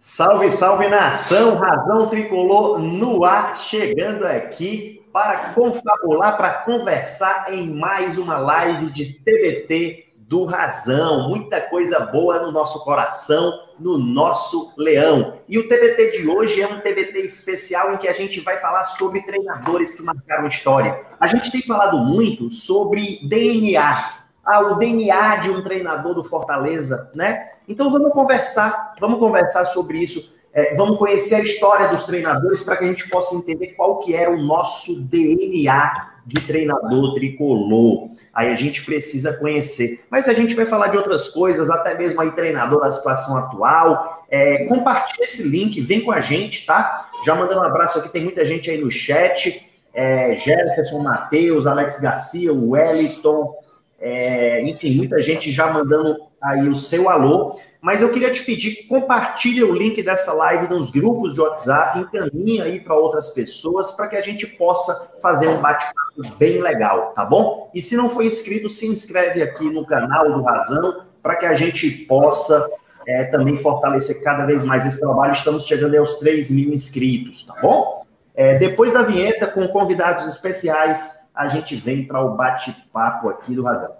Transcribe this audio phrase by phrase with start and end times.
[0.00, 8.16] Salve, salve nação, Razão Tricolor no ar, chegando aqui para confabular, para conversar em mais
[8.16, 11.28] uma live de TBT do Razão.
[11.28, 15.40] Muita coisa boa no nosso coração, no nosso leão.
[15.48, 18.84] E o TBT de hoje é um TBT especial em que a gente vai falar
[18.84, 21.04] sobre treinadores que marcaram história.
[21.18, 24.17] A gente tem falado muito sobre DNA,
[24.48, 27.50] ah, o DNA de um treinador do Fortaleza, né?
[27.68, 30.36] Então vamos conversar, vamos conversar sobre isso.
[30.52, 34.14] É, vamos conhecer a história dos treinadores para que a gente possa entender qual que
[34.14, 38.08] era o nosso DNA de treinador tricolor.
[38.32, 40.04] Aí a gente precisa conhecer.
[40.10, 44.24] Mas a gente vai falar de outras coisas, até mesmo aí treinador da situação atual.
[44.30, 47.08] É, compartilhe esse link, vem com a gente, tá?
[47.24, 49.66] Já mandando um abraço aqui, tem muita gente aí no chat.
[49.92, 53.54] É, Jefferson, Matheus, Alex Garcia, Wellington,
[54.00, 57.58] é, enfim, muita gente já mandando aí o seu alô.
[57.80, 62.60] Mas eu queria te pedir, compartilhe o link dessa live nos grupos de WhatsApp, encaminhe
[62.60, 67.24] aí para outras pessoas, para que a gente possa fazer um bate-papo bem legal, tá
[67.24, 67.70] bom?
[67.72, 71.54] E se não for inscrito, se inscreve aqui no canal do Razão, para que a
[71.54, 72.68] gente possa
[73.06, 75.32] é, também fortalecer cada vez mais esse trabalho.
[75.32, 78.04] Estamos chegando aos 3 mil inscritos, tá bom?
[78.34, 83.62] É, depois da vinheta, com convidados especiais, a gente vem para o bate-papo aqui do
[83.62, 83.96] Razão.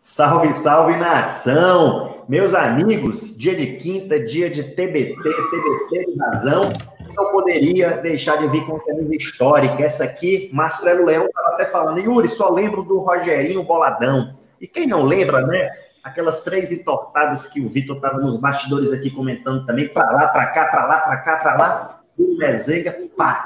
[0.00, 2.24] Salve, salve nação!
[2.26, 6.72] Meus amigos, dia de quinta, dia de TBT, TBT do Razão.
[7.14, 9.82] Não poderia deixar de vir com camisa histórica.
[9.82, 14.34] Essa aqui, Marcelo Leão estava até falando, Yuri, só lembro do Rogerinho Boladão.
[14.58, 15.70] E quem não lembra, né?
[16.02, 20.46] Aquelas três entortadas que o Vitor estava nos bastidores aqui comentando também, para lá, para
[20.46, 23.44] cá, para lá, para cá, para lá, o Mezenga, pá,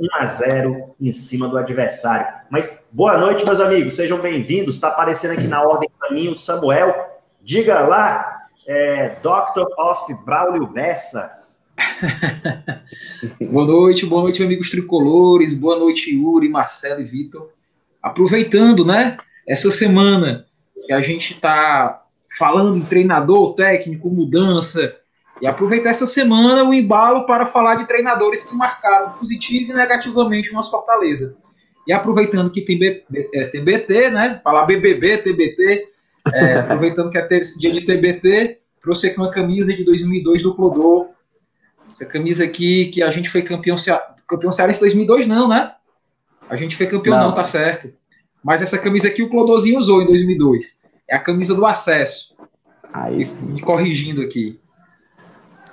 [0.00, 2.26] 1 a 0 em cima do adversário.
[2.48, 4.76] Mas boa noite, meus amigos, sejam bem-vindos.
[4.76, 7.20] Está aparecendo aqui na ordem para mim o Samuel.
[7.42, 11.38] Diga lá, é, Doctor of Braulio Bessa.
[13.50, 15.52] boa noite, boa noite, amigos tricolores.
[15.52, 17.50] Boa noite, Yuri, Marcelo e Vitor.
[18.02, 20.46] Aproveitando, né, essa semana
[20.90, 22.02] que a gente está
[22.36, 24.96] falando em treinador, técnico, mudança,
[25.40, 30.50] e aproveitar essa semana o embalo para falar de treinadores que marcaram positivo e negativamente
[30.50, 31.36] o nosso Fortaleza.
[31.86, 34.40] E aproveitando que tem, B, é, tem BT, né?
[34.42, 35.86] Falar BBB, TBT,
[36.34, 41.10] é, aproveitando que é dia de TBT, trouxe aqui uma camisa de 2002 do Clodô.
[41.88, 43.76] Essa camisa aqui que a gente foi campeão,
[44.26, 45.72] campeão cearense em 2002, não, né?
[46.48, 47.92] A gente foi campeão, não, não tá certo.
[48.42, 50.80] Mas essa camisa aqui o Clodozinho usou em 2002.
[51.08, 52.36] É a camisa do acesso.
[52.92, 54.58] Aí, me corrigindo aqui.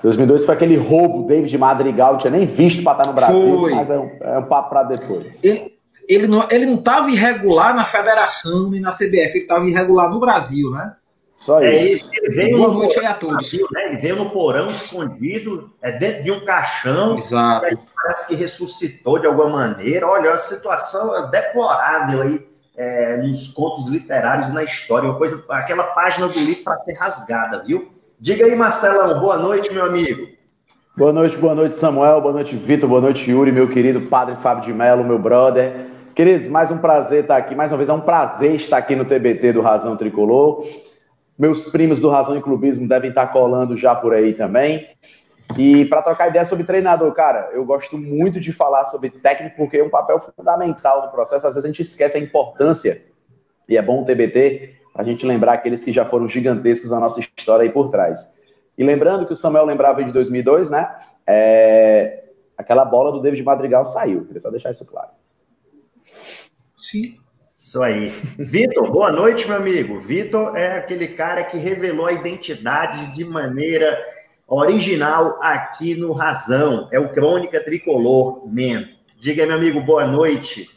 [0.04, 3.74] 2002 foi aquele roubo, David Madrigal, não tinha nem visto para estar no Brasil, foi.
[3.74, 5.26] mas é um, é um papo para depois.
[5.42, 5.74] Ele,
[6.08, 10.20] ele não ele não estava irregular na federação e na CBF, ele estava irregular no
[10.20, 10.94] Brasil, né?
[11.40, 12.10] Só é, isso.
[12.14, 13.38] Ele veio Boa noite aí a todos.
[13.38, 13.86] Brasil, né?
[13.88, 17.18] Ele veio no porão escondido, é dentro de um caixão.
[17.18, 17.80] Exato.
[17.96, 20.08] Parece que ressuscitou de alguma maneira.
[20.08, 25.84] Olha, a situação é deplorável aí é, nos contos literários na história, uma coisa, aquela
[25.84, 27.92] página do livro para ser rasgada, viu?
[28.20, 30.28] Diga aí, Marcelão, boa noite, meu amigo.
[30.96, 34.66] Boa noite, boa noite, Samuel, boa noite, Vitor, boa noite, Yuri, meu querido padre Fábio
[34.66, 35.88] de Mello, meu brother.
[36.14, 39.06] Queridos, mais um prazer estar aqui, mais uma vez é um prazer estar aqui no
[39.06, 40.64] TBT do Razão Tricolor.
[41.38, 44.88] Meus primos do Razão e Clubismo devem estar colando já por aí também.
[45.56, 49.78] E para trocar ideia sobre treinador, cara, eu gosto muito de falar sobre técnico porque
[49.78, 51.48] é um papel fundamental no processo.
[51.48, 53.04] Às vezes a gente esquece a importância,
[53.68, 57.20] e é bom o TBT, a gente lembrar aqueles que já foram gigantescos na nossa
[57.20, 58.36] história aí por trás.
[58.78, 60.96] E lembrando que o Samuel lembrava de 2002, né?
[61.26, 62.24] É...
[62.58, 65.10] Aquela bola do David Madrigal saiu, queria só deixar isso claro.
[66.78, 67.20] Sim.
[67.58, 68.10] Isso aí.
[68.38, 70.00] Vitor, boa noite, meu amigo.
[70.00, 73.98] Vitor é aquele cara que revelou a identidade de maneira
[74.48, 76.88] original aqui no Razão.
[76.92, 78.88] É o Crônica Tricolor, man.
[79.20, 80.70] Diga aí, meu amigo, boa noite.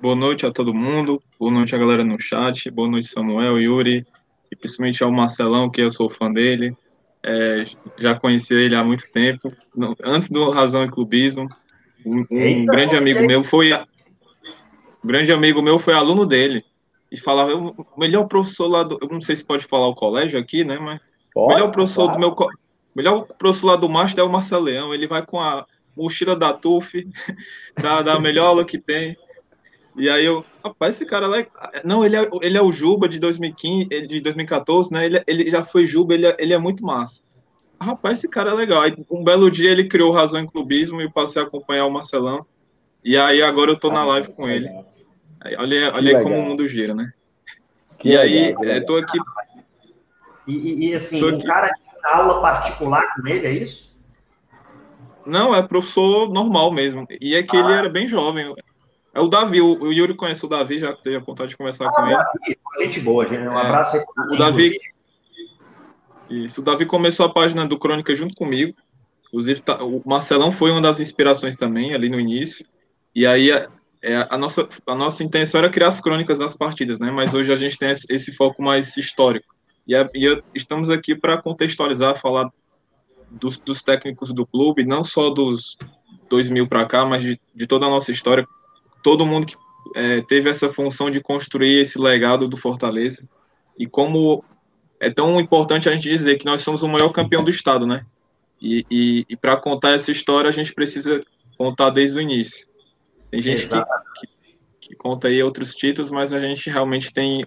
[0.00, 1.20] Boa noite a todo mundo.
[1.38, 2.70] Boa noite a galera no chat.
[2.70, 4.06] Boa noite, Samuel, Yuri.
[4.50, 6.68] E principalmente ao Marcelão, que eu sou fã dele.
[7.24, 7.56] É,
[7.98, 9.52] já conheci ele há muito tempo.
[10.04, 11.48] Antes do Razão e Clubismo.
[12.04, 13.72] Um, um grande amigo meu foi.
[13.72, 16.64] Um grande amigo meu foi aluno dele.
[17.10, 18.98] E falava, o melhor professor lá do.
[19.00, 20.78] Eu não sei se pode falar o colégio aqui, né?
[20.78, 21.00] Mas
[21.34, 22.20] Pode, melhor professor claro.
[22.20, 22.48] do meu
[22.94, 24.94] melhor professor lá do Master é o Marcelo Leão.
[24.94, 27.06] Ele vai com a mochila da TUF,
[27.80, 29.16] da, da melhor aula que tem.
[29.96, 31.40] E aí eu, rapaz, esse cara lá.
[31.40, 31.48] É...
[31.84, 35.06] Não, ele é, ele é o Juba de 2015, de 2014, né?
[35.06, 37.24] Ele, ele já foi Juba, ele é, ele é muito massa.
[37.80, 38.80] Rapaz, esse cara é legal.
[38.80, 41.90] Aí, um belo dia ele criou Razão em Clubismo e eu passei a acompanhar o
[41.90, 42.46] Marcelão.
[43.04, 44.68] E aí agora eu tô na live com ele.
[45.58, 47.12] olha olha aí como o mundo gira, né?
[47.98, 49.18] Que e aí, legal, eu tô aqui.
[50.46, 53.92] E, e, assim, um cara de aula particular com ele, é isso?
[55.24, 57.06] Não, é professor normal mesmo.
[57.20, 57.60] E é que ah.
[57.60, 58.54] ele era bem jovem.
[59.14, 61.88] É o Davi, o, o, Yuri conhece o Davi, já teve a vontade de conversar
[61.88, 62.16] ah, com ele.
[62.16, 63.46] Davi, gente boa, gente.
[63.46, 64.04] Um é, abraço aí.
[64.32, 64.78] O Davi.
[66.30, 68.74] Isso, o Davi começou a página do Crônica junto comigo.
[69.26, 72.64] Inclusive, tá, o Marcelão foi uma das inspirações também, ali no início.
[73.14, 73.68] E aí, a,
[74.02, 77.10] é, a, nossa, a nossa intenção era criar as crônicas das partidas, né?
[77.10, 79.54] Mas hoje a gente tem esse, esse foco mais histórico.
[79.86, 82.50] E, a, e estamos aqui para contextualizar, falar
[83.30, 85.76] dos, dos, técnicos do clube, não só dos
[86.28, 88.46] 2000 para cá, mas de, de toda a nossa história,
[89.02, 89.56] todo mundo que
[89.94, 93.28] é, teve essa função de construir esse legado do Fortaleza
[93.78, 94.44] e como
[95.00, 98.06] é tão importante a gente dizer que nós somos o maior campeão do estado, né?
[98.60, 101.20] E, e, e para contar essa história a gente precisa
[101.58, 102.68] contar desde o início.
[103.28, 103.76] Tem gente que,
[104.20, 104.28] que,
[104.80, 107.44] que, conta aí outros títulos, mas a gente realmente tem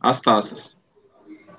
[0.00, 0.78] as taças.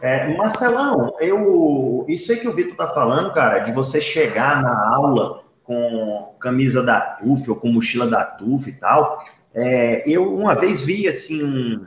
[0.05, 4.95] É, Marcelão, eu, isso aí que o Vitor está falando, cara, de você chegar na
[4.95, 9.17] aula com camisa da TUF ou com mochila da TUF e tal.
[9.51, 11.85] É, eu uma vez vi assim um,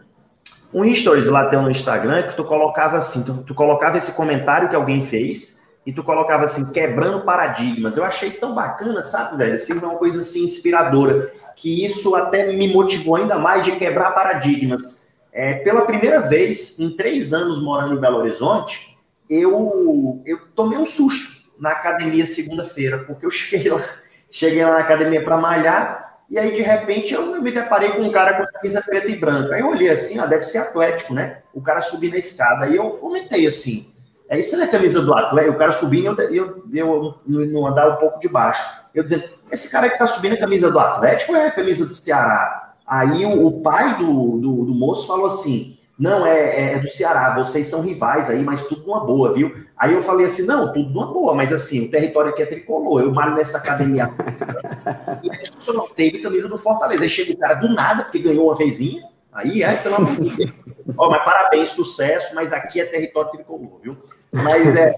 [0.74, 4.68] um stories lá teu no Instagram que tu colocava assim, tu, tu, colocava esse comentário
[4.68, 7.96] que alguém fez e tu colocava assim, quebrando paradigmas.
[7.96, 9.54] Eu achei tão bacana, sabe, velho?
[9.54, 15.07] Assim, uma coisa assim inspiradora, que isso até me motivou ainda mais de quebrar paradigmas.
[15.38, 18.98] É, pela primeira vez em três anos morando em Belo Horizonte,
[19.30, 23.84] eu, eu tomei um susto na academia segunda-feira, porque eu cheguei lá,
[24.32, 28.10] cheguei lá na academia para malhar, e aí de repente eu me deparei com um
[28.10, 29.54] cara com camisa preta e branca.
[29.54, 31.38] Aí eu olhei assim, ó, deve ser atlético, né?
[31.54, 32.64] O cara subindo a escada.
[32.64, 33.94] Aí eu comentei assim:
[34.28, 35.54] é isso é a camisa do Atlético?
[35.54, 38.60] O cara subindo e eu, eu, eu, andava um pouco de baixo.
[38.92, 41.94] Eu dizendo, esse cara que tá subindo a camisa do Atlético é a camisa do
[41.94, 42.57] Ceará?
[42.88, 46.86] Aí o, o pai do, do, do moço falou assim: não, é, é, é, do
[46.86, 49.66] Ceará, vocês são rivais aí, mas tudo numa boa, viu?
[49.76, 53.02] Aí eu falei assim, não, tudo numa boa, mas assim, o território aqui é tricolor,
[53.02, 54.08] eu malho nessa academia
[55.24, 57.02] e aqui só teve camisa do Fortaleza.
[57.02, 59.02] Aí chega o cara do nada, porque ganhou uma vezinha,
[59.32, 60.52] aí é, pelo amor de Deus.
[60.96, 63.96] Ó, mas parabéns, sucesso, mas aqui é território tricolor, viu?
[64.30, 64.94] Mas é,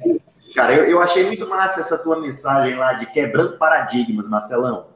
[0.55, 4.90] cara, eu, eu achei muito massa essa tua mensagem lá de quebrando paradigmas, Marcelão.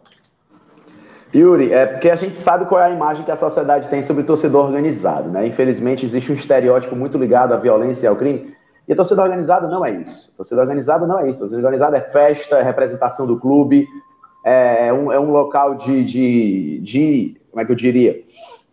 [1.34, 4.22] Yuri, é porque a gente sabe qual é a imagem que a sociedade tem sobre
[4.22, 5.46] o torcedor organizado, né?
[5.46, 8.54] Infelizmente, existe um estereótipo muito ligado à violência e ao crime.
[8.86, 10.32] E a torcida organizada não é isso.
[10.34, 11.38] A torcida organizada não é isso.
[11.38, 13.88] A torcida organizada é festa, é representação do clube,
[14.44, 18.22] é um, é um local de, de, de, como é que eu diria?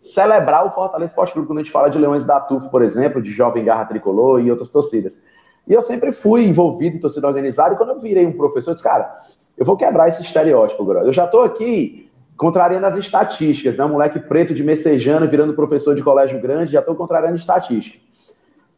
[0.04, 3.22] Celebrar o Fortaleza Esporte Clube, quando a gente fala de Leões da TUF, por exemplo,
[3.22, 5.20] de Jovem Garra Tricolor e outras torcidas.
[5.68, 8.76] E eu sempre fui envolvido em torcida organizada, e quando eu virei um professor, eu
[8.76, 9.16] disse, cara,
[9.58, 11.02] eu vou quebrar esse estereótipo, agora.
[11.06, 12.11] Eu já estou aqui
[12.42, 13.86] contrariando as estatísticas, né?
[13.86, 18.00] Moleque preto de messejano virando professor de colégio grande, já estou contrariando estatística.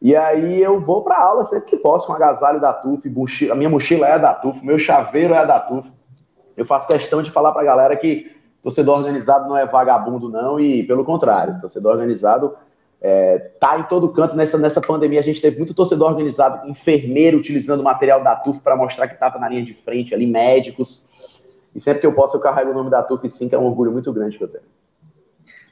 [0.02, 3.10] E aí eu vou para aula sempre que posso, com agasalho da TUF,
[3.50, 5.90] a minha mochila é da TUF, meu chaveiro é da TUF.
[6.54, 8.30] Eu faço questão de falar para a galera que
[8.62, 12.54] torcedor organizado não é vagabundo, não, e pelo contrário, torcedor organizado
[13.00, 14.36] é, tá em todo canto.
[14.36, 18.76] Nessa, nessa pandemia, a gente teve muito torcedor organizado, enfermeiro utilizando material da TUF para
[18.76, 21.03] mostrar que estava na linha de frente ali, médicos.
[21.74, 23.64] E sempre que eu posso, eu carrego o nome da TUF, sim, que é um
[23.64, 24.64] orgulho muito grande que eu tenho.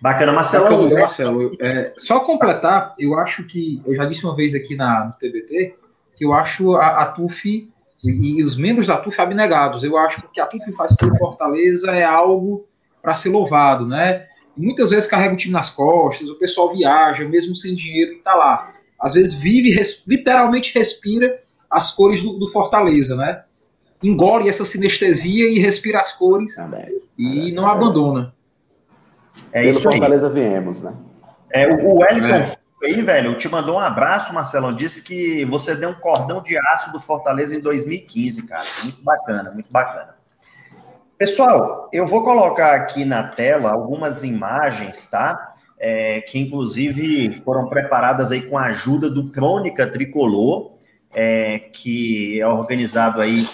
[0.00, 0.90] Bacana, Marcelo.
[0.90, 5.12] Marcelo é, só completar, eu acho que, eu já disse uma vez aqui na, no
[5.12, 5.76] TBT,
[6.16, 7.70] que eu acho a, a TUF
[8.02, 9.84] e, e, os membros da TUF abnegados.
[9.84, 12.66] Eu acho que o que a TUF faz pelo Fortaleza é algo
[13.00, 14.26] para ser louvado, né?
[14.56, 18.34] Muitas vezes carrega o time nas costas, o pessoal viaja, mesmo sem dinheiro, e tá
[18.34, 18.72] lá.
[19.00, 21.40] Às vezes vive, res, literalmente respira
[21.70, 23.44] as cores do, do Fortaleza, né?
[24.02, 26.56] Engole essa sinestesia e respira as cores
[27.16, 28.34] e não abandona.
[29.52, 30.32] É Pelo isso Fortaleza aí.
[30.32, 30.94] viemos, né?
[31.50, 32.56] É, o, Wellington é.
[32.82, 34.72] aí, velho, te mandou um abraço, Marcelão.
[34.72, 38.64] Disse que você deu um cordão de aço do Fortaleza em 2015, cara.
[38.82, 40.16] Muito bacana, muito bacana.
[41.18, 45.52] Pessoal, eu vou colocar aqui na tela algumas imagens, tá?
[45.78, 50.72] É, que inclusive foram preparadas aí com a ajuda do Crônica Tricolor,
[51.12, 53.44] é, que é organizado aí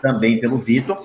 [0.00, 1.04] também pelo Vitor.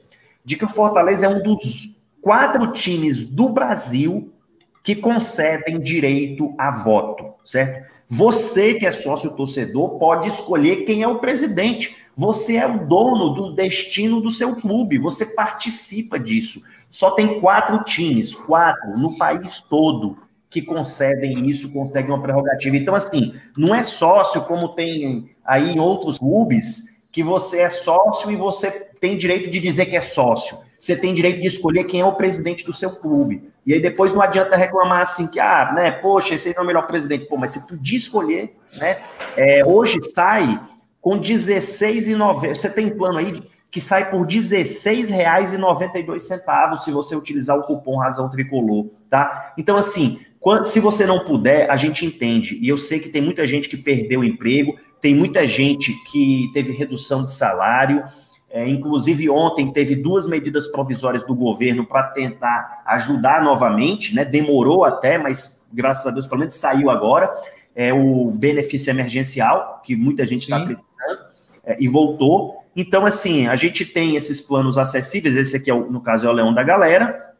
[0.44, 4.32] de que o Fortaleza é um dos quatro times do Brasil
[4.82, 7.90] que concedem direito a voto, certo?
[8.08, 11.96] Você que é sócio torcedor pode escolher quem é o presidente.
[12.14, 16.60] Você é o dono do destino do seu clube, você participa disso.
[16.90, 20.18] Só tem quatro times, quatro, no país todo,
[20.50, 22.76] que concedem isso, conseguem uma prerrogativa.
[22.76, 28.30] Então, assim, não é sócio como tem aí em outros clubes, que você é sócio
[28.30, 28.70] e você
[29.00, 30.58] tem direito de dizer que é sócio.
[30.82, 33.48] Você tem direito de escolher quem é o presidente do seu clube.
[33.64, 36.64] E aí depois não adianta reclamar assim que, ah, né, poxa, esse aí não é
[36.64, 37.26] o melhor presidente.
[37.26, 39.00] Pô, mas você podia escolher, né?
[39.36, 40.60] É, hoje sai
[41.00, 42.52] com R$16,90.
[42.52, 48.88] Você tem plano aí que sai por R$16,92 se você utilizar o cupom Razão Tricolor,
[49.08, 49.54] tá?
[49.56, 52.58] Então, assim, quando, se você não puder, a gente entende.
[52.60, 56.50] E eu sei que tem muita gente que perdeu o emprego, tem muita gente que
[56.52, 58.02] teve redução de salário,
[58.54, 64.26] é, inclusive, ontem teve duas medidas provisórias do governo para tentar ajudar novamente, né?
[64.26, 67.32] Demorou até, mas graças a Deus, pelo menos saiu agora.
[67.74, 71.18] É o benefício emergencial, que muita gente está precisando,
[71.64, 72.62] é, e voltou.
[72.76, 76.28] Então, assim, a gente tem esses planos acessíveis, esse aqui, é o, no caso, é
[76.28, 77.32] o Leão da Galera.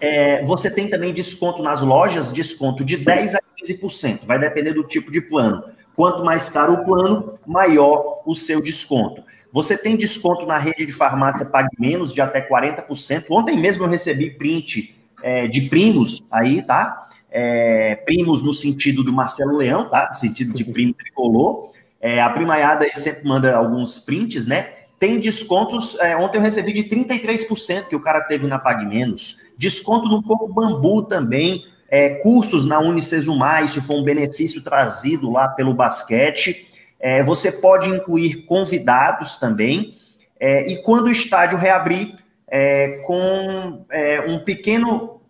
[0.00, 4.84] É, você tem também desconto nas lojas, desconto de 10% a 15%, vai depender do
[4.84, 5.64] tipo de plano.
[5.96, 9.24] Quanto mais caro o plano, maior o seu desconto.
[9.56, 13.24] Você tem desconto na rede de farmácia Pague Menos de até 40%.
[13.30, 17.08] Ontem mesmo eu recebi print é, de primos aí, tá?
[17.30, 20.08] É, primos no sentido do Marcelo Leão, tá?
[20.12, 21.70] No sentido de primo tricolor.
[21.98, 24.68] É, a primaiada sempre manda alguns prints, né?
[25.00, 25.98] Tem descontos.
[26.00, 29.36] É, ontem eu recebi de 33% que o cara teve na Pague Menos.
[29.56, 31.64] Desconto no Coco Bambu também.
[31.88, 36.75] É, cursos na Unicesumar, isso foi um benefício trazido lá pelo basquete.
[36.98, 39.96] É, você pode incluir convidados também.
[40.38, 42.14] É, e quando o estádio reabrir,
[42.48, 45.20] é, com é, um pequeno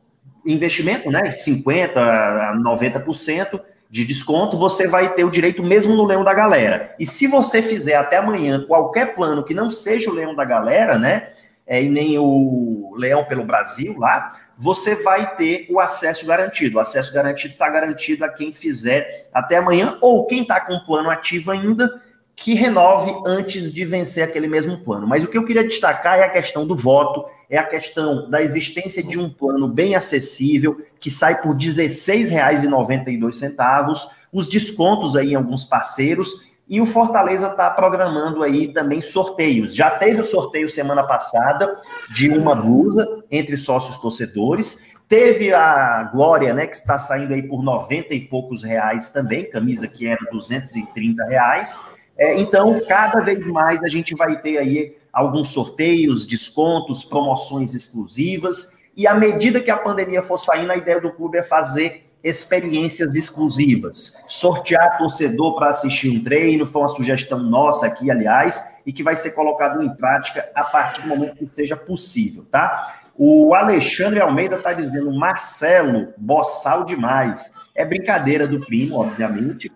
[0.45, 6.25] investimento, né, 50% a 90% de desconto, você vai ter o direito mesmo no Leão
[6.25, 6.95] da Galera.
[6.99, 10.99] E se você fizer até amanhã qualquer plano que não seja o Leão da Galera,
[10.99, 11.31] né,
[11.67, 16.77] é, e nem o Leão pelo Brasil lá, você vai ter o acesso garantido.
[16.77, 20.87] O acesso garantido está garantido a quem fizer até amanhã, ou quem está com o
[20.87, 21.91] plano ativo ainda,
[22.37, 25.05] que renove antes de vencer aquele mesmo plano.
[25.07, 28.43] Mas o que eu queria destacar é a questão do voto, é a questão da
[28.43, 35.35] existência de um plano bem acessível, que sai por R$ 16,92, os descontos aí em
[35.35, 39.75] alguns parceiros e o Fortaleza está programando aí também sorteios.
[39.75, 41.81] Já teve o sorteio semana passada
[42.11, 44.97] de uma blusa entre sócios torcedores.
[45.09, 49.87] Teve a Glória, né, que está saindo aí por 90 e poucos reais também, camisa
[49.87, 51.97] que era 230 reais.
[52.19, 58.85] É, então, cada vez mais a gente vai ter aí alguns sorteios, descontos, promoções exclusivas.
[58.97, 63.15] E à medida que a pandemia for saindo, a ideia do clube é fazer experiências
[63.15, 64.25] exclusivas.
[64.27, 69.15] Sortear torcedor para assistir um treino foi uma sugestão nossa aqui, aliás, e que vai
[69.15, 72.97] ser colocado em prática a partir do momento que seja possível, tá?
[73.17, 77.53] O Alexandre Almeida está dizendo, Marcelo, boçal demais.
[77.75, 79.73] É brincadeira do primo, obviamente.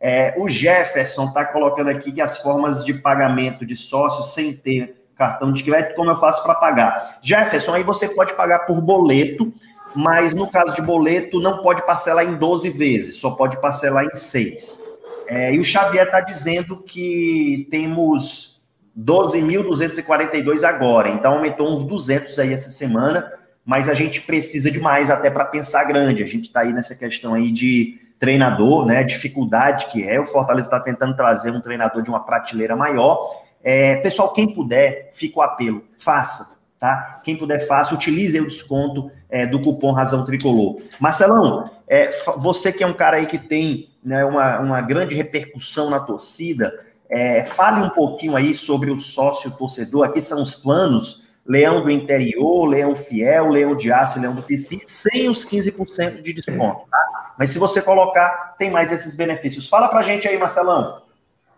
[0.00, 5.00] É, o Jefferson está colocando aqui que as formas de pagamento de sócios sem ter
[5.20, 7.18] cartão de crédito, como eu faço para pagar?
[7.20, 9.52] Jefferson, aí você pode pagar por boleto,
[9.94, 14.14] mas no caso de boleto não pode parcelar em 12 vezes, só pode parcelar em
[14.14, 14.84] 6.
[15.26, 18.64] É, e o Xavier está dizendo que temos
[18.98, 23.32] 12.242 agora, então aumentou uns 200 aí essa semana,
[23.64, 26.22] mas a gente precisa de mais até para pensar grande.
[26.22, 29.04] A gente está aí nessa questão aí de treinador, né?
[29.04, 30.18] Dificuldade que é.
[30.20, 33.42] O Fortaleza está tentando trazer um treinador de uma prateleira maior.
[33.62, 37.20] É, pessoal, quem puder, fica o apelo, faça tá?
[37.22, 40.80] Quem puder fácil, utilize o desconto é, do cupom Razão Tricolor.
[40.98, 45.90] Marcelão, é, você que é um cara aí que tem né, uma, uma grande repercussão
[45.90, 46.72] na torcida,
[47.08, 50.06] é, fale um pouquinho aí sobre o sócio torcedor.
[50.06, 54.80] Aqui são os planos: Leão do Interior, Leão Fiel, Leão de Aço, Leão do PC,
[54.86, 57.34] sem os 15% de desconto, tá?
[57.38, 59.68] Mas se você colocar, tem mais esses benefícios.
[59.68, 61.02] Fala pra gente aí, Marcelão.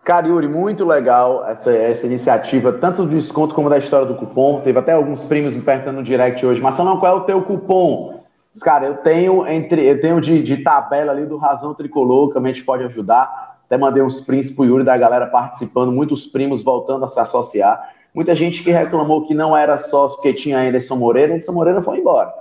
[0.03, 4.59] Cara, Yuri, muito legal essa, essa iniciativa, tanto do desconto como da história do cupom.
[4.59, 8.21] Teve até alguns primos me perguntando no direct hoje, Marcelão, qual é o teu cupom?
[8.61, 12.41] Cara, eu tenho entre eu tenho de, de tabela ali do Razão Tricolor, que a
[12.41, 13.61] gente pode ajudar.
[13.65, 17.89] Até mandei uns prints pro Yuri da galera participando, muitos primos voltando a se associar.
[18.13, 21.99] Muita gente que reclamou que não era sócio porque tinha Anderson Moreira, Anderson Moreira foi
[21.99, 22.31] embora.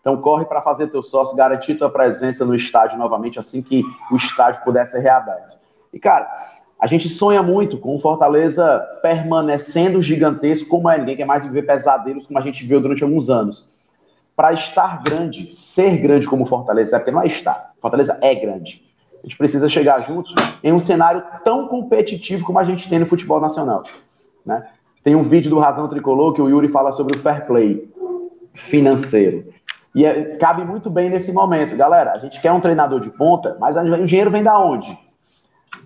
[0.00, 4.16] Então corre para fazer teu sócio, garantir tua presença no estádio novamente assim que o
[4.16, 5.56] estádio puder ser reaberto.
[5.92, 6.28] E cara,
[6.78, 10.98] a gente sonha muito com o Fortaleza permanecendo gigantesco, como é.
[10.98, 13.68] Ninguém quer mais viver pesadelos como a gente viu durante alguns anos.
[14.36, 17.72] Para estar grande, ser grande como Fortaleza, é porque não é estar.
[17.80, 18.84] Fortaleza é grande.
[19.22, 23.06] A gente precisa chegar juntos em um cenário tão competitivo como a gente tem no
[23.06, 23.82] futebol nacional.
[24.44, 24.62] Né?
[25.02, 27.90] Tem um vídeo do Razão Tricolor que o Yuri fala sobre o fair play
[28.54, 29.46] financeiro.
[29.94, 31.74] E é, cabe muito bem nesse momento.
[31.74, 35.05] Galera, a gente quer um treinador de ponta, mas o dinheiro vem da onde?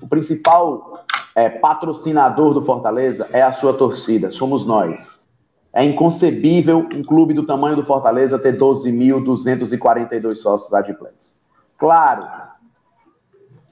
[0.01, 5.29] O principal é, patrocinador do Fortaleza é a sua torcida, somos nós.
[5.73, 11.35] É inconcebível um clube do tamanho do Fortaleza ter 12.242 sócios adimplentes.
[11.79, 12.27] Claro,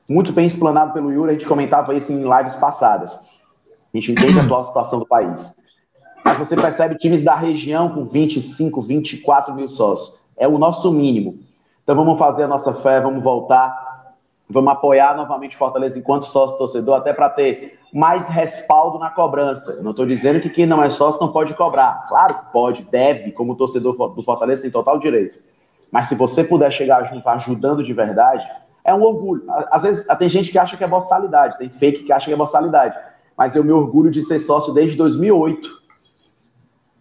[0.08, 3.14] muito bem explanado pelo Yuri, a gente comentava isso em lives passadas.
[3.14, 5.56] A gente entende a atual situação do país.
[6.24, 10.18] Mas você percebe times da região com 25, 24 mil sócios.
[10.36, 11.40] É o nosso mínimo.
[11.82, 13.87] Então vamos fazer a nossa fé, vamos voltar
[14.50, 19.72] Vamos apoiar novamente Fortaleza enquanto sócio torcedor, até para ter mais respaldo na cobrança.
[19.72, 22.06] Eu não estou dizendo que quem não é sócio não pode cobrar.
[22.08, 25.36] Claro que pode, deve, como torcedor do Fortaleza tem total direito.
[25.90, 28.46] Mas se você puder chegar junto ajudando de verdade,
[28.84, 29.44] é um orgulho.
[29.70, 32.36] Às vezes tem gente que acha que é boçalidade, tem fake que acha que é
[32.36, 32.96] boçalidade.
[33.36, 35.78] Mas eu me orgulho de ser sócio desde 2008.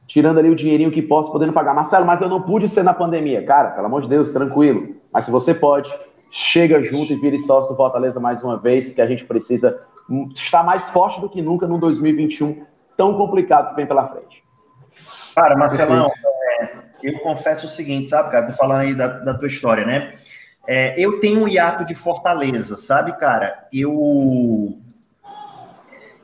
[0.06, 1.74] Tirando ali o dinheirinho que posso, podendo pagar.
[1.74, 3.44] Marcelo, mas eu não pude ser na pandemia.
[3.46, 4.96] Cara, pelo amor de Deus, tranquilo.
[5.12, 5.92] Mas se você pode,
[6.32, 9.80] chega junto e vire sócio do Fortaleza mais uma vez, que a gente precisa
[10.36, 14.44] estar mais forte do que nunca no 2021 tão complicado que vem pela frente.
[15.36, 16.08] Cara, Marcelão,
[16.62, 16.70] é,
[17.04, 20.14] eu confesso o seguinte, sabe, cara, tô falando aí da, da tua história, né?
[20.68, 23.68] É, eu tenho um hiato de Fortaleza, sabe, cara?
[23.72, 24.78] Eu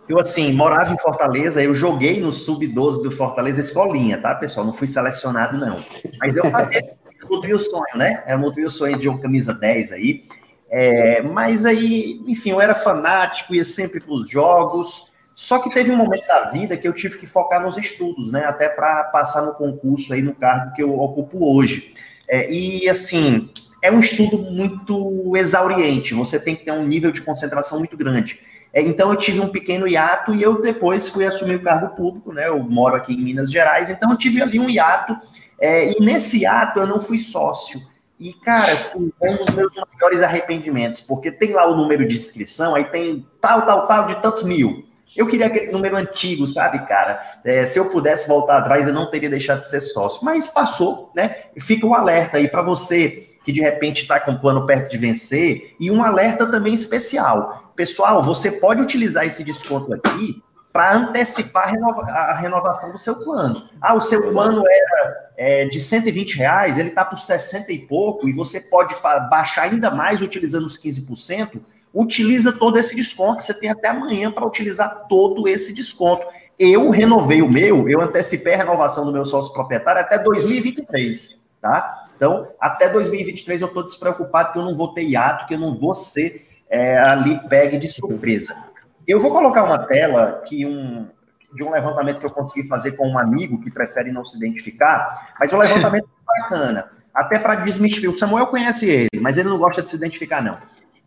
[0.08, 4.66] eu, assim, morava em Fortaleza, eu joguei no Sub-12 do Fortaleza Escolinha, tá, pessoal?
[4.66, 5.82] Não fui selecionado, não.
[6.20, 6.94] Mas eu fazia
[7.30, 8.24] nutri o sonho, né?
[8.26, 10.24] É nutri o sonho de uma camisa 10 aí.
[10.70, 15.14] É, mas aí, enfim, eu era fanático, ia sempre para os jogos.
[15.36, 18.46] Só que teve um momento da vida que eu tive que focar nos estudos, né?
[18.46, 21.94] Até para passar no concurso aí no cargo que eu ocupo hoje.
[22.28, 23.50] É, e assim,
[23.82, 26.14] é um estudo muito exauriente.
[26.14, 28.40] Você tem que ter um nível de concentração muito grande.
[28.74, 32.34] É, então eu tive um pequeno hiato e eu depois fui assumir o cargo público,
[32.34, 32.48] né?
[32.48, 35.16] Eu moro aqui em Minas Gerais, então eu tive ali um hiato
[35.60, 37.82] é, e nesse ato eu não fui sócio.
[38.20, 42.16] E, cara, assim, é um dos meus maiores arrependimentos, porque tem lá o número de
[42.16, 44.86] inscrição, aí tem tal, tal, tal, de tantos mil.
[45.16, 47.40] Eu queria aquele número antigo, sabe, cara?
[47.44, 50.24] É, se eu pudesse voltar atrás, eu não teria deixado de ser sócio.
[50.24, 51.36] Mas passou, né?
[51.60, 54.98] Fica um alerta aí para você que de repente está com o plano perto de
[54.98, 57.72] vencer, e um alerta também especial.
[57.76, 60.42] Pessoal, você pode utilizar esse desconto aqui
[60.74, 63.70] para antecipar a, renova, a, renovação do seu plano.
[63.80, 68.28] Ah, o seu plano era é, de 120 reais, ele está por 60 e pouco,
[68.28, 68.96] e você pode
[69.30, 71.62] baixar ainda mais utilizando os 15%.
[71.94, 76.26] Utiliza todo esse desconto, você tem até amanhã para utilizar todo esse desconto.
[76.58, 82.08] Eu renovei o meu, eu antecipei a renovação do meu sócio proprietário até 2023, tá?
[82.16, 85.76] Então, até 2023 eu estou despreocupado que eu não vou ter hiato, que eu não
[85.76, 88.63] vou ser é, ali pegue de surpresa.
[89.08, 91.08] Eu vou colocar uma tela que um,
[91.54, 95.36] de um levantamento que eu consegui fazer com um amigo que prefere não se identificar,
[95.40, 98.16] mas é um levantamento bacana, até para desmistificar.
[98.16, 100.58] O Samuel conhece ele, mas ele não gosta de se identificar, não.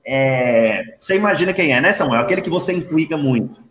[0.05, 2.21] É, você imagina quem é, né, Samuel?
[2.21, 3.65] Aquele que você implica muito.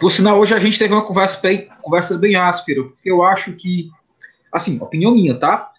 [0.00, 3.52] Por sinal, hoje a gente teve uma conversa bem, conversa bem áspera, porque eu acho
[3.52, 3.90] que,
[4.52, 5.70] assim, opinião minha, tá?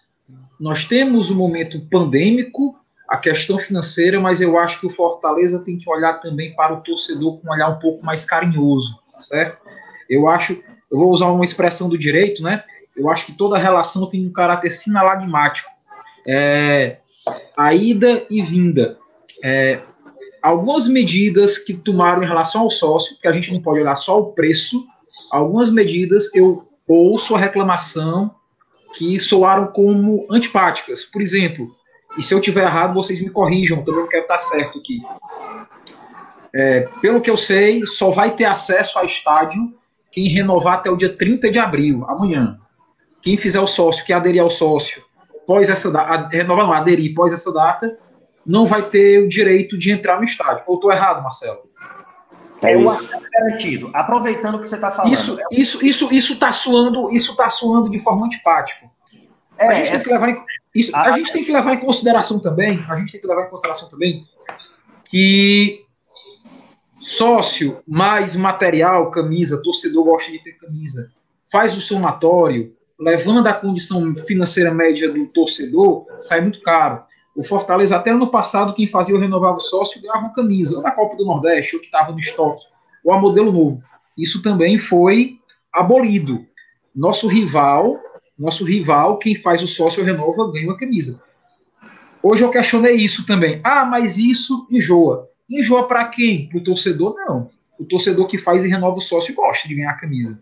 [0.58, 5.78] Nós temos um momento pandêmico a questão financeira, mas eu acho que o Fortaleza tem
[5.78, 9.58] que olhar também para o torcedor com um olhar um pouco mais carinhoso, tá certo?
[10.08, 10.52] Eu acho,
[10.90, 12.64] eu vou usar uma expressão do direito, né?
[12.96, 15.70] Eu acho que toda relação tem um caráter sinalagmático.
[16.26, 16.98] É,
[17.56, 18.98] a ida e vinda.
[19.44, 19.80] É,
[20.42, 24.18] algumas medidas que tomaram em relação ao sócio, que a gente não pode olhar só
[24.18, 24.86] o preço,
[25.30, 28.34] algumas medidas eu ou sua reclamação
[28.94, 31.04] que soaram como antipáticas.
[31.04, 31.74] Por exemplo,
[32.16, 35.02] e se eu tiver errado, vocês me corrijam, também não quero estar certo aqui.
[36.54, 39.74] É, pelo que eu sei, só vai ter acesso ao estádio
[40.10, 42.58] quem renovar até o dia 30 de abril, amanhã.
[43.20, 45.02] Quem fizer o sócio, que aderir ao sócio,
[45.46, 47.98] pós essa data, renovar não, aderir pós essa data,
[48.46, 50.64] não vai ter o direito de entrar no estádio.
[50.66, 51.68] Ou estou errado, Marcelo?
[52.62, 53.90] É, é o acesso garantido.
[53.92, 55.12] Aproveitando o que você está falando.
[55.12, 58.86] Isso, isso, isso, isso está suando, isso tá suando de forma antipática.
[59.58, 61.78] É, a gente, tem, que levar em, isso, a, a gente tem que levar em
[61.78, 64.26] consideração também, a gente tem que levar em consideração também
[65.04, 65.84] que
[67.00, 71.10] sócio mais material, camisa, torcedor gosta de ter camisa,
[71.50, 77.02] faz o somatório, levando a condição financeira média do torcedor, sai muito caro.
[77.34, 80.82] O Fortaleza, até ano passado, quem fazia o renovar o sócio ganhava uma camisa, ou
[80.82, 82.64] na Copa do Nordeste, ou que estava no estoque,
[83.04, 83.82] ou a modelo novo.
[84.16, 85.38] Isso também foi
[85.72, 86.46] abolido.
[86.94, 88.00] Nosso rival,
[88.38, 91.22] nosso rival, quem faz o sócio renova, ganha uma camisa.
[92.22, 93.60] Hoje eu questionei isso também.
[93.62, 95.28] Ah, mas isso enjoa.
[95.48, 96.48] Enjoa para quem?
[96.48, 97.14] Para o torcedor?
[97.14, 97.50] Não.
[97.78, 100.40] O torcedor que faz e renova o sócio gosta de ganhar a camisa.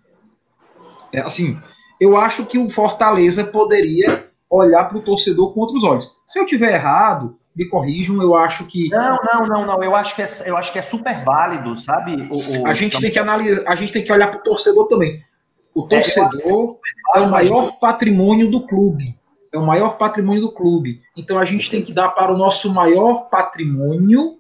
[1.13, 1.59] É, assim,
[2.01, 6.11] eu acho que o Fortaleza poderia olhar para o torcedor com outros olhos.
[6.27, 8.89] Se eu tiver errado, me corrijam, eu acho que.
[8.89, 9.83] Não, não, não, não.
[9.83, 12.29] Eu acho que é, eu acho que é super válido, sabe?
[12.31, 12.67] O, o...
[12.67, 15.23] A gente tem que analisar, a gente tem que olhar para o torcedor também.
[15.75, 16.79] O torcedor
[17.15, 19.05] é, é o maior patrimônio do clube.
[19.53, 21.03] É o maior patrimônio do clube.
[21.17, 24.39] Então a gente tem que dar para o nosso maior patrimônio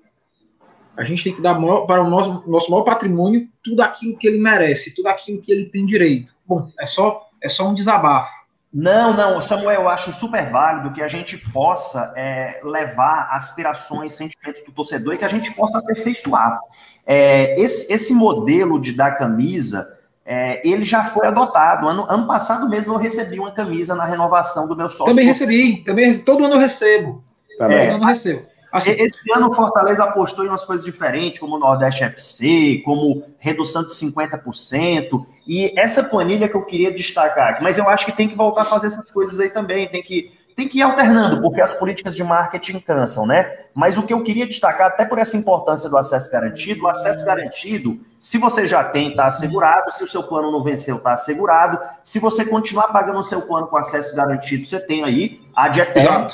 [0.96, 4.26] a gente tem que dar maior, para o nosso, nosso maior patrimônio tudo aquilo que
[4.26, 6.32] ele merece, tudo aquilo que ele tem direito.
[6.46, 8.32] Bom, é só, é só um desabafo.
[8.72, 14.64] Não, não, Samuel, eu acho super válido que a gente possa é, levar aspirações, sentimentos
[14.64, 16.58] do torcedor e que a gente possa aperfeiçoar.
[17.06, 19.93] É, esse, esse modelo de dar camisa,
[20.24, 21.88] é, ele já foi adotado.
[21.88, 25.06] Ano, ano passado mesmo eu recebi uma camisa na renovação do meu sócio.
[25.06, 27.22] Também recebi, também todo ano eu recebo.
[27.58, 27.86] Também.
[27.86, 28.54] Todo ano eu recebo.
[28.74, 33.22] Assim, Esse ano o Fortaleza apostou em umas coisas diferentes, como o Nordeste FC, como
[33.38, 38.10] redução de 50%, e essa planilha que eu queria destacar aqui, mas eu acho que
[38.10, 41.42] tem que voltar a fazer essas coisas aí também, tem que, tem que ir alternando,
[41.42, 43.58] porque as políticas de marketing cansam, né?
[43.74, 47.24] Mas o que eu queria destacar, até por essa importância do acesso garantido, o acesso
[47.24, 51.80] garantido, se você já tem, está assegurado, se o seu plano não venceu, está assegurado,
[52.04, 55.80] se você continuar pagando o seu plano com acesso garantido, você tem aí a de
[55.80, 56.28] eterno,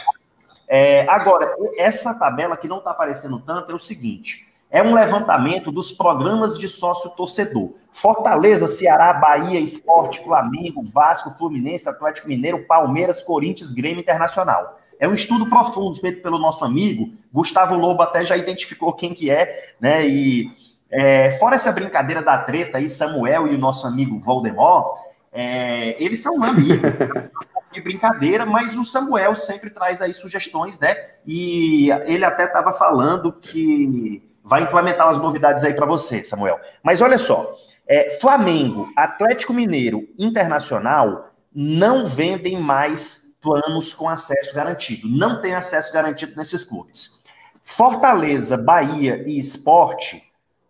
[0.72, 5.72] é, agora, essa tabela que não está aparecendo tanto é o seguinte: é um levantamento
[5.72, 7.72] dos programas de sócio torcedor.
[7.90, 14.78] Fortaleza, Ceará, Bahia, Esporte, Flamengo, Vasco, Fluminense, Atlético Mineiro, Palmeiras, Corinthians, Grêmio Internacional.
[14.98, 19.30] É um estudo profundo feito pelo nosso amigo Gustavo Lobo, até já identificou quem que
[19.30, 20.06] é, né?
[20.06, 20.52] E
[20.88, 25.00] é, fora essa brincadeira da treta aí, Samuel e o nosso amigo Voldemort,
[25.32, 26.78] é, eles são amigos.
[27.72, 30.96] de brincadeira, mas o Samuel sempre traz aí sugestões, né?
[31.24, 36.58] E ele até estava falando que vai implementar as novidades aí para você, Samuel.
[36.82, 37.54] Mas olha só,
[37.86, 45.08] é, Flamengo, Atlético Mineiro, Internacional não vendem mais planos com acesso garantido.
[45.08, 47.20] Não tem acesso garantido nesses clubes.
[47.62, 50.20] Fortaleza, Bahia e Esporte,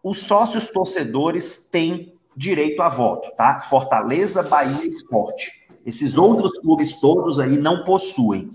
[0.02, 3.60] os sócios torcedores têm direito a voto, tá?
[3.60, 5.52] Fortaleza, Bahia e Esporte.
[5.86, 8.50] Esses outros clubes todos aí não possuem.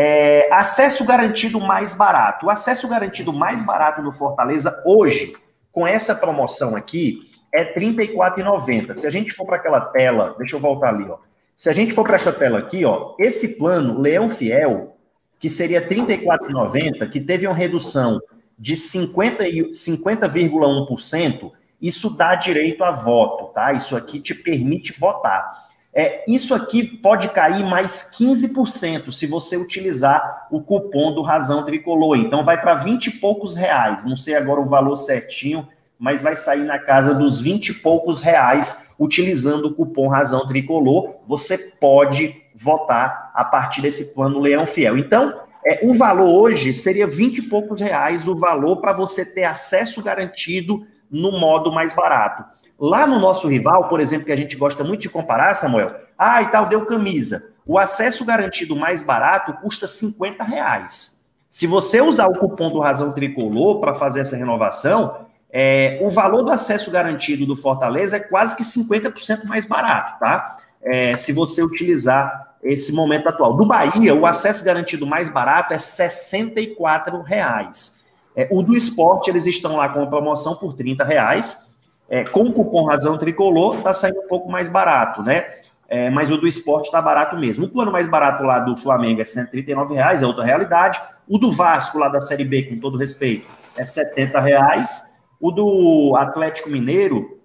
[0.00, 2.46] É, acesso garantido mais barato.
[2.46, 5.34] O acesso garantido mais barato no Fortaleza hoje,
[5.72, 8.96] com essa promoção aqui, é R$ 34,90.
[8.96, 11.16] Se a gente for para aquela tela, deixa eu voltar ali, ó.
[11.56, 14.96] Se a gente for para essa tela aqui, ó, esse plano Leão Fiel,
[15.36, 18.20] que seria R$ 34,90, que teve uma redução
[18.56, 23.72] de 50,1%, 50, isso dá direito a voto, tá?
[23.72, 25.67] Isso aqui te permite votar.
[26.00, 32.16] É, isso aqui pode cair mais 15% se você utilizar o cupom do Razão Tricolor.
[32.16, 34.04] Então vai para 20 e poucos reais.
[34.04, 35.66] Não sei agora o valor certinho,
[35.98, 41.16] mas vai sair na casa dos 20 e poucos reais utilizando o cupom Razão Tricolor.
[41.26, 44.96] Você pode votar a partir desse plano Leão Fiel.
[44.96, 49.42] Então, é, o valor hoje seria 20 e poucos reais o valor para você ter
[49.42, 52.44] acesso garantido no modo mais barato.
[52.78, 56.42] Lá no nosso rival, por exemplo, que a gente gosta muito de comparar, Samuel, ah,
[56.42, 57.52] e tal, deu camisa.
[57.66, 61.24] O acesso garantido mais barato custa 50 reais.
[61.50, 66.42] Se você usar o cupom do Razão Tricolor para fazer essa renovação, é, o valor
[66.42, 70.58] do acesso garantido do Fortaleza é quase que 50% mais barato, tá?
[70.82, 73.56] É, se você utilizar esse momento atual.
[73.56, 78.02] Do Bahia, o acesso garantido mais barato é 64 reais.
[78.36, 81.67] É, o do esporte, eles estão lá com a promoção por 30 reais.
[82.08, 85.44] É, com o cupom Razão Tricolor, está saindo um pouco mais barato, né?
[85.88, 87.64] é, mas o do esporte está barato mesmo.
[87.64, 91.00] O plano mais barato lá do Flamengo é 139 reais, é outra realidade.
[91.26, 95.18] O do Vasco, lá da Série B, com todo respeito, é 70 reais.
[95.40, 97.40] O do Atlético Mineiro,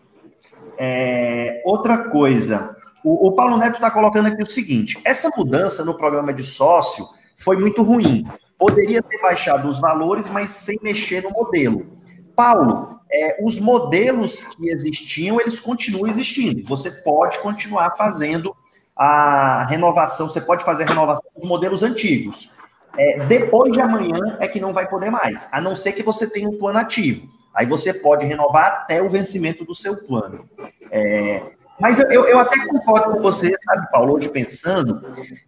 [0.77, 5.95] É, outra coisa, o, o Paulo Neto está colocando aqui o seguinte: essa mudança no
[5.95, 8.27] programa de sócio foi muito ruim.
[8.59, 11.87] Poderia ter baixado os valores, mas sem mexer no modelo.
[12.35, 16.67] Paulo, é, os modelos que existiam, eles continuam existindo.
[16.67, 18.55] Você pode continuar fazendo
[18.97, 22.59] a renovação, você pode fazer a renovação dos modelos antigos.
[22.98, 26.29] É, depois de amanhã é que não vai poder mais, a não ser que você
[26.29, 27.29] tenha um plano ativo.
[27.55, 30.48] Aí você pode renovar até o vencimento do seu plano.
[30.90, 31.42] É,
[31.81, 35.03] mas eu, eu até concordo com você, sabe, Paulo, hoje pensando.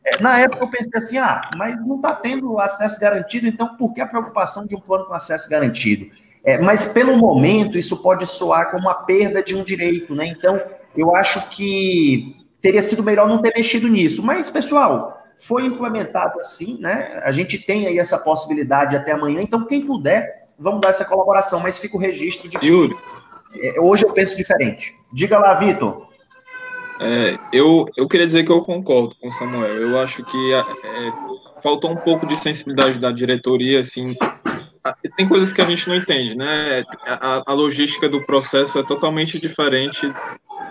[0.04, 3.92] É, na época eu pensei assim, ah, mas não está tendo acesso garantido, então por
[3.92, 6.06] que a preocupação de um plano com acesso garantido?
[6.44, 10.26] É, mas pelo momento isso pode soar como uma perda de um direito, né?
[10.26, 10.60] Então
[10.96, 14.22] eu acho que teria sido melhor não ter mexido nisso.
[14.24, 17.20] Mas, pessoal, foi implementado assim, né?
[17.24, 21.58] A gente tem aí essa possibilidade até amanhã, então quem puder, vamos dar essa colaboração,
[21.58, 22.96] mas fica o registro de Yuri.
[23.54, 24.94] É, hoje eu penso diferente.
[25.12, 26.06] Diga lá, Vitor.
[27.00, 29.74] É, eu, eu queria dizer que eu concordo com o Samuel.
[29.74, 30.62] Eu acho que é,
[31.60, 34.14] faltou um pouco de sensibilidade da diretoria, assim.
[35.16, 36.82] Tem coisas que a gente não entende, né?
[37.06, 40.12] A, a logística do processo é totalmente diferente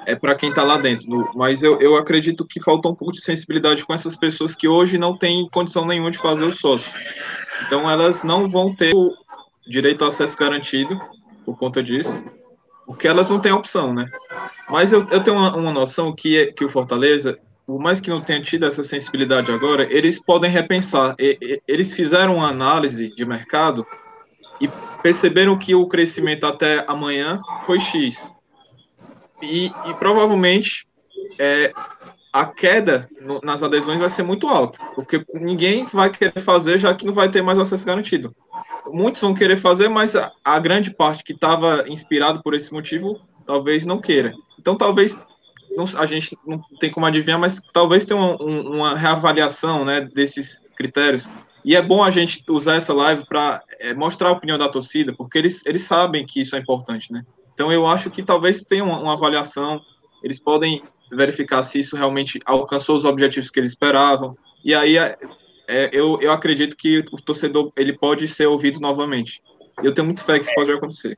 [0.05, 1.29] é para quem está lá dentro.
[1.35, 4.97] Mas eu, eu acredito que faltou um pouco de sensibilidade com essas pessoas que hoje
[4.97, 6.91] não têm condição nenhuma de fazer o sócio.
[7.65, 9.13] Então elas não vão ter o
[9.67, 10.99] direito ao acesso garantido
[11.45, 12.23] por conta disso,
[12.85, 14.05] porque elas não têm opção, né?
[14.69, 18.09] Mas eu, eu tenho uma, uma noção que, é, que o Fortaleza, por mais que
[18.09, 21.15] não tenha tido essa sensibilidade agora, eles podem repensar.
[21.67, 23.85] Eles fizeram uma análise de mercado
[24.61, 24.69] e
[25.01, 28.33] perceberam que o crescimento até amanhã foi X.
[29.41, 30.87] E, e provavelmente
[31.39, 31.73] é,
[32.31, 36.93] a queda no, nas adesões vai ser muito alta, porque ninguém vai querer fazer já
[36.93, 38.35] que não vai ter mais acesso garantido.
[38.87, 43.19] Muitos vão querer fazer, mas a, a grande parte que estava inspirado por esse motivo
[43.45, 44.33] talvez não queira.
[44.59, 45.17] Então, talvez
[45.75, 50.57] não, a gente não tem como adivinhar, mas talvez tenha uma, uma reavaliação né, desses
[50.75, 51.29] critérios.
[51.63, 55.13] E é bom a gente usar essa live para é, mostrar a opinião da torcida,
[55.13, 57.23] porque eles, eles sabem que isso é importante, né?
[57.53, 59.81] Então eu acho que talvez tenha uma, uma avaliação,
[60.23, 64.35] eles podem verificar se isso realmente alcançou os objetivos que eles esperavam.
[64.63, 65.17] E aí é,
[65.67, 69.41] é, eu, eu acredito que o torcedor ele pode ser ouvido novamente.
[69.83, 71.17] Eu tenho muito fé que isso pode acontecer.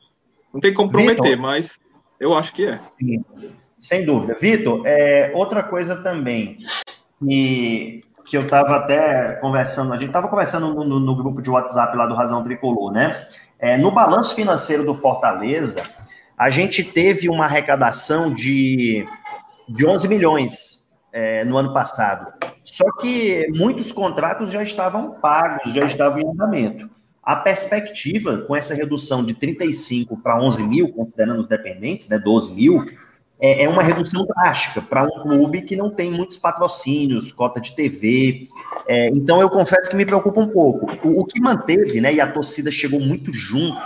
[0.53, 1.79] Não tem como prometer, mas
[2.19, 2.79] eu acho que é.
[2.99, 3.23] Sim,
[3.79, 4.35] sem dúvida.
[4.39, 6.55] Vitor, é, outra coisa também
[7.19, 11.49] que, que eu estava até conversando, a gente estava conversando no, no, no, grupo de
[11.49, 13.25] WhatsApp lá do Razão Tricolor, né?
[13.59, 15.83] É, no balanço financeiro do Fortaleza,
[16.37, 19.05] a gente teve uma arrecadação de,
[19.69, 22.33] de 11 milhões é, no ano passado.
[22.63, 26.89] Só que muitos contratos já estavam pagos, já estavam em andamento.
[27.21, 32.51] A perspectiva, com essa redução de 35 para 11 mil, considerando os dependentes, né, 12
[32.53, 32.85] mil,
[33.45, 38.47] é uma redução drástica para um clube que não tem muitos patrocínios, cota de TV.
[38.87, 40.87] É, então, eu confesso que me preocupa um pouco.
[41.05, 43.81] O, o, que manteve, né, e a torcida chegou muito junto,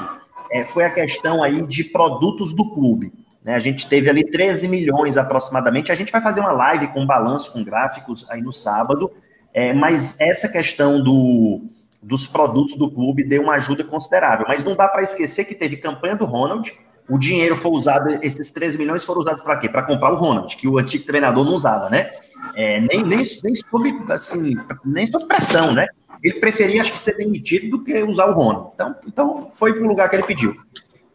[0.51, 3.11] é, foi a questão aí de produtos do clube.
[3.43, 3.55] Né?
[3.55, 5.91] A gente teve ali 13 milhões aproximadamente.
[5.91, 9.11] A gente vai fazer uma live com balanço, com gráficos aí no sábado,
[9.51, 11.61] é, mas essa questão do
[11.99, 14.45] dos produtos do clube deu uma ajuda considerável.
[14.47, 16.71] Mas não dá para esquecer que teve campanha do Ronald,
[17.09, 19.69] o dinheiro foi usado, esses 13 milhões foram usados para quê?
[19.69, 22.11] Para comprar o Ronald, que o antigo treinador não usava, né?
[22.55, 25.87] É, nem, nem, nem sob assim, nem sob pressão, né?
[26.23, 28.71] ele preferia, acho que, ser demitido do que usar o Ronald.
[28.73, 30.55] Então, então foi para o lugar que ele pediu.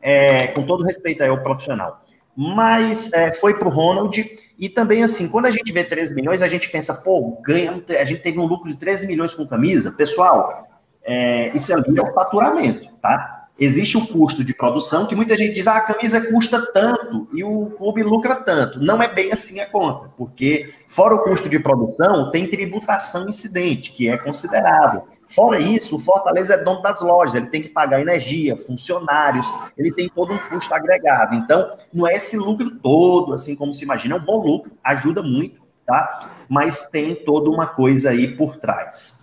[0.01, 2.03] É, com todo respeito ao profissional.
[2.37, 4.25] Mas é, foi para o Ronald.
[4.59, 8.05] E também, assim, quando a gente vê 13 milhões, a gente pensa, pô, ganha, a
[8.05, 9.93] gente teve um lucro de 13 milhões com camisa.
[9.93, 10.67] Pessoal,
[11.05, 13.42] é, isso ali é o faturamento, tá?
[13.59, 17.45] Existe o custo de produção, que muita gente diz, ah, a camisa custa tanto e
[17.45, 18.81] o clube lucra tanto.
[18.81, 23.93] Não é bem assim a conta, porque fora o custo de produção, tem tributação incidente,
[23.93, 25.07] que é considerável.
[25.29, 29.47] Fora isso, o Fortaleza é dono das lojas, ele tem que pagar energia, funcionários,
[29.79, 31.35] ele tem todo um custo agregado.
[31.35, 35.23] Então, não é esse lucro todo, assim como se imagina, é um bom lucro, ajuda
[35.23, 36.31] muito, tá?
[36.49, 39.22] Mas tem toda uma coisa aí por trás.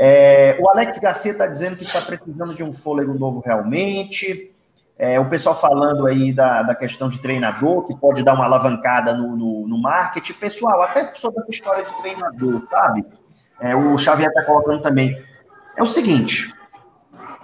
[0.00, 4.54] É, o Alex Garcia está dizendo que está precisando de um fôlego novo realmente.
[4.96, 9.12] É, o pessoal falando aí da, da questão de treinador, que pode dar uma alavancada
[9.12, 10.34] no, no, no marketing.
[10.34, 13.04] Pessoal, até sobre essa história de treinador, sabe?
[13.60, 15.20] É, o Xavier está colocando também.
[15.76, 16.54] É o seguinte: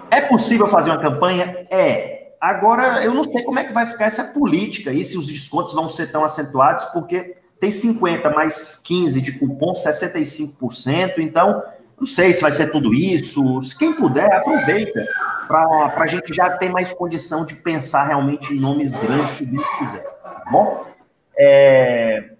[0.09, 1.67] é possível fazer uma campanha?
[1.69, 2.35] É.
[2.41, 5.75] Agora, eu não sei como é que vai ficar essa política aí, se os descontos
[5.75, 11.19] vão ser tão acentuados, porque tem 50 mais 15 de cupom, 65%.
[11.19, 11.63] Então,
[12.05, 13.43] não sei se vai ser tudo isso.
[13.79, 15.07] Quem puder, aproveita
[15.49, 20.05] para a gente já ter mais condição de pensar realmente em nomes grandes, se quiser.
[20.23, 20.85] Tá bom?
[21.37, 22.31] É...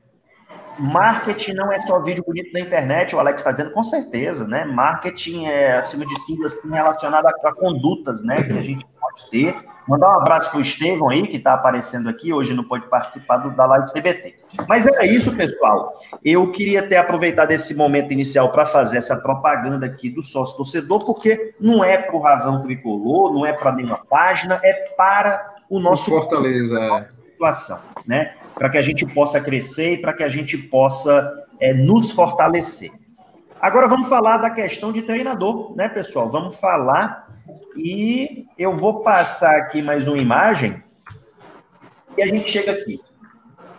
[0.79, 4.65] Marketing não é só vídeo bonito na internet, o Alex está dizendo, com certeza, né?
[4.65, 8.43] Marketing é, acima de tudo, assim, relacionado a, a condutas, né?
[8.43, 12.09] Que a gente pode ter Mandar um abraço para o Estevão aí, que está aparecendo
[12.09, 14.37] aqui, hoje não pode participar do, da live TBT.
[14.67, 15.93] Mas era isso, pessoal.
[16.25, 21.05] Eu queria ter aproveitado esse momento inicial para fazer essa propaganda aqui do sócio torcedor,
[21.05, 26.11] porque não é por razão tricolor, não é para nenhuma página, é para o nosso
[26.11, 26.89] Fortaleza, é.
[26.89, 28.35] nossa situação, né?
[28.55, 32.91] Para que a gente possa crescer e para que a gente possa é, nos fortalecer.
[33.61, 36.29] Agora vamos falar da questão de treinador, né, pessoal?
[36.29, 37.24] Vamos falar
[37.77, 40.83] e eu vou passar aqui mais uma imagem
[42.17, 43.01] e a gente chega aqui.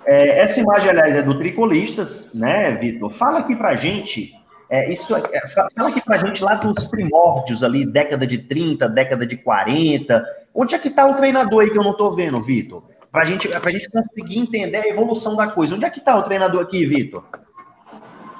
[0.06, 3.12] É, essa imagem, aliás, é do Tricolistas, né, Vitor?
[3.12, 4.34] Fala aqui pra gente,
[4.69, 9.25] é, isso, é, fala aqui pra gente lá dos primórdios ali, década de 30, década
[9.25, 10.23] de 40.
[10.54, 12.84] Onde é que tá o treinador aí que eu não tô vendo, Vitor?
[13.12, 15.73] Pra gente, pra gente conseguir entender a evolução da coisa.
[15.73, 17.23] Onde é que tá o treinador aqui, Vitor?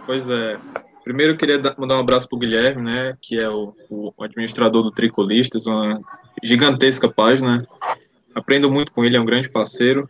[0.06, 0.58] Pois é,
[1.06, 4.82] Primeiro, eu queria mandar um abraço para o Guilherme, né, que é o, o, administrador
[4.82, 6.02] do Tricolistas, uma
[6.44, 7.64] gigantesca página.
[8.34, 10.10] Aprendo muito com ele, é um grande parceiro.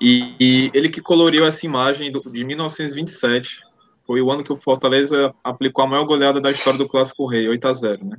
[0.00, 3.60] E, e ele que coloriu essa imagem do, de 1927.
[4.04, 7.48] Foi o ano que o Fortaleza aplicou a maior goleada da história do Clássico Rei,
[7.48, 8.16] 8 a 0 né?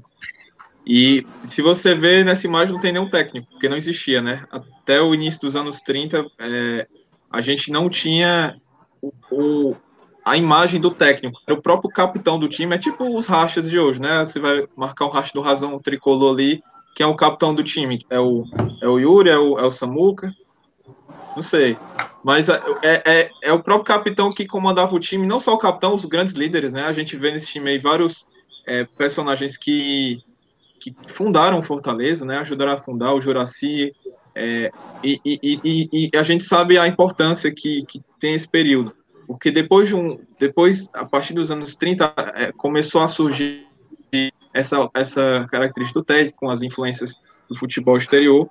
[0.87, 4.45] E se você vê nessa imagem, não tem nenhum técnico, porque não existia, né?
[4.49, 6.87] Até o início dos anos 30, é,
[7.29, 8.55] a gente não tinha
[9.01, 9.75] o, o
[10.29, 11.41] a imagem do técnico.
[11.49, 14.23] O próprio capitão do time é tipo os rachas de hoje, né?
[14.23, 16.61] Você vai marcar um racha do razão tricolor ali,
[16.95, 18.05] que é o capitão do time.
[18.11, 18.45] É o,
[18.79, 20.31] é o Yuri, é o, é o Samuca,
[21.35, 21.77] não sei.
[22.23, 25.57] Mas é, é, é, é o próprio capitão que comandava o time, não só o
[25.57, 26.83] capitão, os grandes líderes, né?
[26.83, 28.27] A gente vê nesse time aí vários
[28.67, 30.21] é, personagens que,
[30.79, 32.37] que fundaram Fortaleza, né?
[32.37, 33.95] Ajudaram a fundar o Juraci.
[34.35, 34.69] É,
[35.03, 38.98] e, e, e, e, a gente sabe a importância que, que tem esse período
[39.29, 43.67] porque depois de um, depois a partir dos anos 30 é, começou a surgir
[44.51, 48.49] essa essa característica do técnico com as influências do futebol exterior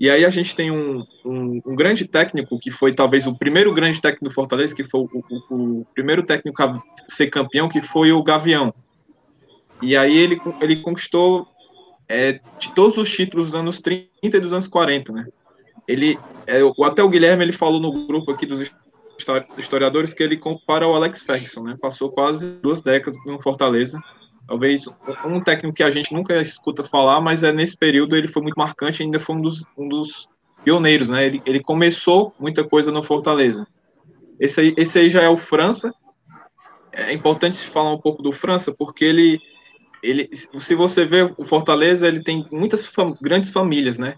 [0.00, 3.70] e aí a gente tem um, um, um, grande técnico que foi talvez o primeiro
[3.74, 7.82] grande técnico do Fortaleza, que foi o, o, o, primeiro técnico a ser campeão, que
[7.82, 8.74] foi o Gavião.
[9.80, 11.46] E aí ele, ele conquistou
[12.08, 15.26] é, de todos os títulos dos anos 30 e dos anos 40, né?
[15.86, 18.58] Ele, é, até o Guilherme ele falou no grupo aqui dos
[19.58, 21.76] historiadores que ele compara ao Alex Ferguson, né?
[21.80, 24.00] Passou quase duas décadas no Fortaleza.
[24.46, 24.86] Talvez
[25.24, 28.56] um técnico que a gente nunca escuta falar, mas é nesse período ele foi muito
[28.58, 30.28] marcante, ainda foi um dos, um dos
[30.62, 31.26] pioneiros, né?
[31.26, 33.66] Ele, ele começou muita coisa no Fortaleza.
[34.38, 35.92] Esse aí, esse aí já é o França.
[36.92, 39.40] É importante falar um pouco do França, porque ele,
[40.02, 44.14] ele se você vê o Fortaleza, ele tem muitas fam grandes famílias, né?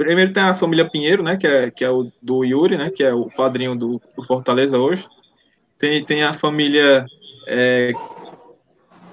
[0.00, 3.04] Primeiro tem a família Pinheiro, né, que é, que é o do Yuri, né, que
[3.04, 5.06] é o padrinho do, do Fortaleza hoje.
[5.78, 7.04] Tem, tem a família
[7.46, 7.92] é,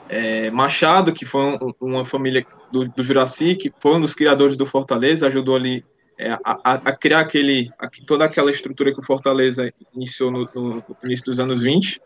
[0.08, 4.56] é, Machado, que foi um, uma família do, do Juraci, que foi um dos criadores
[4.56, 5.84] do Fortaleza, ajudou ali
[6.18, 10.84] é, a, a, criar aquele, a, toda aquela estrutura que o Fortaleza iniciou no, no,
[11.04, 12.00] início dos anos 20.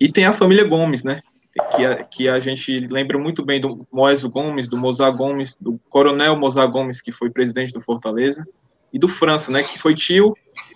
[0.00, 1.20] E tem a família Gomes, né,
[1.76, 5.80] que a, que a gente lembra muito bem do Moésio Gomes, do Mozart Gomes, do
[5.88, 8.46] Coronel Mozart Gomes, que foi presidente do Fortaleza,
[8.92, 10.34] e do França, né, que foi tio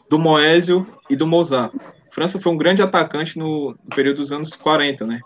[0.09, 1.73] do Moésio e do Mozart.
[2.11, 5.21] França foi um grande atacante no, no período dos anos 40, né?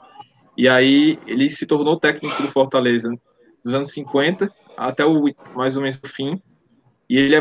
[0.57, 3.13] E aí ele se tornou técnico do Fortaleza
[3.65, 5.25] dos anos 50 até o
[5.55, 6.41] mais ou menos o fim.
[7.11, 7.41] E ele é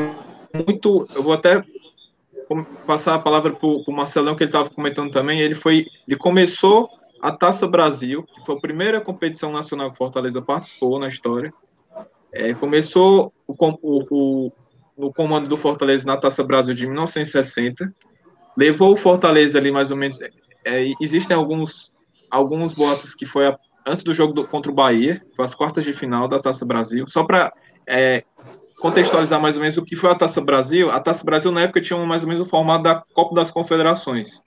[0.53, 1.63] muito, eu vou até
[2.85, 5.39] passar a palavra para o Marcelão que ele estava comentando também.
[5.39, 6.89] Ele foi, ele começou
[7.25, 11.51] a Taça Brasil, que foi a primeira competição nacional que Fortaleza participou na história.
[12.31, 14.51] É, começou o, o, o,
[14.95, 17.91] no comando do Fortaleza na Taça Brasil de 1960.
[18.55, 20.21] Levou o Fortaleza ali mais ou menos.
[20.21, 21.97] É, existem alguns,
[22.29, 23.57] alguns boatos que foi a,
[23.87, 27.07] antes do jogo do, contra o Bahia, foi as quartas de final da Taça Brasil.
[27.07, 27.51] Só para
[27.87, 28.23] é,
[28.79, 30.91] contextualizar mais ou menos o que foi a Taça Brasil.
[30.91, 34.45] A Taça Brasil na época tinha mais ou menos o formato da Copa das Confederações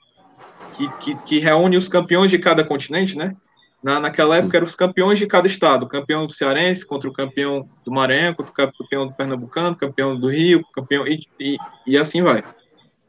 [0.78, 3.34] que, que, que reúne os campeões de cada continente, né?
[3.82, 7.12] Na, naquela época eram os campeões de cada estado, o campeão do Cearense contra o
[7.12, 11.56] campeão do Maranhão, contra o campeão do Pernambucano, campeão do Rio, campeão e, e,
[11.86, 12.42] e assim vai.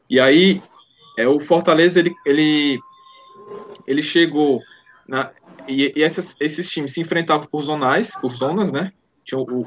[0.08, 0.62] E aí
[1.18, 2.78] é o Fortaleza ele ele,
[3.86, 4.60] ele chegou
[5.08, 5.30] na,
[5.66, 8.92] e, e essas, esses times se enfrentavam por zonais, por zonas, né?
[9.24, 9.66] Tinha o, o,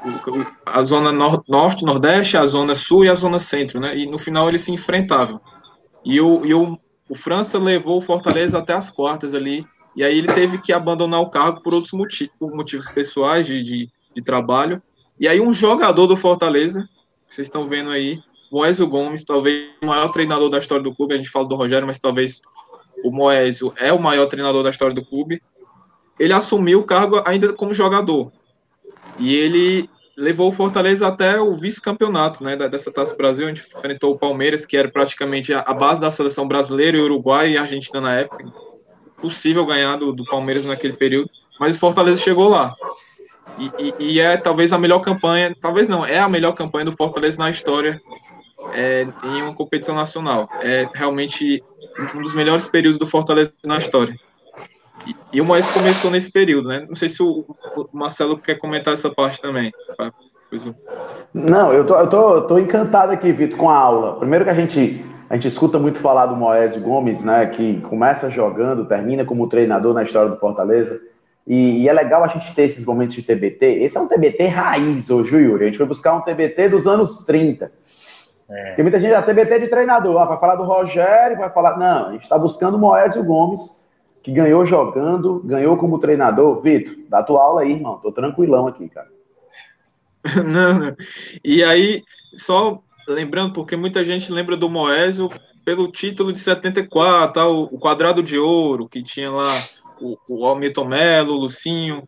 [0.66, 3.98] a zona nor, norte, nordeste, a zona sul e a zona centro, né?
[3.98, 5.40] E no final eles se enfrentavam.
[6.06, 6.78] E o, e o
[7.14, 9.64] o França levou o Fortaleza até as quartas ali,
[9.96, 13.62] e aí ele teve que abandonar o cargo por outros motivos, por motivos pessoais de,
[13.62, 14.82] de, de trabalho.
[15.20, 16.90] E aí um jogador do Fortaleza,
[17.30, 18.20] vocês estão vendo aí,
[18.52, 21.86] Moésio Gomes, talvez o maior treinador da história do clube, a gente fala do Rogério,
[21.86, 22.42] mas talvez
[23.06, 25.40] o Moésio é o maior treinador da história do clube.
[26.20, 28.32] Ele assumiu o cargo ainda como jogador.
[29.20, 29.88] E ele
[30.18, 34.78] levou o Fortaleza até o vice-campeonato né, dessa Taça Brasil, gente enfrentou o Palmeiras, que
[34.78, 38.46] era praticamente a base da seleção brasileira, Uruguai e Argentina na época.
[39.20, 42.76] Possível ganhar do, do Palmeiras naquele período, mas o Fortaleza chegou lá.
[43.58, 46.92] E, e, e, é talvez a melhor campanha, talvez não, é a melhor campanha do
[46.92, 48.00] Fortaleza na história
[48.74, 50.50] é, em uma competição nacional.
[50.62, 51.64] É realmente
[52.16, 54.16] um dos melhores períodos do Fortaleza na história.
[55.32, 56.86] E, o Moisés começou nesse período, né?
[56.88, 57.46] Não sei se o,
[57.92, 59.72] Marcelo quer comentar essa parte também.
[61.34, 64.20] Não, eu tô, eu, tô, eu tô encantado aqui, Vitor, com a aula.
[64.20, 67.48] Primeiro que a gente, a gente escuta muito falar do Moésio Gomes, né?
[67.48, 71.02] Que começa jogando, termina como treinador na história do Fortaleza.
[71.46, 73.84] E, e, é legal a gente ter esses momentos de TBT.
[73.84, 75.64] Esse é um TBT raiz hoje, viu, Yuri?
[75.64, 77.70] A gente foi buscar um TBT dos anos 30.
[78.50, 78.68] É.
[78.68, 80.22] Porque muita gente já TBT de treinador.
[80.22, 81.78] Ah, vai falar do Rogério, vai falar.
[81.78, 83.83] Não, a gente está buscando o Moésio Gomes
[84.24, 86.62] que ganhou jogando, ganhou como treinador.
[86.62, 88.00] Vitor, dá tua aula aí, irmão.
[88.02, 89.12] Tô tranquilão aqui, cara.
[90.42, 90.96] Não, não.
[91.44, 92.02] E aí,
[92.34, 95.30] só lembrando, porque muita gente lembra do Moésio
[95.66, 97.46] pelo título de 74, tá?
[97.46, 99.54] o, quadrado de ouro, que tinha lá
[100.00, 102.04] o, o Almito Melo, o Lucinho.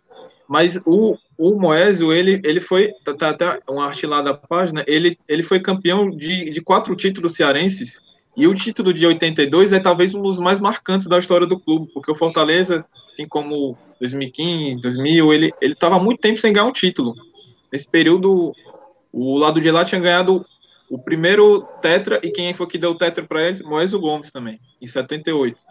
[0.47, 4.82] Mas o, o Moésio, ele, ele foi, tá, tá até uma arte lá da página,
[4.88, 7.99] ele, ele foi campeão de, de quatro títulos cearenses
[8.36, 11.89] e o título de 82 é talvez um dos mais marcantes da história do clube,
[11.93, 17.15] porque o Fortaleza, assim como 2015, 2000, ele estava muito tempo sem ganhar um título.
[17.71, 18.53] Nesse período,
[19.11, 20.45] o lado de lá tinha ganhado
[20.89, 23.63] o primeiro tetra e quem foi que deu o tetra para ele?
[23.63, 25.63] Moésio Gomes também, em 78.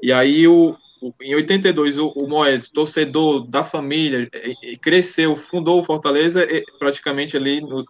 [0.00, 4.30] E aí o, o em 82 o, o Moésio, torcedor da família,
[4.80, 6.46] cresceu, fundou o Fortaleza
[6.78, 7.84] praticamente ali, no,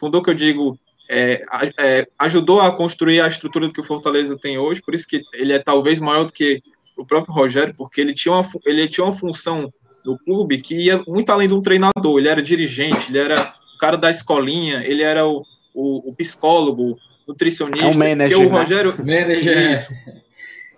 [0.00, 0.78] fundou que eu digo
[1.08, 1.42] é,
[1.78, 5.52] é, ajudou a construir a estrutura que o Fortaleza tem hoje, por isso que ele
[5.52, 6.62] é talvez maior do que
[6.96, 9.72] o próprio Rogério, porque ele tinha uma, ele tinha uma função
[10.04, 13.78] no clube que ia muito além de um treinador, ele era dirigente, ele era o
[13.78, 15.42] cara da escolinha, ele era o,
[15.74, 18.94] o, o psicólogo, nutricionista, é um manager, o Rogério...
[19.02, 19.20] Né?
[19.20, 19.72] Manager.
[19.72, 19.92] Isso.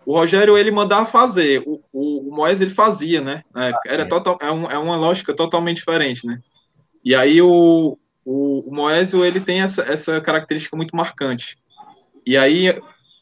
[0.06, 3.42] O Rogério, ele mandava fazer, o, o, o Moés, ele fazia, né?
[3.86, 6.40] Era total, é, um, é uma lógica totalmente diferente, né?
[7.04, 11.56] E aí o, o, o Moésio ele tem essa, essa característica muito marcante.
[12.26, 12.68] E aí,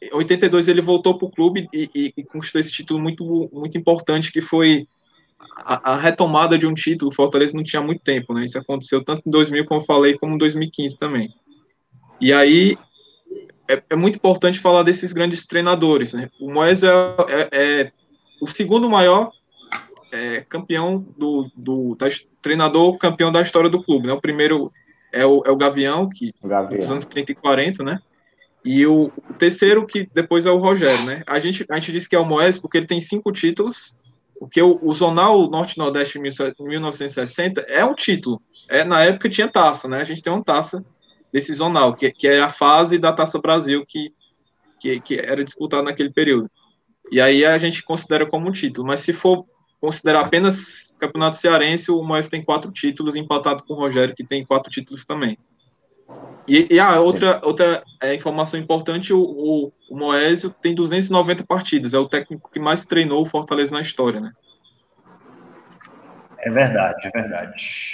[0.03, 3.79] em 82 ele voltou para o clube e, e, e, conquistou esse título muito, muito
[3.79, 4.87] importante, que foi
[5.65, 7.11] a, a, retomada de um título.
[7.11, 8.45] O Fortaleza não tinha muito tempo, né?
[8.45, 11.33] Isso aconteceu tanto em 2000, como eu falei, como em 2015 também.
[12.21, 12.77] E aí,
[13.69, 16.29] é, é muito importante falar desses grandes treinadores, né?
[16.41, 16.93] O Moésio é,
[17.29, 17.93] é, é
[18.41, 19.31] o segundo maior
[20.13, 22.09] é, campeão do, do da,
[22.41, 24.13] treinador campeão da história do clube, né?
[24.13, 24.73] O primeiro
[25.13, 26.79] é o, é o Gavião, que o Gavião.
[26.79, 27.99] dos anos 30 e 40, né?
[28.65, 31.23] E o, o, terceiro, que depois é o Rogério, né?
[31.27, 33.97] A gente, a gente disse que é o Moés porque ele tem cinco títulos,
[34.39, 38.41] porque o, o Zonal Norte-Nordeste 1960 é um título.
[38.69, 40.01] É, na época tinha taça, né?
[40.01, 40.85] A gente tem uma taça
[41.33, 44.13] desse Zonal, que, que era a fase da Taça Brasil que,
[44.81, 46.51] que, que era disputada naquele período.
[47.11, 48.87] E aí a gente considera como um título.
[48.87, 49.45] Mas se for
[49.81, 54.45] considerar apenas campeonato cearense, o Moés tem quatro títulos, empatado com o Rogério, que tem
[54.45, 55.37] quatro títulos também.
[56.49, 61.93] E, e a outra, outra é, informação importante, o, o, o Moésio tem 290 partidas,
[61.93, 64.33] é o técnico que mais treinou o Fortaleza na história, né?
[66.39, 67.89] É verdade, é verdade.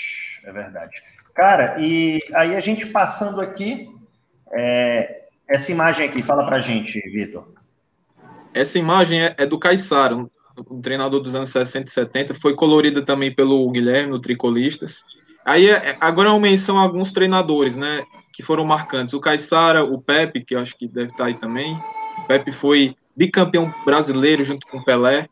[0.44, 1.02] É verdade.
[1.34, 3.90] Cara, e aí a gente passando aqui,
[4.52, 7.52] é, essa imagem aqui, fala pra gente, Vitor.
[8.52, 10.14] Essa imagem é, é do Caissara,
[10.70, 15.02] um, treinador dos anos 60 e 70, foi colorida também pelo Guilherme, no Tricolistas.
[15.44, 19.14] Aí, é, agora é uma menção a alguns treinadores, né, que foram marcantes.
[19.14, 21.74] O Caissara, o Pepe, que eu acho que deve estar aí também.
[22.18, 25.28] O Pepe foi bicampeão brasileiro junto com o Pelé,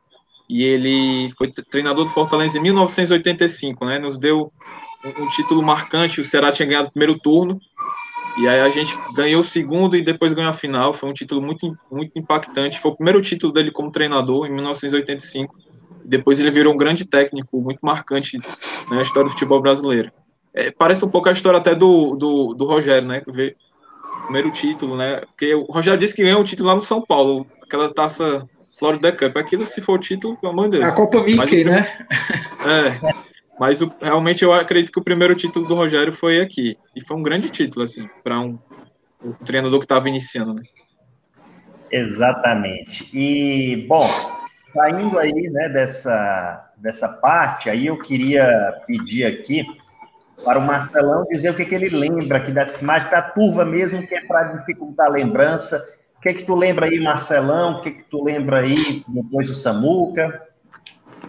[0.48, 4.52] e ele foi treinador do Fortaleza em 1985, né, nos deu
[5.04, 7.58] um, um título marcante, o Ceará tinha ganhado o primeiro turno,
[8.38, 10.94] e aí a gente ganhou o segundo e depois ganhou a final.
[10.94, 12.80] Foi um título muito, muito impactante.
[12.80, 15.54] Foi o primeiro título dele como treinador em 1985.
[16.04, 18.38] Depois ele virou um grande técnico, muito marcante
[18.90, 20.10] na história do futebol brasileiro.
[20.54, 23.22] É, parece um pouco a história até do, do, do Rogério, né?
[23.26, 23.56] Ver
[24.24, 25.20] primeiro título, né?
[25.20, 29.12] Porque o Rogério disse que ganhou um título lá no São Paulo, aquela taça Florida
[29.12, 29.36] Cup.
[29.36, 30.92] Aquilo, se for o título, pelo amor de Deus.
[30.92, 32.06] A Copa Mickey, Mas, né?
[32.64, 33.22] É.
[33.62, 36.76] Mas o, realmente eu acredito que o primeiro título do Rogério foi aqui.
[36.96, 38.58] E foi um grande título, assim, para um,
[39.24, 40.62] um, treinador que estava iniciando, né?
[41.88, 43.08] Exatamente.
[43.16, 44.04] E, bom,
[44.72, 49.64] saindo aí né, dessa, dessa parte, aí eu queria pedir aqui
[50.44, 54.04] para o Marcelão dizer o que, que ele lembra aqui dessa imagem, da turva mesmo,
[54.04, 55.80] que é para dificultar a lembrança.
[56.18, 57.74] O que, que tu lembra aí, Marcelão?
[57.74, 60.48] O que, que tu lembra aí depois do Samuca?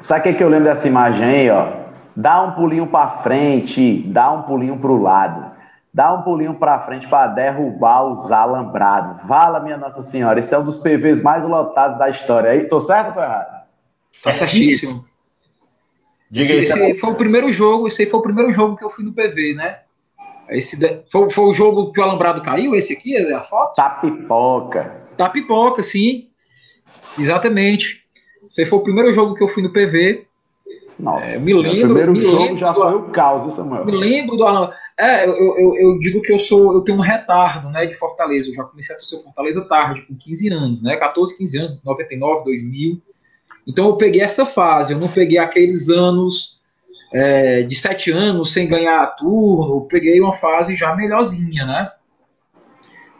[0.01, 1.82] Sabe o que, que eu lembro dessa imagem aí, ó?
[2.16, 5.51] Dá um pulinho para frente, dá um pulinho para o lado,
[5.93, 9.28] dá um pulinho para frente para derrubar os alambrados.
[9.28, 12.51] Vala, minha Nossa Senhora, esse é um dos PVs mais lotados da história.
[12.51, 13.64] Aí, tô certo ou errado?
[14.24, 15.05] Tá certíssimo.
[16.30, 18.89] Diga esse, esse foi o primeiro jogo, esse aí foi o primeiro jogo que eu
[18.89, 19.80] fui no PV, né?
[20.49, 20.78] Esse
[21.11, 23.76] foi, foi o jogo que o alambrado caiu, esse aqui, é a foto?
[23.76, 25.03] Tapipoca.
[25.16, 26.30] Tapipoca, sim.
[27.18, 28.03] Exatamente.
[28.47, 30.28] Esse foi o primeiro jogo que eu fui no PV.
[30.99, 31.91] Nossa, é, me lembro.
[31.91, 33.85] O primeiro jogo lembro já do, foi o caos, Samuel.
[33.85, 34.71] Me lembro do Alan.
[34.97, 38.49] É, eu, eu, eu, digo que eu sou, eu tenho um retardo, né, de Fortaleza.
[38.49, 42.43] Eu já comecei a torcer Fortaleza tarde, com 15 anos, né, 14, 15 anos, 99,
[42.45, 43.01] 2000.
[43.65, 44.93] Então eu peguei essa fase.
[44.93, 46.59] Eu não peguei aqueles anos
[47.11, 49.77] é, de 7 anos sem ganhar turno.
[49.77, 51.91] Eu peguei uma fase já melhorzinha, né?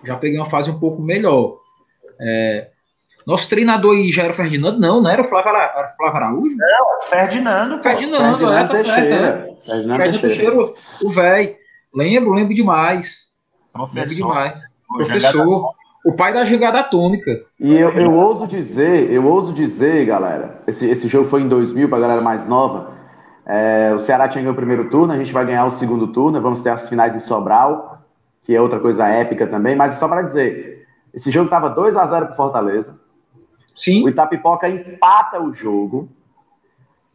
[0.04, 1.58] Já peguei uma fase um pouco melhor.
[2.20, 2.70] É,
[3.26, 4.80] nosso treinador aí já era o Ferdinando?
[4.80, 6.56] Não, não era o Flávio, era Flávio Araújo?
[6.58, 7.78] Não, Ferdinando.
[7.78, 7.84] Pô.
[7.84, 9.00] Ferdinando, Ferdinando é, tá Teixeira.
[9.02, 9.14] certo.
[9.14, 9.66] É.
[9.66, 10.56] Ferdinando, Ferdinando Teixeira,
[11.04, 11.56] o velho.
[11.96, 13.32] Lembro, lembro demais.
[13.72, 14.00] Professor.
[14.00, 14.58] Lembro demais.
[14.90, 15.74] O Professor.
[16.06, 17.32] O pai da jogada atômica.
[17.58, 21.88] E eu, eu ouso dizer, eu ouso dizer, galera, esse, esse jogo foi em 2000,
[21.88, 22.92] pra galera mais nova.
[23.46, 26.42] É, o Ceará tinha ganho o primeiro turno, a gente vai ganhar o segundo turno,
[26.42, 28.02] vamos ter as finais em Sobral,
[28.42, 32.06] que é outra coisa épica também, mas só para dizer, esse jogo tava 2 a
[32.06, 33.00] 0 pro Fortaleza.
[33.76, 34.04] Sim.
[34.04, 36.10] O Itapipoca empata o jogo.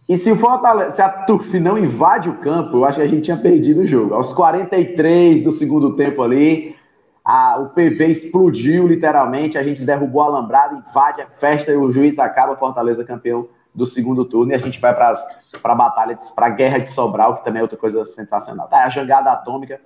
[0.09, 3.07] E se o Fortaleza, se a Turf não invade o campo, eu acho que a
[3.07, 4.15] gente tinha perdido o jogo.
[4.15, 6.75] Aos 43 do segundo tempo ali,
[7.23, 11.93] a, o PV explodiu literalmente, a gente derrubou a alambrado, invade a festa e o
[11.93, 15.15] juiz acaba Fortaleza campeão do segundo turno e a gente vai para
[15.63, 18.67] a batalha, para a guerra de Sobral, que também é outra coisa sensacional.
[18.67, 19.79] Tá, a jangada atômica,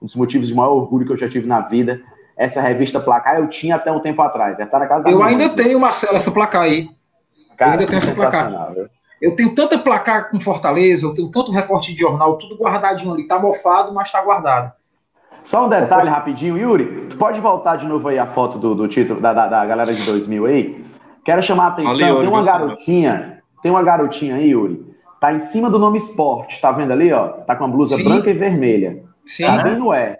[0.00, 2.00] um dos motivos de maior orgulho que eu já tive na vida
[2.36, 4.56] essa revista Placar eu tinha até um tempo atrás.
[4.56, 6.88] Deve estar na casa Eu ainda tenho, Marcelo, essa placar aí.
[7.56, 8.72] Cara, eu ainda tenho essa placar.
[8.72, 8.88] Viu?
[9.22, 13.26] Eu tenho tanta placar com Fortaleza, eu tenho tanto recorte de jornal, tudo guardadinho ali.
[13.26, 14.72] Tá mofado, mas tá guardado.
[15.44, 17.06] Só um detalhe rapidinho, Yuri.
[17.10, 19.94] Tu pode voltar de novo aí a foto do, do título da, da, da galera
[19.94, 20.84] de 2000 aí?
[21.24, 21.90] Quero chamar a atenção.
[21.92, 24.84] Ali, tem uma garotinha, tem uma garotinha aí, Yuri.
[25.20, 27.28] Tá em cima do nome esporte, tá vendo ali, ó?
[27.28, 28.04] Tá com a blusa Sim.
[28.04, 29.02] branca e vermelha.
[29.24, 29.46] Sim.
[29.46, 30.18] Tá bem no é.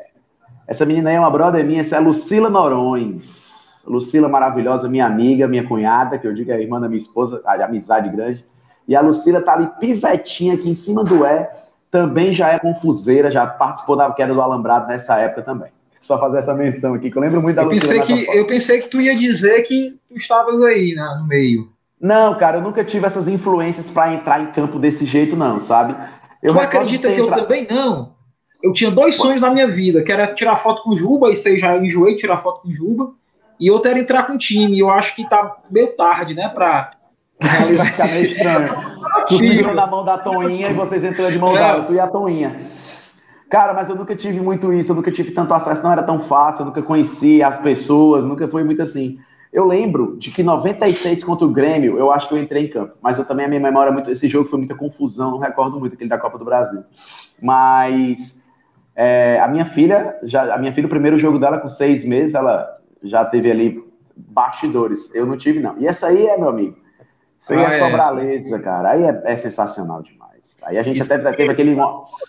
[0.66, 3.44] Essa menina aí é uma brother minha, essa é a Lucila Norões.
[3.86, 7.42] Lucila maravilhosa, minha amiga, minha cunhada, que eu digo é a irmã da minha esposa,
[7.44, 8.44] a amizade grande.
[8.88, 11.48] E a Lucila tá ali pivetinha aqui em cima do E,
[11.90, 15.70] também já é confuseira, já participou da queda do alambrado nessa época também.
[16.00, 18.00] Só fazer essa menção aqui, que eu lembro muito da eu Lucila.
[18.00, 21.68] Pensei que, eu pensei que tu ia dizer que tu estavas aí né, no meio.
[22.00, 25.94] Não, cara, eu nunca tive essas influências para entrar em campo desse jeito, não, sabe?
[26.42, 28.13] Eu tu acredita que eu também não?
[28.64, 31.58] Eu tinha dois sonhos na minha vida, que era tirar foto com Juba, isso aí
[31.58, 33.12] já enjoei tirar foto com Juba,
[33.60, 34.76] e outro era entrar com o time.
[34.76, 36.88] E eu acho que tá meio tarde, né, pra
[37.38, 38.74] realizar tá esse estranho.
[39.28, 39.38] Tu
[39.90, 41.60] mão da Toinha e vocês entrando de mão é.
[41.60, 42.56] dada, tu e a Toinha.
[43.48, 46.20] Cara, mas eu nunca tive muito isso, eu nunca tive tanto acesso, não era tão
[46.20, 49.18] fácil, eu nunca conheci as pessoas, nunca foi muito assim.
[49.52, 52.94] Eu lembro de que 96 contra o Grêmio, eu acho que eu entrei em campo,
[53.00, 55.78] mas eu também a minha memória é muito, esse jogo foi muita confusão, não recordo
[55.78, 56.82] muito aquele da Copa do Brasil.
[57.40, 58.43] Mas
[58.96, 62.34] é, a minha filha, já, a minha filha, o primeiro jogo dela com seis meses,
[62.34, 63.82] ela já teve ali
[64.16, 65.12] bastidores.
[65.14, 65.78] Eu não tive, não.
[65.78, 66.76] E essa aí é, meu amigo.
[67.38, 68.90] Isso aí é ah, é sobraleza, cara.
[68.90, 70.56] Aí é, é, sensacional demais.
[70.62, 71.76] Aí a gente Isso até teve aquele.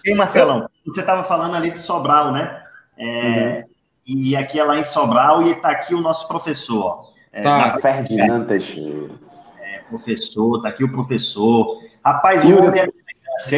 [0.06, 2.62] E Marcelão, você estava falando ali de Sobral, né?
[2.98, 3.64] É, uhum.
[4.08, 7.14] E aqui é lá em Sobral e está aqui o nosso professor.
[7.32, 9.12] É, tá, Ferdinando Teixeira.
[9.60, 11.82] É, professor, está aqui o professor.
[12.04, 12.60] Rapaz, eu,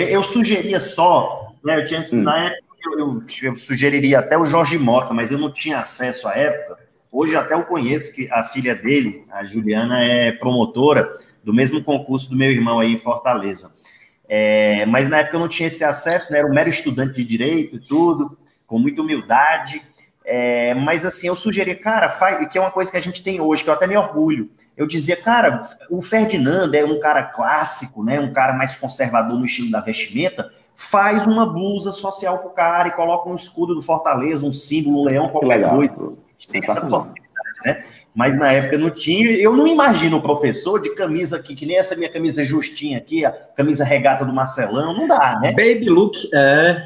[0.10, 2.24] eu sugeria só, né, eu tinha, hum.
[2.24, 6.28] na época eu, eu, eu, sugeriria até o Jorge Mota, mas eu não tinha acesso
[6.28, 6.78] à época.
[7.12, 11.12] Hoje até eu conheço que a filha dele, a Juliana, é promotora
[11.44, 13.74] do mesmo concurso do meu irmão aí em Fortaleza.
[14.28, 16.40] É, mas na época eu não tinha esse acesso, né?
[16.40, 19.82] Era um mero estudante de direito e tudo, com muita humildade.
[20.26, 23.40] É, mas assim, eu sugeri, cara, faz, que é uma coisa que a gente tem
[23.40, 24.50] hoje, que eu até me orgulho.
[24.76, 28.20] Eu dizia, cara, o Ferdinando é um cara clássico, né?
[28.20, 30.52] Um cara mais conservador no estilo da vestimenta.
[30.80, 35.06] Faz uma blusa social pro cara e coloca um escudo do Fortaleza, um símbolo, um
[35.06, 35.98] leão, qualquer coisa.
[36.52, 37.84] Tem essa possibilidade, né?
[38.14, 39.32] mas na época não tinha.
[39.32, 43.26] Eu não imagino o professor de camisa aqui, que nem essa minha camisa justinha aqui,
[43.26, 45.50] a camisa regata do Marcelão, não dá, né?
[45.50, 46.84] Baby look, é.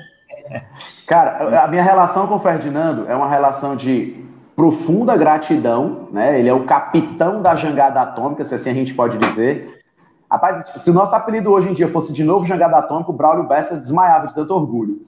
[1.05, 4.23] Cara, a minha relação com o Ferdinando é uma relação de
[4.55, 6.39] profunda gratidão, né?
[6.39, 9.80] Ele é o capitão da jangada atômica, se assim a gente pode dizer.
[10.31, 13.49] Rapaz, se o nosso apelido hoje em dia fosse de novo jangada atômica, o Braulio
[13.49, 15.01] Bessa desmaiava de tanto orgulho.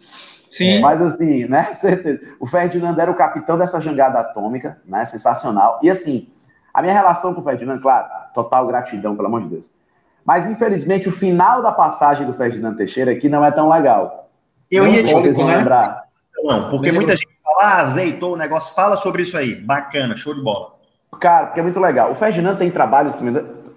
[0.52, 0.82] Sim.
[0.82, 1.74] Mas assim, né?
[1.80, 2.20] Certeza.
[2.42, 5.06] O Ferdinando era o capitão dessa jangada atômica, né?
[5.06, 5.80] Sensacional.
[5.82, 6.28] E assim,
[6.74, 9.72] a minha relação com o Ferdinando, claro, total gratidão, pelo amor de Deus.
[10.26, 14.30] Mas infelizmente o final da passagem do Ferdinando Teixeira aqui não é tão legal.
[14.70, 15.56] Eu ia te vocês vão né?
[15.56, 16.04] lembrar.
[16.44, 19.56] Não, porque muita gente fala, ah, azeitou o negócio, fala sobre isso aí.
[19.56, 20.74] Bacana, show de bola.
[21.22, 22.12] Cara, porque é muito legal.
[22.12, 23.10] O Ferdinando tem trabalho,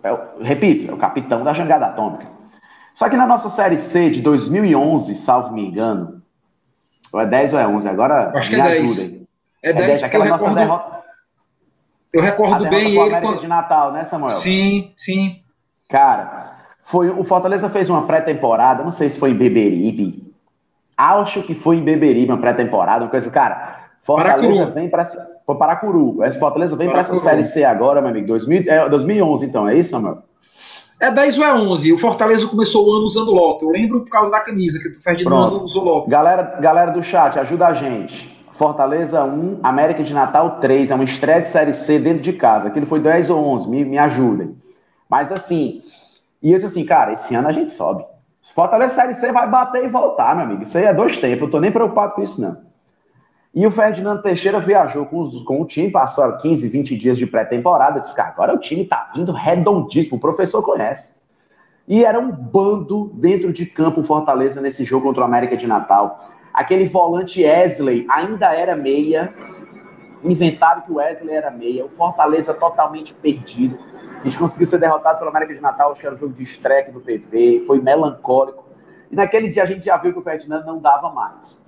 [0.02, 2.26] é, repito, é o capitão da jangada atômica.
[2.94, 6.22] Só que na nossa série C de 2011, salvo me engano,
[7.12, 7.88] ou é 10 ou é 11?
[7.88, 9.26] Agora Acho que é 10.
[9.62, 10.96] É 10, é 10 aquela eu nossa recordo, derrota.
[12.12, 13.20] Eu recordo bem ele.
[13.20, 13.40] Quando...
[13.40, 14.30] de Natal, né, Samuel?
[14.30, 15.42] Sim, sim.
[15.88, 20.32] Cara, foi, o Fortaleza fez uma pré-temporada, não sei se foi em Beberibe.
[20.96, 23.30] Acho que foi em Beberibe, uma pré-temporada, uma coisa.
[23.30, 24.74] Cara, Fortaleza Paracuru.
[24.74, 25.04] vem para
[25.44, 26.24] Foi Paracuru.
[26.24, 28.28] Esse Fortaleza vem para essa Série C agora, meu amigo.
[28.28, 30.18] 2000, é, 2011, então, é isso, Samuel?
[31.00, 31.92] É 10 ou é 11.
[31.92, 33.66] O Fortaleza começou o ano usando Loto.
[33.66, 36.08] Eu lembro por causa da camisa que o Ferdinando usou Loto.
[36.08, 38.34] Galera, galera do chat, ajuda a gente.
[38.56, 40.90] Fortaleza 1, América de Natal 3.
[40.90, 42.68] É uma estreia de Série C dentro de casa.
[42.68, 43.68] Aquilo foi 10 ou 11.
[43.68, 44.56] Me, me ajudem.
[45.10, 45.82] Mas assim,
[46.42, 48.04] e eu disse assim, cara, esse ano a gente sobe.
[48.54, 50.62] Fortaleza Série C vai bater e voltar, meu amigo.
[50.62, 51.42] Isso aí é dois tempos.
[51.42, 52.65] Eu tô nem preocupado com isso, não.
[53.56, 57.26] E o Ferdinando Teixeira viajou com, os, com o time, passou 15, 20 dias de
[57.26, 58.00] pré-temporada.
[58.00, 61.08] Disse, cara, agora o time tá vindo redondíssimo, o professor conhece.
[61.88, 66.34] E era um bando dentro de campo Fortaleza nesse jogo contra o América de Natal.
[66.52, 69.32] Aquele volante Wesley ainda era meia.
[70.22, 71.86] Inventaram que o Wesley era meia.
[71.86, 73.78] O Fortaleza totalmente perdido.
[74.20, 76.42] A gente conseguiu ser derrotado pelo América de Natal, acho que era um jogo de
[76.42, 77.64] estreia do PV.
[77.66, 78.66] Foi melancólico.
[79.10, 81.65] E naquele dia a gente já viu que o Ferdinando não dava mais.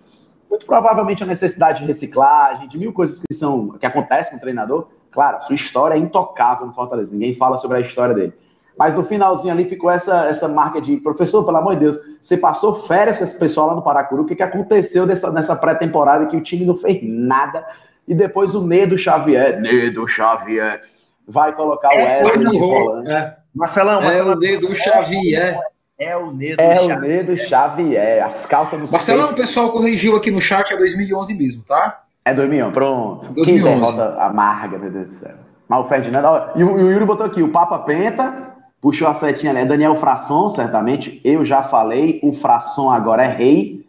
[0.48, 4.40] Muito provavelmente a necessidade de reciclagem, de mil coisas que são que acontecem com o
[4.40, 4.88] treinador.
[5.10, 8.32] Claro, sua história é intocável no Fortaleza, ninguém fala sobre a história dele.
[8.78, 12.36] Mas no finalzinho ali ficou essa, essa marca de professor, pelo amor de Deus, você
[12.36, 16.26] passou férias com esse pessoal lá no Paracuru, o que, que aconteceu dessa, nessa pré-temporada
[16.26, 17.66] que o time não fez nada?
[18.06, 20.80] E depois o Nedo Xavier, Nedo Xavier,
[21.26, 23.10] vai colocar o é, Wesley de volante.
[23.10, 23.36] É.
[23.52, 25.58] Marcelão, Marcelão, é o Nedo Xavier.
[25.98, 26.90] É o Nedo é Xavier.
[26.90, 28.26] É o Nedo Xavier.
[28.26, 32.02] As calças no Marcelão, o pessoal corrigiu aqui no chat, é 2011 mesmo, tá?
[32.24, 33.32] É 2011, pronto.
[33.32, 33.52] 2011.
[33.52, 35.34] Que derrota amarga, meu Deus do céu.
[35.68, 36.28] Mas o Ferdinando...
[36.54, 39.60] E, o, e o Yuri botou aqui, o Papa Penta, puxou a setinha ali.
[39.60, 41.20] É Daniel Frasson, certamente.
[41.24, 43.84] Eu já falei, o Frasson agora é rei.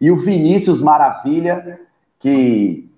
[0.00, 1.78] E o Vinícius Maravilha,
[2.18, 2.90] que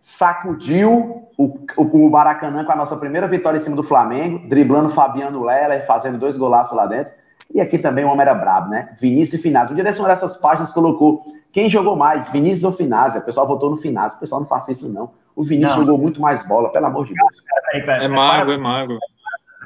[0.00, 4.94] sacudiu o, o, o Maracanã com a nossa primeira vitória em cima do Flamengo, driblando
[4.94, 7.19] Fabiano Lela e fazendo dois golaços lá dentro.
[7.52, 8.96] E aqui também o homem era brabo, né?
[9.00, 9.72] Vinícius e Finazzi.
[9.72, 13.18] Um dia dessa, uma dessas páginas colocou quem jogou mais, Vinícius ou Finazzi.
[13.18, 14.16] O pessoal votou no Finazzi.
[14.16, 15.10] O pessoal não faça isso, não.
[15.34, 15.84] O Vinícius não.
[15.84, 17.90] jogou muito mais bola, pelo amor de Deus.
[18.02, 18.98] É mago, é mago.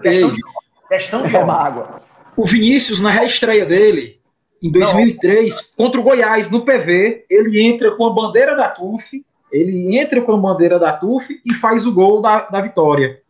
[0.03, 0.41] Questão de,
[0.89, 1.87] questão de é mago.
[2.37, 4.19] O Vinícius, na reestreia dele,
[4.63, 5.85] em 2003, não.
[5.85, 10.33] contra o Goiás, no PV, ele entra com a bandeira da TUF, ele entra com
[10.33, 13.21] a bandeira da TUF e faz o gol da, da vitória.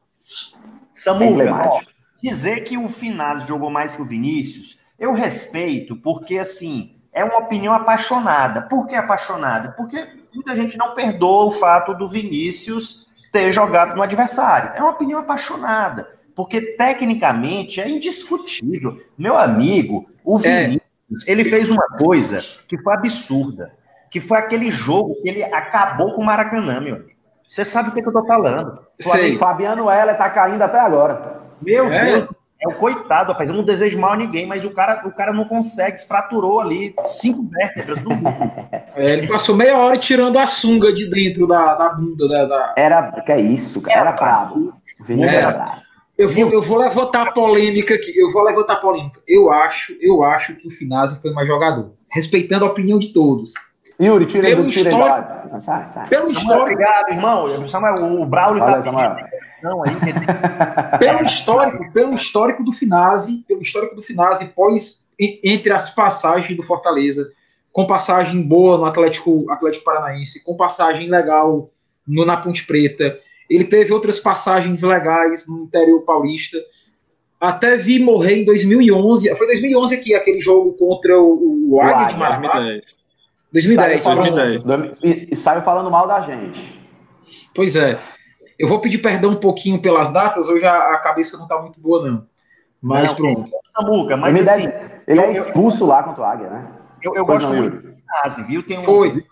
[0.92, 1.93] Samuca, é
[2.24, 7.36] Dizer que o Finazzi jogou mais que o Vinícius, eu respeito, porque assim, é uma
[7.36, 8.62] opinião apaixonada.
[8.62, 9.72] Por que apaixonada?
[9.72, 14.72] Porque muita gente não perdoa o fato do Vinícius ter jogado no adversário.
[14.74, 18.98] É uma opinião apaixonada, porque tecnicamente é indiscutível.
[19.18, 20.40] Meu amigo, o é.
[20.40, 21.30] Vinícius, é.
[21.30, 23.70] ele fez uma coisa que foi absurda,
[24.10, 27.10] que foi aquele jogo que ele acabou com o Maracanã, meu amigo.
[27.46, 28.78] Você sabe o que, eu tô falando.
[28.98, 29.36] Sei.
[29.36, 31.43] Fabiano Heller tá caindo até agora.
[31.64, 32.04] Meu é.
[32.04, 32.28] Deus
[32.60, 33.48] É o coitado, rapaz.
[33.48, 36.94] Eu não desejo mal a ninguém, mas o cara, o cara não consegue, fraturou ali
[37.04, 38.10] cinco vértebras do
[38.94, 42.28] é, Ele passou meia hora tirando a sunga de dentro da, da bunda.
[42.28, 42.74] Da, da...
[42.76, 44.00] Era, que é isso, cara.
[44.00, 44.72] Era, brabo.
[45.08, 45.84] Era, era brabo.
[46.16, 48.16] Eu vou, eu vou levantar a polêmica aqui.
[48.16, 49.20] Eu vou levantar a polêmica.
[49.26, 51.92] Eu acho, eu acho que o Finazzi foi mais jogador.
[52.08, 53.52] Respeitando a opinião de todos.
[54.01, 56.09] Yuri, tira pelo do histórico, sai, sai.
[56.09, 56.62] Pelo histórico.
[56.62, 57.68] Obrigado, irmão.
[57.68, 59.34] Samuel, o Braulio Olha, tá aí.
[60.99, 66.64] pelo histórico, pelo histórico do Finazzi, pelo histórico do Finazzi, pós entre as passagens do
[66.64, 67.30] Fortaleza,
[67.72, 71.70] com passagem boa no Atlético, Atlético Paranaense, com passagem legal
[72.07, 73.16] no, na Ponte Preta,
[73.49, 76.59] ele teve outras passagens legais no interior paulista.
[77.40, 79.34] Até vi morrer em 2011.
[79.36, 82.80] Foi 2011 aqui, aquele jogo contra o, o Águia de Marabá.
[83.55, 84.02] 2010.
[84.02, 84.98] Saiu falando, 2010.
[85.02, 86.80] E, e saiu falando mal da gente.
[87.55, 87.96] Pois é.
[88.59, 91.80] Eu vou pedir perdão um pouquinho pelas datas, hoje a, a cabeça não está muito
[91.80, 92.26] boa, não.
[92.82, 93.50] Mas não, pronto.
[93.72, 94.68] Samuca, mas assim,
[95.07, 96.66] ele é expulso eu, lá contra o Águia, né?
[97.02, 98.62] Eu, eu gosto não, muito do Finazzi, viu?
[98.62, 99.24] Tem um, Foi.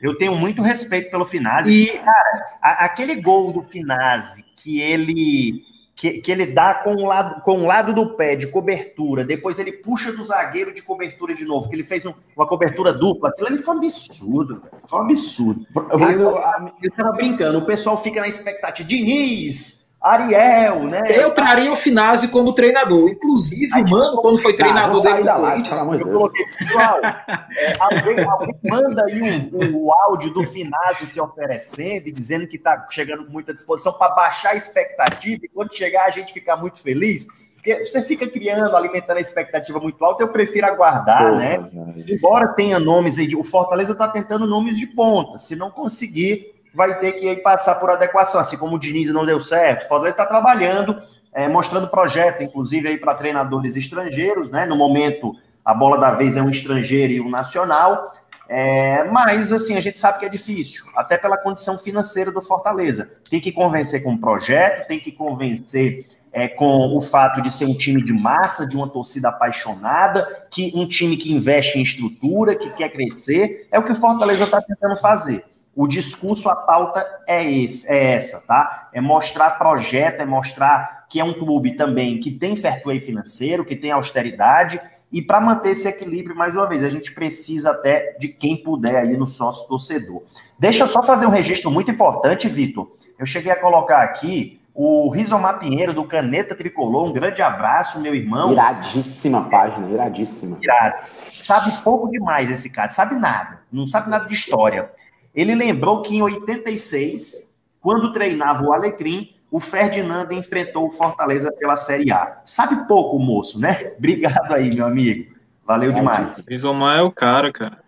[0.00, 1.70] Eu tenho muito respeito pelo Finazzi.
[1.70, 5.64] E, cara, a, aquele gol do Finazzi que ele
[5.96, 9.58] que, que ele dá com o, lado, com o lado do pé de cobertura, depois
[9.58, 13.30] ele puxa do zagueiro de cobertura de novo, que ele fez um, uma cobertura dupla.
[13.30, 15.66] Aquilo ali foi um absurdo, foi um absurdo.
[15.92, 16.38] Eu,
[16.82, 18.86] eu tava brincando, o pessoal fica na expectativa.
[18.86, 21.02] Diniz, Ariel, né?
[21.08, 23.10] Eu traria o Finazzi como treinador.
[23.10, 28.56] Inclusive, Aí, mano, quando foi treinador dele da Corinthians, eu coloquei, pessoal, é, alguém, alguém,
[28.62, 29.20] manda aí
[29.52, 33.52] o um, um, áudio do Finazzi se oferecendo e dizendo que está chegando com muita
[33.52, 37.26] disposição para baixar a expectativa e quando chegar a gente ficar muito feliz.
[37.54, 41.68] Porque você fica criando, alimentando a expectativa muito alta, eu prefiro aguardar, Pô, né?
[42.08, 45.36] Embora tenha nomes aí, de, o Fortaleza está tentando nomes de ponta.
[45.36, 49.40] Se não conseguir, vai ter que passar por adequação, assim como o Diniz não deu
[49.40, 49.84] certo.
[49.84, 51.00] O Fortaleza está trabalhando,
[51.32, 54.66] é, mostrando projeto, inclusive aí para treinadores estrangeiros, né?
[54.66, 58.12] No momento, a bola da vez é um estrangeiro e um nacional.
[58.46, 63.10] É, mas, assim, a gente sabe que é difícil, até pela condição financeira do Fortaleza.
[63.30, 67.64] Tem que convencer com o projeto, tem que convencer é, com o fato de ser
[67.64, 72.54] um time de massa, de uma torcida apaixonada, que um time que investe em estrutura,
[72.54, 73.66] que quer crescer.
[73.72, 75.42] É o que o Fortaleza está tentando fazer.
[75.76, 78.88] O discurso, a pauta é, esse, é essa, tá?
[78.94, 83.64] É mostrar projeto, é mostrar que é um clube também que tem fair play financeiro,
[83.64, 84.80] que tem austeridade,
[85.12, 88.96] e para manter esse equilíbrio, mais uma vez, a gente precisa até de quem puder
[88.96, 90.22] aí no sócio torcedor.
[90.58, 92.90] Deixa eu só fazer um registro muito importante, Vitor.
[93.18, 97.08] Eu cheguei a colocar aqui o Rizomar Pinheiro, do Caneta Tricolor.
[97.08, 98.52] Um grande abraço, meu irmão.
[98.52, 100.58] Iradíssima página, iradíssima.
[100.60, 100.96] Irado.
[101.32, 103.60] Sabe pouco demais esse cara, sabe nada.
[103.72, 104.90] Não sabe nada de história.
[105.36, 111.76] Ele lembrou que em 86, quando treinava o Alecrim, o Ferdinando enfrentou o Fortaleza pela
[111.76, 112.40] Série A.
[112.46, 113.92] Sabe pouco, moço, né?
[113.98, 115.36] Obrigado aí, meu amigo.
[115.66, 116.38] Valeu demais.
[116.38, 117.78] O Rizomar é o cara, cara.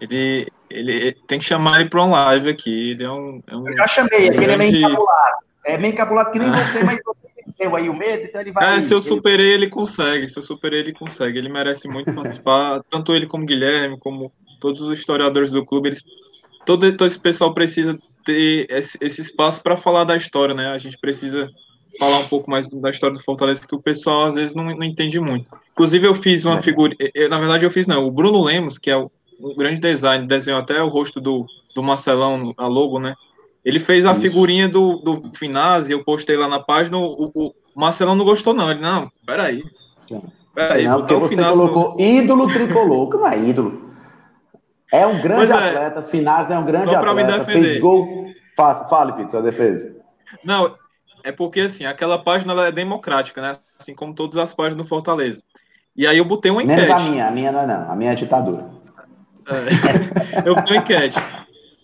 [0.00, 2.92] Ele, ele tem que chamar ele para um live aqui.
[2.92, 3.42] Ele é um.
[3.46, 5.36] É um Eu já chamei, é que ele é meio encabulado.
[5.64, 7.26] É meio encabulado que nem você, mas você
[7.58, 8.76] deu aí o medo, então ele vai.
[8.76, 10.28] É, se eu superei, ele consegue.
[10.28, 11.38] Se eu superei, ele consegue.
[11.38, 12.82] Ele merece muito participar.
[12.90, 14.30] Tanto ele como Guilherme, como
[14.60, 16.04] todos os historiadores do clube, eles
[16.66, 20.66] todo, todo esse pessoal precisa ter esse, esse espaço para falar da história, né?
[20.68, 21.48] A gente precisa
[21.98, 24.84] falar um pouco mais da história do Fortaleza, que o pessoal às vezes não, não
[24.84, 25.50] entende muito.
[25.72, 26.60] Inclusive, eu fiz uma é.
[26.60, 26.94] figura.
[27.14, 28.04] Eu, na verdade, eu fiz, não.
[28.04, 29.10] O Bruno Lemos, que é o,
[29.40, 33.14] um grande design, desenhou até o rosto do, do Marcelão, a logo, né?
[33.64, 36.98] Ele fez a figurinha do, do Finazzi, eu postei lá na página.
[36.98, 38.70] O, o Marcelão não gostou, não.
[38.70, 39.62] Ele, não, peraí.
[40.54, 42.00] Peraí, não, porque você colocou no...
[42.00, 43.85] ídolo tricolor, que não é ídolo.
[44.92, 45.54] É um grande é.
[45.54, 47.14] atleta, Finaz é um grande Só atleta.
[47.14, 47.64] Me defender.
[47.64, 48.26] Fez gol.
[48.56, 49.96] Fala, fale, Pito, sua defesa.
[50.44, 50.74] Não,
[51.24, 53.56] é porque assim, aquela página é democrática, né?
[53.78, 55.42] Assim como todas as páginas do Fortaleza.
[55.96, 56.80] E aí eu botei uma enquete.
[56.80, 58.66] Menos a minha, a minha não é não, a minha é ditadura.
[59.48, 61.18] É, eu botei uma enquete.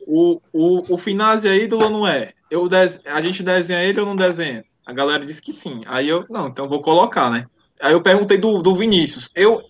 [0.07, 2.33] O, o, o Finazzi é ídolo ou não é?
[2.51, 3.01] Eu des...
[3.07, 4.65] A gente desenha ele ou não desenha?
[4.87, 5.83] A galera disse que sim.
[5.87, 7.47] Aí eu, não, então vou colocar, né?
[7.81, 9.31] Aí eu perguntei do, do Vinícius.
[9.35, 9.63] Eu,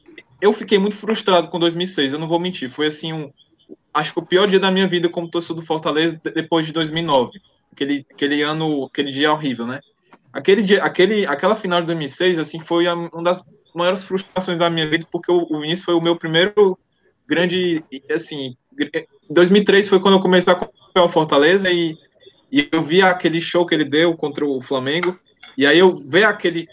[0.43, 2.69] eu fiquei muito frustrado com 2006, eu não vou mentir.
[2.69, 3.33] Foi assim um.
[3.95, 7.41] Acho que o pior dia da minha vida como torcedor do Fortaleza depois de 2009.
[7.73, 9.81] Aquele, aquele ano, aquele dia horrível, né?
[10.33, 14.89] Aquele dia, aquele, aquela final de 2006, assim, foi uma das maiores frustrações da minha
[14.89, 16.77] vida, porque o, o Vinícius foi o meu primeiro
[17.27, 18.57] grande, assim,
[19.31, 21.97] 2003 foi quando eu comecei a acompanhar o Fortaleza e,
[22.51, 25.19] e eu vi aquele show que ele deu contra o Flamengo,
[25.57, 26.67] e aí eu ver aquele,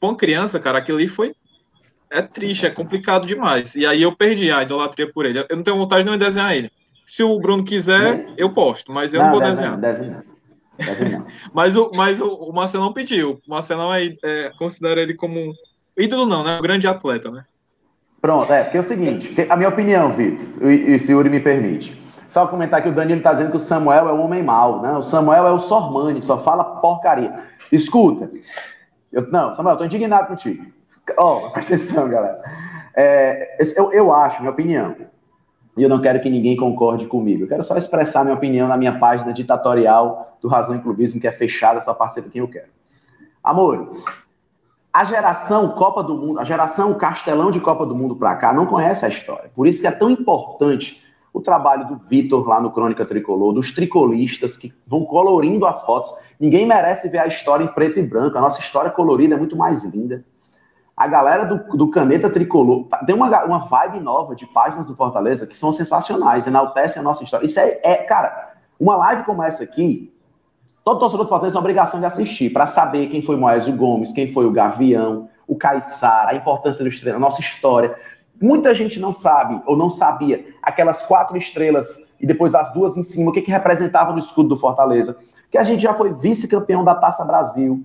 [0.00, 1.34] com criança, cara, aquilo ali foi
[2.12, 3.74] é triste, é complicado demais.
[3.74, 5.44] E aí eu perdi a idolatria por ele.
[5.48, 6.70] Eu não tenho vontade de não desenhar ele.
[7.04, 9.76] Se o Bruno quiser, eu posto, mas eu não, não vou desenhar.
[9.76, 10.24] Desenha.
[11.52, 13.40] mas o, mas o, o Marcelão pediu.
[13.46, 15.52] O Marcelão é, é, considera ele como um
[15.96, 16.58] ídolo, não, né?
[16.58, 17.44] Um grande atleta, né?
[18.20, 21.28] Pronto, é, porque é o seguinte, a minha opinião, Vitor, e, e se o Yuri
[21.28, 22.00] me permite.
[22.28, 24.92] Só comentar que o Danilo está dizendo que o Samuel é um homem mau, né?
[24.92, 27.40] O Samuel é o Sormani, só fala porcaria.
[27.70, 28.30] Escuta,
[29.12, 30.64] eu, não, Samuel, estou indignado contigo.
[31.18, 32.40] Ó, oh, presta atenção, galera.
[32.94, 34.94] É, eu, eu acho, minha opinião,
[35.76, 37.44] e eu não quero que ninguém concorde comigo.
[37.44, 41.26] Eu quero só expressar minha opinião na minha página ditatorial do Razão e Clubismo, que
[41.26, 42.68] é fechada, só participa quem eu quero.
[43.42, 44.04] Amores,
[44.92, 48.66] a geração Copa do Mundo, a geração Castelão de Copa do Mundo para cá não
[48.66, 49.50] conhece a história.
[49.54, 53.72] Por isso que é tão importante o trabalho do Vitor lá no Crônica Tricolor, dos
[53.72, 56.12] tricolistas que vão colorindo as fotos.
[56.38, 58.36] Ninguém merece ver a história em preto e branco.
[58.36, 60.22] A nossa história colorida é muito mais linda
[60.96, 65.46] a galera do, do Caneta Tricolor tem uma, uma vibe nova de páginas do Fortaleza
[65.46, 67.46] que são sensacionais, enaltecem a nossa história.
[67.46, 70.12] Isso é, é cara, uma live como essa aqui,
[70.84, 74.12] todo torcedor do Fortaleza tem a obrigação de assistir para saber quem foi Moésio Gomes,
[74.12, 77.96] quem foi o Gavião, o Caiçara, a importância dos treinos, a nossa história.
[78.40, 83.02] Muita gente não sabe ou não sabia aquelas quatro estrelas e depois as duas em
[83.02, 85.16] cima, o que, que representava no escudo do Fortaleza.
[85.50, 87.84] Que a gente já foi vice-campeão da Taça Brasil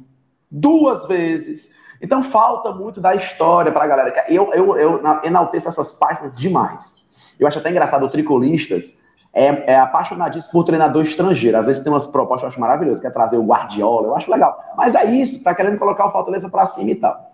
[0.49, 1.71] duas vezes
[2.01, 4.25] então falta muito da história para a galera.
[4.29, 6.95] Eu, eu, eu enalteço essas páginas demais.
[7.39, 8.97] Eu acho até engraçado, o Tricolistas
[9.33, 11.57] é, é apaixonadíssimo por treinador estrangeiro.
[11.57, 14.59] Às vezes tem umas propostas eu acho maravilhosas, quer trazer o Guardiola, eu acho legal.
[14.75, 17.33] Mas é isso, tá querendo colocar o Fortaleza para cima e tal.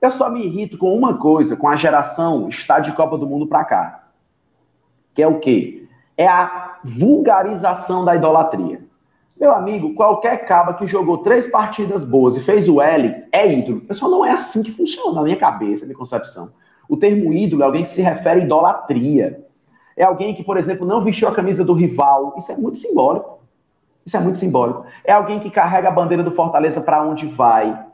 [0.00, 3.46] Eu só me irrito com uma coisa, com a geração estádio de Copa do Mundo
[3.46, 4.04] para cá.
[5.14, 5.88] Que é o quê?
[6.16, 8.82] É a vulgarização da idolatria.
[9.38, 13.80] Meu amigo, qualquer caba que jogou três partidas boas e fez o L é ídolo.
[13.80, 16.52] Pessoal, não é assim que funciona na minha cabeça, na minha concepção.
[16.88, 19.44] O termo ídolo é alguém que se refere à idolatria.
[19.96, 22.34] É alguém que, por exemplo, não vestiu a camisa do rival.
[22.38, 23.40] Isso é muito simbólico.
[24.06, 24.84] Isso é muito simbólico.
[25.04, 27.84] É alguém que carrega a bandeira do Fortaleza para onde vai.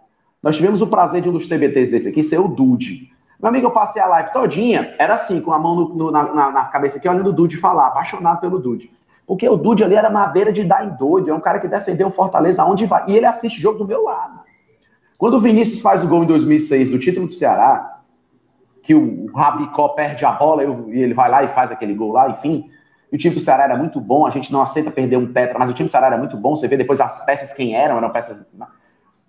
[0.43, 3.11] Nós tivemos o prazer de um dos TBTs desse aqui ser o Dude.
[3.39, 6.51] Meu amigo, eu passei a live todinha, era assim, com a mão no, no, na,
[6.51, 8.91] na, cabeça aqui, olhando o Dude falar, apaixonado pelo Dude.
[9.31, 12.09] Porque o Dude ali era madeira de dar em doido, é um cara que defendeu
[12.09, 13.05] o Fortaleza aonde vai.
[13.07, 14.41] E ele assiste jogo do meu lado.
[15.17, 18.01] Quando o Vinícius faz o gol em 2006 do título do Ceará,
[18.83, 22.29] que o Rabicó perde a bola e ele vai lá e faz aquele gol lá,
[22.29, 22.69] enfim.
[23.13, 25.57] E o time do Ceará era muito bom, a gente não aceita perder um tetra,
[25.61, 26.57] mas o time do Ceará era muito bom.
[26.57, 28.45] Você vê depois as peças quem eram, eram peças.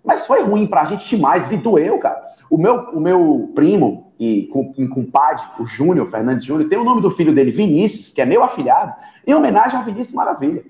[0.04, 2.20] Mas foi ruim pra gente demais, vi doeu, cara.
[2.50, 4.50] O meu, o meu primo e
[4.92, 8.42] compadre, o Júnior, Fernandes Júnior, tem o nome do filho dele, Vinícius, que é meu
[8.42, 8.92] afilhado
[9.26, 10.64] em homenagem ao Vinícius Maravilha.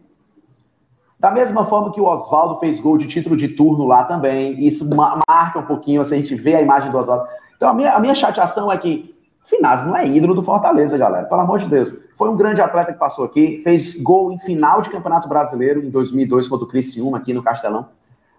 [1.19, 4.89] Da mesma forma que o Oswaldo fez gol de título de turno lá também, isso
[5.29, 7.29] marca um pouquinho, assim, a gente vê a imagem do Oswaldo.
[7.57, 9.13] Então a minha, a minha chateação é que
[9.47, 11.95] Finazzi não é ídolo do Fortaleza, galera, pelo amor de Deus.
[12.17, 15.91] Foi um grande atleta que passou aqui, fez gol em final de Campeonato Brasileiro em
[15.91, 17.89] 2002 contra o Criciúma aqui no Castelão,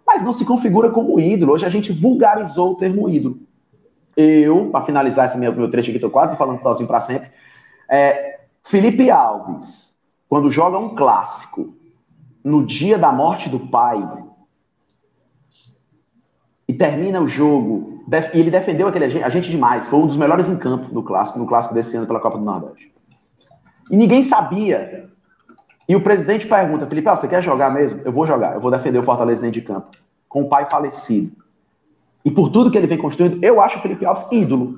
[0.06, 1.54] mas não se configura como ídolo.
[1.54, 3.38] Hoje a gente vulgarizou o termo ídolo.
[4.16, 7.30] Eu, para finalizar esse meu, meu trecho aqui, estou quase falando sozinho para sempre,
[7.90, 9.93] é, Felipe Alves,
[10.34, 11.76] quando joga um clássico
[12.44, 14.04] no dia da morte do pai
[16.68, 18.04] e termina o jogo,
[18.34, 21.46] e ele defendeu aquele agente demais, foi um dos melhores em campo no clássico, no
[21.46, 22.92] clássico desse ano pela Copa do Nordeste.
[23.92, 25.08] E ninguém sabia.
[25.88, 28.02] E o presidente pergunta, Felipe, ah, você quer jogar mesmo?
[28.04, 29.92] Eu vou jogar, eu vou defender o Fortaleza dentro de campo,
[30.28, 31.32] com o pai falecido.
[32.26, 34.78] E por tudo que ele vem construindo, eu acho o Felipe Alves ídolo.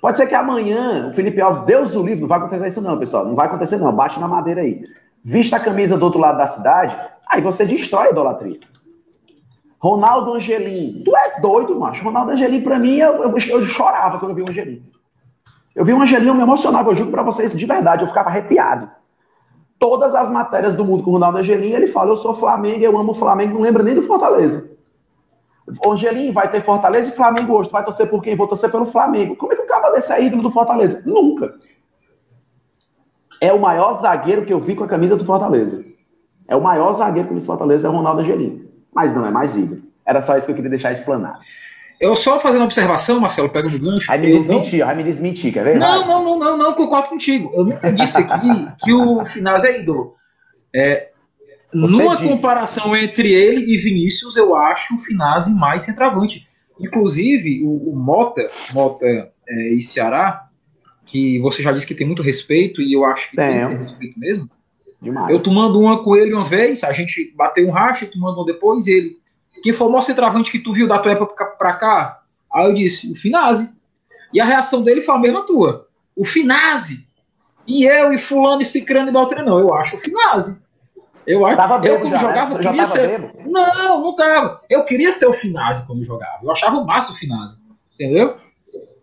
[0.00, 2.98] Pode ser que amanhã o Felipe Alves, Deus o livre, não vai acontecer isso não,
[2.98, 3.24] pessoal.
[3.24, 4.84] Não vai acontecer não, bate na madeira aí.
[5.24, 6.96] Vista a camisa do outro lado da cidade,
[7.28, 8.60] aí você destrói a idolatria.
[9.80, 12.02] Ronaldo Angelim, tu é doido, macho.
[12.04, 14.82] Ronaldo Angelim, pra mim, eu, eu, eu chorava quando eu vi o Angelim.
[15.74, 18.28] Eu vi o Angelim, eu me emocionava, eu juro pra vocês, de verdade, eu ficava
[18.28, 18.90] arrepiado.
[19.78, 22.98] Todas as matérias do mundo com o Ronaldo Angelim, ele fala, eu sou Flamengo, eu
[22.98, 24.67] amo o Flamengo, não lembra nem do Fortaleza.
[25.86, 27.68] Angelim, vai ter Fortaleza e Flamengo hoje.
[27.68, 28.36] Tu vai torcer por quem?
[28.36, 29.36] Vou torcer pelo Flamengo.
[29.36, 31.02] Como é que o cara desse é ídolo do Fortaleza?
[31.04, 31.54] Nunca.
[33.40, 35.84] É o maior zagueiro que eu vi com a camisa do Fortaleza.
[36.46, 38.68] É o maior zagueiro que eu vi do Fortaleza, é o Ronaldo Angelim.
[38.92, 39.82] Mas não é mais ídolo.
[40.04, 41.38] Era só isso que eu queria deixar explanado.
[42.00, 44.10] Eu só fazendo uma observação, Marcelo, pega no gancho.
[44.10, 44.88] Aí me desmentir, não...
[44.88, 45.78] aí me desmentir, quer ver?
[45.78, 47.50] Não, não, não, não, não, concordo contigo.
[47.52, 50.14] Eu nunca disse aqui que o Finaz é ídolo.
[50.74, 51.07] É,
[51.72, 52.28] numa disse.
[52.28, 56.46] comparação entre ele e Vinícius, eu acho o Finazzi mais centroavante.
[56.80, 59.06] Inclusive, o, o Mota, Mota
[59.48, 60.48] é, e Ceará,
[61.04, 64.18] que você já disse que tem muito respeito, e eu acho que tem, tem respeito
[64.18, 64.48] mesmo.
[65.00, 65.30] Demais.
[65.30, 68.86] Eu tomando uma com ele uma vez, a gente bateu um racha, tomando uma depois,
[68.86, 69.18] e ele.
[69.62, 72.22] Quem foi o maior centroavante que tu viu da tua época pra cá?
[72.52, 73.70] Aí eu disse, o Finazzi.
[74.32, 75.88] E a reação dele foi a mesma tua.
[76.14, 77.04] O Finazzi.
[77.66, 79.50] E eu, e fulano, e cicrano, e Beltrano.
[79.50, 80.62] Não, eu acho o Finazzi.
[81.28, 82.60] Eu acho tava eu quando já, jogava né?
[82.60, 83.06] queria ser.
[83.06, 83.30] Bebo?
[83.50, 84.62] Não, não tava.
[84.70, 86.38] Eu queria ser o Finazzi quando jogava.
[86.42, 87.56] Eu achava o máximo o Finazzi.
[87.94, 88.34] Entendeu?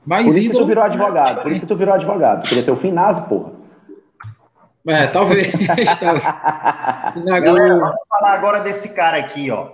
[0.03, 1.43] Mas por isso que tu virou advogado.
[1.43, 2.41] Por isso que tu virou advogado.
[2.41, 3.51] Tu queria ser o Finazzi, porra.
[4.87, 5.51] É, talvez.
[7.25, 9.69] Galera, vamos falar agora desse cara aqui, ó.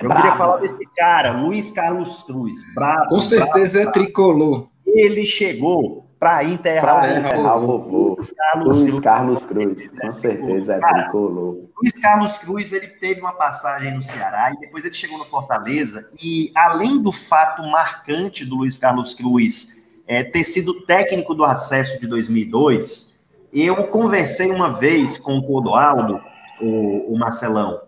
[0.00, 0.22] Eu bravo.
[0.22, 2.56] queria falar desse cara, Luiz Carlos Cruz.
[2.74, 3.08] Bravo.
[3.08, 4.68] Com certeza bravo, é tricolor.
[4.86, 8.14] Ele chegou para enterrar, pra enterrar o vovô.
[8.14, 9.88] Luiz Carlos, Luiz Carlos Cruz.
[10.00, 11.58] Com certeza é tricolor.
[11.76, 16.10] Luiz Carlos Cruz, ele teve uma passagem no Ceará e depois ele chegou no Fortaleza.
[16.22, 22.00] E além do fato marcante do Luiz Carlos Cruz é, ter sido técnico do acesso
[22.00, 23.12] de 2002
[23.52, 26.20] eu conversei uma vez com o Clodoaldo,
[26.60, 27.80] o, o Marcelão.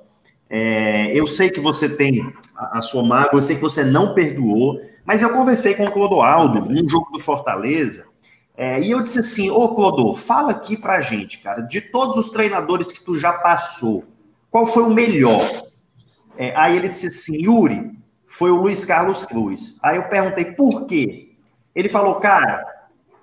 [0.49, 4.15] É, eu sei que você tem a, a, sua mágoa, eu sei que você não
[4.15, 8.07] perdoou, mas eu conversei com o Clodoaldo num jogo do Fortaleza,
[8.57, 12.31] é, e eu disse assim: Ô Clodô, fala aqui pra gente, cara, de todos os
[12.31, 14.05] treinadores que tu já passou,
[14.51, 15.43] qual foi o melhor?
[16.39, 17.93] É, aí ele disse assim: Yuri,
[18.27, 19.79] foi o Luiz Carlos Cruz.
[19.83, 21.33] Aí eu perguntei por quê?
[21.75, 22.65] Ele falou, cara,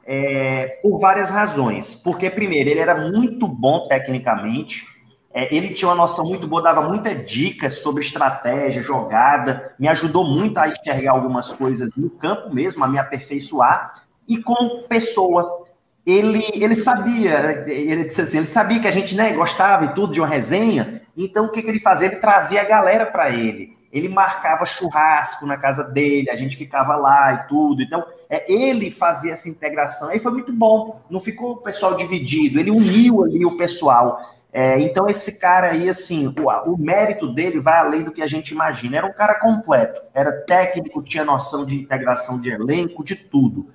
[0.06, 1.96] é, por várias razões.
[1.96, 4.86] Porque, primeiro, ele era muito bom tecnicamente,
[5.34, 10.24] é, ele tinha uma noção muito boa, dava muitas dicas sobre estratégia, jogada, me ajudou
[10.24, 14.04] muito a enxergar algumas coisas no campo mesmo, a me aperfeiçoar.
[14.28, 15.66] E como pessoa,
[16.06, 20.14] ele, ele sabia, ele disse assim, ele sabia que a gente né, gostava e tudo
[20.14, 22.08] de uma resenha, então o que, que ele fazia?
[22.08, 26.96] Ele trazia a galera para ele ele marcava churrasco na casa dele, a gente ficava
[26.96, 27.84] lá e tudo.
[27.84, 30.10] Então, é, ele fazia essa integração.
[30.10, 34.20] Aí foi muito bom, não ficou o pessoal dividido, ele uniu ali o pessoal.
[34.52, 38.28] É, então, esse cara aí, assim, o, o, mérito dele vai além do que a
[38.28, 38.98] gente imagina.
[38.98, 43.68] Era um cara completo, era técnico, tinha noção de integração de elenco, de tudo.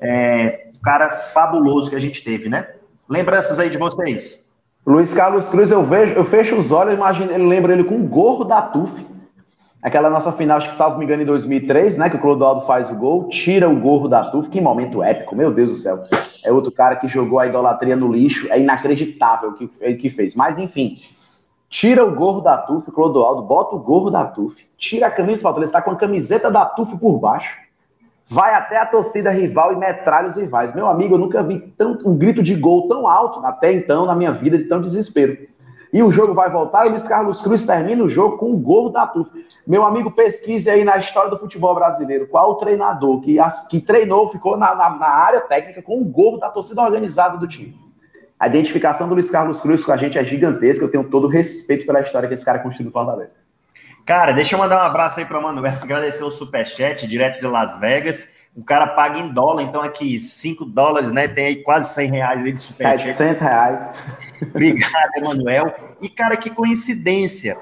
[0.00, 2.66] É, cara fabuloso que a gente teve, né?
[3.08, 4.44] Lembranças aí de vocês?
[4.86, 8.06] Luiz Carlos Cruz, eu vejo, eu fecho os olhos, imagino, ele lembra ele com o
[8.06, 9.14] gorro da TUF.
[9.84, 12.08] Aquela nossa final, acho que salvo me engano, em 2003, né?
[12.08, 14.48] Que o Clodoaldo faz o gol, tira o gorro da Tuf.
[14.48, 16.04] Que momento épico, meu Deus do céu.
[16.42, 18.50] É outro cara que jogou a idolatria no lixo.
[18.50, 20.34] É inacreditável o que que fez.
[20.34, 20.96] Mas, enfim,
[21.68, 25.46] tira o gorro da Tuf, Clodoaldo, bota o gorro da Tuf, tira a camisa.
[25.50, 27.54] Ele está com a camiseta da Tuf por baixo.
[28.28, 30.74] Vai até a torcida rival e metralha os rivais.
[30.74, 34.14] Meu amigo, eu nunca vi tanto, um grito de gol tão alto até então na
[34.14, 35.36] minha vida, de tão desespero.
[35.92, 38.56] E o jogo vai voltar e o Luiz Carlos Cruz termina o jogo com o
[38.56, 39.30] gol da TUF.
[39.64, 43.36] Meu amigo, pesquise aí na história do futebol brasileiro qual o treinador que,
[43.70, 47.46] que treinou, ficou na, na, na área técnica com o gol da torcida organizada do
[47.46, 47.78] time.
[48.40, 50.84] A identificação do Luiz Carlos Cruz com a gente é gigantesca.
[50.84, 53.43] Eu tenho todo o respeito pela história que esse cara construiu no Fortaleza.
[54.04, 57.46] Cara, deixa eu mandar um abraço aí para o Manuel, agradecer o superchat direto de
[57.46, 58.34] Las Vegas.
[58.54, 61.26] O cara paga em dólar, então aqui 5 dólares, né?
[61.26, 63.02] Tem aí quase 100 reais aí de superchat.
[63.02, 63.80] 700 reais.
[64.42, 65.74] Obrigado, Emanuel.
[66.00, 67.56] E, cara, que coincidência.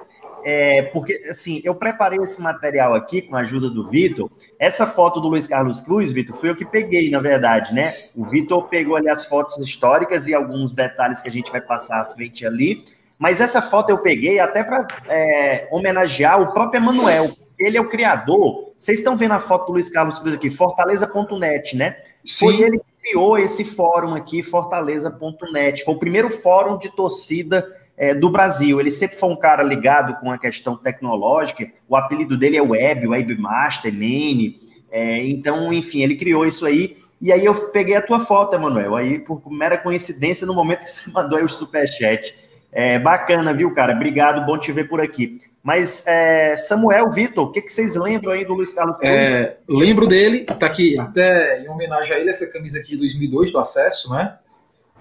[0.45, 4.29] É, porque, assim, eu preparei esse material aqui com a ajuda do Vitor.
[4.59, 7.95] Essa foto do Luiz Carlos Cruz, Vitor, foi eu que peguei, na verdade, né?
[8.15, 12.03] O Vitor pegou ali as fotos históricas e alguns detalhes que a gente vai passar
[12.03, 12.85] à frente ali.
[13.23, 17.31] Mas essa foto eu peguei até para é, homenagear o próprio Emanuel.
[17.59, 21.77] Ele é o criador vocês estão vendo a foto do Luiz Carlos Cruz aqui, fortaleza.net,
[21.77, 21.99] né?
[22.25, 22.47] Sim.
[22.47, 25.85] Foi ele que criou esse fórum aqui, fortaleza.net.
[25.85, 27.65] Foi o primeiro fórum de torcida
[27.97, 28.81] é, do Brasil.
[28.81, 31.71] Ele sempre foi um cara ligado com a questão tecnológica.
[31.89, 34.59] O apelido dele é Web, Webmaster, Main.
[34.91, 36.97] É, então, enfim, ele criou isso aí.
[37.21, 38.97] E aí eu peguei a tua foto, Emanuel.
[38.97, 42.35] Aí, por mera coincidência, no momento que você mandou aí o superchat.
[42.73, 43.95] É bacana, viu, cara?
[43.95, 45.41] Obrigado, bom te ver por aqui.
[45.63, 48.97] Mas é, Samuel, Vitor, o que, que, vocês lembram aí do Luiz Carlos?
[49.03, 53.53] É, lembro dele, tá aqui, até em homenagem a ele, essa camisa aqui de 2002
[53.53, 54.39] do acesso, né?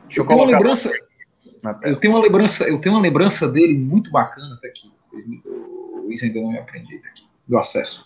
[0.03, 0.91] Deixa eu, eu tenho uma lembrança.
[1.83, 4.91] Eu tenho uma lembrança, eu tenho uma lembrança dele muito bacana, tá aqui.
[5.45, 8.05] O Luiz ainda não me aprendi, tá aqui, do acesso.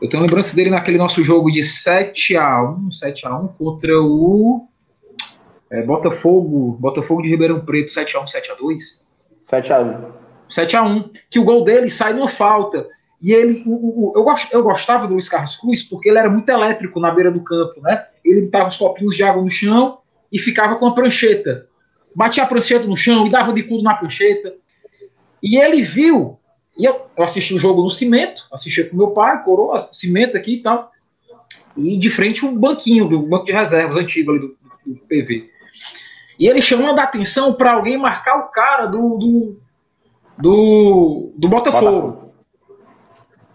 [0.00, 3.48] Eu tenho uma lembrança dele naquele nosso jogo de 7 a 1 7 a 1
[3.48, 4.68] contra o
[5.70, 9.06] é, Botafogo, Botafogo de Ribeirão Preto, 7 a 1 7 a 2
[9.44, 10.12] 7 a 1
[10.48, 12.86] 7 a 1 que o gol dele sai numa falta.
[13.22, 16.48] E ele, o, o, eu, eu gostava do Luiz Carlos Cruz porque ele era muito
[16.48, 18.04] elétrico na beira do campo, né?
[18.24, 19.98] Ele botava os copinhos de água no chão
[20.32, 21.68] e ficava com a prancheta.
[22.14, 24.54] Batia a prancheta no chão e dava de cudo na prancheta.
[25.42, 26.38] E ele viu,
[26.76, 30.54] e eu, eu assisti o jogo no cimento, assisti com meu pai, coroa, cimento aqui
[30.54, 30.90] e tal.
[31.76, 34.56] E de frente um banquinho do banco de reservas antigo ali do,
[34.86, 35.50] do PV.
[36.38, 39.60] E ele chamando a atenção para alguém marcar o cara do, do
[40.40, 42.32] do, do Botafogo.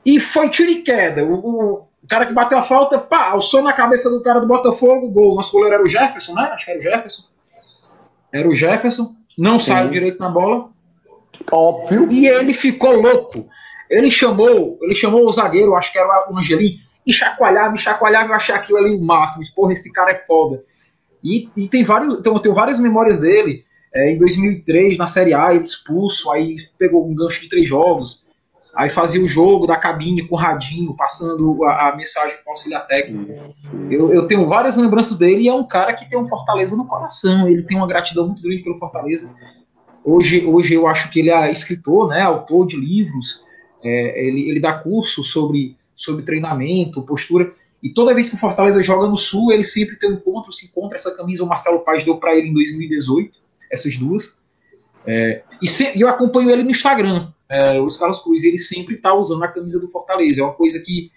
[0.06, 1.26] E foi tiro e queda.
[1.26, 5.10] O, o, cara que bateu a falta, pá, alçou na cabeça do cara do Botafogo,
[5.10, 5.36] gol.
[5.36, 6.44] Nosso goleiro era o Jefferson, né?
[6.54, 7.24] Acho que era o Jefferson.
[8.32, 9.16] Era o Jefferson.
[9.38, 9.72] Não Sim.
[9.72, 10.70] saiu direito na bola.
[11.52, 12.08] Óbvio.
[12.12, 13.48] E ele ficou louco.
[13.90, 18.30] Ele chamou, ele chamou o zagueiro, acho que era o Angelim, e chacoalhava, e chacoalhava,
[18.30, 19.44] eu achei aquilo ali o máximo.
[19.56, 20.64] Porra, esse cara é foda.
[21.26, 23.66] E, e tem vários, então, eu tenho várias memórias dele.
[23.94, 28.26] É, em 2003, na Série A, ele expulso, aí pegou um gancho de três jogos.
[28.76, 32.50] Aí fazia o jogo da cabine com o radinho, passando a, a mensagem para o
[32.52, 33.34] auxiliar técnico.
[33.90, 36.86] Eu, eu, tenho várias lembranças dele e é um cara que tem um Fortaleza no
[36.86, 37.48] coração.
[37.48, 39.34] Ele tem uma gratidão muito grande pelo Fortaleza.
[40.04, 43.46] Hoje, hoje eu acho que ele é escritor, né, autor de livros.
[43.82, 47.52] É, ele, ele dá curso sobre, sobre treinamento, postura.
[47.86, 50.66] E toda vez que o Fortaleza joga no Sul, ele sempre tem um encontro, se
[50.66, 50.98] encontra.
[50.98, 53.38] Essa camisa o Marcelo Paz deu para ele em 2018,
[53.72, 54.42] essas duas.
[55.06, 59.14] É, e se, eu acompanho ele no Instagram é, o Carlos Cruz ele sempre está
[59.14, 60.42] usando a camisa do Fortaleza.
[60.42, 61.12] É uma coisa que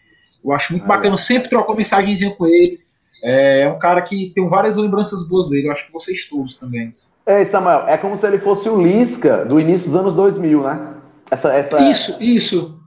[0.45, 1.15] eu acho muito ah, bacana.
[1.15, 1.19] É.
[1.19, 2.81] Sempre troco mensagenzinha com ele.
[3.23, 5.69] É, é, um cara que tem várias lembranças boas dele.
[5.69, 6.95] Eu acho que vocês todos também.
[7.25, 10.95] É, Samuel, é como se ele fosse o Lisca do início dos anos 2000, né?
[11.31, 11.79] Essa, essa...
[11.91, 12.79] Isso, isso.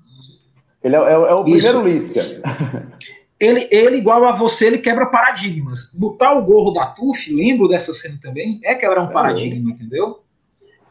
[0.83, 2.21] Ele é, é, é o primeiro Lisca.
[3.41, 5.91] Ele, ele, igual a você, ele quebra paradigmas.
[5.95, 9.11] Botar o gorro da TUF, lembro dessa cena também, é quebrar um é.
[9.11, 10.19] paradigma, entendeu?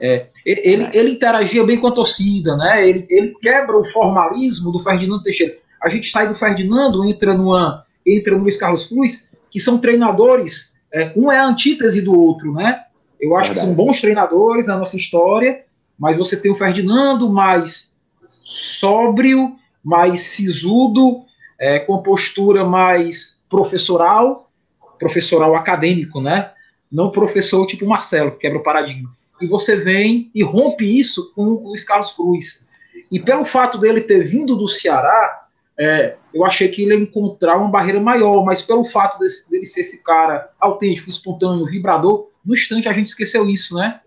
[0.00, 2.88] É, ele, ele interagia bem com a torcida, né?
[2.88, 5.56] Ele, ele quebra o formalismo do Ferdinando Teixeira.
[5.80, 10.72] A gente sai do Ferdinando, entra numa entra no Luiz Carlos Cruz, que são treinadores,
[10.92, 12.82] é, um é a antítese do outro, né?
[13.20, 13.60] Eu acho Verdade.
[13.60, 15.62] que são bons treinadores na nossa história,
[15.96, 17.94] mas você tem o Ferdinando mais
[18.42, 21.24] sóbrio, mais sisudo,
[21.60, 24.50] é, com postura mais professoral,
[24.98, 26.50] professoral acadêmico, né?
[26.90, 31.42] Não professor tipo Marcelo, que quebra o paradigma e você vem e rompe isso com
[31.42, 32.66] o Luiz Carlos Cruz.
[33.10, 35.46] E pelo fato dele ter vindo do Ceará,
[35.78, 39.64] é, eu achei que ele ia encontrar uma barreira maior, mas pelo fato desse, dele
[39.64, 44.00] ser esse cara autêntico, espontâneo, vibrador, no instante a gente esqueceu isso, né?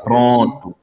[0.03, 0.75] Pronto.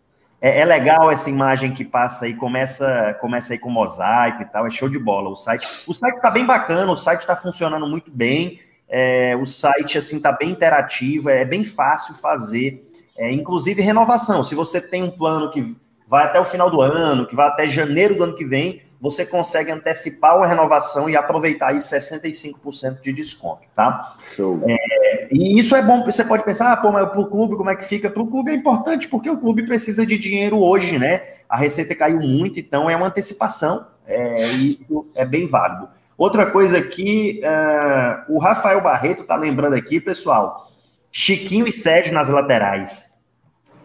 [0.43, 4.67] É, é, legal essa imagem que passa aí, começa, começa aí com mosaico e tal,
[4.67, 5.29] é show de bola.
[5.29, 8.59] O site, o site tá bem bacana, o site está funcionando muito bem.
[8.89, 12.85] É, o site assim tá bem interativo, é bem fácil fazer.
[13.17, 14.43] É, inclusive renovação.
[14.43, 15.77] Se você tem um plano que
[16.09, 19.26] vai até o final do ano, que vai até janeiro do ano que vem, você
[19.26, 24.16] consegue antecipar uma renovação e aproveitar aí 65% de desconto, tá?
[24.34, 24.62] Show.
[24.66, 27.70] É, e isso é bom, você pode pensar, ah, pô, mas para o clube, como
[27.70, 28.10] é que fica?
[28.10, 31.22] Para o clube é importante, porque o clube precisa de dinheiro hoje, né?
[31.49, 35.89] A receita caiu muito, então é uma antecipação, é, e isso é bem válido.
[36.18, 40.66] Outra coisa aqui, uh, o Rafael Barreto tá lembrando aqui, pessoal,
[41.12, 43.22] Chiquinho e Sérgio nas laterais.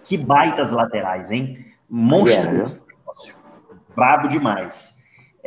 [0.04, 1.58] Que baitas laterais, hein?
[1.90, 2.52] Monstro.
[2.52, 2.72] Yeah.
[3.96, 4.97] Brabo demais.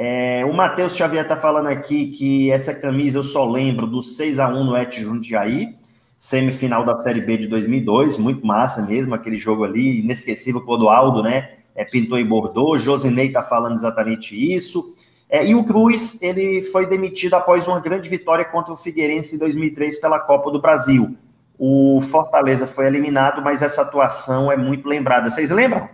[0.04, 4.40] É, o Matheus Xavier está falando aqui que essa camisa eu só lembro do 6
[4.40, 5.76] a 1 no Et Jundiaí,
[6.18, 10.90] semifinal da Série B de 2002, muito massa mesmo, aquele jogo ali, inesquecível, quando o
[10.90, 14.96] Aldo, né, é, pintou e bordou, Josinei está falando exatamente isso,
[15.30, 19.38] é, e o Cruz, ele foi demitido após uma grande vitória contra o Figueirense em
[19.38, 21.16] 2003 pela Copa do Brasil.
[21.60, 25.30] O Fortaleza foi eliminado, mas essa atuação é muito lembrada.
[25.30, 25.88] Vocês lembram?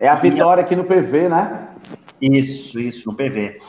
[0.00, 1.68] É a vitória aqui no PV, né?
[2.20, 3.60] Isso, isso, no PV.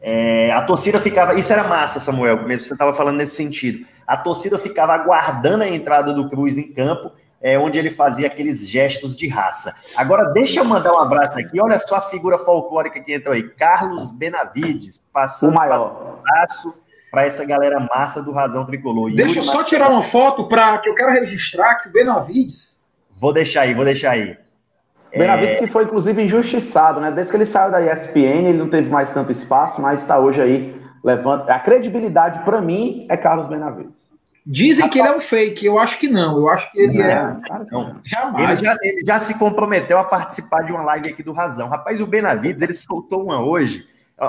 [0.00, 1.34] É, a torcida ficava.
[1.34, 3.84] Isso era massa, Samuel, você estava falando nesse sentido.
[4.06, 7.10] A torcida ficava aguardando a entrada do Cruz em campo,
[7.42, 9.74] é, onde ele fazia aqueles gestos de raça.
[9.96, 11.60] Agora, deixa eu mandar um abraço aqui.
[11.60, 13.42] Olha só a figura folclórica que entrou aí.
[13.42, 16.14] Carlos Benavides, passando o maior.
[16.14, 16.72] um abraço
[17.10, 19.10] para essa galera massa do Razão Tricolor.
[19.12, 22.80] Deixa eu só tirar uma foto para que eu quero registrar que o Benavides.
[23.12, 24.36] Vou deixar aí, vou deixar aí.
[25.10, 25.58] Benavides é...
[25.58, 27.10] que foi, inclusive, injustiçado, né?
[27.10, 30.40] Desde que ele saiu da ESPN, ele não teve mais tanto espaço, mas está hoje
[30.40, 31.48] aí levando.
[31.48, 34.06] A credibilidade, para mim, é Carlos Benavides.
[34.48, 36.36] Dizem que ele é um fake, eu acho que não.
[36.36, 37.38] Eu acho que ele não, é.
[37.70, 37.96] Não.
[38.04, 38.44] Jamais.
[38.44, 41.68] Ele já, ele já, se comprometeu a participar de uma live aqui do Razão.
[41.68, 43.84] Rapaz, o Benavides, ele soltou uma hoje.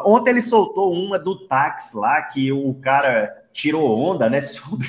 [0.05, 4.41] Ontem ele soltou uma do táxi lá, que o cara tirou onda, né?
[4.41, 4.87] Sobre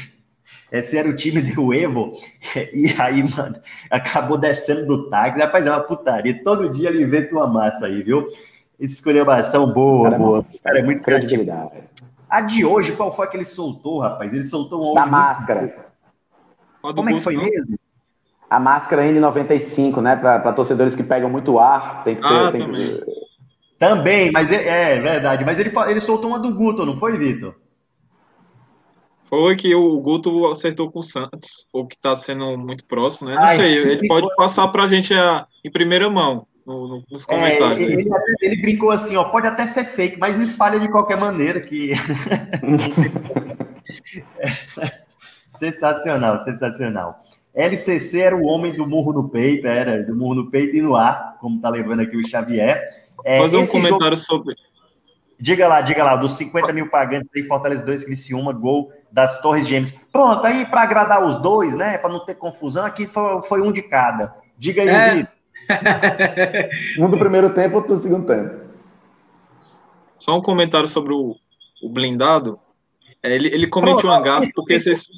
[0.70, 2.12] esse era o time do Evo,
[2.72, 3.56] e aí, mano,
[3.90, 5.40] acabou descendo do táxi.
[5.40, 6.42] Rapaz, é uma putaria.
[6.44, 8.26] Todo dia ele inventa uma massa aí, viu?
[8.78, 10.46] Escolhebação boa, cara, boa.
[10.62, 11.84] Cara, é muito criatividade.
[12.28, 14.34] A de hoje, qual foi que ele soltou, rapaz?
[14.34, 15.88] Ele soltou um Da máscara.
[16.82, 17.44] Como é que foi não?
[17.44, 17.78] mesmo?
[18.48, 20.16] A máscara N95, né?
[20.16, 22.28] Para torcedores que pegam muito ar, tem que ter.
[22.28, 22.86] Ah, tem também.
[22.86, 23.04] Que...
[23.78, 25.44] também, mas é, é, verdade.
[25.44, 27.54] Mas ele, ele soltou uma do Guto, não foi, Vitor?
[29.28, 33.34] Foi que o Guto acertou com o Santos, ou que está sendo muito próximo, né?
[33.34, 37.04] Não Ai, sei, ele pode passar para a gente a, em primeira mão no, no,
[37.10, 37.80] nos é, comentários.
[37.80, 38.08] É, ele,
[38.42, 41.92] ele, brincou assim, ó, pode até ser fake, mas espalha de qualquer maneira que.
[45.48, 47.20] sensacional, sensacional.
[47.54, 50.94] LCC era o homem do murro no peito, era do murro no peito e no
[50.94, 52.82] ar, como tá levando aqui o Xavier.
[53.24, 54.18] É, Fazer um comentário jogo...
[54.18, 54.54] sobre.
[55.40, 59.68] Diga lá, diga lá, dos 50 mil pagantes aí, Fortaleza 2, Criciúma, gol das Torres
[59.68, 59.92] Gêmeas.
[60.12, 63.70] Pronto, aí para agradar os dois, né, para não ter confusão, aqui foi, foi, um
[63.70, 64.34] de cada.
[64.56, 65.14] Diga aí, é.
[65.14, 65.38] Vitor.
[67.04, 68.68] um do primeiro tempo, outro do segundo tempo.
[70.18, 71.36] Só um comentário sobre o,
[71.82, 72.58] o blindado.
[73.22, 75.08] É, ele, ele cometeu um gafe porque vocês.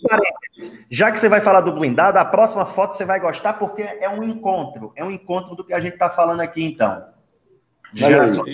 [0.90, 4.08] Já que você vai falar do blindado, a próxima foto você vai gostar porque é
[4.08, 4.92] um encontro.
[4.96, 7.04] É um encontro do que a gente está falando aqui, então.
[7.94, 8.44] Já só...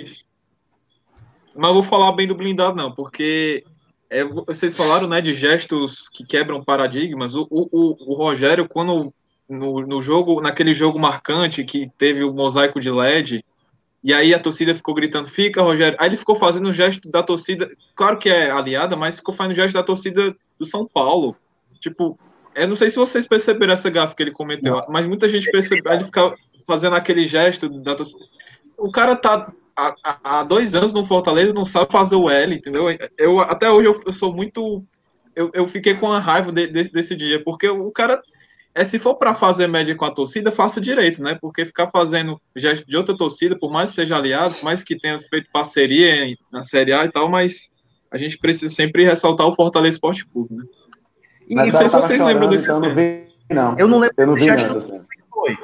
[1.57, 3.65] Mas eu vou falar bem do blindado, não, porque
[4.11, 7.35] é, vocês falaram né, de gestos que quebram paradigmas.
[7.35, 9.13] O, o, o Rogério, quando
[9.49, 13.45] no, no, jogo, naquele jogo marcante que teve o mosaico de LED,
[14.03, 15.97] e aí a torcida ficou gritando, fica, Rogério.
[16.01, 19.53] Aí ele ficou fazendo o gesto da torcida, claro que é aliada, mas ficou fazendo
[19.53, 21.37] o gesto da torcida do São Paulo.
[21.81, 22.19] Tipo,
[22.55, 24.87] eu não sei se vocês perceberam essa gafa que ele cometeu, não.
[24.89, 26.35] mas muita gente percebeu, ele ficar
[26.67, 28.25] fazendo aquele gesto da torcida.
[28.79, 32.87] O cara tá há, há dois anos no Fortaleza não sabe fazer o L, entendeu?
[33.19, 34.83] Eu, até hoje eu, eu sou muito.
[35.35, 38.21] Eu, eu fiquei com a raiva de, de, desse dia, porque o cara.
[38.75, 41.39] É, se for para fazer média com a torcida, faça direito, né?
[41.41, 44.99] Porque ficar fazendo gesto de outra torcida, por mais que seja aliado, por mais que
[44.99, 47.71] tenha feito parceria na Série A e tal, mas
[48.11, 50.65] a gente precisa sempre ressaltar o Fortaleza Esporte Clube, né?
[51.49, 53.79] E não sei se vocês lembram desse então, não, vi, não.
[53.79, 54.15] Eu não lembro.
[54.19, 55.01] Eu não vi nada, assim.
[55.33, 55.57] Foi.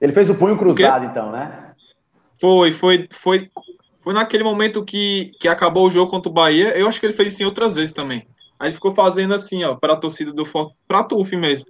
[0.00, 1.71] Ele fez o punho cruzado, então, né?
[2.42, 3.48] Foi, foi, foi,
[4.02, 6.76] foi naquele momento que, que acabou o jogo contra o Bahia.
[6.76, 8.26] Eu acho que ele fez assim outras vezes também.
[8.58, 11.64] Aí ele ficou fazendo assim, ó, para a torcida do Forte, para Tuf mesmo.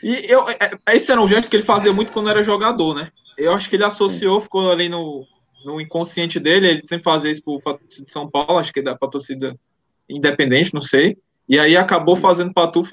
[0.00, 2.94] E eu, é, é, esse era um gesto que ele fazia muito quando era jogador,
[2.94, 3.10] né?
[3.36, 5.26] Eu acho que ele associou, ficou ali no,
[5.64, 8.94] no inconsciente dele, ele sempre fazia isso para torcida de São Paulo, acho que é
[8.94, 9.58] para torcida
[10.08, 11.18] independente, não sei.
[11.48, 12.92] E aí acabou fazendo para Tuf.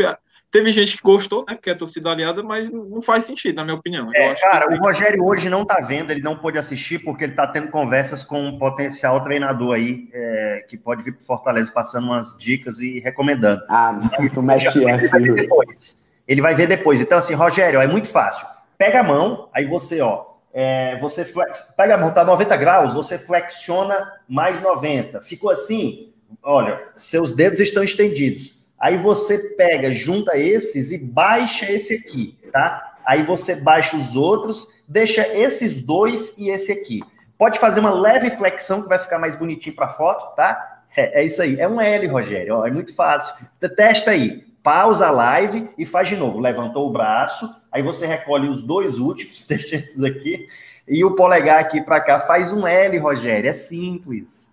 [0.51, 1.53] Teve gente que gostou, né?
[1.53, 4.09] Porque é torcida aliada, mas não faz sentido, na minha opinião.
[4.15, 4.73] É, cara, que...
[4.73, 8.23] o Rogério hoje não tá vendo, ele não pôde assistir porque ele tá tendo conversas
[8.23, 12.99] com um potencial treinador aí é, que pode vir pro Fortaleza passando umas dicas e
[12.99, 13.61] recomendando.
[13.69, 16.11] Ah, isso mexe ele vai ver depois.
[16.27, 16.99] Ele vai ver depois.
[16.99, 18.47] Então, assim, Rogério, é muito fácil.
[18.75, 21.73] Pega a mão, aí você, ó, é, você flex...
[21.77, 25.21] pega a mão, tá 90 graus, você flexiona mais 90.
[25.21, 26.11] Ficou assim,
[26.41, 32.95] olha, seus dedos estão estendidos Aí você pega, junta esses e baixa esse aqui, tá?
[33.05, 37.01] Aí você baixa os outros, deixa esses dois e esse aqui.
[37.37, 40.83] Pode fazer uma leve flexão que vai ficar mais bonitinho para foto, tá?
[40.95, 41.59] É, é, isso aí.
[41.59, 42.57] É um L, Rogério.
[42.57, 43.45] Ó, é muito fácil.
[43.75, 44.45] Testa aí.
[44.61, 46.39] Pausa a live e faz de novo.
[46.39, 50.47] Levantou o braço, aí você recolhe os dois últimos, deixa esses aqui,
[50.87, 52.19] e o polegar aqui para cá.
[52.19, 53.49] Faz um L, Rogério.
[53.49, 54.48] É simples.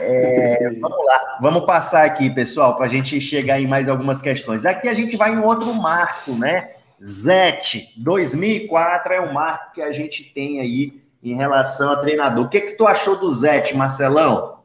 [0.00, 4.64] É, vamos lá, vamos passar aqui, pessoal, para a gente chegar em mais algumas questões.
[4.66, 6.70] Aqui a gente vai em outro marco, né?
[7.04, 12.46] ZET, 2004 é o marco que a gente tem aí em relação a treinador.
[12.46, 14.57] O que, que tu achou do ZET, Marcelão?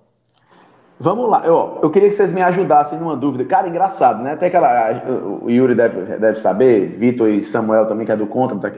[1.03, 3.43] Vamos lá, eu, eu queria que vocês me ajudassem numa dúvida.
[3.43, 4.31] Cara, engraçado, né?
[4.31, 5.03] Até aquela.
[5.41, 8.57] O Yuri deve, deve saber, Vitor e Samuel também, que é do contra.
[8.57, 8.71] Tá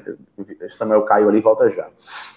[0.75, 1.85] Samuel caiu ali volta já.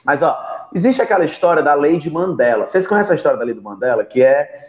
[0.04, 0.38] Mas, ó,
[0.74, 2.66] existe aquela história da lei de Mandela.
[2.66, 4.04] Vocês conhecem a história da lei do Mandela?
[4.04, 4.68] Que é.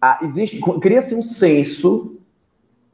[0.00, 2.16] A, existe, cria-se um censo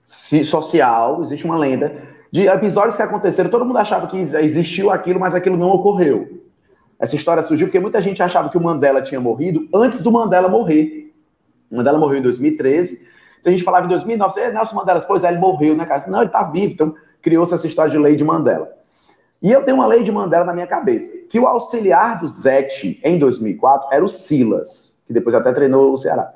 [0.09, 2.02] social, existe uma lenda,
[2.32, 3.48] de episódios que aconteceram.
[3.48, 6.40] Todo mundo achava que existiu aquilo, mas aquilo não ocorreu.
[6.98, 10.48] Essa história surgiu porque muita gente achava que o Mandela tinha morrido antes do Mandela
[10.48, 10.99] morrer.
[11.70, 13.06] Mandela morreu em 2013.
[13.40, 16.05] Então a gente falava em 2009, é, Nelson Mandela, pois é, ele morreu, né, cara?
[16.09, 16.72] Não, ele está vivo.
[16.72, 18.70] Então criou-se essa história de lei de Mandela.
[19.42, 23.01] E eu tenho uma lei de Mandela na minha cabeça, que o auxiliar do Zete
[23.02, 26.30] em 2004 era o Silas, que depois até treinou o Ceará.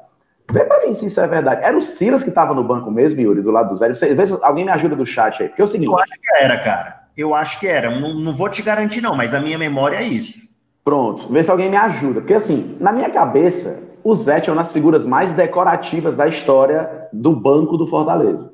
[0.50, 1.62] Vê pra mim se isso é verdade.
[1.64, 3.88] Era o Silas que estava no banco mesmo, Yuri, do lado do Zé.
[3.88, 5.48] Vê se alguém me ajuda do chat aí.
[5.48, 5.90] Porque é o seguinte.
[5.90, 7.04] Eu acho que era, cara.
[7.16, 7.90] Eu acho que era.
[7.90, 10.44] Não, não vou te garantir, não, mas a minha memória é isso.
[10.84, 12.20] Pronto, vê se alguém me ajuda.
[12.20, 17.08] Porque assim, na minha cabeça, o Zete é uma das figuras mais decorativas da história
[17.10, 18.52] do banco do Fortaleza.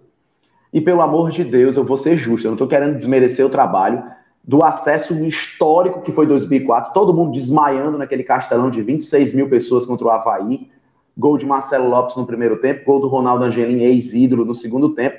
[0.72, 3.51] E pelo amor de Deus, eu vou ser justo, eu não estou querendo desmerecer o
[3.51, 4.01] trabalho
[4.44, 9.85] do acesso histórico que foi 2004, todo mundo desmaiando naquele castelão de 26 mil pessoas
[9.85, 10.70] contra o Havaí,
[11.18, 15.18] gol de Marcelo Lopes no primeiro tempo, gol do Ronaldo Angelim, ex-ídolo, no segundo tempo,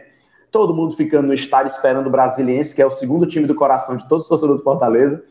[0.49, 3.97] todo mundo ficando no estádio esperando o Brasiliense, que é o segundo time do coração
[3.97, 5.21] de todos os torcedores do Fortaleza,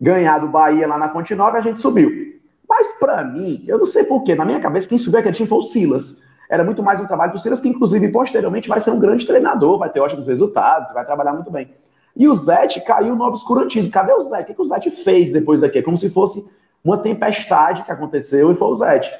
[0.00, 2.33] ganhar do Bahia lá na Fonte Nova, a gente subiu.
[2.68, 5.58] Mas para mim, eu não sei porquê, na minha cabeça, quem subiu aquele time foi
[5.58, 6.22] o Silas.
[6.48, 9.78] Era muito mais um trabalho do Silas, que inclusive posteriormente vai ser um grande treinador,
[9.78, 11.70] vai ter ótimos resultados, vai trabalhar muito bem.
[12.16, 13.90] E o Zete caiu no obscurantismo.
[13.90, 14.52] Cadê o Zete?
[14.52, 15.78] O que, o Zete fez depois daqui?
[15.78, 16.48] É como se fosse
[16.82, 19.12] uma tempestade que aconteceu e foi o Zete.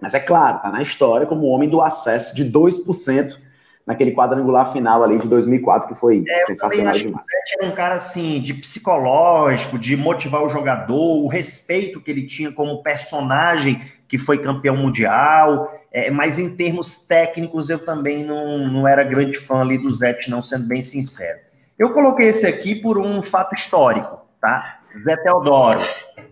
[0.00, 3.38] Mas é claro, tá na história como homem do acesso de 2%
[3.86, 7.24] naquele quadrangular final ali de 2004, que foi é, sensacional demais.
[7.24, 12.10] o Zete era um cara assim, de psicológico, de motivar o jogador, o respeito que
[12.10, 15.72] ele tinha como personagem que foi campeão mundial.
[15.90, 20.30] É, mas em termos técnicos, eu também não, não era grande fã ali do Zete,
[20.30, 21.40] não, sendo bem sincero.
[21.78, 24.80] Eu coloquei esse aqui por um fato histórico, tá?
[25.04, 25.80] Zé Teodoro.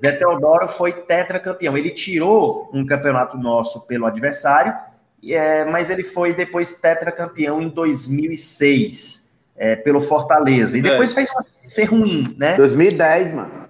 [0.02, 1.76] Zé Teodoro foi tetracampeão.
[1.76, 4.74] Ele tirou um campeonato nosso pelo adversário,
[5.22, 10.78] é, mas ele foi depois tetracampeão em 2006 é, pelo Fortaleza.
[10.78, 11.14] E depois é.
[11.14, 12.56] fez uma ser ruim, né?
[12.56, 13.68] 2010, mano.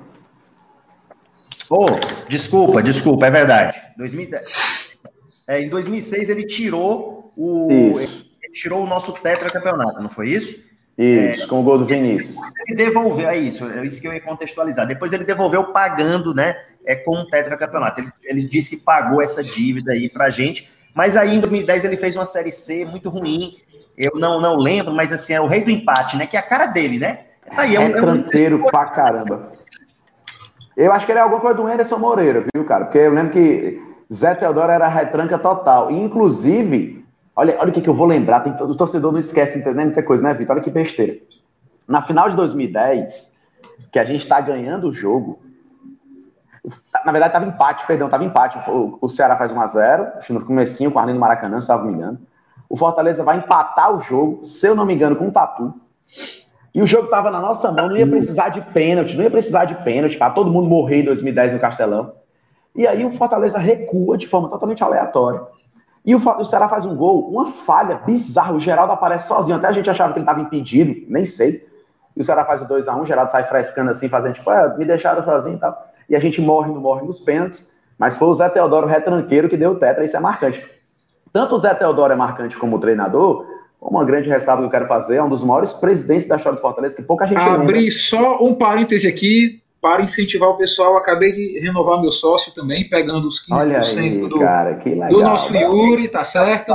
[1.69, 1.87] Oh,
[2.29, 3.81] desculpa, desculpa, é verdade.
[3.97, 4.99] 2010.
[5.47, 10.59] É, em 2006 ele tirou o ele tirou o nosso tetracampeonato, não foi isso?
[10.99, 12.35] Isso, é, com o gol do Vinícius.
[12.67, 14.87] Ele devolveu, é isso, é isso que eu ia contextualizar.
[14.87, 18.01] Depois ele devolveu pagando, né, é, com o tetracampeonato.
[18.01, 21.97] Ele, ele disse que pagou essa dívida aí pra gente, mas aí em 2010 ele
[21.97, 23.57] fez uma Série C muito ruim,
[23.97, 26.47] eu não, não lembro, mas assim, é o rei do empate, né, que é a
[26.47, 27.21] cara dele, né?
[27.55, 28.63] Tá aí, é, um, é um...
[28.65, 29.51] pra caramba.
[30.77, 32.85] Eu acho que ele é alguma coisa do Anderson Moreira, viu, cara?
[32.85, 35.91] Porque eu lembro que Zé Teodoro era retranca total.
[35.91, 37.01] inclusive,
[37.41, 38.41] Olha, olha o que, que eu vou lembrar.
[38.41, 40.57] Tem, o torcedor não esquece entendendo muita coisa, né, Vitor?
[40.57, 41.17] Olha que besteira.
[41.89, 43.35] Na final de 2010,
[43.91, 45.41] que a gente está ganhando o jogo.
[47.05, 48.59] Na verdade, estava empate, perdão, estava empate.
[48.71, 52.19] O, Ceará faz 1x0, acho no comecinho, com o Arlindo Maracanã, se não me engano.
[52.69, 55.75] O Fortaleza vai empatar o jogo, se eu não me engano, com um tatu.
[56.75, 59.65] E o jogo estava na nossa mão, não ia precisar de pênalti, não ia precisar
[59.65, 62.13] de pênalti para todo mundo morrer em 2010 no Castelão.
[62.77, 65.41] E aí o Fortaleza recua de forma totalmente aleatória.
[66.05, 68.55] E o, o Ceará faz um gol, uma falha bizarra.
[68.55, 69.57] O Geraldo aparece sozinho.
[69.57, 71.69] Até a gente achava que ele estava impedido, nem sei.
[72.17, 74.75] E o Ceará faz o 2x1, um, o Geraldo sai frescando assim, fazendo tipo, ah,
[74.77, 75.90] me deixaram sozinho e tal.
[76.11, 77.71] E a gente morre, não morre nos pênaltis.
[77.99, 80.63] Mas foi o Zé Teodoro retranqueiro que deu o tetra, isso é marcante.
[81.33, 83.47] Tanto o Zé Teodoro é marcante como treinador,
[83.81, 86.63] uma grande ressalva que eu quero fazer, é um dos maiores presidentes da história do
[86.63, 87.91] Fortaleza, que pouca gente Abri lembra.
[87.93, 90.97] só um parêntese aqui, para incentivar o pessoal.
[90.97, 95.23] Acabei de renovar meu sócio também, pegando os 15% Olha aí, do, cara, legal, do
[95.23, 96.75] nosso Yuri, tá certo?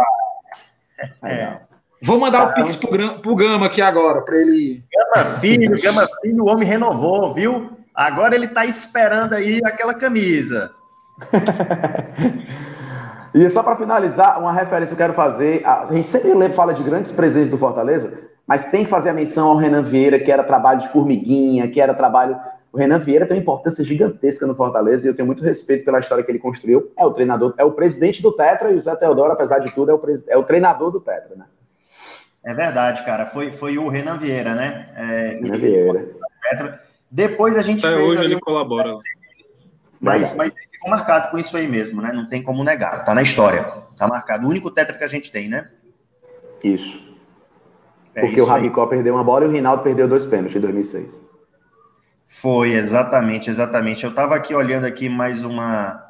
[1.24, 1.58] É.
[2.02, 4.84] Vou mandar o Pix pro, pro Gama aqui agora, para ele.
[4.94, 7.72] Gama Filho, Gama Filho, o homem renovou, viu?
[7.96, 10.72] Agora ele tá esperando aí aquela camisa.
[13.34, 15.66] e só para finalizar, uma referência que eu quero fazer.
[15.66, 19.48] A gente sempre fala de grandes presentes do Fortaleza, mas tem que fazer a menção
[19.48, 22.38] ao Renan Vieira, que era trabalho de formiguinha, que era trabalho
[22.76, 26.02] o Renan Vieira tem uma importância gigantesca no Fortaleza e eu tenho muito respeito pela
[26.02, 26.92] história que ele construiu.
[26.98, 29.92] É o treinador, é o presidente do Tetra e o Zé Teodoro, apesar de tudo,
[29.92, 31.46] é o, é o treinador do Tetra, né?
[32.44, 33.26] É verdade, cara.
[33.26, 34.90] Foi, foi o Renan Vieira, né?
[34.94, 36.06] É, Renan Vieira.
[36.50, 36.82] Tetra.
[37.16, 38.10] Depois a gente Até fez.
[38.10, 38.94] Hoje ele colabora.
[40.02, 42.12] Mas, mas ele ficou marcado com isso aí mesmo, né?
[42.12, 43.06] Não tem como negar.
[43.06, 43.64] Tá na história.
[43.96, 44.46] Tá marcado.
[44.46, 45.70] O único Tetra que a gente tem, né?
[46.62, 47.02] Isso.
[48.14, 50.60] É Porque isso o Rabicó perdeu uma bola e o Rinaldo perdeu dois pênaltis em
[50.60, 51.10] 2006.
[52.28, 54.04] Foi, exatamente, exatamente.
[54.04, 56.05] Eu estava aqui olhando aqui mais uma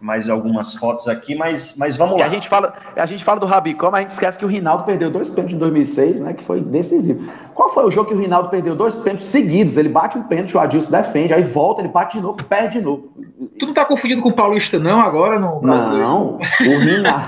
[0.00, 2.26] mais algumas fotos aqui, mas, mas vamos lá.
[2.26, 4.84] A gente, fala, a gente fala do Rabicó, mas a gente esquece que o Rinaldo
[4.84, 7.24] perdeu dois pênaltis em 2006, né, que foi decisivo.
[7.54, 9.76] Qual foi o jogo que o Rinaldo perdeu dois pênaltis seguidos?
[9.76, 12.84] Ele bate um pênalti, o Adilson defende, aí volta, ele bate de novo, perde de
[12.84, 13.12] novo.
[13.58, 16.02] Tu não tá confundido com o Paulista não agora no brasileiro?
[16.02, 17.26] Não, o Rinaldo...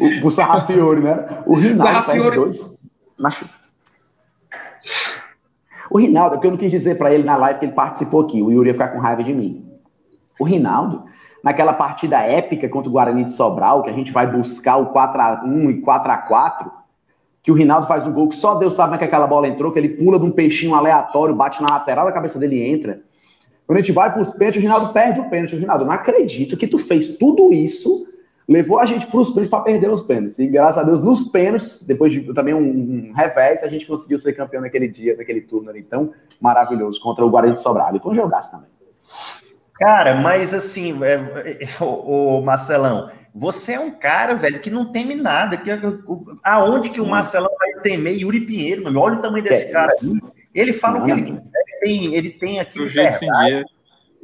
[0.22, 1.42] o, o Sarrafiori, né?
[1.46, 2.22] O Rinaldo Sarrafiori...
[2.22, 2.80] perde dois...
[3.18, 3.44] Mas...
[5.88, 8.22] O Rinaldo, é porque eu não quis dizer para ele na live que ele participou
[8.22, 9.65] aqui, o Yuri ia ficar com raiva de mim.
[10.38, 11.04] O Rinaldo,
[11.42, 15.70] naquela partida épica contra o Guarani de Sobral, que a gente vai buscar o 4x1
[15.70, 16.70] e 4x4,
[17.42, 19.72] que o Rinaldo faz um gol que só Deus sabe é que aquela bola entrou,
[19.72, 23.00] que ele pula de um peixinho aleatório, bate na lateral da cabeça dele entra.
[23.66, 25.56] Quando a gente vai para os pênaltis, o Rinaldo perde o pênalti.
[25.56, 28.06] O Rinaldo, não acredito que tu fez tudo isso
[28.48, 30.38] levou a gente para os pênaltis para perder os pênaltis.
[30.38, 34.18] E graças a Deus, nos pênaltis, depois de também um, um revés, a gente conseguiu
[34.18, 37.96] ser campeão naquele dia, naquele turno ali tão maravilhoso contra o Guarani de Sobrado.
[37.96, 38.75] E foi um jogaço também.
[39.78, 41.14] Cara, mas assim, é,
[41.64, 45.56] é, o, o, Marcelão, você é um cara, velho, que não teme nada.
[45.56, 45.70] Que,
[46.42, 49.00] aonde que o Marcelão vai temer Yuri Pinheiro, meu?
[49.00, 50.20] Olha o tamanho desse é, cara aí.
[50.54, 52.80] Ele fala não, o que ele quiser, ele tem, ele tem aqui.
[52.80, 53.28] O jeito sem.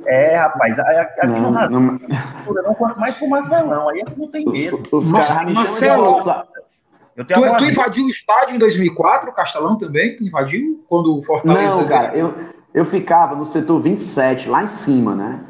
[0.06, 4.26] É, rapaz, aqui não, no Radar, não, não, quanto mais com o Marcelão, aí não
[4.26, 4.82] tem medo.
[4.90, 6.22] Os, os Marcelo,
[7.14, 10.16] eu tenho tu, tu invadiu o estádio em 2004, o Castelão também?
[10.16, 11.82] Tu invadiu quando o Fortaleza...
[11.82, 12.34] Não, cara, eu,
[12.74, 15.40] eu ficava no setor 27, lá em cima, né?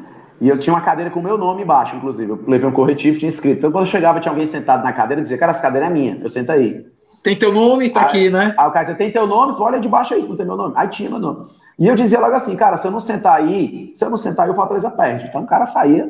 [0.41, 2.29] E eu tinha uma cadeira com o meu nome embaixo, inclusive.
[2.29, 3.59] Eu levei um corretivo, tinha escrito.
[3.59, 5.89] Então, quando eu chegava, tinha alguém sentado na cadeira e dizia, cara, essa cadeira é
[5.89, 6.85] minha, eu sento aí.
[7.23, 8.53] Tem teu nome, tá aí, aqui, né?
[8.57, 9.55] Aí o cara dizia, tem teu nome?
[9.57, 10.73] Olha debaixo aí, não tem meu nome.
[10.75, 11.47] Aí tinha meu nome.
[11.79, 14.45] E eu dizia logo assim, cara, se eu não sentar aí, se eu não sentar
[14.45, 15.27] aí, o Fortaleza perde.
[15.27, 16.05] Então o cara saía.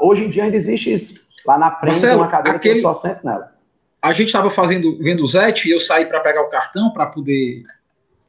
[0.00, 1.20] Hoje em dia ainda existe isso.
[1.46, 2.80] Lá na frente, Marcelo, uma cadeira aquele...
[2.80, 3.52] que eu só sento nela.
[4.00, 7.04] A gente estava fazendo, vendo o Zete, e eu saí para pegar o cartão para
[7.04, 7.62] poder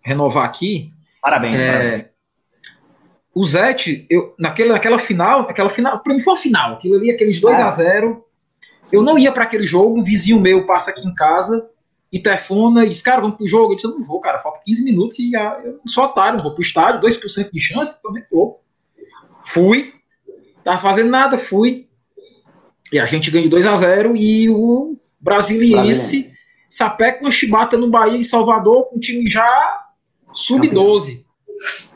[0.04, 0.92] renovar aqui.
[1.22, 1.72] Parabéns, é...
[1.72, 2.15] parabéns.
[3.36, 7.12] O Zete, eu, naquele, naquela final, aquela final, para mim foi uma final, aquilo ali,
[7.12, 8.24] aqueles 2 a 0
[8.90, 11.70] Eu não ia para aquele jogo, um vizinho meu passa aqui em casa,
[12.14, 13.74] interfona e diz, cara, vamos pro jogo.
[13.74, 16.44] Eu disse, eu não vou, cara, falta 15 minutos e já, eu sou otário, não
[16.44, 18.62] vou pro estádio, 2% de chance, tô nem louco.
[19.42, 19.94] Fui,
[20.64, 21.90] tava fazendo nada, fui.
[22.90, 26.32] E a gente ganhou 2 a 0 e o brasiliense
[26.70, 29.46] sapeca uma chibata no Bahia, em Salvador, com um time já
[30.32, 31.25] sub-12.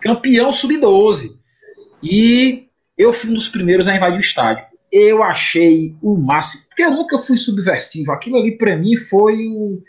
[0.01, 1.39] Campeão sub-12.
[2.01, 2.67] E
[2.97, 4.65] eu fui um dos primeiros a invadir o estádio.
[4.91, 8.11] Eu achei o máximo, porque eu nunca fui subversivo.
[8.11, 9.81] Aquilo ali para mim foi o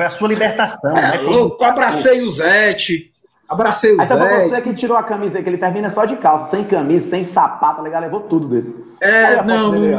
[0.00, 1.24] foi a sua libertação, é, né?
[1.24, 3.12] Eu abracei o Zete.
[3.46, 4.22] Abracei o Aí Zete.
[4.22, 7.22] Aí você que tirou a camisa, que ele termina só de calça, sem camisa, sem
[7.22, 8.00] sapato, tá legal?
[8.00, 8.74] Levou tudo dele.
[9.00, 9.72] É, não.
[9.72, 9.94] Dele,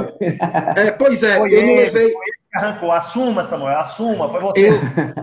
[0.75, 2.13] é, pois é, foi eu ele, levei.
[2.53, 2.91] Arrancou.
[2.91, 4.29] Assuma, Samuel, assuma.
[4.29, 4.69] Foi você.
[4.69, 4.79] Eu...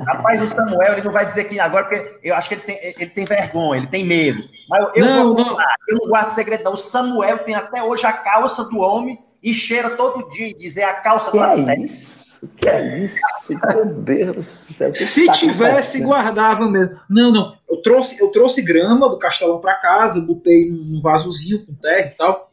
[0.07, 2.79] Rapaz, o Samuel, ele não vai dizer que agora, porque eu acho que ele tem,
[2.83, 4.43] ele tem vergonha, ele tem medo.
[4.69, 6.73] Mas eu, não, vou contar, eu não guardo segredo, não.
[6.73, 10.85] O Samuel tem até hoje a calça do homem e cheira todo dia e dizer
[10.85, 11.77] a calça que do é
[12.57, 13.29] que é isso?
[13.75, 14.95] Meu Deus do céu.
[14.95, 16.99] Se tá tivesse, guardava mesmo.
[17.09, 17.57] Não, não.
[17.69, 22.17] Eu trouxe, eu trouxe grama do castelão para casa, botei num vasozinho com terra e
[22.17, 22.48] tal.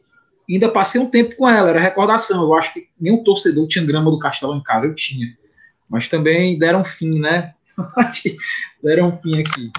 [0.48, 2.42] Ainda passei um tempo com ela, era recordação.
[2.42, 5.26] Eu acho que nenhum torcedor tinha grama do castelão em casa, eu tinha.
[5.88, 7.54] Mas também deram fim, né?
[8.82, 9.72] deram fim aqui.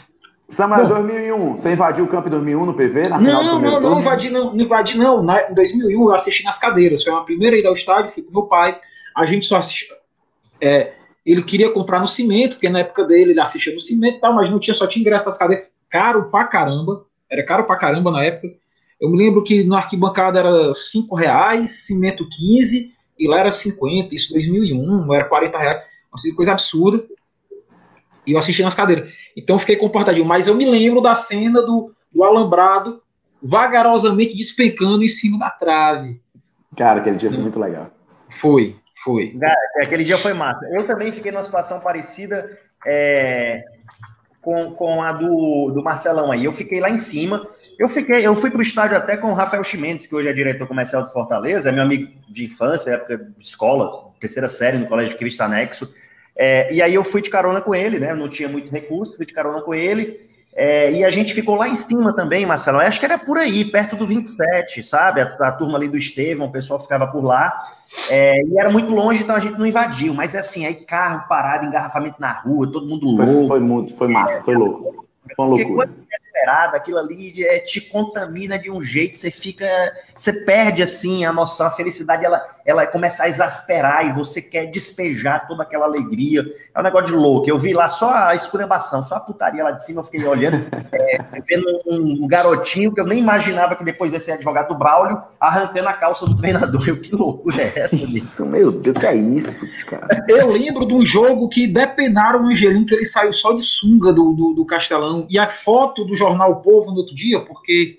[0.49, 3.10] Samuel, Bom, 2001, você invadiu o campo em 2001 no PV?
[3.10, 5.22] Na não, não, não, invadi não, não invadi não.
[5.22, 7.03] Na, em 2001 eu assisti nas cadeiras.
[7.03, 8.80] Foi a primeira ida ao estádio, fui com meu pai.
[9.15, 9.94] A gente só assistiu.
[10.61, 10.94] É,
[11.26, 14.34] ele queria comprar no cimento, porque na época dele ele assistia no cimento e tal,
[14.34, 15.68] mas não tinha, só tinha ingresso das cadeiras.
[15.89, 17.06] Caro pra caramba.
[17.30, 18.53] Era caro pra caramba na época.
[18.99, 24.13] Eu me lembro que no arquibancada era 5 reais, cimento 15, e lá era 50,
[24.13, 27.03] isso 2001, era 40 reais, uma coisa absurda.
[28.25, 29.13] E eu assisti nas cadeiras.
[29.35, 30.25] Então eu fiquei comportadinho.
[30.25, 33.01] Mas eu me lembro da cena do, do alambrado
[33.41, 36.21] vagarosamente despencando em cima da trave.
[36.75, 37.89] Cara, aquele dia foi muito legal.
[38.29, 39.37] Foi, foi.
[39.81, 40.65] aquele dia foi massa.
[40.73, 43.63] Eu também fiquei numa situação parecida é,
[44.41, 46.43] com, com a do, do Marcelão aí.
[46.43, 47.43] Eu fiquei lá em cima.
[47.77, 50.33] Eu fiquei, eu fui para o estádio até com o Rafael Chimenez, que hoje é
[50.33, 54.87] diretor comercial de Fortaleza, é meu amigo de infância, época de escola, terceira série no
[54.87, 55.93] Colégio Cristo Anexo.
[56.35, 58.13] É, e aí eu fui de carona com ele, né?
[58.15, 60.27] Não tinha muitos recursos, fui de carona com ele.
[60.55, 62.79] É, e a gente ficou lá em cima também, Marcelo.
[62.79, 65.21] Eu acho que era por aí, perto do 27, sabe?
[65.21, 67.53] A, a turma ali do Estevão, o pessoal ficava por lá.
[68.09, 70.15] É, e era muito longe, então a gente não invadiu.
[70.15, 73.33] Mas assim, aí carro parado, engarrafamento na rua, todo mundo louco.
[73.33, 75.06] Foi, foi muito, foi massa, foi louco.
[75.37, 79.67] Uma Porque quando é esperado, aquilo ali é, te contamina de um jeito, você fica.
[80.15, 84.65] Você perde assim a noção, a felicidade ela, ela começa a exasperar e você quer
[84.65, 86.45] despejar toda aquela alegria.
[86.76, 87.49] É um negócio de louco.
[87.49, 90.68] Eu vi lá só a escurambação, só a putaria lá de cima, eu fiquei olhando,
[90.91, 91.18] é,
[91.48, 95.23] vendo um, um, garotinho que eu nem imaginava que depois ia ser advogado do Braulio,
[95.39, 96.84] arrancando a calça do treinador.
[96.89, 97.95] Eu, que loucura é essa?
[97.95, 100.06] Isso, meu Deus, que é isso, cara?
[100.27, 104.11] Eu lembro de um jogo que depenaram o Angelim, que ele saiu só de sunga
[104.11, 107.98] do, do, do Castelão, e a foto do jornal o Povo no outro dia, porque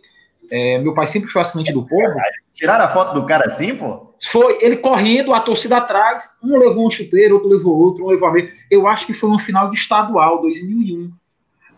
[0.51, 2.19] é, meu pai sempre foi assinante do Povo.
[2.53, 4.07] Tiraram a foto do cara assim, pô?
[4.23, 8.28] Foi ele correndo, a torcida atrás, um levou um chuteiro, outro levou outro, um levou
[8.28, 8.32] a.
[8.70, 11.12] Eu acho que foi uma final de estadual, 2001.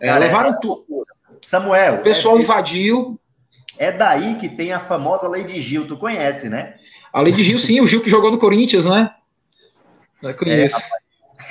[0.00, 0.58] É, cara, levaram é...
[0.60, 0.84] tudo.
[1.42, 1.96] Samuel.
[1.96, 3.18] O pessoal é, invadiu.
[3.78, 6.74] É daí que tem a famosa Lei de Gil, tu conhece, né?
[7.12, 9.10] A Lei de Gil, sim, o Gil que jogou no Corinthians, né?
[10.22, 10.78] Eu conheço.
[10.78, 11.00] É,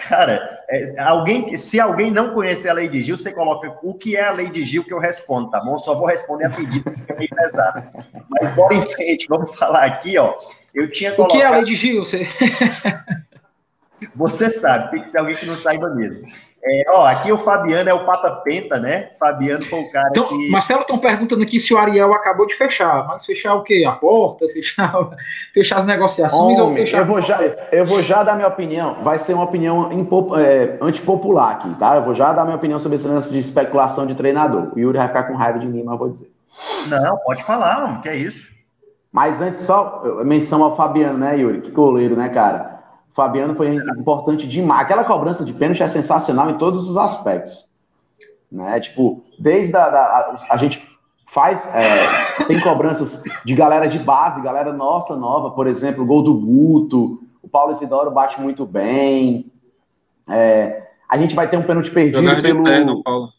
[0.08, 4.16] Cara, é, alguém, se alguém não conhecer a lei de Gil, você coloca o que
[4.16, 5.78] é a lei de Gil que eu respondo, tá bom?
[5.78, 7.84] Só vou responder a pedido, porque é meio pesado.
[8.30, 10.36] Mas bora em frente, vamos falar aqui, ó.
[10.74, 11.36] Eu tinha colocado...
[11.36, 12.04] O que é a lei de Gil?
[12.04, 12.28] Você...
[14.16, 16.26] Você sabe, tem que ser alguém que não saiba mesmo.
[16.62, 19.10] É, ó, aqui o Fabiano é o Papa Penta, né?
[19.18, 20.50] Fabiano foi o cara então, que.
[20.50, 23.86] Marcelo estão perguntando aqui se o Ariel acabou de fechar, mas fechar o quê?
[23.88, 24.48] A porta?
[24.52, 25.10] Fechar,
[25.54, 27.00] fechar as negociações Homem, ou fechar.
[27.00, 27.40] Eu vou, já,
[27.72, 29.02] eu vou já dar minha opinião.
[29.04, 31.96] Vai ser uma opinião impop, é, antipopular aqui, tá?
[31.96, 34.74] Eu vou já dar minha opinião sobre esse lance de especulação de treinador.
[34.76, 36.30] O Yuri vai ficar com raiva de mim, mas eu vou dizer.
[36.88, 38.59] Não, pode falar, homem, que é isso.
[39.12, 41.62] Mas antes, só menção ao Fabiano, né, Yuri?
[41.62, 42.80] Que goleiro, né, cara?
[43.14, 44.84] Fabiano foi importante demais.
[44.84, 47.68] Aquela cobrança de pênalti é sensacional em todos os aspectos.
[48.52, 48.80] Né?
[48.80, 50.88] Tipo, desde a, da, a, gente
[51.28, 56.24] faz, é, tem cobranças de galera de base, galera nossa, nova, por exemplo, o gol
[56.24, 59.52] do Guto, o Paulo Isidoro bate muito bem.
[60.28, 62.62] É, a gente vai ter um pênalti perdido Jogar pelo...
[62.62, 63.30] Interno, Paulo.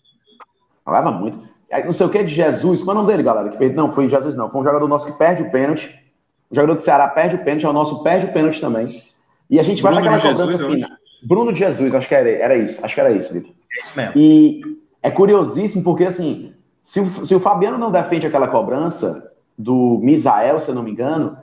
[0.86, 1.49] Leva muito.
[1.84, 2.82] Não sei o que de Jesus.
[2.82, 3.48] Qual é o nome dele, galera?
[3.48, 3.76] Que perde...
[3.76, 4.50] Não, foi Jesus, não.
[4.50, 5.88] Foi um jogador nosso que perde o pênalti.
[6.50, 8.88] O jogador do Ceará perde o pênalti, é o nosso perde o pênalti também.
[9.48, 10.90] E a gente Bruno vai para aquela cobrança final.
[11.22, 12.84] Bruno de Jesus, acho que era, era isso.
[12.84, 13.52] Acho que era isso, Vitor.
[13.52, 14.12] É isso mesmo.
[14.16, 14.60] E
[15.02, 16.52] é curiosíssimo porque, assim,
[16.82, 20.90] se o, se o Fabiano não defende aquela cobrança do Misael, se eu não me
[20.90, 21.36] engano,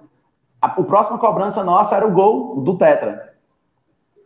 [0.61, 3.33] a, a próxima cobrança nossa era o gol do Tetra.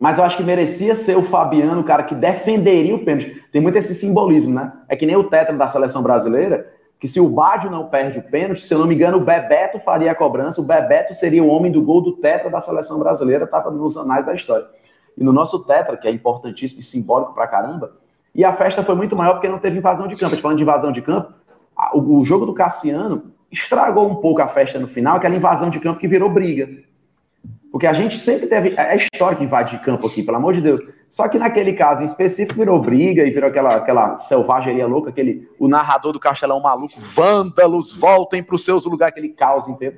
[0.02, 3.40] Mas eu acho que merecia ser o Fabiano, o cara que defenderia o pênalti.
[3.52, 4.72] Tem muito esse simbolismo, né?
[4.88, 6.68] É que nem o Tetra da seleção brasileira,
[6.98, 9.78] que se o Bádio não perde o pênalti, se eu não me engano, o Bebeto
[9.78, 13.44] faria a cobrança, o Bebeto seria o homem do gol do tetra da seleção brasileira,
[13.44, 14.66] estava nos anais da história.
[15.16, 17.92] E no nosso tetra, que é importantíssimo e simbólico pra caramba,
[18.34, 20.32] e a festa foi muito maior porque não teve invasão de campo.
[20.32, 21.32] Gente falando de invasão de campo,
[21.94, 26.00] o jogo do Cassiano estragou um pouco a festa no final, aquela invasão de campo
[26.00, 26.68] que virou briga.
[27.70, 28.74] Porque a gente sempre teve.
[28.76, 30.80] É histórico invadir campo aqui, pelo amor de Deus.
[31.10, 35.48] Só que naquele caso em específico virou briga e virou aquela, aquela selvageria louca, aquele,
[35.58, 39.96] o narrador do Castelão maluco, vândalos, voltem para os seus lugares, aquele caos inteiro.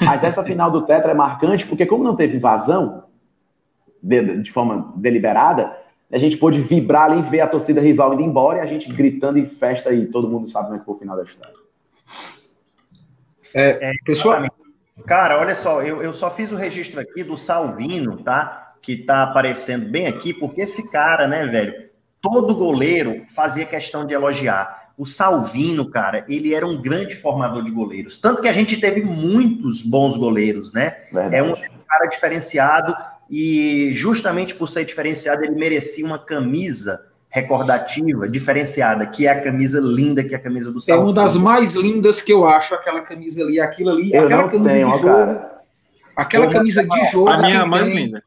[0.00, 3.04] Mas essa final do Tetra é marcante porque, como não teve invasão
[4.02, 5.76] de, de forma deliberada,
[6.12, 8.92] a gente pôde vibrar ali e ver a torcida rival indo embora e a gente
[8.92, 11.52] gritando em festa e todo mundo sabe como é que foi o final da história.
[13.52, 14.42] É, é, pessoal.
[15.06, 18.74] Cara, olha só, eu, eu só fiz o registro aqui do Salvino, tá?
[18.80, 21.90] Que tá aparecendo bem aqui, porque esse cara, né, velho,
[22.20, 24.92] todo goleiro fazia questão de elogiar.
[24.96, 28.18] O Salvino, cara, ele era um grande formador de goleiros.
[28.18, 30.96] Tanto que a gente teve muitos bons goleiros, né?
[31.12, 31.36] Verdade.
[31.36, 31.54] É um
[31.88, 32.96] cara diferenciado
[33.28, 39.80] e justamente por ser diferenciado, ele merecia uma camisa recordativa, diferenciada, que é a camisa
[39.80, 41.08] linda, que é a camisa do Salvador.
[41.08, 44.48] É uma das mais lindas que eu acho, aquela camisa ali, aquilo ali, eu aquela
[44.48, 45.08] camisa tenho, de jogo.
[45.08, 45.60] Cara.
[46.14, 47.28] Aquela eu camisa de jogo.
[47.28, 48.22] A minha é a mais linda.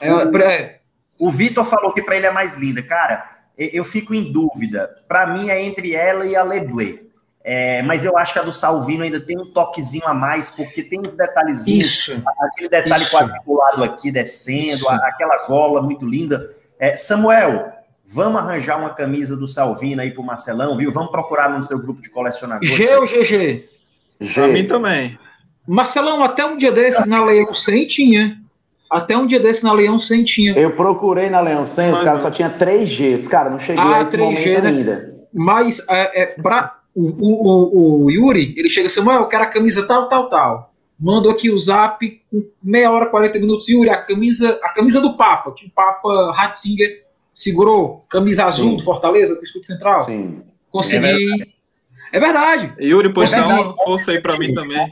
[0.00, 0.80] É, é,
[1.18, 2.82] o Vitor falou que para ele é mais linda.
[2.82, 3.28] Cara,
[3.58, 4.88] eu fico em dúvida.
[5.06, 7.00] Para mim é entre ela e a Leblé.
[7.44, 10.82] É, mas eu acho que a do Salvino ainda tem um toquezinho a mais, porque
[10.82, 11.84] tem uns detalhezinhos.
[11.84, 13.14] Isso, aquele detalhe isso.
[13.14, 16.54] quadriculado aqui descendo, aquela gola muito linda.
[16.78, 17.73] É, Samuel,
[18.06, 20.90] Vamos arranjar uma camisa do Salvino aí pro Marcelão, viu?
[20.90, 22.68] Vamos procurar no seu grupo de colecionadores.
[22.74, 23.64] G ou GG?
[24.20, 24.34] G.
[24.34, 25.18] Pra mim também.
[25.66, 28.38] Marcelão, até um dia desse na Leão 100 tinha.
[28.90, 30.52] Até um dia desse na Leão 100 tinha.
[30.56, 33.20] Eu procurei na Leão 100, Mas os caras só tinha 3G.
[33.20, 34.68] Os caras não cheguei ah, a esse 3G, né?
[34.68, 35.14] ainda.
[35.32, 39.86] Mas é, é, pra, o, o, o, Yuri, ele chega assim, eu quero a camisa
[39.86, 40.74] tal, tal, tal.
[41.00, 41.98] Mando aqui o zap
[42.30, 43.68] com meia hora, 40 minutos.
[43.68, 47.03] Yuri, a camisa, a camisa do Papa, que o Papa Ratzinger
[47.34, 48.76] segurou camisa azul Sim.
[48.76, 50.06] do Fortaleza, do escudo central.
[50.06, 50.42] Sim.
[50.70, 51.52] Consegui.
[52.12, 52.72] É verdade.
[52.80, 54.88] Yuri, pois é uma força aí para mim também.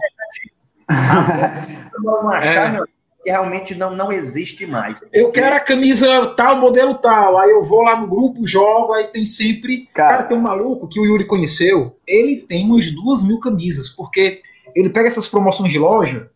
[2.03, 2.79] não achar, é.
[3.23, 5.01] que realmente não, não existe mais.
[5.13, 7.39] Eu quero a camisa tal, modelo tal.
[7.39, 9.87] Aí eu vou lá no grupo, jogo, aí tem sempre.
[9.95, 11.97] Cara, cara tem um maluco que o Yuri conheceu.
[12.05, 14.41] Ele tem umas duas mil camisas, porque
[14.75, 16.29] ele pega essas promoções de loja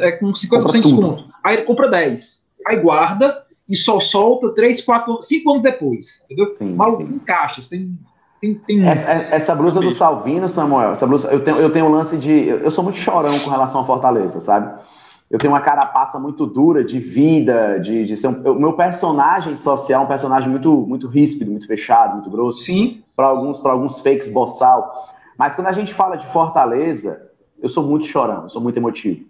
[0.00, 1.28] é, com 50% de desconto.
[1.44, 2.46] Aí ele compra 10.
[2.66, 6.24] Aí guarda e só solta 3, 4, 5 anos depois.
[6.24, 6.54] Entendeu?
[6.54, 7.16] Sim, Maluco sim.
[7.16, 7.98] em caixas, tem.
[8.38, 11.90] Tem, tem essa, essa, blusa do Salvino, Samuel, essa blusa, eu tenho, eu tenho um
[11.90, 12.48] lance de.
[12.48, 14.78] Eu sou muito chorão com relação à Fortaleza, sabe?
[15.30, 19.56] Eu tenho uma carapaça muito dura de vida, de, de ser um, o meu personagem
[19.56, 22.60] social é um personagem muito, muito ríspido, muito fechado, muito grosso.
[22.60, 23.02] Sim.
[23.16, 25.08] Para alguns, para alguns fakes boçal.
[25.36, 27.30] Mas quando a gente fala de Fortaleza,
[27.60, 29.24] eu sou muito chorão, eu sou muito emotivo.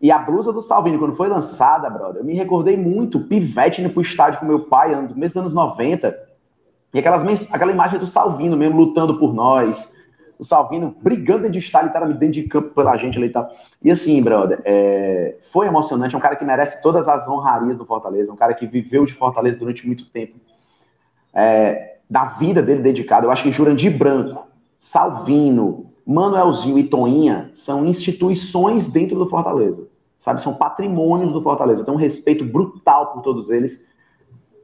[0.00, 3.90] E a blusa do Salvini, quando foi lançada, brother, eu me recordei muito, pivete indo
[3.90, 6.16] pro estádio com meu pai, no começo dos anos 90,
[6.92, 9.94] e aquelas, aquela imagem do Salvino mesmo lutando por nós,
[10.38, 13.48] o Salvino brigando de estádio, literalmente dentro de campo pela gente ali e tal.
[13.82, 17.86] E assim, brother, é, foi emocionante, é um cara que merece todas as honrarias do
[17.86, 20.36] Fortaleza, um cara que viveu de Fortaleza durante muito tempo,
[21.34, 23.26] é, da vida dele dedicada.
[23.26, 24.46] Eu acho que Jurandir Branco,
[24.78, 29.88] Salvino, Manuelzinho e Toinha são instituições dentro do Fortaleza
[30.26, 30.42] sabe?
[30.42, 31.82] São patrimônios do Fortaleza.
[31.82, 33.86] Eu tenho um respeito brutal por todos eles.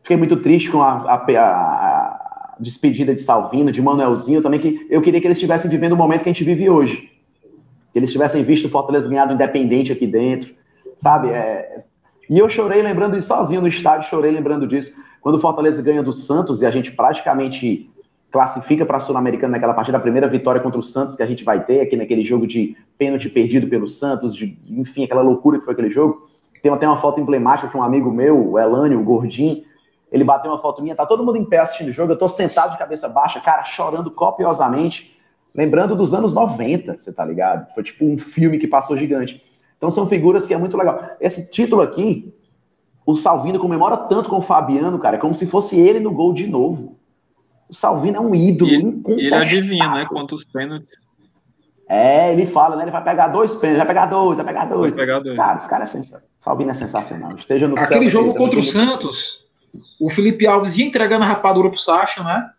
[0.03, 5.01] Fiquei muito triste com a, a, a despedida de Salvino, de Manuelzinho também, que eu
[5.01, 7.13] queria que eles estivessem vivendo o momento que a gente vive hoje.
[7.93, 10.53] Que eles tivessem visto o Fortaleza ganhar do Independente aqui dentro,
[10.97, 11.29] sabe?
[11.31, 11.85] É...
[12.29, 14.93] E eu chorei lembrando disso sozinho no estádio, chorei lembrando disso.
[15.21, 17.89] Quando o Fortaleza ganha do Santos e a gente praticamente
[18.33, 21.45] classifica para a Sul-Americana naquela partida, a primeira vitória contra o Santos que a gente
[21.45, 25.65] vai ter, aqui naquele jogo de pênalti perdido pelo Santos, de, enfim, aquela loucura que
[25.67, 26.31] foi aquele jogo.
[26.63, 29.63] Tem até uma foto emblemática que um amigo meu, o Elânio, o Gordinho,
[30.11, 32.27] ele bateu uma foto minha, tá todo mundo em pé assistindo o jogo, eu tô
[32.27, 35.15] sentado de cabeça baixa, cara, chorando copiosamente,
[35.55, 37.73] lembrando dos anos 90, você tá ligado?
[37.75, 39.43] Foi tipo um filme que passou gigante.
[39.77, 41.03] Então são figuras que é muito legal.
[41.21, 42.33] Esse título aqui,
[43.05, 46.47] o Salvino comemora tanto com o Fabiano, cara, como se fosse ele no gol de
[46.47, 46.97] novo.
[47.73, 48.71] O Salvino é um ídolo.
[48.71, 50.05] E, ele adivinha, né?
[50.05, 50.91] Quantos pênaltis.
[51.89, 52.83] É, ele fala, né?
[52.83, 54.93] Ele vai pegar dois pênaltis, vai pegar dois, vai pegar dois.
[54.93, 55.37] Vai pegar dois.
[55.37, 56.29] Cara, esse cara é sensacional.
[56.39, 57.35] Salvino é sensacional.
[57.39, 59.47] Esteja no Aquele céu, jogo contra o Santos,
[59.99, 62.51] o Felipe Alves ia entregando a rapadura pro Sacha, né?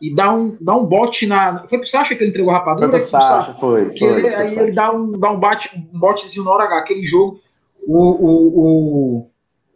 [0.00, 1.66] E dá um, dá um bote na.
[1.66, 2.90] Foi pro Sacha que ele entregou a rapadura?
[2.90, 3.90] Foi pro Sacha, foi.
[3.90, 6.64] Que foi, ele, foi aí ele dá um, dá um, bate, um botezinho na hora
[6.66, 6.78] H.
[6.78, 7.40] Aquele jogo,
[7.88, 9.26] o, o, o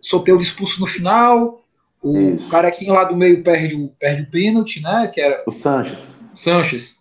[0.00, 1.63] Soteudo expulso no final,
[2.04, 2.48] o Isso.
[2.48, 5.10] carequinho lá do meio perde, o- perde o pênalti, né?
[5.12, 6.20] Que era O Sanches.
[6.32, 6.96] o Sanches.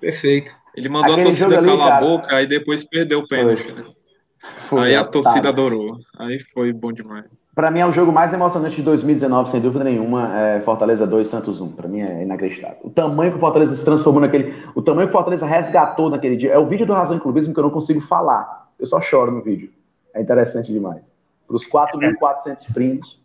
[0.00, 0.52] Perfeito.
[0.74, 3.70] Ele mandou Aquele a torcida calar a boca, aí depois perdeu o pênalti.
[3.72, 3.84] né?
[4.68, 5.10] Foi, Aí a tá.
[5.10, 5.96] torcida adorou.
[6.18, 7.24] Aí foi bom demais.
[7.54, 10.36] Pra mim é o jogo mais emocionante de 2019, sem dúvida nenhuma.
[10.36, 11.70] É Fortaleza 2, Santos 1.
[11.72, 12.78] Pra mim é inacreditável.
[12.82, 14.52] O tamanho que o Fortaleza se transformou naquele.
[14.74, 16.50] O tamanho que o Fortaleza resgatou naquele dia.
[16.52, 18.68] É o vídeo do Razão e Clubismo que eu não consigo falar.
[18.78, 19.70] Eu só choro no vídeo.
[20.12, 21.02] É interessante demais.
[21.46, 23.22] Para os 4.400 primos.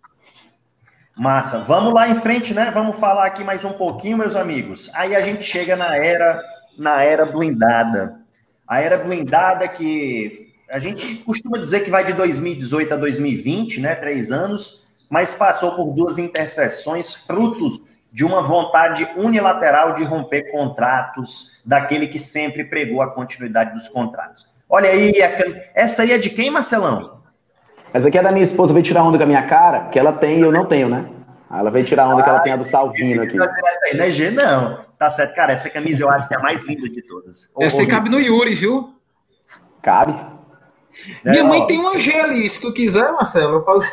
[1.19, 1.57] Massa.
[1.59, 2.71] Vamos lá em frente, né?
[2.71, 4.89] Vamos falar aqui mais um pouquinho, meus amigos.
[4.93, 6.41] Aí a gente chega na era,
[6.77, 8.21] na era blindada.
[8.65, 13.95] A era blindada que a gente costuma dizer que vai de 2018 a 2020, né?
[13.95, 17.81] Três anos, mas passou por duas interseções, frutos
[18.13, 24.47] de uma vontade unilateral de romper contratos daquele que sempre pregou a continuidade dos contratos.
[24.69, 25.11] Olha aí,
[25.75, 27.18] essa aí é de quem, Marcelão?
[27.93, 30.13] Essa aqui é da minha esposa, veio tirar onda com a minha cara, que ela
[30.13, 31.05] tem e eu não tenho, né?
[31.49, 33.35] Aí Ela veio tirar onda que ela tem a do Salvino aqui.
[33.37, 34.85] Essa aí não é G, não.
[34.99, 35.53] Tá certo, cara.
[35.53, 37.49] Essa camisa eu acho que é a mais linda de todas.
[37.59, 38.93] Essa aí cabe no Yuri, viu?
[39.81, 40.13] Cabe?
[41.23, 43.55] É, Minha mãe ó, tem um G ali, se tu quiser, Marcelo.
[43.55, 43.89] Eu posso...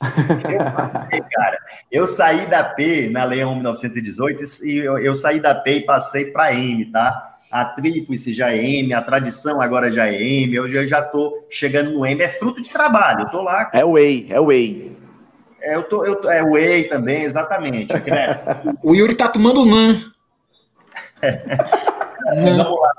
[0.00, 1.58] Eu, passei, cara,
[1.90, 6.32] eu saí da P na Leão 1918 e eu, eu saí da P e passei
[6.32, 7.31] para M, tá?
[7.52, 11.44] A tríplice já é M, a tradição agora já é M, eu já, já tô
[11.50, 13.20] chegando no M, é fruto de trabalho.
[13.26, 14.96] Eu tô lá, É o Whey, é o Whey.
[15.60, 17.92] é, eu tô, eu, tô- é o Whey também, exatamente.
[18.08, 18.40] Né?
[18.82, 20.00] O Yuri tá tomando NAN.
[21.22, 22.56] NAN.
[22.64, 22.90] Vamos lá.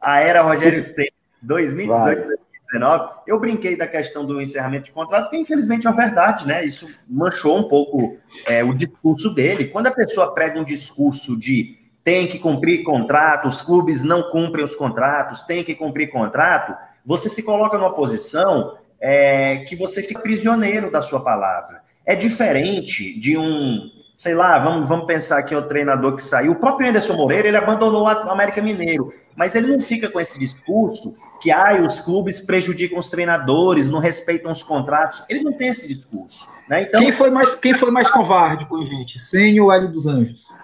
[0.00, 1.10] A era Rogério Ceni,
[1.42, 2.26] 2018,
[2.72, 3.10] 2019.
[3.26, 6.64] Eu brinquei da questão do encerramento de contrato, que infelizmente é uma verdade, né?
[6.64, 9.66] Isso manchou um pouco é, o discurso dele.
[9.66, 14.64] Quando a pessoa prega um discurso de tem que cumprir contrato, os clubes não cumprem
[14.64, 16.74] os contratos, tem que cumprir contrato,
[17.04, 21.82] você se coloca numa posição é, que você fica prisioneiro da sua palavra.
[22.04, 26.52] É diferente de um, sei lá, vamos, vamos pensar aqui o treinador que saiu.
[26.52, 30.38] O próprio Anderson Moreira, ele abandonou o América Mineiro, mas ele não fica com esse
[30.38, 35.22] discurso que ai, os clubes prejudicam os treinadores, não respeitam os contratos.
[35.28, 36.46] Ele não tem esse discurso.
[36.68, 36.82] Né?
[36.82, 39.18] Então, Quem, foi mais, quem foi mais covarde com a gente?
[39.18, 40.54] Senho ou Hélio dos Anjos?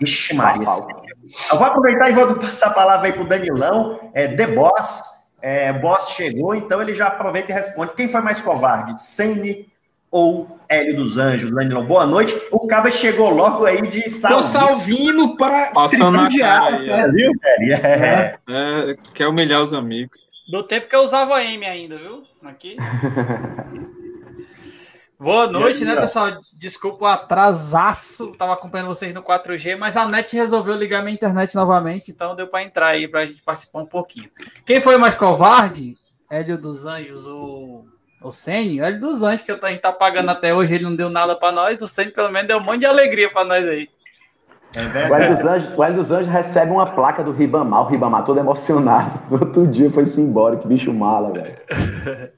[0.00, 0.64] Ixi, Maria.
[0.64, 1.02] Fala.
[1.52, 4.10] Eu vou aproveitar e vou passar a palavra aí para o Danilão.
[4.14, 5.02] É, The Boss.
[5.40, 7.92] É, Boss chegou, então ele já aproveita e responde.
[7.94, 9.00] Quem foi mais covarde?
[9.00, 9.68] Sene
[10.10, 11.50] ou Hélio dos Anjos?
[11.50, 12.34] Danilão, boa noite.
[12.50, 14.46] O Caba chegou logo aí de Com salve.
[14.46, 17.12] Salvino para Passando na cara tá certo?
[17.12, 17.72] Viu, velho?
[17.74, 18.38] É.
[18.48, 20.28] É, quer humilhar os amigos.
[20.50, 22.24] Do tempo que eu usava M ainda, viu?
[22.42, 22.76] Aqui.
[25.20, 26.00] Boa noite, aí, né, ó?
[26.00, 26.30] pessoal?
[26.58, 28.32] Desculpa o atrasaço.
[28.32, 32.48] Tava acompanhando vocês no 4G, mas a NET resolveu ligar minha internet novamente, então deu
[32.48, 34.28] para entrar aí pra gente participar um pouquinho.
[34.66, 35.96] Quem foi mais covarde?
[36.28, 37.86] Hélio dos Anjos ou
[38.20, 38.82] o Sênio?
[38.82, 41.52] Hélio dos Anjos, que a gente tá pagando até hoje, ele não deu nada para
[41.52, 41.80] nós.
[41.80, 43.88] O Sênio, pelo menos, deu um monte de alegria para nós aí.
[44.74, 47.88] É O Hélio, dos Anjos, o Hélio dos Anjos recebe uma placa do Ribamar, o
[47.88, 49.22] Ribamar todo emocionado.
[49.30, 51.56] No outro dia foi-se embora, que bicho mala, velho.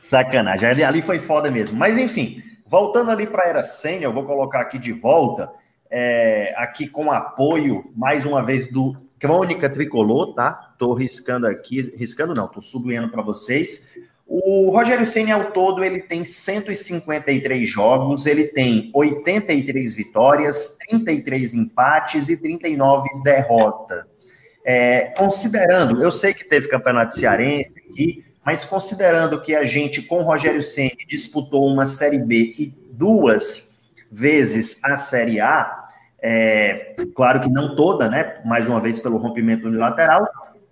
[0.00, 0.70] Sacanagem.
[0.70, 1.76] Ali, ali foi foda mesmo.
[1.76, 5.50] Mas enfim, voltando ali para a Era Sênior, eu vou colocar aqui de volta,
[5.90, 10.72] é, aqui com apoio, mais uma vez, do Crônica Tricolor, tá?
[10.78, 13.98] Tô riscando aqui, riscando não, tô sublinhando para vocês.
[14.24, 22.28] O Rogério Ceni ao todo, ele tem 153 jogos, ele tem 83 vitórias, 33 empates
[22.28, 24.38] e 39 derrotas.
[24.64, 30.22] É, considerando, eu sei que teve campeonato cearense aqui, mas considerando que a gente, com
[30.22, 35.86] Rogério Ceni disputou uma Série B e duas vezes a Série A,
[36.20, 38.40] é, claro que não toda, né?
[38.44, 40.26] Mais uma vez pelo rompimento unilateral,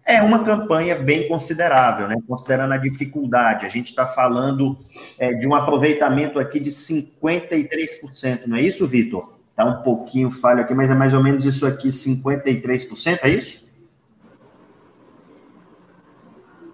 [0.05, 2.17] é uma campanha bem considerável, né?
[2.27, 3.65] Considerando a dificuldade.
[3.65, 4.77] A gente está falando
[5.17, 9.39] é, de um aproveitamento aqui de 53%, não é isso, Vitor?
[9.51, 13.68] Está um pouquinho falho aqui, mas é mais ou menos isso aqui, 53%, é isso?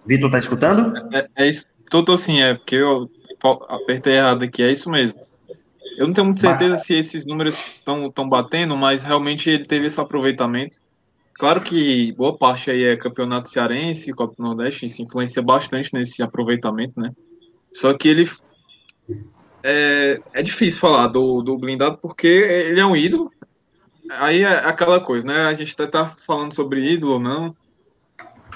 [0.06, 0.94] Vitor, tá escutando?
[1.12, 1.66] É, é isso.
[1.90, 3.10] Tô, sim, é porque eu
[3.68, 5.18] apertei errado aqui, é isso mesmo.
[5.96, 10.00] Eu não tenho muita certeza se esses números estão batendo, mas realmente ele teve esse
[10.00, 10.78] aproveitamento.
[11.34, 16.22] Claro que boa parte aí é campeonato cearense, Copa do Nordeste, isso influencia bastante nesse
[16.22, 17.12] aproveitamento, né?
[17.72, 18.30] Só que ele.
[19.62, 23.32] É, é difícil falar do, do blindado porque ele é um ídolo.
[24.10, 25.46] Aí é aquela coisa, né?
[25.46, 27.56] A gente até tá falando sobre ídolo ou não.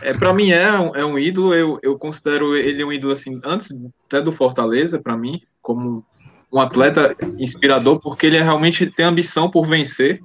[0.01, 3.41] É, para mim é um, é um ídolo, eu, eu considero ele um ídolo assim,
[3.45, 3.69] antes
[4.07, 6.05] até do Fortaleza, para mim, como
[6.53, 10.23] um atleta inspirador, porque ele realmente tem ambição por vencer.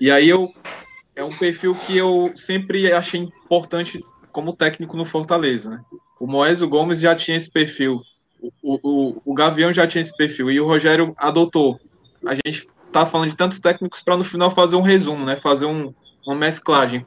[0.00, 0.52] E aí eu
[1.16, 4.02] é um perfil que eu sempre achei importante
[4.32, 5.70] como técnico no Fortaleza.
[5.70, 5.80] Né?
[6.18, 8.00] O Moésio Gomes já tinha esse perfil,
[8.62, 11.78] o, o, o Gavião já tinha esse perfil, e o Rogério adotou.
[12.24, 15.36] A gente tá falando de tantos técnicos para no final fazer um resumo, né?
[15.36, 15.92] fazer um,
[16.26, 17.04] uma mesclagem.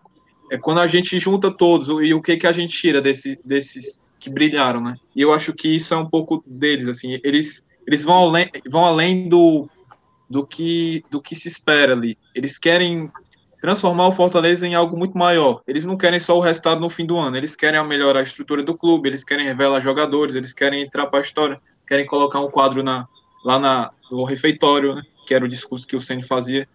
[0.53, 3.99] É quando a gente junta todos e o que, que a gente tira desse, desses
[4.19, 4.95] que brilharam, né?
[5.15, 8.85] E eu acho que isso é um pouco deles, assim, eles, eles vão além, vão
[8.85, 9.67] além do,
[10.29, 12.19] do que do que se espera ali.
[12.35, 13.11] Eles querem
[13.59, 15.63] transformar o Fortaleza em algo muito maior.
[15.65, 18.61] Eles não querem só o resultado no fim do ano, eles querem melhorar a estrutura
[18.61, 22.51] do clube, eles querem revelar jogadores, eles querem entrar para a história, querem colocar um
[22.51, 23.07] quadro na,
[23.43, 26.69] lá na, no refeitório, né, que era o discurso que o Ceni fazia.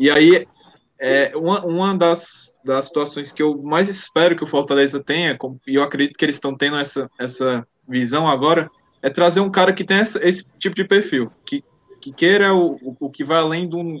[0.00, 0.48] E aí,
[0.98, 5.74] é, uma, uma das, das situações que eu mais espero que o Fortaleza tenha, e
[5.74, 8.70] eu acredito que eles estão tendo essa, essa visão agora,
[9.02, 11.62] é trazer um cara que tenha essa, esse tipo de perfil, que,
[12.00, 14.00] que queira o, o, que vai além de um,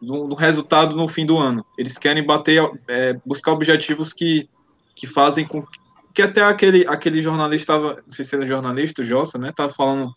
[0.00, 1.64] do, do, resultado no fim do ano.
[1.78, 4.48] Eles querem bater, é, buscar objetivos que,
[4.94, 5.64] que fazem com
[6.12, 9.72] que até aquele, aquele jornalista estava, não sei se era jornalista, o Jossa, né, estava
[9.72, 10.12] falando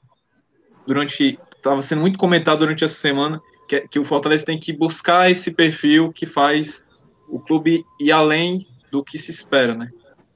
[0.85, 5.29] durante, estava sendo muito comentado durante essa semana que, que o Fortaleza tem que buscar
[5.29, 6.83] esse perfil que faz
[7.29, 9.89] o clube ir além do que se espera, né?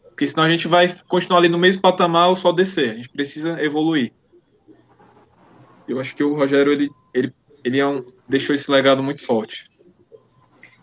[0.09, 2.91] Porque senão a gente vai continuar ali no mesmo patamar ou só descer.
[2.91, 4.11] A gente precisa evoluir.
[5.87, 7.33] Eu acho que o Rogério ele, ele
[7.63, 9.69] ele é um, deixou esse legado muito forte.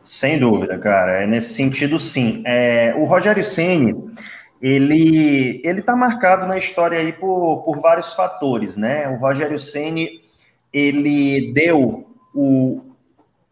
[0.03, 1.23] Sem dúvida, cara.
[1.23, 2.43] É nesse sentido, sim.
[2.47, 3.95] É, o Rogério Ceni,
[4.61, 9.09] ele ele está marcado na história aí por, por vários fatores, né?
[9.09, 10.21] O Rogério Ceni
[10.73, 12.06] ele deu
[12.37, 12.83] o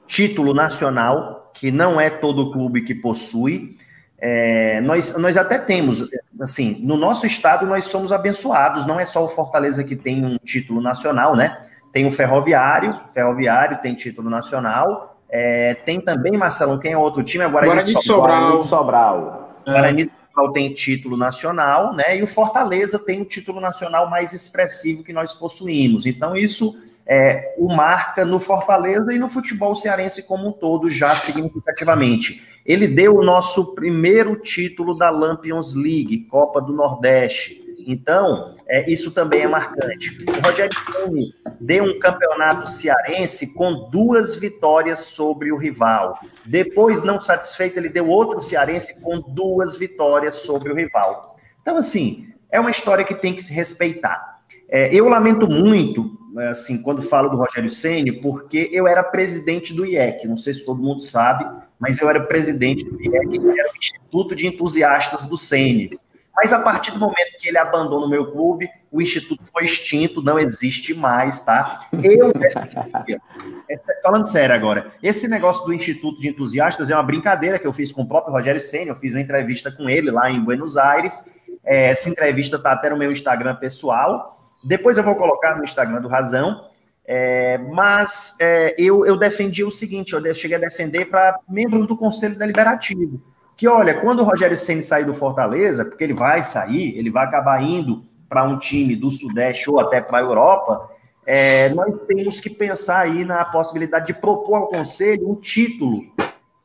[0.07, 3.77] título nacional, que não é todo clube que possui.
[4.19, 6.09] É, nós, nós até temos,
[6.41, 10.37] assim, no nosso estado nós somos abençoados, não é só o Fortaleza que tem um
[10.37, 11.63] título nacional, né?
[11.91, 15.17] Tem o Ferroviário, Ferroviário tem título nacional.
[15.31, 17.45] É, tem também, Marcelão, quem é outro time?
[17.45, 18.63] Agora Guarani de Sobral.
[18.65, 19.59] Sobral.
[19.67, 19.73] É.
[19.73, 22.17] Guarani de Sobral tem título nacional, né?
[22.19, 26.05] E o Fortaleza tem o título nacional mais expressivo que nós possuímos.
[26.07, 26.75] Então, isso
[27.07, 32.43] é, o marca no Fortaleza e no futebol cearense como um todo, já significativamente.
[32.65, 37.63] Ele deu o nosso primeiro título da Lampions League, Copa do Nordeste.
[37.87, 40.25] Então, é, isso também é marcante.
[40.27, 46.19] O Rogério Ceni deu um campeonato cearense com duas vitórias sobre o rival.
[46.47, 51.37] Depois, não satisfeito, ele deu outro cearense com duas vitórias sobre o rival.
[51.61, 54.41] Então, assim, é uma história que tem que se respeitar.
[54.69, 56.19] É, eu lamento muito,
[56.51, 60.27] assim, quando falo do Rogério Ceni, porque eu era presidente do IEC.
[60.27, 61.47] Não sei se todo mundo sabe,
[61.79, 65.99] mas eu era presidente do IEC, que era o Instituto de Entusiastas do Ceni.
[66.37, 70.21] Mas a partir do momento que ele abandona o meu clube, o instituto foi extinto,
[70.21, 71.89] não existe mais, tá?
[71.93, 72.33] Eu
[74.03, 77.93] falando sério agora, esse negócio do Instituto de Entusiastas é uma brincadeira que eu fiz
[77.93, 81.37] com o próprio Rogério Senna, eu fiz uma entrevista com ele lá em Buenos Aires.
[81.65, 84.44] É, essa entrevista tá até no meu Instagram pessoal.
[84.67, 86.69] Depois eu vou colocar no Instagram do Razão.
[87.07, 91.97] É, mas é, eu, eu defendi o seguinte: eu cheguei a defender para membros do
[91.97, 93.21] Conselho Deliberativo
[93.57, 97.25] que olha, quando o Rogério Ceni sair do Fortaleza, porque ele vai sair, ele vai
[97.25, 100.91] acabar indo para um time do Sudeste ou até para a Europa,
[101.25, 106.03] é, nós temos que pensar aí na possibilidade de propor ao Conselho um título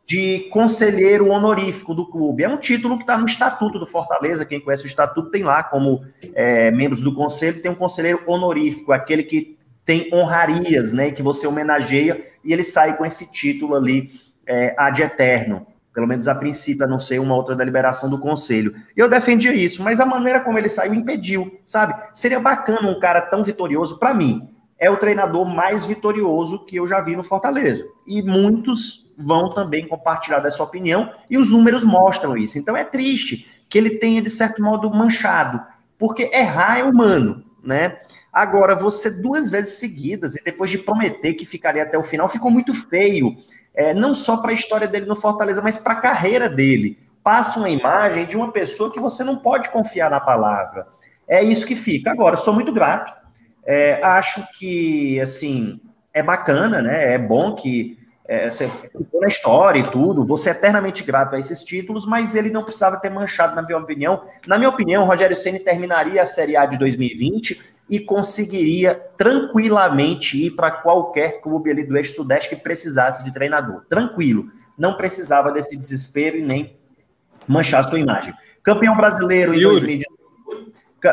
[0.10, 2.44] de conselheiro honorífico do clube.
[2.44, 4.44] É um título que está no Estatuto do Fortaleza.
[4.44, 6.04] Quem conhece o Estatuto tem lá como
[6.34, 9.56] é, membros do Conselho, tem um conselheiro honorífico, aquele que
[9.86, 14.10] tem honrarias, né, que você homenageia, e ele sai com esse título ali
[14.48, 18.74] é, ad eterno Pelo menos a princípio, a não ser uma outra deliberação do conselho.
[18.98, 21.94] Eu defendia isso, mas a maneira como ele saiu impediu, sabe?
[22.16, 24.50] Seria bacana um cara tão vitorioso, para mim,
[24.80, 27.86] é o treinador mais vitorioso que eu já vi no Fortaleza.
[28.08, 32.58] E muitos vão também compartilhar dessa opinião, e os números mostram isso.
[32.58, 35.62] Então é triste que ele tenha, de certo modo, manchado,
[35.98, 38.00] porque errar é humano, né?
[38.32, 42.50] Agora, você duas vezes seguidas, e depois de prometer que ficaria até o final, ficou
[42.50, 43.36] muito feio.
[43.76, 46.98] É, não só para a história dele no Fortaleza, mas para a carreira dele.
[47.24, 50.86] Passa uma imagem de uma pessoa que você não pode confiar na palavra.
[51.28, 52.12] É isso que fica.
[52.12, 53.14] Agora, sou muito grato.
[53.66, 55.80] É, acho que, assim,
[56.14, 57.14] é bacana, né?
[57.14, 57.99] É bom que
[58.32, 62.36] é, você ficou na história e tudo, você é eternamente grato a esses títulos, mas
[62.36, 64.22] ele não precisava ter manchado, na minha opinião.
[64.46, 70.46] Na minha opinião, o Rogério Ceni terminaria a Série A de 2020 e conseguiria tranquilamente
[70.46, 73.84] ir para qualquer clube ali do eixo sudeste que precisasse de treinador.
[73.90, 74.52] Tranquilo.
[74.78, 76.78] Não precisava desse desespero e nem
[77.48, 78.32] manchar sua imagem.
[78.62, 80.20] Campeão brasileiro em 2019.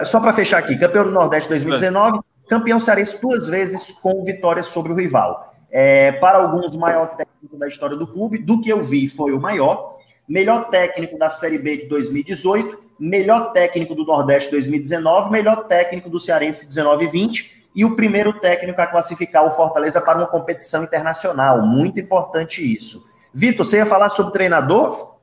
[0.05, 4.93] Só para fechar aqui, campeão do Nordeste 2019, campeão cearense duas vezes com vitória sobre
[4.93, 5.45] o rival.
[5.70, 9.32] É, para alguns, o maior técnico da história do clube, do que eu vi, foi
[9.32, 9.97] o maior.
[10.28, 16.18] Melhor técnico da Série B de 2018, melhor técnico do Nordeste 2019, melhor técnico do
[16.18, 21.60] Cearense 19 20 e o primeiro técnico a classificar o Fortaleza para uma competição internacional.
[21.60, 23.05] Muito importante isso.
[23.32, 25.14] Vitor, você ia falar sobre treinador?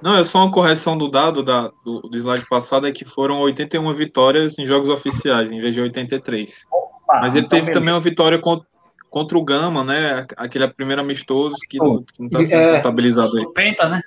[0.00, 3.40] Não, é só uma correção do dado da, do, do slide passado, é que foram
[3.40, 6.64] 81 vitórias em jogos oficiais, em vez de 83.
[6.70, 7.80] Opa, Mas ele então teve beleza.
[7.80, 8.66] também uma vitória contra,
[9.12, 10.26] contra o Gama, né?
[10.38, 13.46] Aquele primeiro amistoso que não, está sendo é, contabilizado aí.
[13.52, 14.00] Penta, né?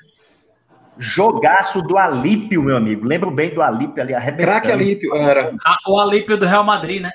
[0.97, 3.07] Jogaço do Alípio, meu amigo.
[3.07, 4.47] Lembro bem do Alípio ali arrebentando.
[4.47, 5.53] Craque Alípio, era.
[5.87, 7.11] o Alípio do Real Madrid, né?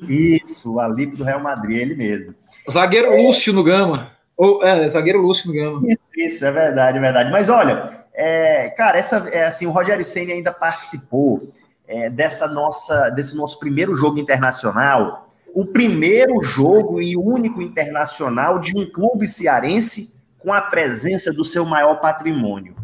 [0.00, 2.34] Isso, o Alípio do Real Madrid, ele mesmo.
[2.68, 4.10] Zagueiro Lúcio no Gama.
[4.36, 5.86] Ou, é, zagueiro Lúcio no Gama.
[5.86, 7.30] Isso, isso, é verdade, é verdade.
[7.30, 11.52] Mas olha, é, cara, essa, é, assim, o Rogério Senna ainda participou
[11.86, 15.27] é, dessa nossa, desse nosso primeiro jogo internacional.
[15.54, 21.64] O primeiro jogo e único internacional de um clube cearense com a presença do seu
[21.64, 22.76] maior patrimônio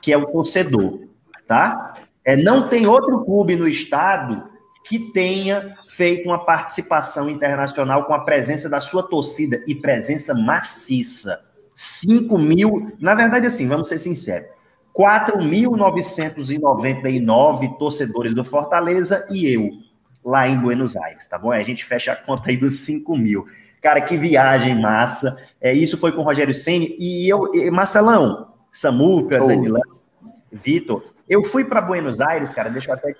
[0.00, 1.00] que é o torcedor,
[1.46, 1.92] tá?
[2.24, 4.48] É, não tem outro clube no estado
[4.84, 11.44] que tenha feito uma participação internacional com a presença da sua torcida e presença maciça.
[11.74, 14.48] 5 mil, na verdade, assim, vamos ser sinceros,
[14.96, 19.68] 4.999 torcedores do Fortaleza e eu,
[20.24, 21.50] lá em Buenos Aires, tá bom?
[21.50, 23.46] A gente fecha a conta aí dos 5 mil.
[23.80, 25.36] Cara, que viagem massa.
[25.60, 26.94] É, isso foi com o Rogério Senni.
[26.98, 29.46] E eu, e Marcelão, Samuca, oh.
[29.46, 29.82] Danilão,
[30.52, 33.14] Vitor, eu fui para Buenos Aires, cara, deixa eu até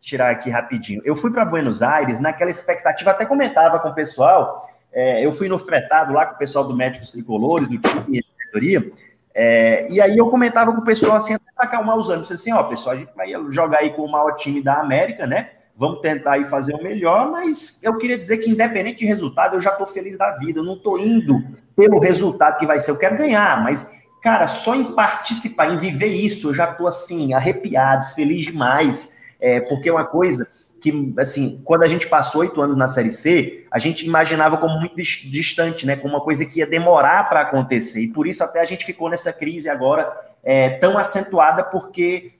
[0.00, 1.02] tirar aqui rapidinho.
[1.04, 5.48] Eu fui para Buenos Aires naquela expectativa, até comentava com o pessoal, é, eu fui
[5.48, 8.92] no fretado lá com o pessoal do Médicos Tricolores, do time de diretoria,
[9.34, 12.52] é, e aí eu comentava com o pessoal assim, até para acalmar os ânimos, assim,
[12.52, 15.50] ó, pessoal, a gente vai jogar aí com o maior time da América, né?
[15.76, 19.60] Vamos tentar aí fazer o melhor, mas eu queria dizer que, independente de resultado, eu
[19.60, 20.60] já estou feliz da vida.
[20.60, 21.44] Eu não estou indo
[21.76, 22.90] pelo resultado que vai ser.
[22.90, 23.94] Eu quero ganhar, mas
[24.26, 29.20] Cara, só em participar, em viver isso, eu já tô assim, arrepiado, feliz demais.
[29.38, 30.44] É, porque é uma coisa
[30.80, 34.80] que, assim, quando a gente passou oito anos na Série C, a gente imaginava como
[34.80, 35.94] muito distante, né?
[35.94, 38.00] Como uma coisa que ia demorar para acontecer.
[38.00, 40.12] E por isso até a gente ficou nessa crise agora
[40.42, 42.32] é, tão acentuada, porque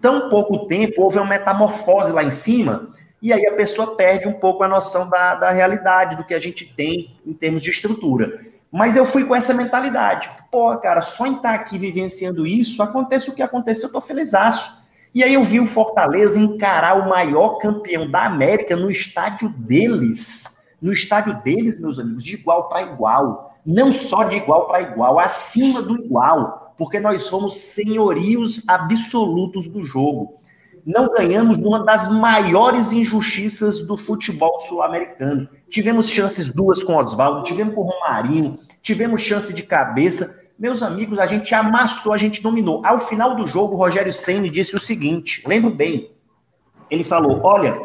[0.00, 2.90] tão pouco tempo houve uma metamorfose lá em cima,
[3.22, 6.38] e aí a pessoa perde um pouco a noção da, da realidade, do que a
[6.38, 8.40] gente tem em termos de estrutura.
[8.72, 10.30] Mas eu fui com essa mentalidade.
[10.50, 14.80] Pô, cara, só em estar aqui vivenciando isso, aconteça o que aconteceu, eu tô felizaço.
[15.12, 20.72] E aí eu vi o Fortaleza encarar o maior campeão da América no estádio deles.
[20.80, 23.54] No estádio deles, meus amigos, de igual para igual.
[23.66, 26.69] Não só de igual para igual, acima do igual.
[26.80, 30.34] Porque nós somos senhorios absolutos do jogo.
[30.84, 37.74] Não ganhamos numa das maiores injustiças do futebol sul-americano tivemos chances duas com Oswaldo, tivemos
[37.74, 40.44] com Romarinho, tivemos chance de cabeça.
[40.58, 42.84] Meus amigos, a gente amassou, a gente dominou.
[42.84, 46.10] Ao final do jogo, o Rogério Senna disse o seguinte: lembro bem.
[46.90, 47.80] Ele falou: Olha,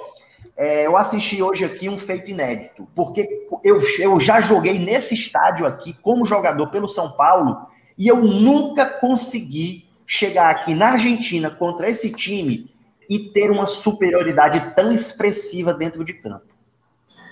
[0.57, 5.65] é, eu assisti hoje aqui um feito inédito, porque eu, eu já joguei nesse estádio
[5.65, 7.55] aqui como jogador pelo São Paulo
[7.97, 12.69] e eu nunca consegui chegar aqui na Argentina contra esse time
[13.09, 16.45] e ter uma superioridade tão expressiva dentro de campo.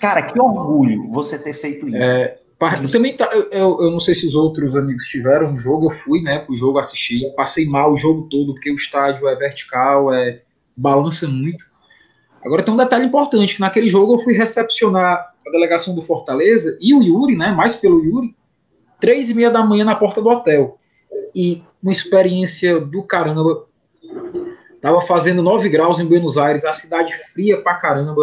[0.00, 1.96] Cara, que orgulho você ter feito isso.
[1.96, 2.36] É,
[2.90, 6.20] também tá, eu, eu, não sei se os outros amigos tiveram no jogo, eu fui,
[6.20, 10.42] né, pro jogo assistir, passei mal o jogo todo, porque o estádio é vertical, é
[10.76, 11.64] balança muito.
[12.44, 16.76] Agora tem um detalhe importante, que naquele jogo eu fui recepcionar a delegação do Fortaleza
[16.80, 18.34] e o Yuri, né, mais pelo Yuri,
[19.00, 20.78] três e meia da manhã na porta do hotel.
[21.34, 23.66] e uma experiência do caramba.
[24.80, 28.22] Tava fazendo 9 graus em Buenos Aires, a cidade fria pra caramba.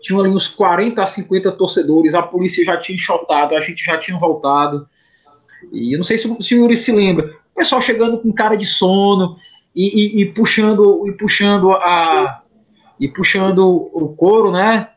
[0.00, 3.96] Tinha ali uns 40 a 50 torcedores, a polícia já tinha enxotado, a gente já
[3.96, 4.88] tinha voltado.
[5.72, 7.26] E eu não sei se, o Yuri se lembra.
[7.52, 9.36] O pessoal chegando com cara de sono
[9.74, 12.42] e, e, e puxando e puxando a
[12.98, 14.88] e puxando o couro, né?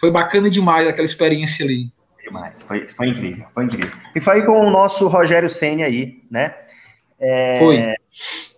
[0.00, 1.92] Foi bacana demais aquela experiência ali.
[2.24, 3.92] Demais, foi, foi incrível, foi incrível.
[4.14, 6.54] E foi com o nosso Rogério Senna aí, né?
[7.20, 7.58] É...
[7.58, 7.94] Foi.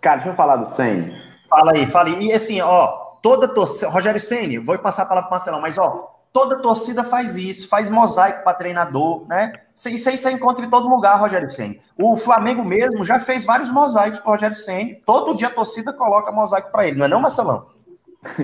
[0.00, 1.12] Cara, deixa eu falar do Senna.
[1.48, 2.26] Fala aí, fala aí.
[2.26, 2.86] E assim, ó,
[3.20, 3.90] toda torcida.
[3.90, 7.68] Rogério Senna, vou passar a palavra para o Marcelão, mas ó, toda torcida faz isso,
[7.68, 9.52] faz mosaico para treinador, né?
[9.74, 11.74] Isso aí você encontra em todo lugar, Rogério Senna.
[11.98, 14.96] O Flamengo mesmo já fez vários mosaicos para Rogério Senna.
[15.04, 17.66] Todo dia a torcida coloca mosaico para ele, não é não, Marcelão?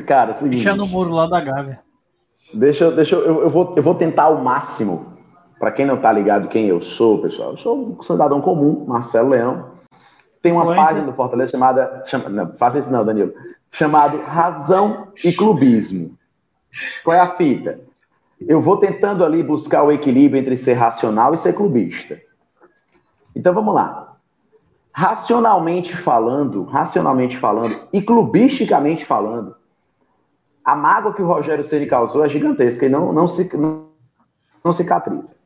[0.06, 1.80] Cara, é seguinte, Deixa no muro lá da Gávea.
[2.54, 5.11] Deixa, deixa eu, eu, vou, eu vou tentar ao máximo.
[5.62, 9.28] Para quem não tá ligado quem eu sou, pessoal, eu sou um cidadão comum, Marcelo
[9.28, 9.70] Leão.
[10.42, 10.84] Tem uma Influência.
[10.84, 12.02] página do Fortaleza chamada.
[12.04, 13.32] Chama, não, faça isso não, Danilo.
[13.70, 16.18] Chamado Razão e Clubismo.
[17.04, 17.78] Qual é a fita?
[18.40, 22.20] Eu vou tentando ali buscar o equilíbrio entre ser racional e ser clubista.
[23.32, 24.16] Então vamos lá.
[24.92, 29.54] Racionalmente falando, racionalmente falando e clubisticamente falando,
[30.64, 33.86] a mágoa que o Rogério Ceni causou é gigantesca e não, não, se, não,
[34.64, 35.40] não cicatriza.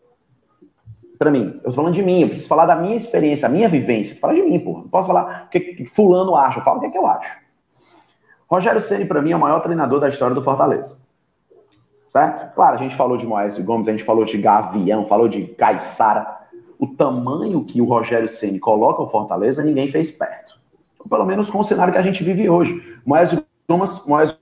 [1.18, 3.68] Para mim, eu tô falando de mim, eu preciso falar da minha experiência, a minha
[3.68, 4.16] vivência.
[4.16, 4.82] Fala de mim, porra.
[4.82, 7.30] Não posso falar o que fulano acha, eu falo o que, é que eu acho.
[8.48, 10.98] Rogério Ceni para mim é o maior treinador da história do Fortaleza.
[12.10, 12.55] Certo?
[12.55, 16.36] Claro, a gente falou de Moésio Gomes, a gente falou de Gavião, falou de Caissara.
[16.78, 20.59] O tamanho que o Rogério Ceni coloca o Fortaleza, ninguém fez perto.
[21.09, 23.01] Pelo menos com o cenário que a gente vive hoje.
[23.05, 24.36] Moésio Gomes, Moésio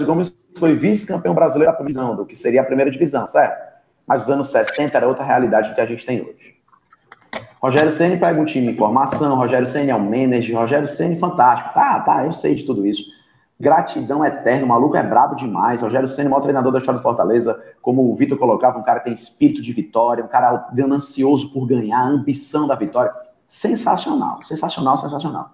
[0.00, 3.75] Gomes foi vice-campeão brasileiro da divisão, do que seria a primeira divisão, certo?
[4.08, 6.56] Mas os anos 60 era outra realidade do que a gente tem hoje.
[7.60, 11.74] Rogério Ceni pega um time em formação, Rogério Ceni é um manager, Rogério Ceni fantástico.
[11.74, 13.02] Tá, tá, eu sei de tudo isso.
[13.58, 15.80] Gratidão eterna, o maluco é brabo demais.
[15.80, 19.06] Rogério Ceni, maior treinador da história do Fortaleza, como o Vitor colocava, um cara que
[19.06, 23.12] tem espírito de vitória, um cara ganancioso por ganhar, ambição da vitória.
[23.48, 25.50] Sensacional, sensacional, sensacional.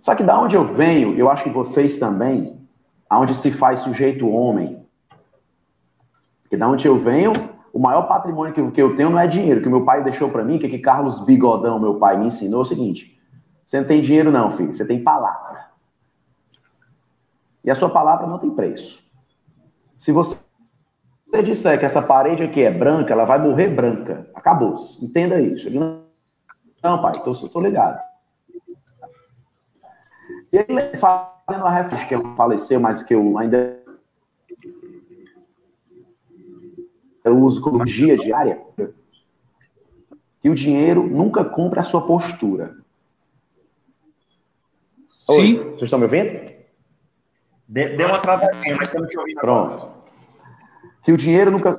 [0.00, 2.60] Só que da onde eu venho, eu acho que vocês também,
[3.08, 4.81] aonde se faz sujeito homem.
[6.56, 7.32] Da onde eu venho,
[7.72, 10.44] o maior patrimônio que, que eu tenho não é dinheiro, que meu pai deixou para
[10.44, 13.18] mim, que, que Carlos Bigodão, meu pai, me ensinou é o seguinte:
[13.64, 15.66] você não tem dinheiro, não, filho, você tem palavra.
[17.64, 19.02] E a sua palavra não tem preço.
[19.96, 20.36] Se você
[21.44, 24.28] disser que essa parede aqui é branca, ela vai morrer branca.
[24.34, 25.02] Acabou-se.
[25.02, 25.68] Entenda isso.
[25.68, 26.00] Ele não,
[26.82, 28.00] não pai, tô, tô ligado.
[30.52, 33.81] E ele fazendo a reflexão, que ele faleceu, mas que eu ainda
[37.24, 38.60] eu uso como dia diária,
[40.40, 42.76] que o dinheiro nunca compra a sua postura.
[45.08, 45.58] Sim.
[45.58, 46.52] Oi, vocês estão me ouvindo?
[47.68, 49.40] Deu uma travadinha, mas estamos te ouvindo.
[49.40, 49.88] Pronto.
[51.02, 51.78] Que o dinheiro nunca.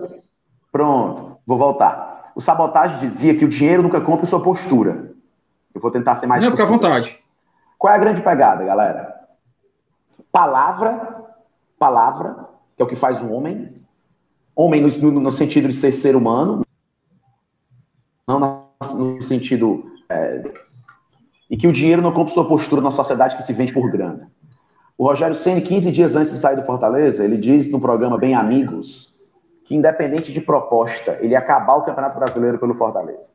[0.71, 2.31] Pronto, vou voltar.
[2.35, 5.13] O sabotagem dizia que o dinheiro nunca compra a sua postura.
[5.73, 6.43] Eu vou tentar ser mais.
[6.43, 7.19] Não, fica à vontade.
[7.77, 9.13] Qual é a grande pegada, galera?
[10.31, 11.25] Palavra,
[11.77, 13.82] palavra, que é o que faz um homem.
[14.55, 16.65] Homem no, no sentido de ser ser humano,
[18.27, 19.91] não no sentido.
[20.09, 20.43] É,
[21.49, 24.31] e que o dinheiro não compra sua postura na sociedade que se vende por grana.
[24.97, 28.35] O Rogério Senna, 15 dias antes de sair do Fortaleza, ele diz no programa Bem
[28.35, 29.13] Amigos
[29.65, 33.31] que, independente de proposta, ele ia acabar o Campeonato Brasileiro pelo Fortaleza.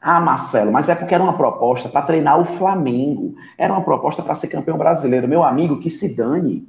[0.00, 3.34] Ah, Marcelo, mas é porque era uma proposta para treinar o Flamengo.
[3.56, 5.26] Era uma proposta para ser campeão brasileiro.
[5.26, 6.68] Meu amigo, que se dane.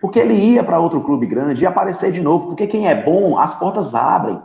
[0.00, 2.46] Porque ele ia para outro clube grande, ia aparecer de novo.
[2.46, 4.40] Porque quem é bom, as portas abrem.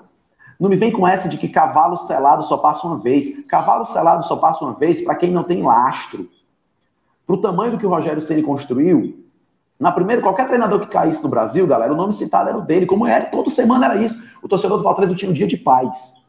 [0.59, 3.45] Não me vem com essa de que cavalo selado só passa uma vez.
[3.47, 6.29] Cavalo selado só passa uma vez para quem não tem lastro.
[7.25, 9.25] Para o tamanho do que o Rogério Ceni construiu,
[9.79, 12.85] na primeira, qualquer treinador que caísse no Brasil, galera, o nome citado era o dele,
[12.85, 14.21] como era, toda semana era isso.
[14.41, 16.23] O torcedor do Fortaleza tinha um dia de paz.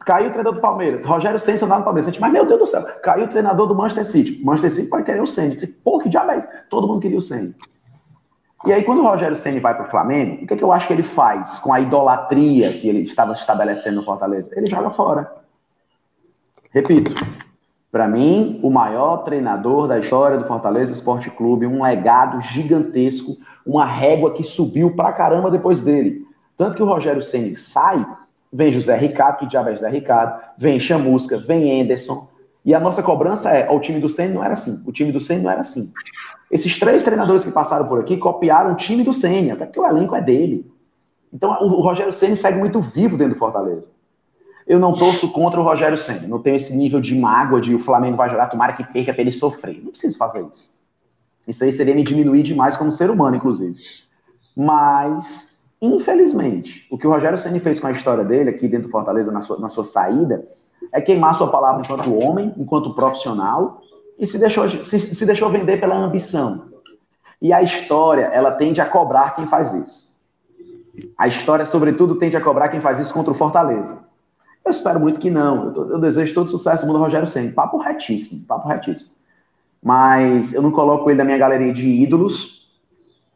[0.00, 1.04] Caiu o treinador do Palmeiras.
[1.04, 2.12] Rogério Senna andava no Palmeiras.
[2.12, 4.44] Gente, mas meu Deus do céu, caiu o treinador do Manchester City.
[4.44, 5.56] Manchester City pode querer o Senna.
[5.82, 6.48] Pô, que diabo é isso?
[6.68, 7.54] Todo mundo queria o Senna.
[8.64, 10.72] E aí, quando o Rogério Senna vai para o Flamengo, o que, é que eu
[10.72, 14.50] acho que ele faz com a idolatria que ele estava estabelecendo no Fortaleza?
[14.56, 15.32] Ele joga fora.
[16.70, 17.12] Repito,
[17.90, 23.36] para mim, o maior treinador da história do Fortaleza Esporte Clube, um legado gigantesco,
[23.66, 26.24] uma régua que subiu pra caramba depois dele.
[26.56, 28.06] Tanto que o Rogério Ceni sai,
[28.52, 32.28] vem José Ricardo, que diabo é José Ricardo, vem Chamusca, vem Anderson,
[32.64, 35.20] e a nossa cobrança é, o time do Ceni não era assim, o time do
[35.20, 35.92] Ceni não era assim.
[36.50, 39.86] Esses três treinadores que passaram por aqui copiaram o time do Ceni, até porque o
[39.86, 40.70] elenco é dele.
[41.32, 43.90] Então o Rogério Ceni segue muito vivo dentro do Fortaleza.
[44.66, 46.28] Eu não torço contra o Rogério Senna.
[46.28, 49.22] Não tenho esse nível de mágoa de o Flamengo vai jogar, tomara que perca para
[49.22, 49.82] ele sofrer.
[49.82, 50.72] Não preciso fazer isso.
[51.46, 53.78] Isso aí seria me diminuir demais como ser humano, inclusive.
[54.56, 58.92] Mas, infelizmente, o que o Rogério Senna fez com a história dele aqui dentro do
[58.92, 60.46] Fortaleza, na sua, na sua saída,
[60.92, 63.82] é queimar sua palavra enquanto homem, enquanto profissional,
[64.18, 66.66] e se deixou, se, se deixou vender pela ambição.
[67.40, 70.12] E a história, ela tende a cobrar quem faz isso.
[71.16, 73.98] A história, sobretudo, tende a cobrar quem faz isso contra o Fortaleza.
[74.64, 75.64] Eu espero muito que não.
[75.64, 77.52] Eu, tô, eu desejo todo sucesso do mundo Rogério Senna.
[77.52, 79.10] Papo retíssimo, papo retíssimo.
[79.82, 82.70] Mas eu não coloco ele na minha galeria de ídolos,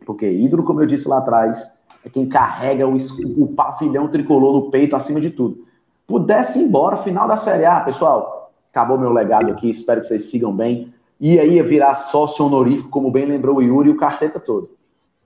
[0.05, 2.97] porque ídolo, como eu disse lá atrás, é quem carrega o,
[3.39, 5.66] o pavilhão tricolor no peito acima de tudo.
[6.07, 8.53] Pudesse ir embora, final da Série A, pessoal.
[8.71, 10.93] Acabou meu legado aqui, espero que vocês sigam bem.
[11.19, 14.71] E aí ia virar sócio honorífico, como bem lembrou o Yuri e o caceta todo.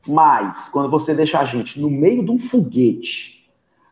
[0.07, 3.41] Mas, quando você deixa a gente no meio de um foguete,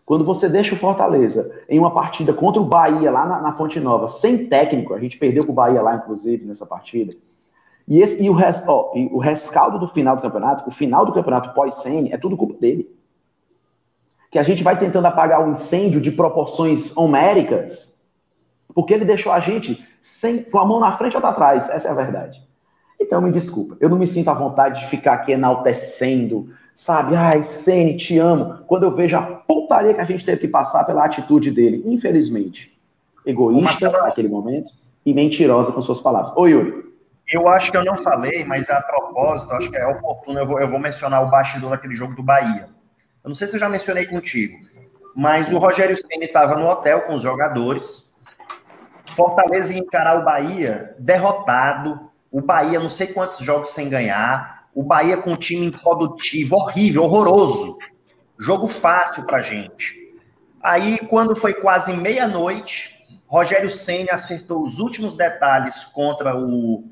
[0.06, 3.78] quando você deixa o Fortaleza em uma partida contra o Bahia lá na, na Fonte
[3.78, 7.14] Nova, sem técnico, a gente perdeu com o Bahia lá, inclusive, nessa partida.
[7.86, 11.04] E, esse, e, o, res, ó, e o rescaldo do final do campeonato, o final
[11.04, 12.88] do campeonato pós-Sene, é tudo culpa dele.
[14.30, 17.98] Que a gente vai tentando apagar o um incêndio de proporções homéricas,
[18.74, 21.68] porque ele deixou a gente sem, com a mão na frente ou atrás.
[21.68, 22.42] Essa é a verdade.
[23.00, 27.14] Então, me desculpa, eu não me sinto à vontade de ficar aqui enaltecendo, sabe?
[27.14, 28.58] Ai, Sene, te amo.
[28.66, 32.76] Quando eu vejo a putaria que a gente teve que passar pela atitude dele, infelizmente,
[33.24, 34.72] egoísta naquele momento
[35.06, 36.36] e mentirosa com suas palavras.
[36.36, 36.88] Oi, Yuri.
[37.30, 40.58] Eu acho que eu não falei, mas a propósito, acho que é oportuno, eu vou,
[40.58, 42.70] eu vou mencionar o bastidor daquele jogo do Bahia.
[43.28, 44.56] Eu não sei se eu já mencionei contigo,
[45.14, 48.10] mas o Rogério Ceni estava no hotel com os jogadores,
[49.14, 54.82] Fortaleza ia encarar o Bahia derrotado, o Bahia não sei quantos jogos sem ganhar, o
[54.82, 57.76] Bahia com um time improdutivo, horrível, horroroso.
[58.38, 59.98] Jogo fácil pra gente.
[60.62, 62.94] Aí, quando foi quase meia-noite,
[63.26, 66.82] Rogério Senna acertou os últimos detalhes contra o.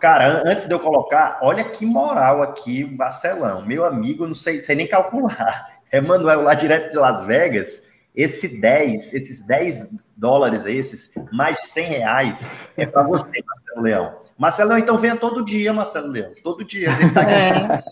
[0.00, 3.66] Cara, antes de eu colocar, olha que moral aqui, Barcelão.
[3.66, 5.78] Meu amigo, não sei, sei nem calcular.
[5.92, 11.84] Emanuel, lá direto de Las Vegas, esse 10, esses 10 dólares, esses mais de 100
[11.86, 14.16] reais, é para você, Marcelo Leão.
[14.38, 16.32] Marcelo, então venha todo dia, Marcelo Leão.
[16.42, 16.88] Todo dia.
[17.12, 17.82] Tá é.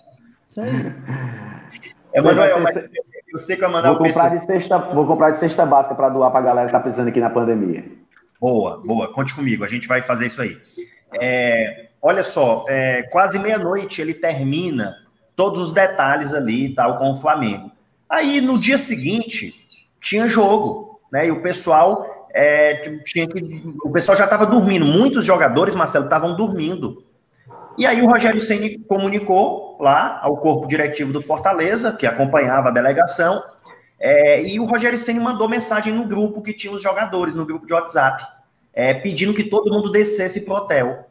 [0.48, 0.94] Isso aí.
[2.14, 5.66] Emanuel, mas eu sei que vai mandar vou comprar de cesta, Vou comprar de cesta
[5.66, 7.84] básica para doar para a galera que está precisando aqui na pandemia.
[8.40, 9.12] Boa, boa.
[9.12, 10.56] Conte comigo, a gente vai fazer isso aí.
[11.20, 14.96] É, olha só, é, quase meia-noite ele termina
[15.34, 17.70] todos os detalhes ali tal com o Flamengo.
[18.08, 19.54] Aí no dia seguinte
[20.00, 21.26] tinha jogo, né?
[21.26, 23.40] E o pessoal é, tinha que,
[23.84, 24.84] o pessoal já estava dormindo.
[24.84, 27.04] Muitos jogadores, Marcelo, estavam dormindo.
[27.76, 32.72] E aí o Rogério Ceni comunicou lá ao corpo diretivo do Fortaleza, que acompanhava a
[32.72, 33.42] delegação,
[34.00, 37.66] é, e o Rogério Ceni mandou mensagem no grupo que tinha os jogadores, no grupo
[37.66, 38.24] de WhatsApp,
[38.72, 41.07] é, pedindo que todo mundo descesse para o hotel.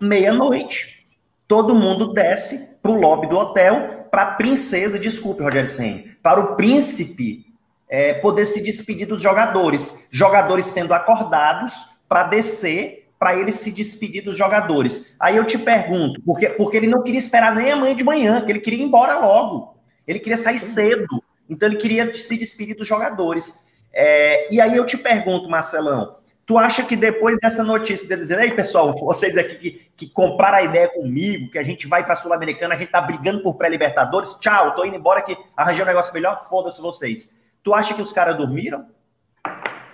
[0.00, 1.04] Meia-noite,
[1.46, 6.40] todo mundo desce para o lobby do hotel para a princesa, desculpe, Rogério Ceni, para
[6.40, 7.46] o príncipe
[7.88, 10.06] é, poder se despedir dos jogadores.
[10.10, 15.14] Jogadores sendo acordados para descer, para ele se despedir dos jogadores.
[15.18, 18.50] Aí eu te pergunto, porque, porque ele não queria esperar nem amanhã de manhã, que
[18.50, 19.76] ele queria ir embora logo.
[20.06, 21.22] Ele queria sair cedo.
[21.48, 23.66] Então ele queria se despedir dos jogadores.
[23.92, 26.16] É, e aí eu te pergunto, Marcelão,
[26.50, 30.58] tu acha que depois dessa notícia dele dizer, ei pessoal, vocês aqui que, que compraram
[30.58, 33.54] a ideia comigo, que a gente vai para a Sul-Americana, a gente tá brigando por
[33.54, 37.38] pré-libertadores, tchau, tô indo embora que arranjei um negócio melhor, foda-se vocês.
[37.62, 38.86] Tu acha que os caras dormiram?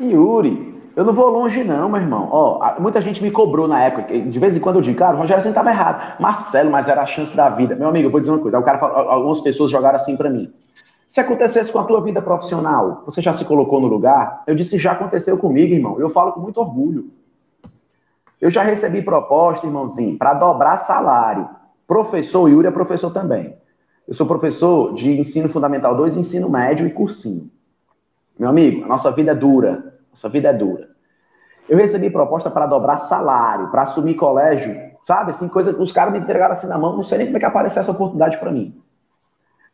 [0.01, 2.27] Yuri, eu não vou longe não, meu irmão.
[2.33, 5.19] Ó, muita gente me cobrou na época, de vez em quando eu digo, cara, o
[5.19, 6.19] Rogério sempre estava errado.
[6.19, 7.77] Marcelo, mas era a chance da vida.
[7.77, 8.59] Meu amigo, eu vou dizer uma coisa.
[8.59, 10.51] o cara, algumas pessoas jogaram assim para mim.
[11.09, 14.43] Se acontecesse com a tua vida profissional, você já se colocou no lugar?
[14.47, 16.01] Eu disse, já aconteceu comigo, irmão.
[16.01, 17.11] Eu falo com muito orgulho.
[18.41, 21.49] Eu já recebi proposta, irmãozinho, para dobrar salário.
[21.87, 23.57] Professor, Yuri é professor também.
[24.07, 27.51] Eu sou professor de ensino fundamental 2, ensino médio e cursinho.
[28.39, 29.95] Meu amigo, a nossa vida é dura.
[30.11, 30.89] Nossa vida é dura.
[31.69, 34.77] Eu recebi proposta para dobrar salário, para assumir colégio,
[35.07, 35.31] sabe?
[35.31, 37.41] Assim, coisa que os caras me entregaram assim na mão, não sei nem como é
[37.41, 38.81] que apareceu essa oportunidade para mim.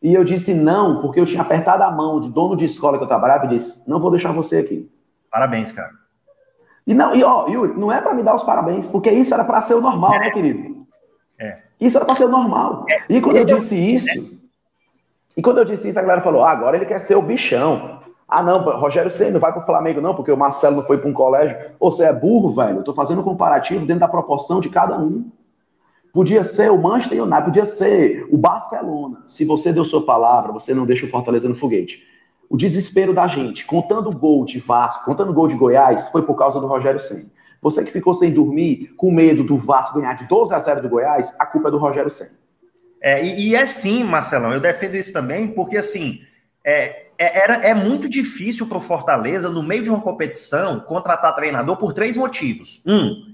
[0.03, 3.05] E eu disse não, porque eu tinha apertado a mão de dono de escola que
[3.05, 4.91] eu trabalhava e disse: não vou deixar você aqui.
[5.31, 5.91] Parabéns, cara.
[6.85, 9.45] E não, e ó, Yuri, não é para me dar os parabéns, porque isso era
[9.45, 10.19] para ser o normal, é.
[10.19, 10.85] né, querido?
[11.39, 11.59] É.
[11.79, 12.85] Isso era para ser o normal.
[12.89, 13.03] É.
[13.07, 13.79] E quando Esse eu disse é...
[13.79, 14.43] isso,
[15.37, 18.01] e quando eu disse isso, a galera falou: ah, agora ele quer ser o bichão.
[18.27, 21.09] Ah, não, Rogério Senna não vai pro Flamengo, não, porque o Marcelo não foi para
[21.09, 21.55] um colégio.
[21.79, 22.79] Ou você é burro, velho.
[22.79, 25.31] Eu tô fazendo um comparativo dentro da proporção de cada um.
[26.13, 29.23] Podia ser o Manchester United, podia ser o Barcelona.
[29.27, 32.03] Se você deu sua palavra, você não deixa o Fortaleza no foguete.
[32.47, 36.21] o desespero da gente, contando o gol de Vasco, contando o gol de Goiás, foi
[36.21, 37.31] por causa do Rogério Senna.
[37.59, 40.89] Você que ficou sem dormir, com medo do Vasco ganhar de 12 a 0 do
[40.89, 42.37] Goiás, a culpa é do Rogério Senna.
[43.01, 46.21] É, e, e, é sim, Marcelão, eu defendo isso também, porque assim,
[46.63, 51.35] é, é, era, é muito difícil para o Fortaleza, no meio de uma competição, contratar
[51.35, 52.83] treinador por três motivos.
[52.85, 53.32] Um,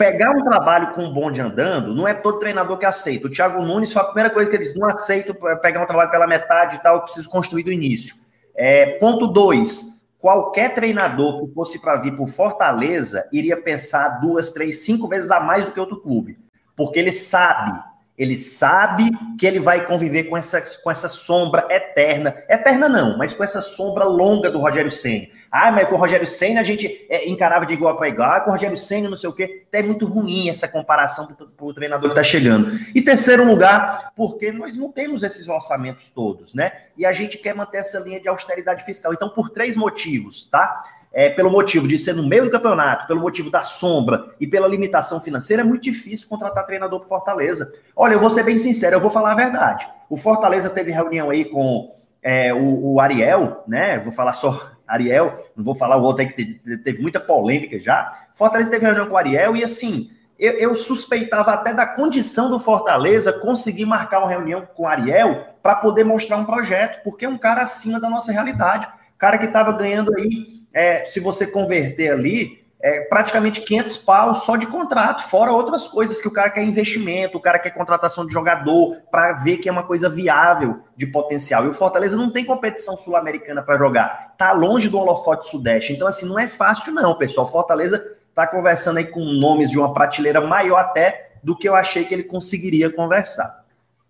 [0.00, 3.26] pegar um trabalho com um bonde andando, não é todo treinador que aceita.
[3.26, 6.10] O Thiago Nunes foi a primeira coisa que ele disse: não aceito pegar um trabalho
[6.10, 8.14] pela metade e tal, eu preciso construir do início.
[8.56, 14.84] É, ponto dois: qualquer treinador que fosse para vir por Fortaleza iria pensar duas, três,
[14.84, 16.38] cinco vezes a mais do que outro clube,
[16.74, 17.78] porque ele sabe
[18.20, 22.36] ele sabe que ele vai conviver com essa, com essa sombra eterna.
[22.50, 25.28] Eterna não, mas com essa sombra longa do Rogério Senna.
[25.50, 28.30] Ah, mas com o Rogério Senna a gente é, encarava de igual para igual.
[28.30, 29.66] Ah, com o Rogério Senna não sei o quê.
[29.72, 32.78] É muito ruim essa comparação para o treinador que está chegando.
[32.94, 36.72] E terceiro lugar, porque nós não temos esses orçamentos todos, né?
[36.96, 39.12] E a gente quer manter essa linha de austeridade fiscal.
[39.12, 40.82] Então, por três motivos, tá?
[41.12, 44.68] é, pelo motivo de ser no meio do campeonato, pelo motivo da sombra e pela
[44.68, 47.72] limitação financeira, é muito difícil contratar treinador para Fortaleza.
[47.96, 49.88] Olha, eu vou ser bem sincero, eu vou falar a verdade.
[50.08, 53.98] O Fortaleza teve reunião aí com é, o, o, Ariel, né?
[53.98, 56.44] Vou falar só Ariel, não vou falar o outro aí que
[56.78, 58.10] teve, muita polêmica já.
[58.34, 60.10] Fortaleza teve reunião com o Ariel e assim.
[60.38, 65.44] Eu, eu suspeitava até da condição do Fortaleza conseguir marcar uma reunião com o Ariel
[65.62, 68.88] para poder mostrar um projeto, porque é um cara acima da nossa realidade.
[69.18, 74.56] Cara que estava ganhando aí é, se você converter ali, é praticamente 500 pau só
[74.56, 78.32] de contrato, fora outras coisas que o cara quer investimento, o cara quer contratação de
[78.32, 81.64] jogador, para ver que é uma coisa viável de potencial.
[81.64, 85.92] E o Fortaleza não tem competição sul-americana para jogar, tá longe do holofote sudeste.
[85.92, 87.50] Então, assim, não é fácil, não, pessoal.
[87.50, 88.02] Fortaleza
[88.34, 92.14] tá conversando aí com nomes de uma prateleira maior até do que eu achei que
[92.14, 93.60] ele conseguiria conversar.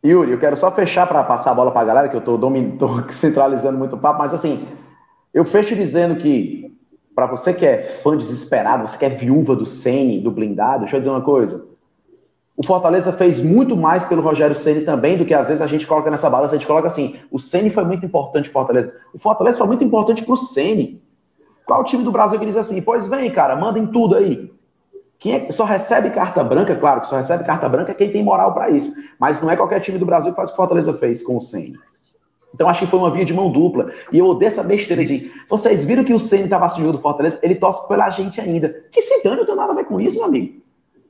[0.05, 2.41] Yuri, eu quero só fechar para passar a bola para a galera, que eu estou
[3.13, 4.67] centralizando muito o papo, mas assim,
[5.33, 6.75] eu fecho dizendo que,
[7.15, 10.97] para você que é fã desesperado, você que é viúva do Sene, do blindado, deixa
[10.97, 11.69] eu dizer uma coisa.
[12.57, 15.87] O Fortaleza fez muito mais pelo Rogério Ceni também do que às vezes a gente
[15.87, 16.55] coloca nessa balança.
[16.55, 18.95] A gente coloca assim: o Ceni foi muito importante para o Fortaleza.
[19.15, 21.03] O Fortaleza foi muito importante para o Ceni.
[21.65, 22.83] Qual o time do Brasil que diz assim?
[22.83, 24.53] Pois vem, cara, mandem tudo aí.
[25.19, 26.77] Quem é só recebe carta branca?
[26.77, 28.93] Claro que só recebe carta branca quem tem moral para isso.
[29.19, 31.39] Mas não é qualquer time do Brasil que faz o que o Fortaleza fez com
[31.39, 31.79] o Ceni.
[32.55, 33.91] Então acho que foi uma via de mão dupla.
[34.13, 35.31] E eu odeio essa besteira de.
[35.49, 37.39] Vocês viram que o Senna estava assistindo do Fortaleza?
[37.43, 38.85] Ele torce pela gente ainda.
[38.91, 40.61] Que se dane, eu tenho nada a ver com isso, meu amigo.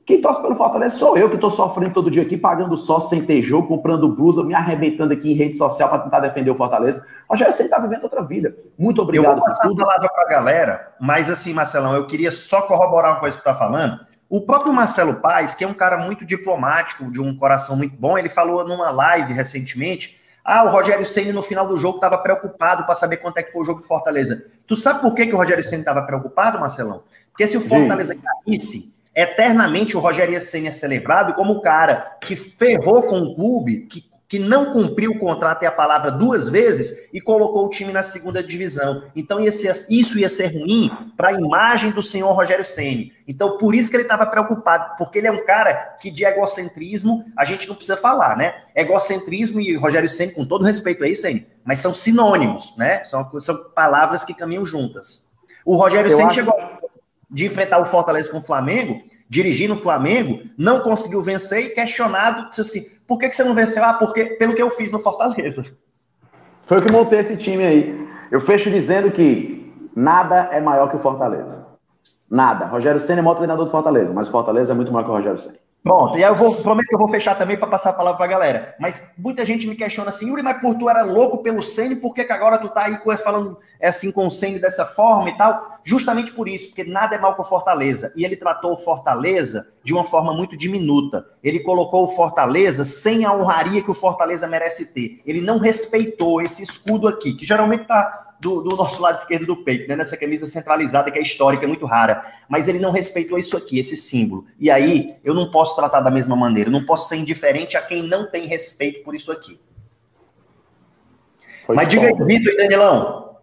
[0.05, 3.23] Quem torce pelo Fortaleza sou eu que estou sofrendo todo dia aqui, pagando só sem
[3.23, 7.05] ter jogo, comprando blusa, me arrebentando aqui em rede social para tentar defender o Fortaleza.
[7.29, 8.55] Rogério Senna está vivendo outra vida.
[8.77, 9.31] Muito obrigado.
[9.31, 13.11] Eu vou passar a palavra para a galera, mas assim, Marcelão, eu queria só corroborar
[13.11, 13.99] uma coisa que tu está falando.
[14.27, 18.17] O próprio Marcelo Paes, que é um cara muito diplomático, de um coração muito bom,
[18.17, 22.85] ele falou numa live recentemente ah, o Rogério Senna no final do jogo estava preocupado
[22.85, 24.45] para saber quanto é que foi o jogo de Fortaleza.
[24.65, 27.03] Tu sabe por que, que o Rogério Senna estava preocupado, Marcelão?
[27.31, 32.35] Porque se o Fortaleza caísse, eternamente o Rogério Senna é celebrado como o cara que
[32.35, 37.09] ferrou com o clube, que que não cumpriu o contrato e a palavra duas vezes
[37.11, 39.03] e colocou o time na segunda divisão.
[39.13, 43.11] Então ia ser, isso ia ser ruim para a imagem do senhor Rogério Ceni.
[43.27, 47.25] Então por isso que ele estava preocupado, porque ele é um cara que de egocentrismo
[47.37, 48.55] a gente não precisa falar, né?
[48.73, 53.03] Egocentrismo e Rogério Ceni, com todo respeito aí, Ceni, mas são sinônimos, né?
[53.03, 55.29] São, são palavras que caminham juntas.
[55.65, 56.35] O Rogério Ceni acho...
[56.35, 56.55] chegou
[57.29, 59.01] de enfrentar o Fortaleza com o Flamengo,
[59.31, 63.55] dirigindo o Flamengo, não conseguiu vencer e questionado, disse assim, por que, que você não
[63.55, 63.81] venceu?
[63.81, 65.65] Ah, porque pelo que eu fiz no Fortaleza.
[66.67, 68.07] Foi o que montei esse time aí.
[68.29, 71.65] Eu fecho dizendo que nada é maior que o Fortaleza.
[72.29, 72.65] Nada.
[72.65, 75.11] Rogério Senna é o maior treinador do Fortaleza, mas o Fortaleza é muito maior que
[75.11, 75.60] o Rogério Senna.
[75.83, 78.17] Pronto, e aí eu vou, prometo que eu vou fechar também para passar a palavra
[78.17, 78.75] para a galera.
[78.79, 82.13] Mas muita gente me questiona assim, Yuri, mas por tu era louco pelo Senna, por
[82.13, 85.37] que, que agora tu tá aí falando é assim com o Senna dessa forma e
[85.37, 85.79] tal?
[85.83, 88.13] Justamente por isso, porque nada é mal com Fortaleza.
[88.15, 91.25] E ele tratou o Fortaleza de uma forma muito diminuta.
[91.43, 95.19] Ele colocou o Fortaleza sem a honraria que o Fortaleza merece ter.
[95.25, 99.55] Ele não respeitou esse escudo aqui, que geralmente tá do, do, nosso lado esquerdo do
[99.55, 99.95] peito, né?
[99.95, 102.25] nessa camisa centralizada que é histórica, é muito rara.
[102.49, 104.47] Mas ele não respeitou isso aqui, esse símbolo.
[104.59, 107.81] E aí, eu não posso tratar da mesma maneira, eu não posso ser indiferente a
[107.83, 109.61] quem não tem respeito por isso aqui.
[111.67, 113.35] Foi Mas diga aí, Vitor e Danilão.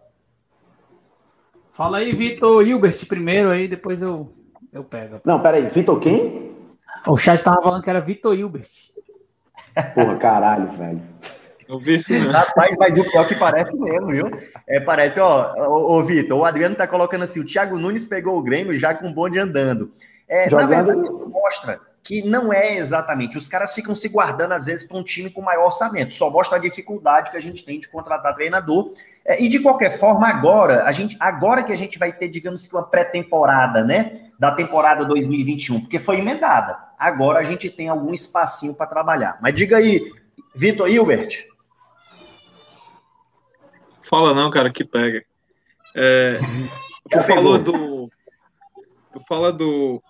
[1.71, 4.33] Fala aí, Vitor Hilbert primeiro, aí depois eu,
[4.73, 5.21] eu pego.
[5.23, 6.51] Não, peraí, Vitor quem?
[7.07, 8.67] O chat tava falando que era Vitor Hilbert.
[9.95, 11.01] Porra, caralho, velho.
[11.69, 12.31] Eu vi isso mesmo.
[12.31, 14.25] Rapaz, mas o pior que parece mesmo, viu?
[14.67, 18.35] É, parece, ó, ô, ô Vitor, o Adriano tá colocando assim: o Thiago Nunes pegou
[18.35, 19.91] o Grêmio já com o bonde andando.
[20.27, 23.37] É, na verdade, mostra que não é exatamente.
[23.37, 26.15] Os caras ficam se guardando, às vezes, para um time com maior orçamento.
[26.15, 28.91] Só mostra a dificuldade que a gente tem de contratar treinador.
[29.23, 32.65] É, e de qualquer forma, agora, a gente, agora que a gente vai ter, digamos
[32.65, 34.31] que, uma pré-temporada, né?
[34.39, 36.75] Da temporada 2021, porque foi emendada.
[36.97, 39.37] Agora a gente tem algum espacinho para trabalhar.
[39.39, 40.01] Mas diga aí,
[40.55, 41.48] Vitor Hilbert.
[44.09, 45.23] Fala não, cara, que pega.
[45.95, 46.39] É,
[47.11, 48.09] tu falou do.
[49.11, 50.01] Tu fala do.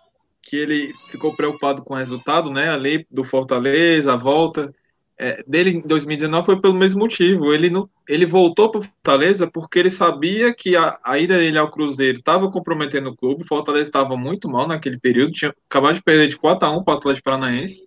[0.42, 2.70] Que ele ficou preocupado com o resultado, né?
[2.70, 4.74] A lei do Fortaleza, a volta
[5.22, 7.54] é, dele em 2019 foi pelo mesmo motivo.
[7.54, 11.58] Ele, não, ele voltou para o Fortaleza porque ele sabia que a, a ida dele
[11.58, 13.44] ao Cruzeiro estava comprometendo o clube.
[13.44, 16.84] O Fortaleza estava muito mal naquele período, tinha acabado de perder de 4 a 1
[16.86, 17.86] para o Atlético Paranaense.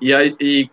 [0.00, 0.70] E, aí, e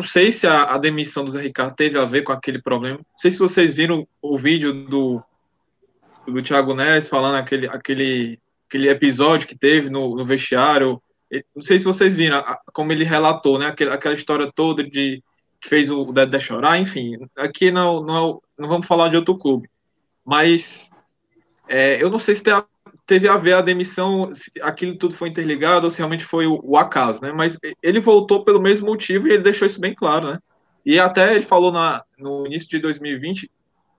[0.00, 2.96] não sei se a, a, demissão do Zé Ricardo teve a ver com aquele problema.
[2.96, 5.22] Não sei se vocês viram o vídeo do,
[6.26, 11.00] do Thiago Neves falando aquele, aquele, aquele episódio que teve no, no vestiário
[11.54, 13.66] não sei se vocês viram como ele relatou, né?
[13.66, 15.22] Aquela, aquela história toda de
[15.60, 17.16] que fez o Dedé chorar, enfim.
[17.36, 19.68] Aqui não, não, não vamos falar de outro clube.
[20.24, 20.90] Mas
[21.68, 22.42] é, eu não sei se
[23.10, 26.60] teve a ver a demissão, se aquilo tudo foi interligado ou se realmente foi o,
[26.62, 27.32] o, acaso, né?
[27.32, 30.38] Mas ele voltou pelo mesmo motivo e ele deixou isso bem claro, né?
[30.86, 33.50] E até ele falou na, no início de 2020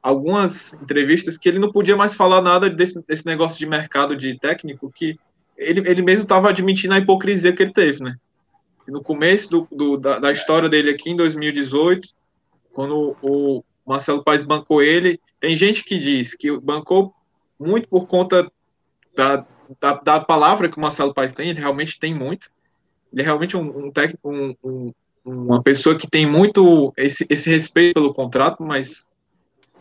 [0.02, 4.40] algumas entrevistas que ele não podia mais falar nada desse, desse negócio de mercado de
[4.40, 5.20] técnico que
[5.58, 8.16] ele, ele mesmo estava admitindo a hipocrisia que ele teve, né?
[8.88, 12.08] No começo do, do da, da, história dele aqui, em 2018,
[12.72, 17.14] quando o Marcelo Paes bancou ele, tem gente que diz que bancou
[17.60, 18.50] muito por conta
[19.16, 19.46] da,
[19.80, 22.50] da, da palavra que o Marcelo Paes tem, ele realmente tem muito.
[23.12, 24.94] Ele é realmente um, um técnico, um, um,
[25.24, 29.06] uma pessoa que tem muito esse, esse respeito pelo contrato, mas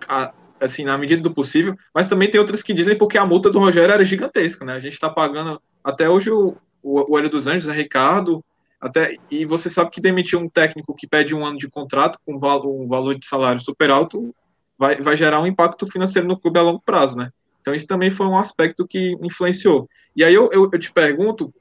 [0.08, 3.50] a, assim, na medida do possível, mas também tem outras que dizem porque a multa
[3.50, 4.74] do Rogério era gigantesca, né?
[4.74, 8.44] A gente está pagando até hoje o, o, Hélio dos Anjos, é Ricardo,
[8.80, 12.34] até, e você sabe que demitir um técnico que pede um ano de contrato com
[12.34, 14.34] um valor de salário super alto
[14.78, 17.30] vai, vai gerar um impacto financeiro no clube a longo prazo, né?
[17.60, 19.88] Então isso também foi um aspecto que influenciou.
[20.16, 21.52] E aí eu, eu, eu te pergunto,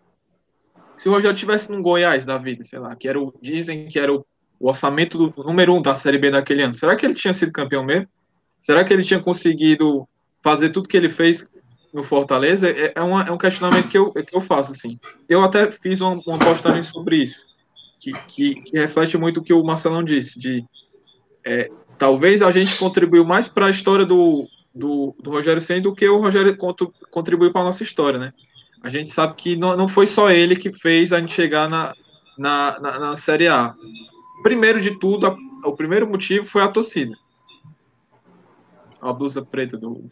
[0.96, 4.00] se o Rogério tivesse num Goiás da vida, sei lá, que era o, dizem que
[4.00, 4.26] era o,
[4.60, 7.52] o orçamento do número um da Série B daquele ano, será que ele tinha sido
[7.52, 8.08] campeão mesmo?
[8.60, 10.08] Será que ele tinha conseguido
[10.42, 11.46] fazer tudo que ele fez
[11.94, 15.00] no Fortaleza, é, é, uma, é um questionamento que eu, que eu faço, assim.
[15.28, 17.48] Eu até fiz uma, uma postagem sobre isso,
[18.00, 20.64] que, que, que, reflete muito o que o Marcelão disse, de
[21.46, 24.48] é, talvez a gente contribuiu mais para a história do,
[24.80, 26.58] do, do Rogério Senna do que o Rogério
[27.12, 28.32] contribuiu para a nossa história, né?
[28.82, 31.94] A gente sabe que não, não foi só ele que fez a gente chegar na,
[32.38, 33.72] na, na, na Série A.
[34.42, 35.36] Primeiro de tudo, a,
[35.68, 37.14] o primeiro motivo foi a torcida.
[39.02, 40.10] A blusa preta do,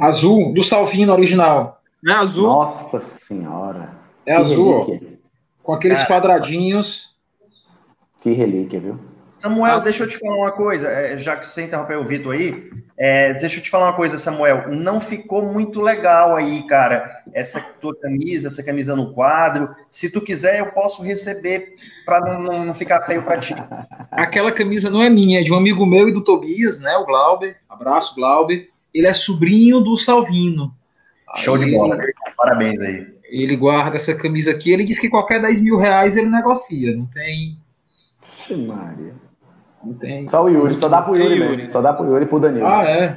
[0.00, 1.80] Azul, do Salvino original.
[2.06, 2.46] É azul?
[2.46, 3.96] Nossa senhora.
[4.26, 5.12] É que azul, relíquia.
[5.14, 5.62] ó.
[5.62, 7.14] Com aqueles quadradinhos.
[8.20, 8.98] Que relíquia, viu?
[9.30, 9.84] Samuel, Nossa.
[9.84, 13.32] deixa eu te falar uma coisa, é, já que você interrompeu o Vitor aí, é,
[13.34, 17.94] deixa eu te falar uma coisa, Samuel, não ficou muito legal aí, cara, essa tua
[17.94, 21.74] camisa, essa camisa no quadro, se tu quiser eu posso receber
[22.04, 23.54] para não, não, ficar feio para ti.
[24.10, 27.06] Aquela camisa não é minha, é de um amigo meu e do Tobias, né, o
[27.06, 30.74] Glauber, abraço Glauber, ele é sobrinho do Salvino.
[31.36, 33.06] Show aí de bola, ele, parabéns aí.
[33.30, 37.06] Ele guarda essa camisa aqui, ele diz que qualquer 10 mil reais ele negocia, não
[37.06, 37.56] tem.
[38.56, 39.14] Maria.
[39.84, 40.28] Não tem.
[40.28, 41.70] Só o Yuri, só dá pro Yuri, Yuri.
[41.70, 42.66] Só dá pro Yuri e pro Danilo.
[42.66, 43.16] Ah, é.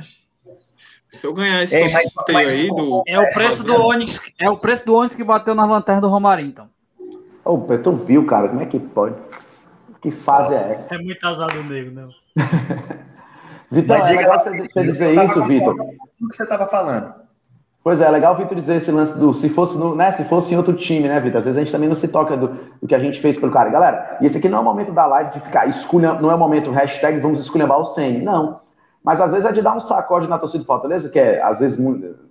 [1.07, 3.03] Se eu ganhar esse Ei, mas, mas, aí do.
[3.07, 6.07] É o preço do Onix, é o preço do Onix que bateu na lanterna do
[6.07, 6.69] Romarinho, então.
[7.43, 8.47] Ô, oh, tu viu, cara?
[8.47, 9.15] Como é que pode?
[10.01, 10.95] Que fase é essa?
[10.95, 12.09] É muito azar do nego, não.
[13.71, 15.75] Vitor, é legal você, você dizer isso, Vitor.
[16.21, 17.13] O que você estava falando?
[17.83, 20.23] Pois é, é legal o Vitor dizer esse lance do se fosse, no, né, se
[20.25, 21.39] fosse em outro time, né, Vitor?
[21.39, 22.47] Às vezes a gente também não se toca do,
[22.79, 23.69] do, que a gente fez pelo cara.
[23.71, 26.35] Galera, e esse aqui não é o momento da live de ficar escolha, não é
[26.35, 28.59] o momento hashtag vamos esculhambar o 100, não.
[29.03, 31.57] Mas às vezes é de dar um sacode na torcida do Fortaleza, que é às
[31.57, 31.79] vezes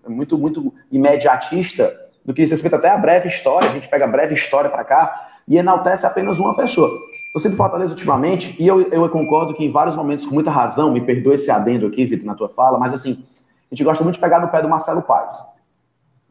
[0.06, 1.92] muito, muito imediatista,
[2.24, 4.84] do que diz respeito até a breve história, a gente pega a breve história para
[4.84, 6.88] cá e enaltece apenas uma pessoa.
[7.32, 10.92] Torcida do Fortaleza ultimamente, e eu, eu concordo que em vários momentos, com muita razão,
[10.92, 13.24] me perdoe esse adendo aqui, Vitor, na tua fala, mas assim,
[13.70, 15.36] a gente gosta muito de pegar no pé do Marcelo Paes.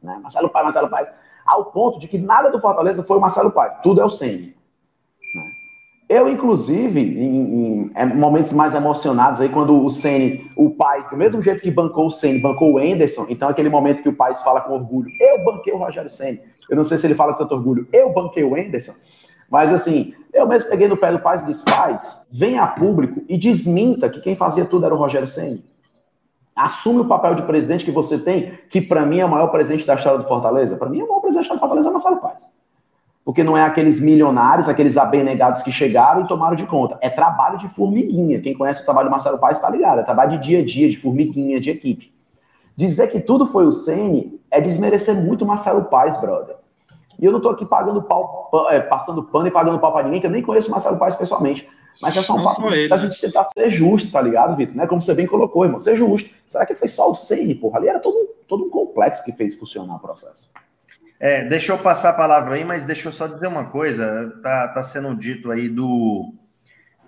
[0.03, 0.19] Né?
[0.21, 1.09] Marcelo Paes, Marcelo Paes.
[1.45, 4.55] Ao ponto de que nada do Fortaleza foi o Marcelo Paes, tudo é o Senni.
[5.33, 5.43] Né?
[6.09, 11.15] Eu, inclusive, em, em, é, momentos mais emocionados, aí quando o Senni, o Paes, do
[11.15, 14.41] mesmo jeito que bancou o Senni, bancou o Enderson, então aquele momento que o Paes
[14.41, 16.41] fala com orgulho, eu banquei o Rogério Senni.
[16.69, 18.93] Eu não sei se ele fala com tanto orgulho, eu banquei o Enderson.
[19.49, 23.23] Mas assim, eu mesmo peguei no pé do pai e disse, pais, venha a público
[23.27, 25.63] e desminta que quem fazia tudo era o Rogério Senni.
[26.60, 29.86] Assume o papel de presidente que você tem, que para mim é o maior presente
[29.86, 30.76] da história do Fortaleza.
[30.76, 32.44] Para mim, é o maior presente da Fortaleza é Marcelo Paz.
[33.23, 36.98] Porque não é aqueles milionários, aqueles abnegados que chegaram e tomaram de conta.
[36.99, 38.41] É trabalho de formiguinha.
[38.41, 39.99] Quem conhece o trabalho do Marcelo Paes está ligado.
[39.99, 42.11] É trabalho de dia a dia, de formiguinha, de equipe.
[42.76, 46.57] Dizer que tudo foi o Ceni é desmerecer muito Marcelo Paes, brother.
[47.18, 50.19] E eu não estou aqui pagando pau, é, passando pano e pagando pau para ninguém,
[50.19, 51.65] que eu nem conheço o Marcelo Paes pessoalmente.
[52.01, 54.75] Mas é só um papo da gente tentar ser justo, tá ligado, Vitor?
[54.75, 54.87] Né?
[54.87, 56.29] Como você bem colocou, irmão, ser justo.
[56.47, 57.77] Será que foi só o Ceni, porra?
[57.77, 60.49] Ali era todo, todo um complexo que fez funcionar o processo.
[61.19, 64.33] É, deixa eu passar a palavra aí, mas deixa eu só dizer uma coisa.
[64.41, 66.33] Tá, tá sendo dito aí do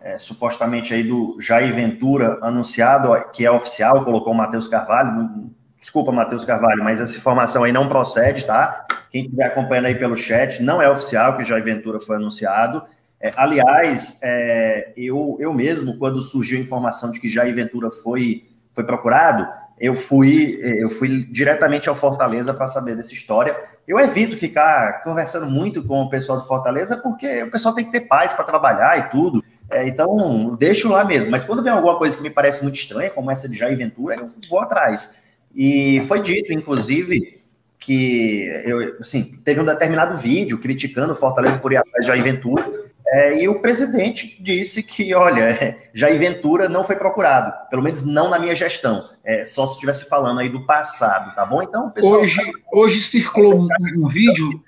[0.01, 5.49] é, supostamente aí do Jair Ventura anunciado, que é oficial, colocou o Matheus Carvalho.
[5.79, 8.85] Desculpa, Matheus Carvalho, mas essa informação aí não procede, tá?
[9.09, 12.83] Quem estiver acompanhando aí pelo chat, não é oficial que o Jair Ventura foi anunciado.
[13.22, 18.45] É, aliás, é, eu, eu mesmo, quando surgiu a informação de que Jair Ventura foi,
[18.73, 19.48] foi procurado,
[19.80, 23.57] eu fui, eu fui diretamente ao Fortaleza para saber dessa história.
[23.88, 27.91] Eu evito ficar conversando muito com o pessoal do Fortaleza, porque o pessoal tem que
[27.91, 29.43] ter paz para trabalhar e tudo.
[29.72, 31.31] É, então, deixo lá mesmo.
[31.31, 34.15] Mas quando vem alguma coisa que me parece muito estranha, como essa de Jair Ventura,
[34.15, 35.18] eu vou atrás.
[35.56, 37.41] E foi dito, inclusive,
[37.80, 42.22] que eu, assim, teve um determinado vídeo criticando o Fortaleza por ir atrás de Jair
[42.22, 42.80] Ventura.
[43.13, 48.29] É, e o presidente disse que, olha, Jair Ventura não foi procurado, pelo menos não
[48.29, 51.61] na minha gestão, é, só se estivesse falando aí do passado, tá bom?
[51.61, 52.21] Então, pessoal.
[52.21, 52.59] Hoje, tá...
[52.71, 53.67] hoje circulou um,
[53.97, 54.63] um vídeo.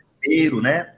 [0.62, 0.94] Né?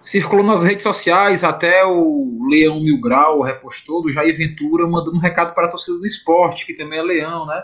[0.00, 5.20] Circulou nas redes sociais, até o Leão Mil Grau repostou do Jair Ventura mandando um
[5.20, 7.62] recado para a torcida do esporte, que também é leão, né?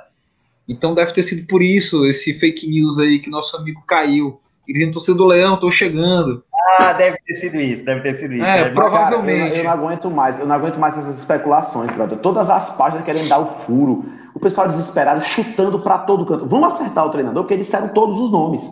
[0.66, 4.40] Então deve ter sido por isso esse fake news aí que nosso amigo caiu.
[4.66, 6.44] Ele dizendo, torcida do Leão, tô chegando.
[6.78, 8.44] Ah, deve ter sido isso, deve ter sido isso.
[8.44, 9.40] É, é provavelmente.
[9.40, 12.18] Cara, eu, eu, não aguento mais, eu não aguento mais essas especulações, brother.
[12.18, 14.04] Todas as páginas querem dar o furo.
[14.34, 16.46] O pessoal desesperado chutando para todo canto.
[16.46, 18.70] Vamos acertar o treinador, porque eles disseram todos os nomes.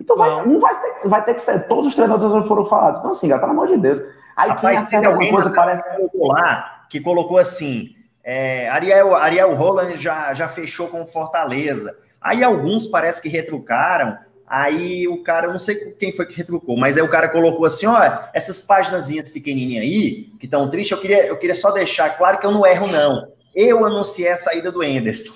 [0.00, 1.66] Então vai, um vai ter, vai ter que ser.
[1.66, 3.00] Todos os treinadores foram falados.
[3.00, 4.00] Então, assim, cara, pelo amor de Deus.
[4.36, 6.08] Aí Rapaz, quem acerta alguma coisa parece.
[6.14, 7.88] Lá, que colocou assim:
[8.22, 11.96] é, Ariel, Ariel Roland já, já fechou com Fortaleza.
[12.20, 14.16] Aí alguns parece que retrucaram
[14.48, 17.86] Aí o cara, não sei quem foi que retrucou, mas aí o cara colocou assim:
[17.86, 22.38] olha, essas paginazinhas pequenininhas aí, que estão tristes, eu queria, eu queria só deixar claro
[22.38, 23.28] que eu não erro, não.
[23.54, 25.32] Eu anunciei a saída do Enderson.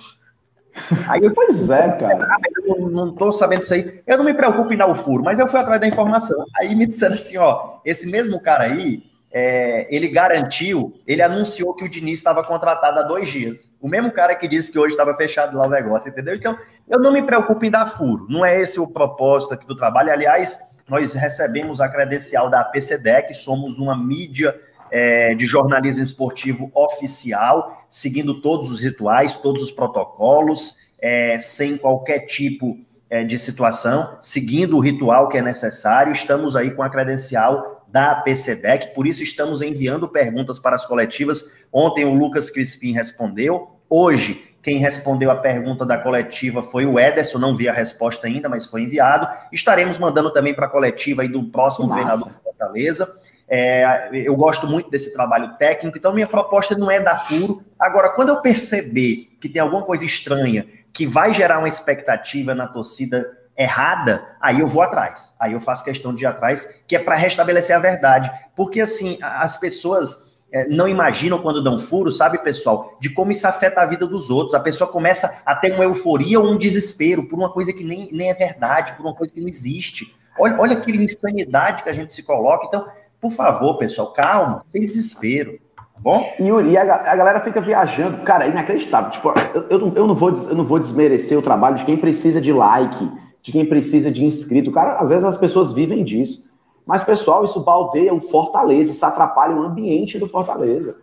[1.06, 2.26] Aí eu, pois é, cara.
[2.30, 4.00] Ah, eu não, não tô sabendo isso aí.
[4.06, 6.42] Eu não me preocupo em dar o furo, mas eu fui atrás da informação.
[6.56, 9.02] Aí me disseram assim: ó, esse mesmo cara aí,
[9.32, 13.74] é, ele garantiu, ele anunciou que o Diniz estava contratado há dois dias.
[13.80, 16.34] O mesmo cara que disse que hoje estava fechado lá o negócio, entendeu?
[16.34, 16.56] Então,
[16.88, 20.12] eu não me preocupo em dar furo, não é esse o propósito aqui do trabalho.
[20.12, 24.54] Aliás, nós recebemos a credencial da PCDEC, somos uma mídia
[24.90, 32.26] é, de jornalismo esportivo oficial, seguindo todos os rituais, todos os protocolos, é, sem qualquer
[32.26, 32.78] tipo
[33.08, 36.12] é, de situação, seguindo o ritual que é necessário.
[36.12, 41.52] Estamos aí com a credencial da PCDEC, por isso estamos enviando perguntas para as coletivas.
[41.72, 47.38] Ontem o Lucas Crispim respondeu, hoje quem respondeu a pergunta da coletiva foi o Ederson,
[47.38, 49.28] não vi a resposta ainda, mas foi enviado.
[49.50, 52.00] Estaremos mandando também para a coletiva aí do próximo Nossa.
[52.00, 53.12] treinador do Fortaleza.
[53.48, 57.62] É, eu gosto muito desse trabalho técnico, então minha proposta não é dar furo.
[57.78, 62.68] Agora, quando eu perceber que tem alguma coisa estranha que vai gerar uma expectativa na
[62.68, 65.34] torcida errada, aí eu vou atrás.
[65.40, 68.30] Aí eu faço questão de ir atrás, que é para restabelecer a verdade.
[68.54, 73.46] Porque assim, as pessoas é, não imaginam quando dão furo, sabe, pessoal, de como isso
[73.46, 74.54] afeta a vida dos outros.
[74.54, 78.08] A pessoa começa a ter uma euforia ou um desespero por uma coisa que nem,
[78.12, 80.14] nem é verdade, por uma coisa que não existe.
[80.38, 82.66] Olha, olha que insanidade que a gente se coloca.
[82.66, 82.86] Então,
[83.18, 85.58] por favor, pessoal, calma, sem desespero.
[85.74, 86.34] Tá bom?
[86.38, 89.10] Yuri, a, a galera fica viajando, cara, é inacreditável.
[89.10, 91.96] Tipo, eu, eu, não, eu, não vou, eu não vou desmerecer o trabalho de quem
[91.96, 93.10] precisa de like,
[93.42, 94.70] de quem precisa de inscrito.
[94.70, 96.51] Cara, às vezes as pessoas vivem disso.
[96.86, 100.96] Mas, pessoal, isso baldeia o Fortaleza, isso atrapalha o ambiente do Fortaleza.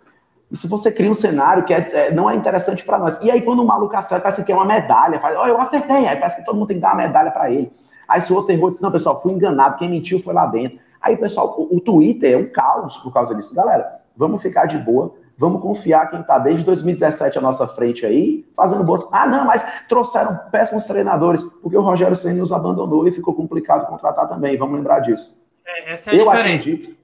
[0.51, 3.18] E se você cria um cenário que é, é, não é interessante para nós.
[3.22, 5.19] E aí, quando o maluco acerta, parece que é uma medalha.
[5.19, 6.07] Fala, oh, eu acertei.
[6.07, 7.72] Aí parece que todo mundo tem que dar uma medalha para ele.
[8.07, 9.77] Aí, se o outro errou, diz: não, pessoal, fui enganado.
[9.77, 10.80] Quem mentiu foi lá dentro.
[10.99, 13.53] Aí, pessoal, o, o Twitter é um caos por causa disso.
[13.53, 15.14] Galera, vamos ficar de boa.
[15.38, 19.07] Vamos confiar quem está desde 2017 à nossa frente aí, fazendo boas.
[19.10, 23.88] Ah, não, mas trouxeram péssimos treinadores, porque o Rogério Senna nos abandonou e ficou complicado
[23.88, 24.57] contratar também.
[24.57, 25.39] Vamos lembrar disso.
[25.69, 26.69] É, essa é a eu diferença.
[26.69, 26.97] Acredito.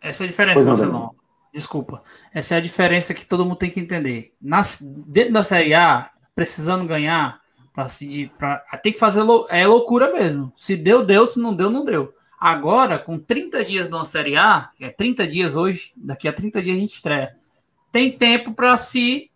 [0.00, 1.14] Essa é a diferença, Marcelão.
[1.52, 2.02] Desculpa.
[2.32, 4.32] Essa é a diferença que todo mundo tem que entender.
[4.40, 7.40] Nas, dentro da Série A, precisando ganhar,
[7.74, 10.52] para se pra, tem que fazer lou, é loucura mesmo.
[10.54, 12.12] Se deu, deu, se não deu, não deu.
[12.40, 16.62] Agora, com 30 dias na Série A, que é 30 dias hoje, daqui a 30
[16.62, 17.36] dias a gente estreia,
[17.92, 19.30] tem tempo para se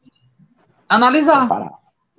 [0.88, 1.48] analisar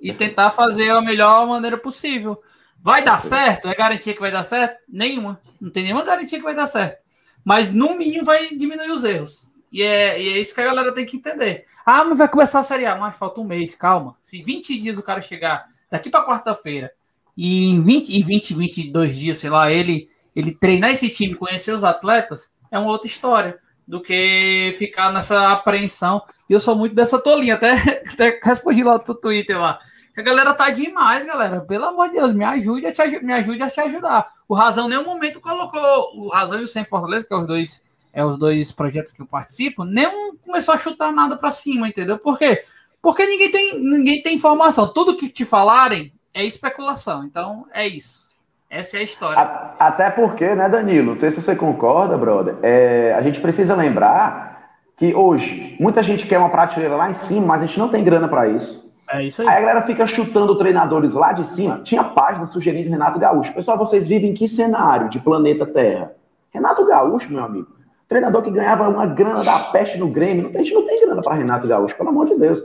[0.00, 2.40] e tentar fazer a melhor maneira possível.
[2.80, 3.68] Vai dar certo?
[3.68, 4.78] É garantia que vai dar certo?
[4.88, 5.40] Nenhuma.
[5.60, 6.98] Não tem nenhuma garantia que vai dar certo.
[7.44, 9.52] Mas no mínimo vai diminuir os erros.
[9.70, 11.64] E é, e é isso que a galera tem que entender.
[11.84, 12.96] Ah, mas vai começar a Série A.
[12.96, 14.14] Mas falta um mês, calma.
[14.22, 16.92] Se 20 dias o cara chegar daqui para quarta-feira
[17.36, 21.72] e em 20, e 20, 22 dias, sei lá, ele, ele treinar esse time, conhecer
[21.72, 23.56] os atletas, é uma outra história
[23.86, 26.22] do que ficar nessa apreensão.
[26.48, 27.72] E eu sou muito dessa tolinha, até,
[28.12, 29.78] até respondi lá no Twitter lá.
[30.18, 31.60] A galera tá demais, galera.
[31.60, 34.26] Pelo amor de Deus, me ajude a te, me ajude a te ajudar.
[34.48, 35.80] O Razão, em nenhum momento, colocou
[36.16, 39.22] o Razão e o Sem Fortaleza, que é os dois, é os dois projetos que
[39.22, 42.18] eu participo, nenhum começou a chutar nada para cima, entendeu?
[42.18, 42.64] Por quê?
[43.00, 44.92] Porque ninguém tem, ninguém tem informação.
[44.92, 47.22] Tudo que te falarem é especulação.
[47.22, 48.28] Então, é isso.
[48.68, 49.40] Essa é a história.
[49.78, 51.12] Até porque, né, Danilo?
[51.12, 52.56] Não sei se você concorda, brother.
[52.60, 57.46] É, a gente precisa lembrar que hoje muita gente quer uma prateleira lá em cima,
[57.46, 58.87] mas a gente não tem grana para isso.
[59.10, 59.48] É isso aí.
[59.48, 61.80] Aí a galera fica chutando treinadores lá de cima.
[61.82, 63.54] Tinha página sugerindo Renato Gaúcho.
[63.54, 66.12] Pessoal, vocês vivem em que cenário de planeta Terra?
[66.50, 67.68] Renato Gaúcho, meu amigo.
[68.06, 70.50] Treinador que ganhava uma grana da peste no Grêmio.
[70.54, 72.60] A gente não tem grana para Renato Gaúcho, pelo amor de Deus.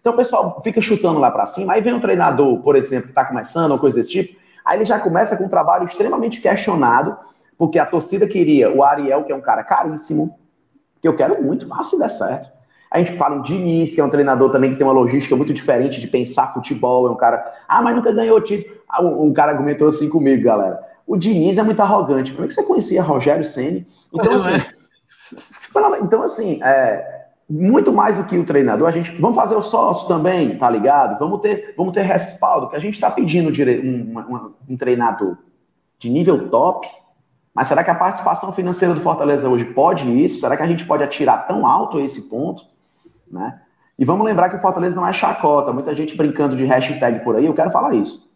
[0.00, 1.72] Então o pessoal fica chutando lá para cima.
[1.72, 4.38] Aí vem um treinador, por exemplo, que está começando ou coisa desse tipo.
[4.64, 7.16] Aí ele já começa com um trabalho extremamente questionado,
[7.56, 10.38] porque a torcida queria o Ariel, que é um cara caríssimo,
[11.00, 12.55] que eu quero muito, mas se der certo.
[12.90, 15.52] A gente fala em Diniz, que é um treinador também que tem uma logística muito
[15.52, 17.06] diferente de pensar futebol.
[17.06, 18.76] É um cara, ah, mas nunca ganhou título.
[18.88, 20.80] Ah, um, cara argumentou assim comigo, galera.
[21.06, 22.32] O Diniz é muito arrogante.
[22.32, 23.86] Como é que você conhecia Rogério Ceni?
[24.12, 25.98] Então, assim, é.
[26.02, 30.06] então, assim é, muito mais do que o treinador, a gente vamos fazer o sócio
[30.08, 31.18] também, tá ligado?
[31.18, 35.36] Vamos ter, vamos ter respaldo, que a gente está pedindo um, um, um treinador
[35.98, 36.86] de nível top
[37.56, 40.40] mas será que a participação financeira do Fortaleza hoje pode isso?
[40.40, 42.62] Será que a gente pode atirar tão alto a esse ponto?
[43.30, 43.60] Né?
[43.98, 45.72] E vamos lembrar que o Fortaleza não é chacota.
[45.72, 48.30] Muita gente brincando de hashtag por aí, eu quero falar isso.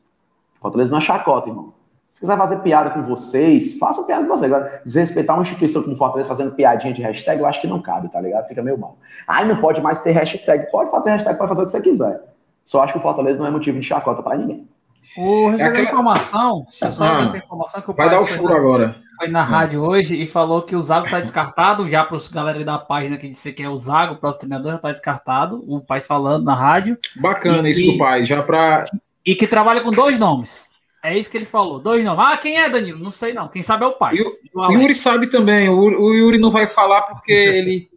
[0.61, 1.75] Fortaleza não é chacota, irmão.
[2.13, 4.53] Se quiser fazer piada com vocês, façam piada com vocês.
[4.53, 8.09] Agora, desrespeitar uma instituição como Fortaleza fazendo piadinha de hashtag, eu acho que não cabe,
[8.09, 8.49] tá ligado?
[8.49, 8.99] Fica meio mal.
[9.27, 10.71] Ai, não pode mais ter hashtag.
[10.71, 12.21] Pode fazer hashtag, pode fazer o que você quiser.
[12.65, 14.69] Só acho que o Fortaleza não é motivo de chacota para ninguém.
[15.17, 15.89] O receber é aquela...
[15.89, 18.97] informação, só ah, essa informação que o vai dar o furo agora.
[19.21, 22.65] Foi na rádio hoje e falou que o Zago está descartado, já para os galera
[22.65, 25.79] da página que disse que é o Zago, o próximo treinador já está descartado, o
[25.79, 26.97] Paz falando na rádio.
[27.17, 28.87] Bacana e, isso do Paz, já para
[29.27, 30.71] e que trabalha com dois nomes.
[31.05, 32.25] É isso que ele falou, dois nomes.
[32.27, 32.99] Ah, quem é Danilo?
[32.99, 33.47] Não sei não.
[33.47, 34.19] Quem sabe é o Paz.
[34.55, 35.69] O, Yuri sabe também.
[35.69, 37.90] O, o Yuri não vai falar porque ele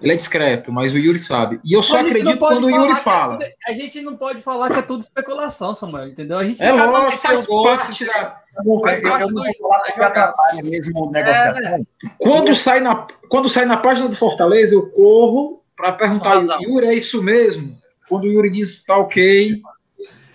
[0.00, 1.58] ele é discreto, mas o Yuri sabe.
[1.64, 3.38] E eu só acredito quando o Yuri fala.
[3.42, 6.38] É, a gente não pode falar que é tudo especulação, Samuel, entendeu?
[6.38, 8.42] A gente é lógico, faz parte da...
[10.62, 11.66] mesmo negociação.
[11.66, 11.80] É,
[12.18, 16.86] quando, sai na, quando sai na página do Fortaleza, eu corro para perguntar ao Yuri,
[16.86, 17.76] é isso mesmo?
[18.08, 19.60] Quando o Yuri diz tá ok,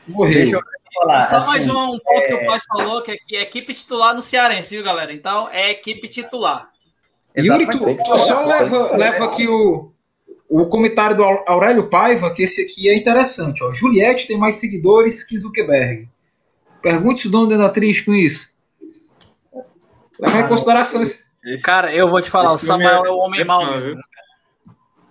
[0.07, 0.33] morreu.
[0.33, 0.61] Deixa eu
[0.93, 1.23] falar.
[1.23, 2.21] Só mais assim, um ponto é...
[2.21, 5.13] que o Paz falou, que é, que é equipe titular no Cearense, viu, galera?
[5.13, 6.70] Então, é equipe titular.
[7.37, 9.91] Yuri, tu, tu só leva, leva aqui o,
[10.49, 13.63] o comentário do Aurélio Paiva, que esse aqui é interessante.
[13.63, 13.71] Ó.
[13.71, 16.09] Juliette tem mais seguidores que Zuckerberg.
[16.81, 18.51] Pergunte se o dono da atriz com isso.
[20.19, 21.25] Leva em consideração esse.
[21.63, 24.01] Cara, eu vou te falar, o Samuel é, é o homem é mau mesmo.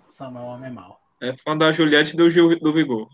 [0.09, 1.01] Samuel é o homem mau.
[1.21, 3.09] É fã da Juliette do Gil do Vigor.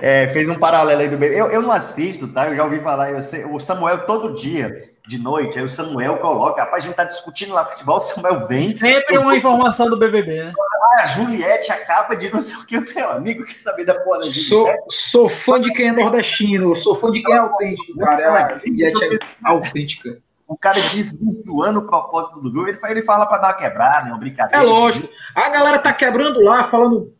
[0.00, 1.40] É, fez um paralelo aí do bebê.
[1.40, 2.48] Eu, eu não assisto, tá?
[2.48, 3.10] Eu já ouvi falar.
[3.10, 6.96] Eu sei, o Samuel todo dia de noite, aí o Samuel coloca, rapaz, a gente
[6.96, 8.68] tá discutindo lá futebol, o Samuel vem.
[8.68, 10.52] Sempre uma informação do BBB, né?
[10.94, 14.18] Ah, a Juliette acaba de não sei o que, meu amigo, quer saber da porra
[14.18, 18.54] da sou, sou fã de quem é nordestino, sou fã de quem é autêntico, cara.
[18.54, 20.18] A Juliette é autêntica.
[20.46, 24.08] O cara desvirtuando o propósito do grupo, ele fala, ele fala pra dar uma quebrada,
[24.08, 24.62] é uma brincadeira.
[24.62, 25.08] É lógico.
[25.34, 27.12] A galera tá quebrando lá, falando.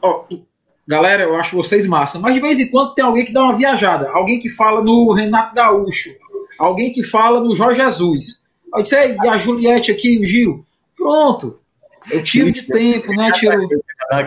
[0.00, 0.26] Ó,
[0.86, 3.56] galera, eu acho vocês massa, mas de vez em quando tem alguém que dá uma
[3.56, 4.08] viajada.
[4.10, 6.21] Alguém que fala no Renato Gaúcho
[6.62, 8.46] alguém que fala no Jorge Jesus.
[8.74, 10.64] Aí disse, e a Juliette aqui, o Gil.
[10.96, 11.60] Pronto.
[12.10, 13.30] Eu tiro de tempo, né?
[13.32, 13.68] Tiro.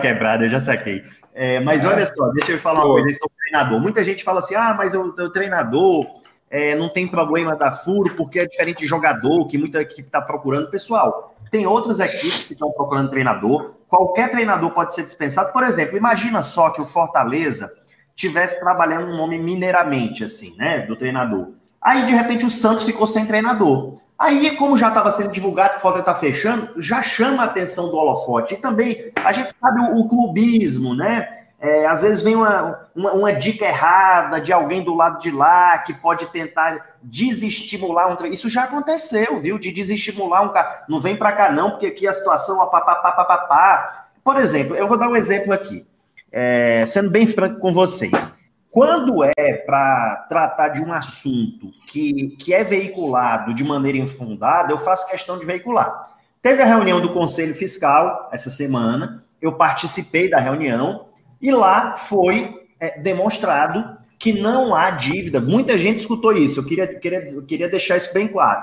[0.00, 1.02] Quebrada, eu já saquei.
[1.34, 1.88] É, mas é.
[1.88, 3.80] olha só, deixa eu falar uma coisa sobre o treinador.
[3.80, 6.06] Muita gente fala assim: ah, mas o, o treinador
[6.50, 10.20] é, não tem problema da furo porque é diferente de jogador, que muita equipe está
[10.20, 10.70] procurando.
[10.70, 13.74] Pessoal, tem outras equipes que estão procurando treinador.
[13.88, 15.52] Qualquer treinador pode ser dispensado.
[15.52, 17.70] Por exemplo, imagina só que o Fortaleza
[18.14, 20.80] tivesse trabalhando um nome mineiramente, assim, né?
[20.80, 21.52] Do treinador.
[21.86, 23.94] Aí, de repente, o Santos ficou sem treinador.
[24.18, 27.88] Aí, como já estava sendo divulgado que o Fortaleza está fechando, já chama a atenção
[27.88, 28.54] do holofote.
[28.54, 31.28] E também, a gente sabe o, o clubismo, né?
[31.60, 35.78] É, às vezes vem uma, uma, uma, dica errada de alguém do lado de lá
[35.78, 39.56] que pode tentar desestimular um Isso já aconteceu, viu?
[39.56, 40.82] De desestimular um cara.
[40.88, 44.08] Não vem para cá, não, porque aqui a situação é papapá.
[44.24, 45.86] Por exemplo, eu vou dar um exemplo aqui,
[46.32, 48.44] é, sendo bem franco com vocês.
[48.76, 54.76] Quando é para tratar de um assunto que, que é veiculado de maneira infundada, eu
[54.76, 56.14] faço questão de veicular.
[56.42, 61.06] Teve a reunião do Conselho Fiscal essa semana, eu participei da reunião
[61.40, 65.40] e lá foi é, demonstrado que não há dívida.
[65.40, 68.62] Muita gente escutou isso, eu queria, queria, eu queria deixar isso bem claro.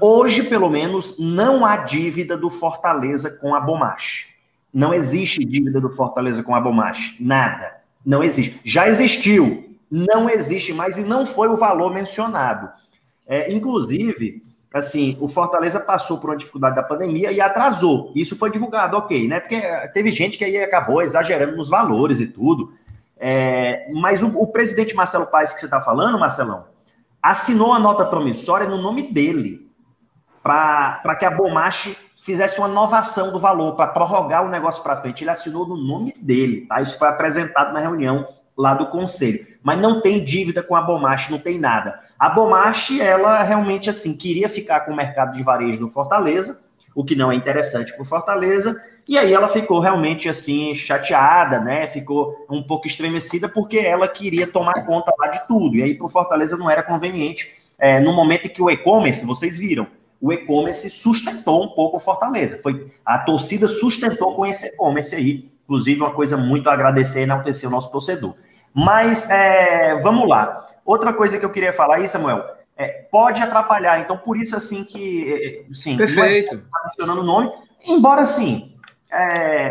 [0.00, 4.34] Hoje, pelo menos, não há dívida do Fortaleza com a Bomache.
[4.72, 7.16] Não existe dívida do Fortaleza com a Bomache.
[7.20, 7.83] Nada.
[8.04, 8.60] Não existe.
[8.64, 12.70] Já existiu, não existe mais e não foi o valor mencionado.
[13.26, 18.12] É, inclusive, assim, o Fortaleza passou por uma dificuldade da pandemia e atrasou.
[18.14, 19.40] Isso foi divulgado, ok, né?
[19.40, 19.60] Porque
[19.92, 22.74] teve gente que aí acabou exagerando nos valores e tudo.
[23.16, 26.66] É, mas o, o, presidente Marcelo Paes, que você está falando, Marcelão,
[27.22, 29.70] assinou a nota promissória no nome dele,
[30.42, 35.22] para que a Bomache fizesse uma inovação do valor para prorrogar o negócio para frente.
[35.22, 36.80] Ele assinou no nome dele, tá?
[36.80, 38.26] Isso foi apresentado na reunião
[38.56, 39.46] lá do conselho.
[39.62, 42.00] Mas não tem dívida com a Bomache, não tem nada.
[42.18, 46.62] A Bomache, ela realmente assim queria ficar com o mercado de varejo do Fortaleza,
[46.94, 48.82] o que não é interessante para o Fortaleza.
[49.06, 51.86] E aí ela ficou realmente assim chateada, né?
[51.88, 55.76] Ficou um pouco estremecida porque ela queria tomar conta lá de tudo.
[55.76, 59.26] E aí para o Fortaleza não era conveniente é, no momento em que o e-commerce,
[59.26, 59.86] vocês viram,
[60.24, 62.56] o e-commerce sustentou um pouco o Fortaleza.
[62.62, 67.22] Foi a torcida sustentou com esse e-commerce aí, inclusive uma coisa muito a agradecer e
[67.24, 68.34] enaltecer o nosso torcedor.
[68.72, 70.66] Mas é, vamos lá.
[70.82, 72.42] Outra coisa que eu queria falar aí, Samuel,
[72.74, 74.00] é, pode atrapalhar.
[74.00, 76.56] Então, por isso assim que, é, sim, perfeito.
[76.56, 77.52] Tá mencionando o nome,
[77.86, 78.74] embora assim,
[79.12, 79.70] é,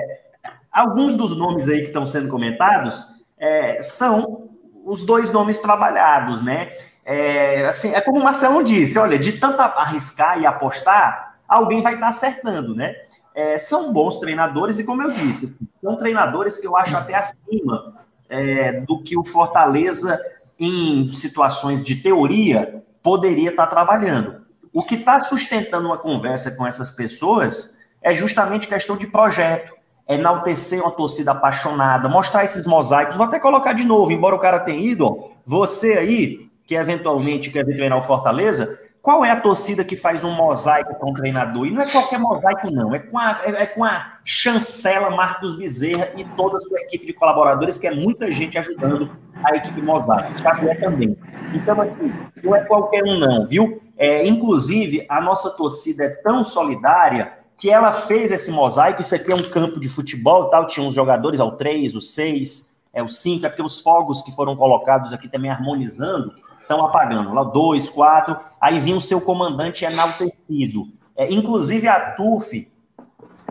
[0.71, 3.07] alguns dos nomes aí que estão sendo comentados
[3.39, 4.51] é, são
[4.85, 6.73] os dois nomes trabalhados, né?
[7.05, 11.95] É, assim, é como o Marcelo disse, olha, de tanto arriscar e apostar, alguém vai
[11.95, 12.95] estar acertando, né?
[13.35, 17.15] É, são bons treinadores e, como eu disse, assim, são treinadores que eu acho até
[17.15, 17.95] acima
[18.29, 20.19] é, do que o Fortaleza,
[20.59, 24.43] em situações de teoria, poderia estar trabalhando.
[24.71, 29.73] O que está sustentando uma conversa com essas pessoas é justamente questão de projeto,
[30.07, 33.15] é enaltecer uma torcida apaixonada, mostrar esses mosaicos.
[33.15, 37.49] Vou até colocar de novo, embora o cara tenha ido, ó, você aí que eventualmente
[37.49, 41.13] quer vir treinar o Fortaleza, qual é a torcida que faz um mosaico com o
[41.13, 41.67] treinador?
[41.67, 42.95] E não é qualquer mosaico, não.
[42.95, 47.05] É com a, é, é com a chancela Marcos Bezerra e toda a sua equipe
[47.07, 49.11] de colaboradores, que é muita gente ajudando
[49.43, 50.39] a equipe mosaico.
[50.39, 51.17] Xavier também.
[51.53, 53.81] Então, assim, não é qualquer um, não, viu?
[53.97, 59.01] É, inclusive, a nossa torcida é tão solidária que ela fez esse mosaico.
[59.01, 60.65] Isso aqui é um campo de futebol tal.
[60.65, 64.31] Tinha uns jogadores ao 3, o 6, é o 5, é porque os fogos que
[64.31, 66.33] foram colocados aqui também harmonizando
[66.63, 67.33] estão apagando.
[67.33, 70.87] Lá, dois, quatro, aí vinha o seu comandante enaltecido.
[71.15, 72.67] É, inclusive a TUF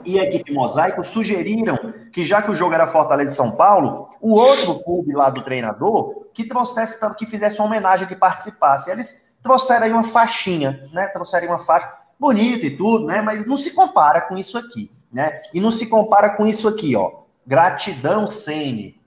[0.04, 1.78] e a equipe Mosaico sugeriram
[2.12, 5.42] que, já que o jogo era Fortaleza e São Paulo, o outro clube lá do
[5.42, 8.90] treinador que trouxesse, que fizesse uma homenagem, que participasse.
[8.90, 11.06] Eles trouxeram aí uma faixinha, né?
[11.08, 13.20] Trouxeram uma faixa bonita e tudo, né?
[13.20, 15.40] Mas não se compara com isso aqui, né?
[15.52, 17.22] E não se compara com isso aqui, ó.
[17.46, 19.00] Gratidão, Sene.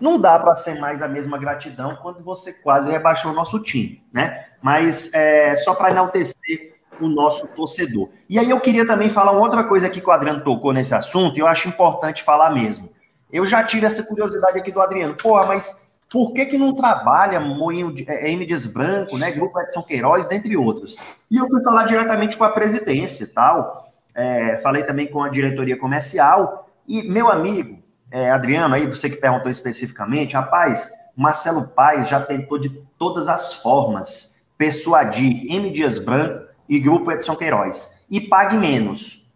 [0.00, 4.02] Não dá para ser mais a mesma gratidão quando você quase rebaixou o nosso time,
[4.12, 4.46] né?
[4.62, 8.08] Mas é, só para enaltecer o nosso torcedor.
[8.28, 10.94] E aí eu queria também falar uma outra coisa aqui que o Adriano tocou nesse
[10.94, 12.90] assunto, e eu acho importante falar mesmo.
[13.32, 15.14] Eu já tive essa curiosidade aqui do Adriano.
[15.14, 18.46] Porra, mas por que, que não trabalha Moinho é, M.
[18.46, 20.96] Dias Branco, né, Grupo Edson Queiroz, dentre outros?
[21.30, 25.28] E eu fui falar diretamente com a presidência e tal, é, falei também com a
[25.28, 27.77] diretoria comercial, e meu amigo,
[28.10, 33.54] é, Adriano, aí você que perguntou especificamente, rapaz, Marcelo Paes já tentou de todas as
[33.54, 35.70] formas persuadir M.
[35.70, 38.04] Dias Branco e Grupo Edson Queiroz.
[38.10, 39.28] E pague menos.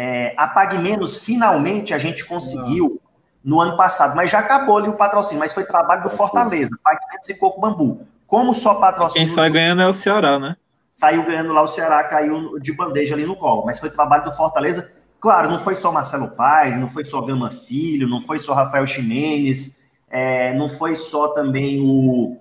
[0.00, 3.00] É, a Pague Menos, finalmente, a gente conseguiu
[3.42, 7.00] no ano passado, mas já acabou ali o patrocínio, mas foi trabalho do Fortaleza, Pague
[7.10, 8.06] Menos e Coco Bambu.
[8.24, 9.26] Como só patrocínio.
[9.26, 10.56] Quem sai ganhando é o Ceará, né?
[10.88, 14.32] Saiu ganhando lá o Ceará, caiu de bandeja ali no colo, mas foi trabalho do
[14.32, 18.54] Fortaleza Claro, não foi só Marcelo Paes, não foi só Gama Filho, não foi só
[18.54, 22.36] Rafael Ximenes, é, não foi só também o.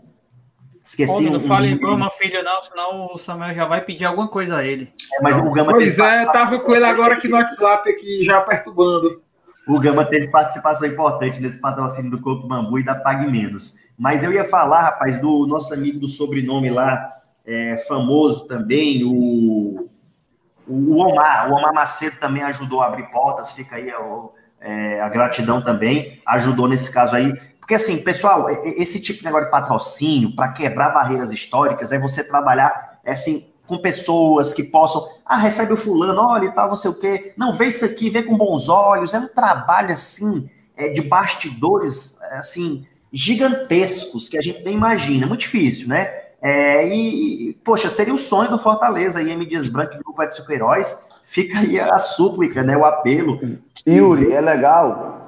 [0.84, 1.12] Esqueci.
[1.12, 4.58] Homem, não fale em Gama Filho, não, senão o Samuel já vai pedir alguma coisa
[4.58, 4.88] a ele.
[5.14, 8.40] É, mas o Gama pois é, tava com ele agora aqui no WhatsApp, aqui, já
[8.42, 9.22] perturbando.
[9.68, 13.76] O Gama teve participação importante nesse patrocínio do Corpo Bambu e da Pague Menos.
[13.98, 17.12] Mas eu ia falar, rapaz, do nosso amigo do sobrenome lá,
[17.46, 19.90] é, famoso também, o
[20.68, 23.92] o Omar, o Omar Macedo também ajudou a abrir portas, fica aí
[24.60, 27.34] é, a gratidão também, ajudou nesse caso aí.
[27.60, 32.24] Porque assim, pessoal, esse tipo de negócio de patrocínio, para quebrar barreiras históricas, é você
[32.24, 36.90] trabalhar assim, com pessoas que possam, ah, recebe o fulano, olha e tal, não sei
[36.92, 37.34] o quê.
[37.38, 39.14] Não, vê isso aqui, vê com bons olhos.
[39.14, 45.28] É um trabalho assim, é, de bastidores, assim, gigantescos que a gente nem imagina.
[45.28, 46.27] Muito difícil, né?
[46.42, 49.46] É, e, poxa, seria o sonho do Fortaleza aí, M.
[49.46, 51.08] Dias Branco e Grupo Edson Queiroz.
[51.24, 52.78] Fica aí a súplica, né?
[52.78, 53.40] O apelo.
[53.86, 55.28] Yuri, é legal.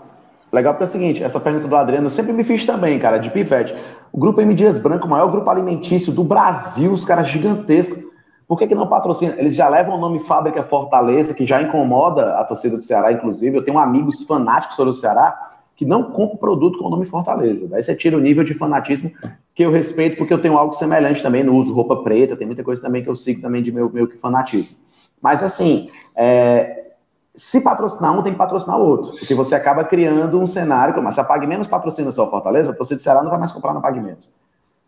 [0.51, 3.19] Legal porque é o seguinte, essa pergunta do Adriano eu sempre me fiz também, cara,
[3.19, 3.75] de pivete.
[4.11, 4.53] O Grupo M.
[4.55, 8.03] Dias Branco, o maior grupo alimentício do Brasil, os caras gigantescos.
[8.47, 9.35] Por que, que não patrocina?
[9.37, 13.55] Eles já levam o nome Fábrica Fortaleza, que já incomoda a torcida do Ceará, inclusive.
[13.55, 17.65] Eu tenho amigos fanáticos do Ceará que não compram produto com o nome Fortaleza.
[17.69, 19.09] Daí você tira o nível de fanatismo
[19.55, 22.65] que eu respeito, porque eu tenho algo semelhante também, no uso roupa preta, tem muita
[22.65, 24.75] coisa também que eu sigo também de meu, meu que fanatismo.
[25.21, 26.95] Mas assim, é,
[27.33, 31.15] se patrocinar um, tem que patrocinar o outro, porque você acaba criando um cenário, mas
[31.15, 33.53] se a Pague Menos patrocina só o Fortaleza, a torcida do Ceará não vai mais
[33.53, 34.29] comprar na Pague Menos.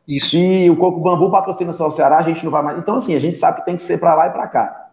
[0.05, 0.31] Isso.
[0.31, 2.77] Se o Coco Bambu patrocina só o Ceará, a gente não vai mais.
[2.77, 4.89] Então, assim, a gente sabe que tem que ser para lá e para cá.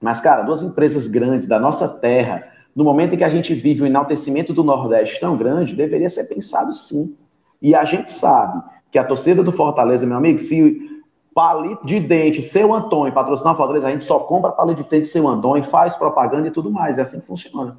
[0.00, 2.42] Mas, cara, duas empresas grandes da nossa terra,
[2.74, 6.24] no momento em que a gente vive o enaltecimento do Nordeste tão grande, deveria ser
[6.24, 7.16] pensado sim.
[7.60, 11.02] E a gente sabe que a torcida do Fortaleza, meu amigo, se
[11.34, 15.08] palito de dente, seu Antônio, patrocinar o Fortaleza, a gente só compra palito de dente,
[15.08, 16.98] seu Antônio, faz propaganda e tudo mais.
[16.98, 17.78] É assim que funciona.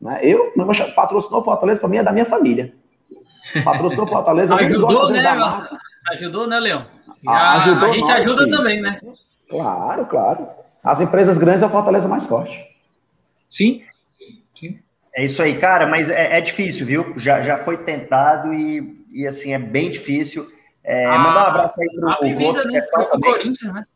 [0.00, 0.20] Né?
[0.22, 2.74] Eu, meu patrocinou o Fortaleza, para mim é da minha família.
[3.62, 4.54] Patrocinou o Fortaleza.
[4.56, 5.22] Ajudou, né,
[6.10, 6.82] Ajudou, né, Leão?
[7.26, 8.98] Ah, ajudou a gente nós, ajuda também, né?
[9.48, 10.46] Claro, claro.
[10.82, 12.62] As empresas grandes é o Fortaleza mais forte.
[13.48, 13.82] Sim.
[15.14, 17.14] É isso aí, cara, mas é, é difícil, viu?
[17.16, 20.46] Já, já foi tentado e, e assim, é bem difícil.
[20.82, 23.86] É, mandar um abraço aí pro, a Pivida, né, foi pro Corinthians, né?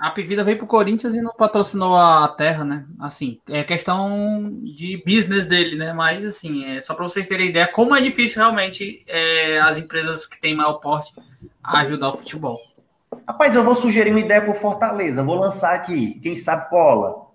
[0.00, 2.84] A Pivida veio pro Corinthians e não patrocinou a terra, né?
[2.98, 5.92] Assim, é questão de business dele, né?
[5.92, 10.26] Mas, assim, é só para vocês terem ideia como é difícil realmente é, as empresas
[10.26, 11.12] que têm maior porte
[11.62, 12.58] ajudar o futebol.
[13.28, 15.22] Rapaz, eu vou sugerir uma ideia pro Fortaleza.
[15.22, 16.18] Vou lançar aqui.
[16.20, 17.26] Quem sabe cola.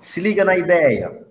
[0.00, 1.29] Se liga na ideia.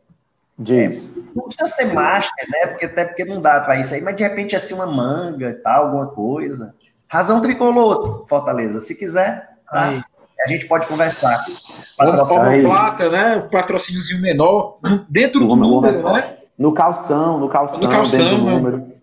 [0.59, 1.15] Diz.
[1.15, 2.67] É, não precisa ser master, né?
[2.67, 5.53] Porque, até porque não dá para isso aí, mas de repente assim uma manga e
[5.53, 6.75] tal, alguma coisa.
[7.07, 8.79] Razão tricolor, Fortaleza.
[8.81, 10.03] Se quiser, tá?
[10.43, 11.43] a gente pode conversar.
[11.97, 13.37] Plata, né?
[13.37, 14.77] O patrocíniozinho menor,
[15.09, 16.35] dentro do número, né?
[16.57, 18.51] No calção, no calção, no calção dentro do né?
[18.51, 18.99] número.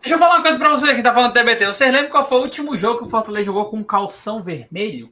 [0.00, 1.66] Deixa eu falar uma coisa pra você que tá falando TBT.
[1.66, 5.10] Vocês lembram qual foi o último jogo que o Fortaleza jogou com um calção vermelho?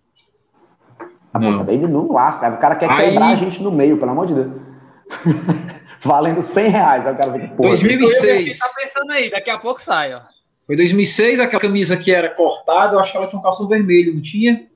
[1.33, 1.59] A não.
[1.59, 2.49] também não lasca.
[2.49, 3.11] O cara quer Aí...
[3.11, 4.66] quebrar a gente no meio, pelo amor de Deus.
[6.03, 7.07] Valendo 100 reais.
[7.07, 8.59] Aí o cara fica, 2006.
[8.59, 10.21] Tá pensando aí, daqui a pouco sai, ó.
[10.67, 14.15] Foi 2006, aquela camisa que era cortada, eu acho que ela tinha um calção vermelho,
[14.15, 14.67] não tinha?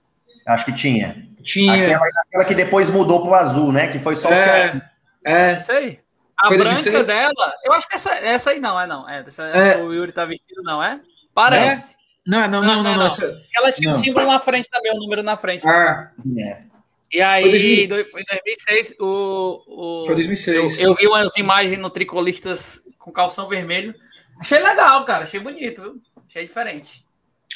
[0.46, 1.28] Acho que tinha.
[1.42, 1.96] Tinha.
[1.96, 3.88] Aquela, aquela que depois mudou pro azul, né?
[3.88, 4.76] Que foi só é,
[5.24, 5.98] o É, isso aí.
[6.38, 7.06] A foi branca 2006?
[7.06, 9.08] dela, eu acho que essa, essa aí não, é não.
[9.08, 9.82] É, essa, é.
[9.82, 11.00] O Yuri tá vestido, não, é?
[11.34, 11.94] Parece.
[11.94, 12.00] É?
[12.26, 12.82] Não, não, não, não.
[12.82, 13.42] não, não, Essa...
[13.54, 15.66] Ela tinha o um símbolo na frente também, o um número na frente.
[15.66, 16.10] Ah.
[16.38, 16.60] É.
[17.12, 17.42] E aí,
[18.04, 20.78] foi, em 2006, o, o, foi 2006.
[20.78, 23.94] Eu, eu, vi umas imagens no Tricolistas com calção vermelho.
[24.38, 25.24] Achei legal, cara.
[25.24, 26.00] Achei bonito, viu?
[26.28, 27.04] Achei diferente.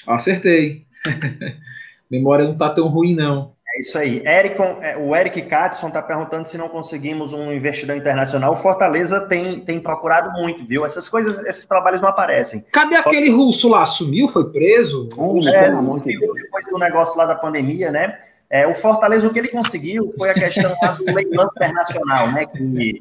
[0.07, 0.85] Acertei.
[2.11, 3.55] Memória não tá tão ruim, não.
[3.77, 4.23] É isso aí.
[4.27, 8.53] Ericon, é, o Eric Katson está perguntando se não conseguimos um investidor internacional.
[8.53, 10.85] O Fortaleza tem, tem procurado muito, viu?
[10.85, 12.65] Essas coisas, esses trabalhos não aparecem.
[12.73, 13.85] Cadê aquele russo lá?
[13.87, 14.29] Sumiu?
[14.29, 15.09] Foi preso?
[15.49, 18.19] é, depois do negócio lá da pandemia, né?
[18.55, 22.47] É, o Fortaleza, o que ele conseguiu foi a questão do leilão internacional, né?
[22.47, 23.01] Que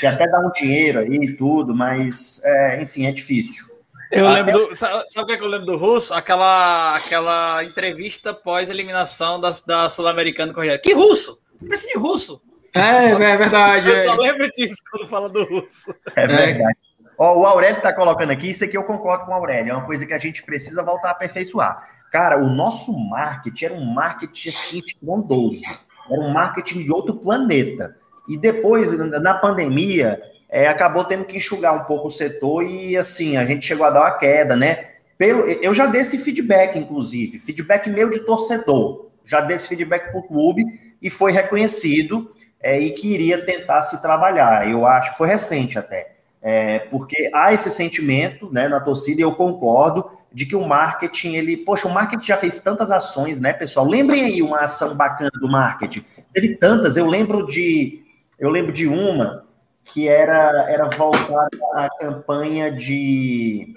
[0.00, 3.66] que até dá um dinheiro aí e tudo, mas, é, enfim, é difícil.
[4.10, 4.42] Eu até...
[4.42, 6.14] lembro do, sabe, sabe o que, é que eu lembro do Russo?
[6.14, 11.40] Aquela, aquela entrevista pós-eliminação da, da Sul-Americana com o Que russo?
[11.66, 12.40] Precisa de russo.
[12.74, 13.88] É, é verdade.
[13.88, 14.04] Eu é.
[14.04, 15.94] só lembro disso quando fala do russo.
[16.16, 16.78] É verdade.
[17.18, 19.86] Ó, o Aurélio está colocando aqui, isso aqui eu concordo com o Aurélio, é uma
[19.86, 21.93] coisa que a gente precisa voltar a aperfeiçoar.
[22.14, 25.64] Cara, o nosso marketing era um marketing assim, estrondoso.
[26.08, 27.96] Era um marketing de outro planeta.
[28.28, 33.36] E depois, na pandemia, é, acabou tendo que enxugar um pouco o setor e, assim,
[33.36, 34.90] a gente chegou a dar uma queda, né?
[35.18, 39.08] Pelo, eu já dei esse feedback, inclusive, feedback meu de torcedor.
[39.24, 40.64] Já dei esse feedback para o clube
[41.02, 44.70] e foi reconhecido é, e que iria tentar se trabalhar.
[44.70, 46.12] Eu acho que foi recente até.
[46.40, 51.34] É, porque há esse sentimento né, na torcida, e eu concordo, de que o marketing,
[51.34, 51.56] ele.
[51.56, 53.86] Poxa, o marketing já fez tantas ações, né, pessoal?
[53.86, 56.04] Lembrem aí uma ação bacana do marketing.
[56.32, 58.04] Teve tantas, eu lembro de
[58.38, 59.44] eu lembro de uma
[59.84, 63.74] que era, era voltada à campanha de,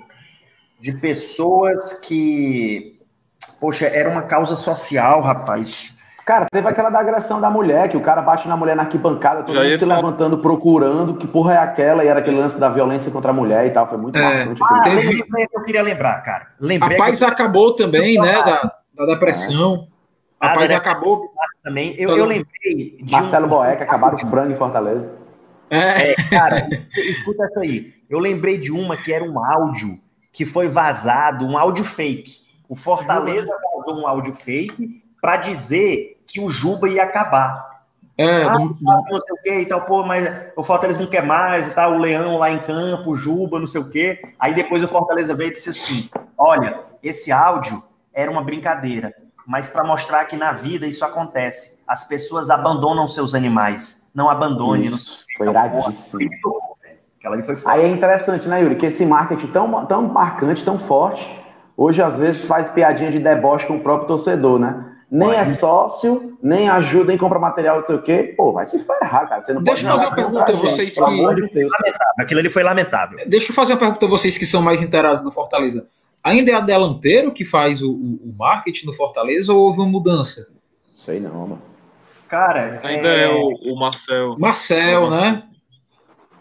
[0.79, 2.99] de pessoas que,
[3.59, 5.96] poxa, era uma causa social, rapaz.
[6.27, 9.43] Cara, teve aquela da agressão da mulher, que o cara bate na mulher na arquibancada,
[9.43, 9.95] todo mundo se falar...
[9.95, 13.65] levantando, procurando, que porra é aquela, e era aquele lance da violência contra a mulher
[13.65, 14.61] e tal, foi muito é, marcante.
[14.61, 15.23] Ah, teve...
[15.23, 16.47] que eu queria lembrar, cara.
[16.59, 17.23] Lembrei a paz que...
[17.23, 19.87] acabou também, né, da, da depressão.
[20.41, 20.47] É.
[20.47, 21.31] Rapaz, ah, acabou.
[21.63, 21.95] Também.
[21.97, 22.99] Eu, eu lembrei.
[23.09, 23.49] Marcelo um...
[23.49, 25.09] Boeck acabaram com o em Fortaleza.
[25.69, 26.11] É.
[26.11, 27.93] é cara, escuta essa aí.
[28.09, 29.97] Eu lembrei de uma que era um áudio
[30.33, 32.31] que foi vazado um áudio fake.
[32.67, 37.67] O Fortaleza vazou um áudio fake para dizer que o Juba ia acabar.
[38.17, 41.23] É, Ah, do- não sei o que e tal, pô, mas o Fortaleza não quer
[41.23, 44.19] mais e tal, o Leão lá em campo, o Juba, não sei o quê.
[44.39, 47.81] Aí depois o Fortaleza veio e disse assim: olha, esse áudio
[48.13, 49.13] era uma brincadeira,
[49.45, 51.83] mas para mostrar que na vida isso acontece.
[51.87, 54.09] As pessoas abandonam seus animais.
[54.15, 54.89] Não abandone.
[54.89, 55.33] Não Isso, o quê.
[55.37, 56.21] foi Então, iradíssimo.
[57.19, 57.75] Aquela ali foi foda.
[57.75, 61.23] Aí é interessante, né, Yuri, que esse marketing tão, tão marcante, tão forte,
[61.75, 64.86] hoje às vezes faz piadinha de deboche com o próprio torcedor, né?
[65.09, 68.33] Nem é sócio, nem ajuda em compra material, não sei o quê.
[68.35, 69.41] Pô, vai se ferrar, cara.
[69.41, 71.71] Você não Deixa eu pode fazer uma pergunta a vocês pelo que- amor de Deus.
[72.19, 73.17] Aquilo ali foi lamentável.
[73.25, 75.87] Deixa eu fazer uma pergunta a vocês que são mais inteirados no Fortaleza.
[76.23, 79.87] Ainda é a Delanteiro que faz o, o- o marketing no Fortaleza ou houve uma
[79.87, 80.47] mudança?
[80.97, 81.61] Sei não, mano.
[82.27, 84.35] Cara, Ainda é o, o Marcel.
[84.37, 85.37] Marcel, né?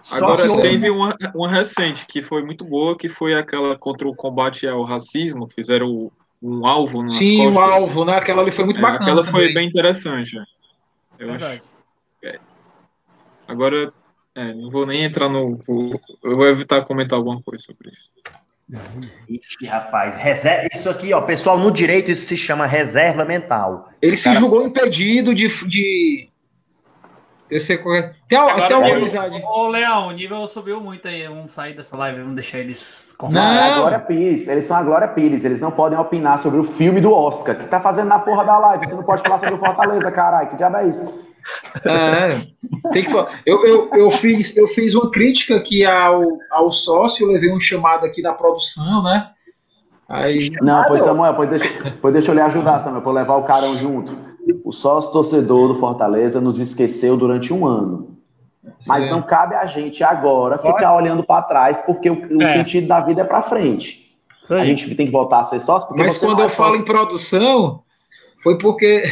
[0.03, 4.09] só Agora que teve uma, uma recente que foi muito boa, que foi aquela contra
[4.09, 5.49] o combate ao racismo.
[5.55, 6.11] Fizeram
[6.43, 7.75] um alvo nas Sim, o costas.
[7.75, 8.17] alvo, né?
[8.17, 9.03] Aquela ali foi muito É, bacana.
[9.03, 9.55] aquela foi também.
[9.55, 10.39] bem interessante.
[10.39, 10.43] é.
[11.19, 11.39] Eu acho.
[11.45, 12.41] Verdade.
[13.49, 13.93] Agora,
[14.35, 15.57] é, não vou nem entrar no.
[15.67, 18.11] vou- Eu vou evitar comentar alguma coisa sobre isso.
[19.29, 23.89] Ixi, rapaz, reserva, isso aqui, ó, pessoal, no direito isso se chama reserva mental.
[24.03, 25.47] Ele se Cara- julgou impedido de.
[25.67, 26.29] de...
[27.49, 28.17] de ser correto.
[28.29, 29.43] Tem, Agora, tem alguma eu- amizade?
[29.45, 31.27] Ô, Leão, o nível subiu muito aí.
[31.29, 33.59] Vamos sair dessa live, vamos deixar eles Não, confortáveis.
[33.61, 33.81] é a Não.
[33.81, 34.49] Glória Pires.
[34.49, 35.45] Eles são a Glória Pires.
[35.45, 37.55] Eles não podem opinar sobre o filme do Oscar.
[37.55, 38.87] O que tá fazendo na porra da live?
[38.87, 40.49] Você não pode falar sobre o Fortaleza, caralho.
[40.51, 41.27] Que diabo é isso?
[41.85, 42.41] É,
[42.93, 43.41] tem que falar.
[43.47, 48.05] Eu, eu, eu, fiz, eu fiz uma crítica aqui ao, ao sócio, levei um chamado
[48.05, 49.31] aqui da produção, né?
[50.09, 53.37] Aí, Não, pois Samuel, pois deixa, pois deixa eu lhe ajudar, Samuel, pra eu levar
[53.37, 54.17] o carão junto.
[54.67, 58.17] O sócio torcedor do Fortaleza nos esqueceu durante um ano.
[58.85, 62.53] Mas não cabe a gente agora ficar olhando pra trás, porque o, o É.
[62.53, 64.05] sentido da vida é pra frente.
[64.51, 66.71] A gente tem que voltar a ser sócio, porque mas quando não eu é falo
[66.71, 67.83] sócio- em produção,
[68.43, 69.05] foi porque.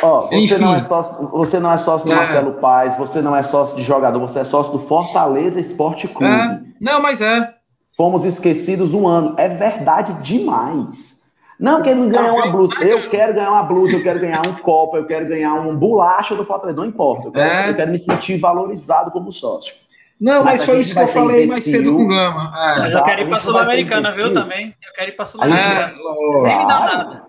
[0.00, 0.58] Ó, você Enfim.
[0.58, 2.16] não é sócio, você não é sócio do É.
[2.16, 6.32] Marcelo Paz, você não é sócio de jogador, você é sócio do Fortaleza Esporte Clube.
[6.32, 7.52] É, não, mas é.
[7.96, 9.34] Fomos esquecidos um ano.
[9.36, 11.17] É verdade demais.
[11.58, 12.74] Não, que ele não ganhar uma blusa.
[12.84, 16.34] Eu quero ganhar uma blusa, eu quero ganhar um copo, eu quero ganhar um bolacha
[16.36, 16.78] do Fortaleza.
[16.78, 17.28] Não importa.
[17.28, 17.70] Eu quero, É.
[17.70, 19.74] eu quero me sentir valorizado como sócio.
[20.20, 22.52] Não, Mas mas a foi isso que eu falei mais cedo com o Gama.
[22.56, 22.78] É.
[22.80, 24.74] Mas eu quero ir pra A Sul-Americana, viu, também?
[24.86, 25.92] Eu quero ir pra É, Sul-Americana.
[26.02, 26.42] lógico.
[26.42, 27.28] Nem me dá nada.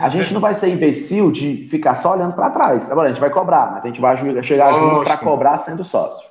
[0.00, 2.90] A gente não vai ser imbecil de ficar só olhando para trás.
[2.90, 5.24] Agora, a gente vai cobrar, mas a gente vai chegar junto para Lógico.
[5.24, 6.28] cobrar sendo sócio.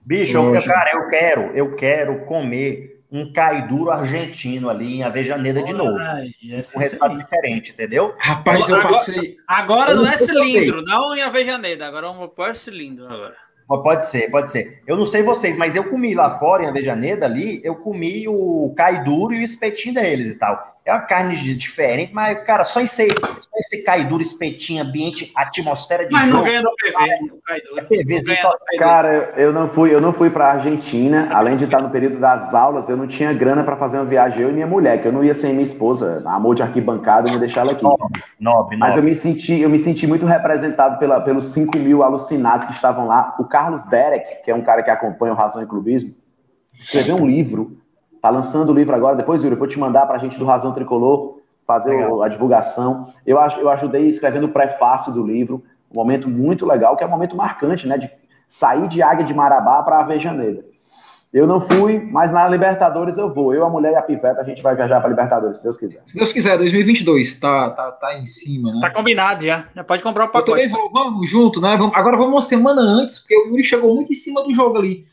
[0.00, 0.72] Bicho, eu, Lógico.
[0.74, 5.96] cara, eu quero, eu quero comer um caiduro argentino ali em Avejaneda de novo.
[5.98, 8.12] Ai, Um resultado diferente, entendeu?
[8.18, 9.36] Rapaz, eu Agora- passei.
[9.46, 11.86] Agora Eu não não é cilindro, não em Avejaneda.
[11.86, 13.36] Agora vamos pôr cilindro agora.
[13.68, 14.82] Pode ser, pode ser.
[14.86, 18.74] Eu não sei vocês, mas eu comi lá fora em Avejaneda ali, eu comi o
[18.76, 20.73] cai duro e o espetinho deles e tal.
[20.86, 25.32] É uma carne de- diferente, mas, cara, só esse, só esse cai duro, espetinho, ambiente,
[25.34, 27.78] atmosfera de Mas não jogo, ganha no PV, o Caiduro.
[27.78, 28.52] é PV, Não.
[28.78, 32.52] Cara, eu não fui, eu não fui para Argentina, além de estar no período das
[32.52, 35.12] aulas, eu não tinha grana para fazer uma viagem eu e minha mulher, que eu
[35.12, 37.82] não ia sem minha esposa, amor de arquibancada, eu ia deixar ela aqui.
[38.38, 39.08] nobre, Mas eu nobre.
[39.10, 43.34] me senti, eu me senti muito representado pela, pelos 5 mil alucinados que estavam lá.
[43.38, 46.14] O Carlos Derek, que é um cara que acompanha o Razão e Clubismo,
[46.78, 47.78] escreveu um livro,
[48.24, 50.72] tá lançando o livro agora, depois, Yuri, eu vou te mandar pra gente do Razão
[50.72, 52.22] Tricolor fazer Legal.
[52.22, 53.12] a divulgação.
[53.26, 55.62] Eu, eu ajudei escrevendo o prefácio do livro,
[55.92, 58.10] um momento muito legal, que é um momento marcante, né, de
[58.48, 60.64] sair de Águia de Marabá para Avejaneira.
[61.34, 63.54] Eu não fui, mas na Libertadores eu vou.
[63.54, 66.00] Eu, a mulher e a piveta, a gente vai viajar para Libertadores, se Deus quiser.
[66.06, 68.80] Se Deus quiser, 2022, tá, tá, tá em cima, né?
[68.80, 69.66] Tá combinado já.
[69.74, 70.50] Já pode comprar o Eu pacote.
[70.50, 71.76] também vou, vamos junto, né?
[71.76, 74.78] Vamos, agora vamos uma semana antes, porque o Yuri chegou muito em cima do jogo
[74.78, 75.04] ali.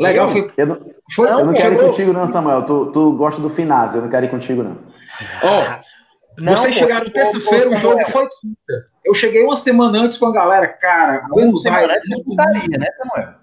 [0.00, 0.50] Legal, foi.
[0.56, 0.80] Eu não,
[1.14, 2.62] foi eu não quero ir contigo, não, Samuel.
[2.62, 4.78] Tu, tu gosta do Finazzi, eu não quero ir contigo, não.
[5.42, 5.80] Ó,
[6.38, 8.86] Não, vocês pô, chegaram terça-feira, o jogo foi quinta.
[9.04, 12.86] Eu cheguei uma semana antes com a galera, cara, Buenos Aires, no putaria, domingo, né,
[12.96, 13.34] Samuel?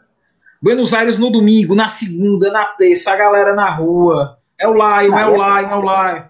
[0.62, 4.38] Buenos Aires no domingo, na segunda, na terça, a galera na rua.
[4.60, 6.24] É o Lion, é o Lion, é o Lion.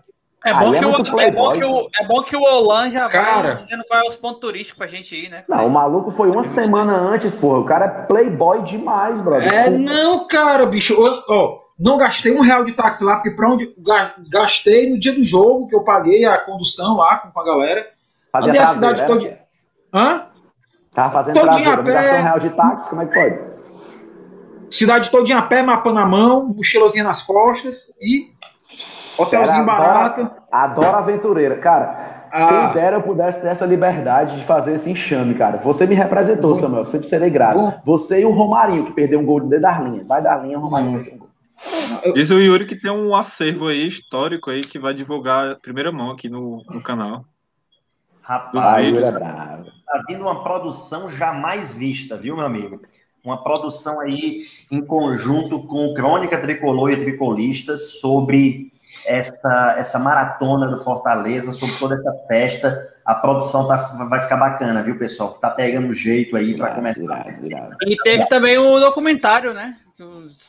[0.50, 2.90] É bom, é que o, muito é, bom que o, é bom que o Olan
[2.90, 3.42] já Cara.
[3.42, 5.44] vai dizendo qual é os pontos turísticos pra gente ir, né?
[5.48, 7.60] Não, o maluco foi uma semana antes, porra.
[7.60, 9.54] O cara é playboy demais, brother.
[9.54, 10.96] É, Pô, não, cara, bicho.
[11.00, 14.98] Ó, ó, não gastei um real de táxi lá, porque pra onde ga- gastei no
[15.00, 17.86] dia do jogo, que eu paguei a condução lá com com a galera.
[18.32, 19.08] fazia Andei a cidade né?
[19.08, 19.40] toda.
[19.94, 20.26] Hã?
[20.94, 21.94] Tava fazendo todinha a não pé.
[21.94, 23.40] gastou um real de táxi, como é que pode?
[24.70, 28.28] Cidade todinha a pé, mapa na mão, mochilazinha nas costas e
[29.18, 30.30] hotelzinho barato.
[30.52, 31.58] Adoro aventureira.
[31.58, 32.48] Cara, Ah.
[32.48, 35.58] quem dera eu pudesse ter essa liberdade de fazer esse enxame, cara.
[35.64, 36.60] Você me representou, Bom.
[36.60, 36.86] Samuel.
[36.86, 37.58] Sempre serei grato.
[37.58, 37.82] Bom.
[37.86, 40.04] Você e o Romarinho, que perdeu um gol de Darlinha.
[40.06, 41.04] Vai Darlinha, o Romarinho Hum.
[41.04, 41.28] perdeu um gol.
[42.14, 45.92] Diz o Yuri que tem um acervo aí histórico aí que vai divulgar a primeira
[45.92, 47.26] mão aqui no, no canal.
[48.22, 52.82] Rapaz, tá vindo uma produção jamais vista, viu, meu amigo?
[53.24, 58.68] Uma produção aí em conjunto com Crônica Tricolor e Tricolistas sobre
[59.08, 62.94] essa, essa maratona do Fortaleza, sobre toda essa festa.
[63.06, 63.76] A produção tá,
[64.10, 65.30] vai ficar bacana, viu, pessoal?
[65.42, 67.26] Tá pegando jeito aí para começar.
[67.88, 69.78] E teve também o documentário, né?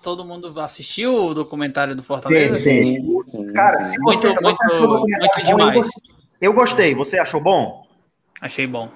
[0.03, 2.61] Todo mundo assistiu o documentário do Fortaleza?
[2.61, 3.53] Tem, tem.
[3.55, 5.89] Cara, se você muito, muito, muito demais.
[6.41, 6.95] Eu gostei.
[6.95, 7.87] Você achou bom?
[8.41, 8.91] Achei bom.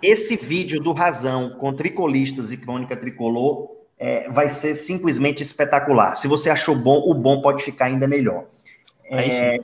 [0.00, 6.16] Esse vídeo do Razão com tricolistas e crônica tricolor é, vai ser simplesmente espetacular.
[6.16, 8.44] Se você achou bom, o bom pode ficar ainda melhor.
[9.10, 9.58] É,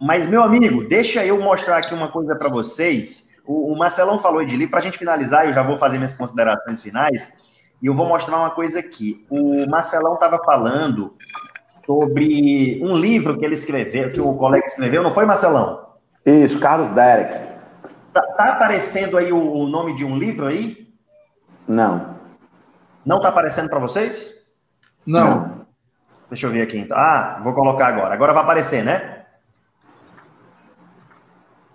[0.00, 3.30] mas, meu amigo, deixa eu mostrar aqui uma coisa para vocês.
[3.44, 6.14] O, o, Marcelão falou de livro, para a gente finalizar, eu já vou fazer minhas
[6.14, 7.38] considerações finais,
[7.82, 9.26] e eu vou mostrar uma coisa aqui.
[9.28, 11.14] O Marcelão estava falando
[11.84, 15.88] sobre um livro que ele escreveu, que o colega escreveu, não foi, Marcelão?
[16.24, 17.48] Isso, Carlos Derek.
[18.12, 20.88] Tá, tá aparecendo aí o, o, nome de um livro aí?
[21.66, 22.17] Não.
[23.08, 24.34] Não tá aparecendo para vocês?
[25.06, 25.62] Não.
[26.28, 26.94] Deixa eu ver aqui então.
[26.94, 28.12] Ah, vou colocar agora.
[28.12, 29.24] Agora vai aparecer, né?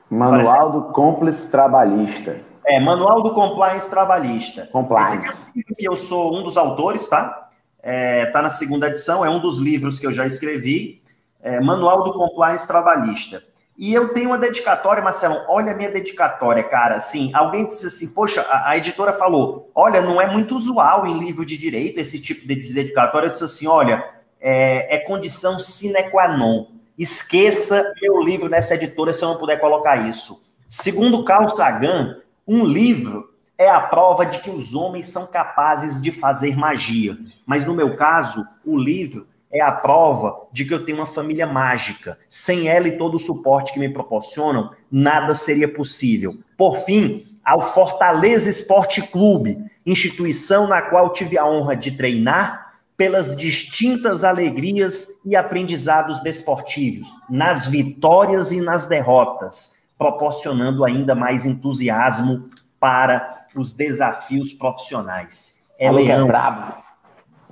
[0.08, 2.40] Manual do Compliance Trabalhista.
[2.68, 4.68] É, Manual do Compliance Trabalhista.
[4.72, 5.18] Compliance.
[5.18, 7.50] Esse é um livro que eu sou um dos autores, tá?
[7.82, 11.02] É, tá na segunda edição, é um dos livros que eu já escrevi.
[11.42, 13.44] É, Manual do Compliance Trabalhista.
[13.78, 15.44] E eu tenho uma dedicatória, Marcelo.
[15.48, 16.96] Olha a minha dedicatória, cara.
[16.96, 21.18] Assim, alguém disse assim, poxa, a, a, editora falou: olha, não é muito usual em
[21.18, 23.28] livro de direito esse tipo de dedicatória.
[23.28, 24.08] Eu disse assim: olha,
[24.40, 26.68] é, é condição sine qua non.
[26.98, 30.44] Esqueça meu livro nessa editora se eu não puder colocar isso.
[30.70, 36.12] Segundo Carl Sagan, um livro é a prova de que os homens são capazes de
[36.12, 37.18] fazer magia.
[37.46, 41.46] Mas no meu caso, o livro é a prova de que eu tenho uma família
[41.46, 42.18] mágica.
[42.28, 46.34] Sem ela e todo o suporte que me proporcionam, nada seria possível.
[46.58, 53.36] Por fim, ao Fortaleza Esporte Clube, instituição na qual tive a honra de treinar pelas
[53.36, 62.50] distintas alegrias e aprendizados desportivos, nas vitórias e nas derrotas, proporcionando ainda mais entusiasmo
[62.80, 65.64] para os desafios profissionais.
[65.78, 66.24] É Alô, leão.
[66.24, 66.83] É brabo.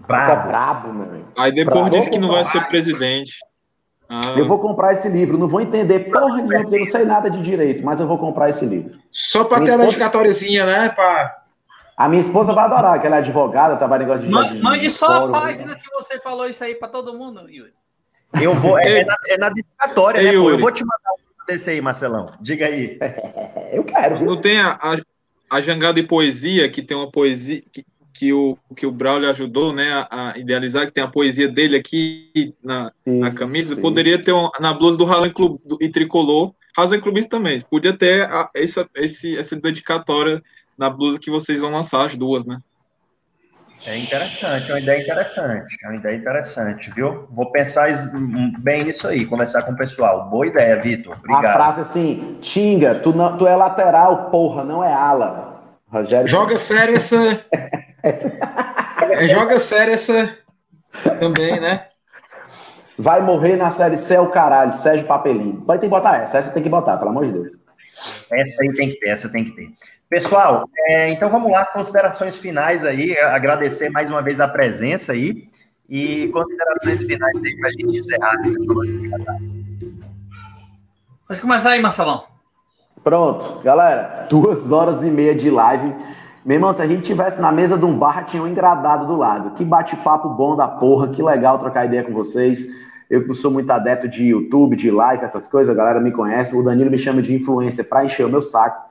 [0.07, 0.47] Brabo.
[0.47, 1.27] brabo, meu amigo.
[1.37, 1.95] Aí depois brabo.
[1.95, 3.35] disse que não vai ser presidente.
[4.09, 4.19] Ah.
[4.35, 5.37] Eu vou comprar esse livro.
[5.37, 8.17] Não vou entender porra nenhuma, porque eu não sei nada de direito, mas eu vou
[8.17, 8.99] comprar esse livro.
[9.09, 10.89] Só para ter a dedicatóriazinha, né?
[10.89, 11.41] Pra...
[11.95, 14.33] A minha esposa vai adorar, que ela é advogada, trabalha negócio de.
[14.33, 15.31] Mande, mande só a né?
[15.31, 17.73] página que você falou isso aí para todo mundo, Yuri.
[18.41, 18.79] Eu vou.
[18.79, 20.33] É, é, na, é na dedicatória, Ei, né?
[20.33, 20.49] Pô?
[20.49, 22.25] Eu vou te mandar um desse aí, Marcelão.
[22.41, 22.97] Diga aí.
[23.71, 24.25] eu quero.
[24.25, 24.97] Não tem a, a,
[25.49, 27.61] a jangada de poesia, que tem uma poesia.
[27.71, 31.47] Que, que o, que o Braulio ajudou né, a, a, idealizar, que tem a poesia
[31.47, 33.81] dele aqui na, isso, na camisa, isso.
[33.81, 37.97] poderia ter uma, na blusa do Rasen Club do, e Tricolor, Rasen Clubista também, podia
[37.97, 40.41] ter a, essa, esse, essa dedicatória
[40.77, 42.59] na blusa que vocês vão lançar, as duas, né?
[43.83, 47.27] É interessante, é uma ideia interessante, é uma ideia interessante, viu?
[47.31, 47.89] Vou pensar
[48.59, 50.29] bem nisso aí, conversar com o pessoal.
[50.29, 51.17] Boa ideia, Vitor.
[51.17, 51.45] Obrigado.
[51.45, 55.51] A frase assim, Tinga, tu, não, tu é lateral, porra, não é ala.
[55.91, 56.27] Rogério.
[56.27, 57.43] Joga sério essa.
[58.03, 60.37] É, joga sério essa
[61.19, 61.87] também, né?
[62.99, 65.61] Vai morrer na série C é o caralho, Sérgio Papelinho.
[65.61, 67.51] Pode ter que botar essa, essa tem que botar, pelo amor de Deus.
[68.31, 69.69] Essa aí tem que ter, essa tem que ter.
[70.09, 75.47] Pessoal, é, então vamos lá, considerações finais aí, agradecer mais uma vez a presença aí
[75.89, 78.37] e considerações finais aí para a gente encerrar.
[81.27, 82.25] Pode começar aí, Marcelão.
[83.03, 85.95] Pronto, galera, duas horas e meia de live
[86.43, 89.15] meu irmão, se a gente tivesse na mesa de um bar, tinha um engradado do
[89.15, 89.51] lado.
[89.51, 92.67] Que bate-papo bom da porra, que legal trocar ideia com vocês.
[93.09, 96.55] Eu que sou muito adepto de YouTube, de like, essas coisas, a galera me conhece.
[96.55, 98.89] O Danilo me chama de influência para encher o meu saco.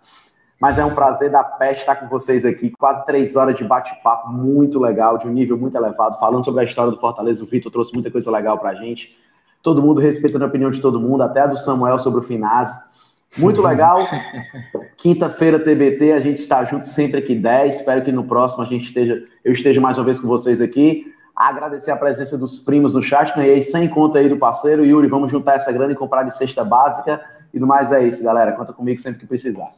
[0.60, 2.70] Mas é um prazer da peste estar com vocês aqui.
[2.78, 6.64] Quase três horas de bate-papo muito legal, de um nível muito elevado, falando sobre a
[6.64, 7.42] história do Fortaleza.
[7.42, 9.16] O Vitor trouxe muita coisa legal pra gente.
[9.62, 12.89] Todo mundo respeitando a opinião de todo mundo, até a do Samuel sobre o Finazzi.
[13.38, 13.98] Muito legal.
[14.96, 17.76] Quinta-feira, TBT, a gente está junto sempre aqui 10.
[17.76, 21.06] Espero que no próximo a gente esteja, eu esteja mais uma vez com vocês aqui.
[21.34, 23.34] Agradecer a presença dos primos no chat.
[23.34, 24.84] Ganhei 100 conta aí do parceiro.
[24.84, 27.24] Yuri, vamos juntar essa grana e comprar de cesta básica.
[27.54, 28.52] E do mais é isso, galera.
[28.52, 29.72] Conta comigo sempre que precisar.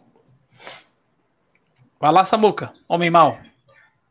[2.01, 2.73] Vai lá, Samuca.
[2.89, 3.37] Homem mal.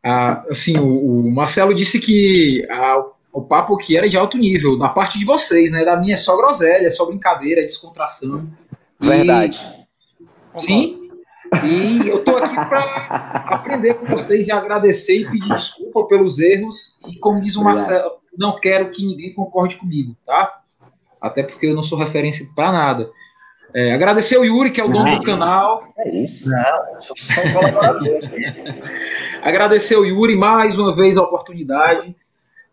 [0.02, 4.78] Ah, assim, o, o, Marcelo disse que ah, o papo aqui era de alto nível.
[4.78, 5.84] Da parte de vocês, né?
[5.84, 8.46] Da minha é só groselha, é só brincadeira, é descontração.
[9.02, 9.86] Verdade.
[10.56, 11.02] E, sim.
[11.64, 12.80] E eu tô aqui para
[13.48, 16.98] aprender com vocês e agradecer e pedir desculpa pelos erros.
[17.06, 20.60] E como diz o Marcelo, não quero que ninguém concorde comigo, tá?
[21.20, 23.10] Até porque eu não sou referência para nada.
[23.74, 25.84] É, agradecer o Yuri, que é o dono do canal.
[25.98, 26.48] É isso.
[26.48, 28.02] Não, sou só um.
[29.42, 32.14] Agradecer o Yuri mais uma vez a oportunidade.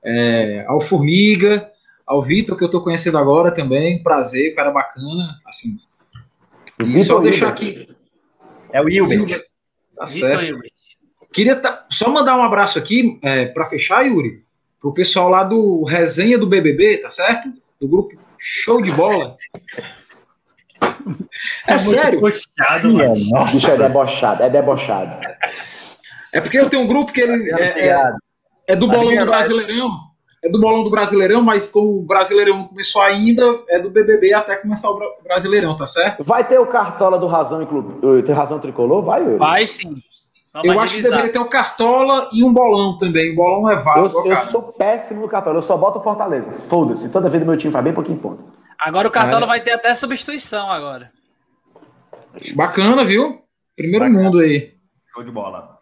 [0.03, 1.69] É, ao Formiga,
[2.05, 4.03] ao Vitor, que eu estou conhecendo agora também.
[4.03, 5.39] Prazer, cara bacana.
[5.45, 5.77] Assim.
[6.85, 7.87] E só deixar aqui.
[8.71, 9.41] É o Hilbert.
[9.95, 10.59] Tá certo.
[11.31, 14.43] Queria tá, só mandar um abraço aqui é, para fechar, Yuri,
[14.79, 17.49] pro pessoal lá do Resenha do BBB, tá certo?
[17.79, 19.37] Do grupo Show de Bola.
[21.67, 22.19] É, sério?
[22.19, 23.29] Puxado, Ih, é, mano.
[23.29, 25.27] nossa, Bicho é debochado, é debochado.
[26.31, 28.17] É porque eu tenho um grupo que ele é, é, Obrigado.
[28.67, 30.08] é do A bolão do Brasileirão.
[30.43, 34.33] É do bolão do Brasileirão, mas como o Brasileirão não começou ainda, é do BBB
[34.33, 36.23] até começar o Bra- Brasileirão, tá certo?
[36.23, 37.99] Vai ter o cartola do Razão, inclu...
[38.23, 39.03] tem Razão Tricolor?
[39.03, 39.37] Vai, Yuri?
[39.37, 39.97] Vai sim.
[40.53, 43.33] Vamos eu acho que deveria ter um cartola e um bolão também.
[43.33, 46.51] O bolão é válido, Eu, eu sou péssimo no cartola, eu só boto Fortaleza.
[46.69, 48.43] Foda-se, toda vez meu time faz bem pouquinho ponto.
[48.79, 49.45] Agora o Cartola Cara.
[49.47, 51.11] vai ter até substituição agora.
[52.55, 53.41] Bacana, viu?
[53.75, 54.23] Primeiro Bacana.
[54.23, 54.73] mundo aí.
[55.13, 55.77] Show de bola.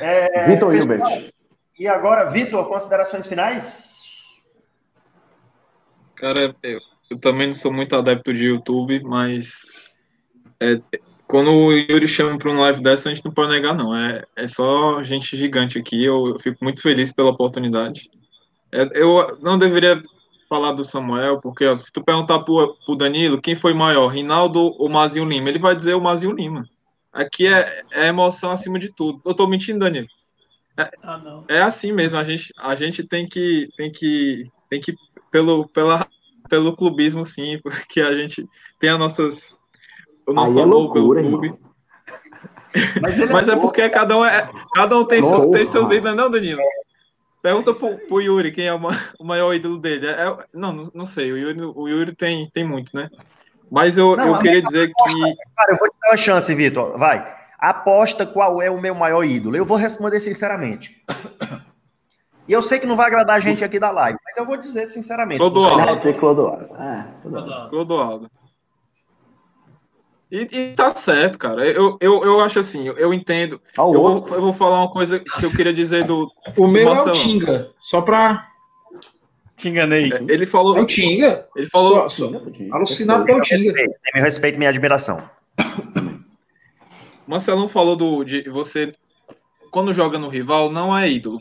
[0.00, 1.32] É, Vitor pessoal, Hilbert.
[1.78, 4.42] E agora, Vitor, considerações finais?
[6.14, 6.80] Cara, eu,
[7.10, 9.92] eu também não sou muito adepto de YouTube, mas
[10.58, 10.80] é,
[11.26, 13.94] quando o Yuri chama para um live dessa, a gente não pode negar, não.
[13.94, 16.02] É, é só gente gigante aqui.
[16.02, 18.10] Eu, eu fico muito feliz pela oportunidade.
[18.72, 20.00] É, eu não deveria
[20.48, 24.74] falar do Samuel, porque ó, se tu perguntar pro, pro Danilo quem foi maior, Rinaldo
[24.78, 26.64] ou Mazinho Lima, ele vai dizer o Mazinho Lima.
[27.12, 29.20] Aqui é, é emoção acima de tudo.
[29.24, 30.06] Eu tô mentindo, Danilo?
[31.02, 31.44] Ah, não.
[31.48, 34.94] É assim mesmo, a gente, a gente tem que tem que tem que
[35.30, 36.06] pelo pela,
[36.48, 38.46] pelo clubismo sim, porque a gente
[38.78, 39.58] tem as nossas
[40.26, 41.46] o nosso Aí é amor loucura, pelo clube.
[41.46, 41.66] irmão.
[43.00, 45.50] Mas, ele Mas é porque cada um é cada um tem, seu, Porra.
[45.50, 46.60] tem seus ídolos, não, Danilo?
[47.40, 50.06] Pergunta pro, pro Yuri quem é o, ma- o maior ídolo dele.
[50.06, 51.32] É- é- não, não, não sei.
[51.32, 53.08] O Yuri, o Yuri tem, tem muitos, né?
[53.70, 56.98] Mas eu, Não, eu queria dizer que Cara, eu vou te dar uma chance, Vitor.
[56.98, 57.45] Vai.
[57.58, 59.56] Aposta qual é o meu maior ídolo.
[59.56, 61.02] Eu vou responder sinceramente.
[62.48, 64.56] E eu sei que não vai agradar a gente aqui da live, mas eu vou
[64.56, 65.38] dizer sinceramente.
[65.38, 66.14] Clodoaldo.
[66.14, 66.64] Clodoaldo.
[66.76, 67.70] É, Clodoaldo.
[67.70, 68.30] Clodoaldo.
[70.30, 71.66] E, e tá certo, cara.
[71.66, 73.60] Eu, eu, eu acho assim, eu, entendo.
[73.78, 76.30] O Eu vou, eu vou falar uma coisa que eu queria dizer do.
[76.56, 77.14] O meu é o Marcelão.
[77.14, 77.70] Tinga.
[77.78, 78.48] Só pra.
[79.56, 80.12] Te enganei.
[80.28, 80.76] Ele falou.
[80.76, 81.46] É o Tinga.
[81.54, 82.06] Ele falou.
[82.72, 83.72] Alucinado pelo Tinga.
[83.72, 85.22] Respeito, tem meu respeito e minha admiração.
[87.26, 88.92] Marcelão falou do, de você,
[89.70, 91.40] quando joga no rival, não é ídolo.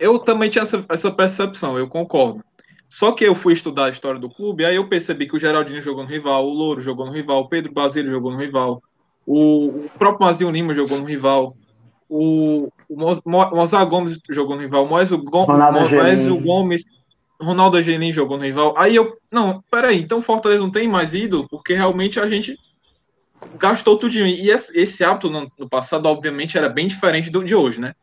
[0.00, 2.42] Eu também tinha essa, essa percepção, eu concordo.
[2.88, 5.82] Só que eu fui estudar a história do clube, aí eu percebi que o Geraldinho
[5.82, 8.82] jogou no rival, o Louro jogou no rival, o Pedro Basílio jogou no rival,
[9.26, 11.54] o, próprio Mazinho Lima jogou no rival,
[12.08, 16.30] o, o Mo- Mo- Mozart Gomes jogou no rival, o Go- Ronaldo Mo- Moés Angelim.
[16.30, 16.82] o Gomes,
[17.38, 18.74] Ronaldo Angelim jogou no rival.
[18.78, 22.56] Aí eu, não, peraí, então o Fortaleza não tem mais ídolo, porque realmente a gente
[23.58, 24.26] gastou tudinho.
[24.26, 27.94] E esse, hábito no, passado, obviamente, era bem diferente do de hoje, né?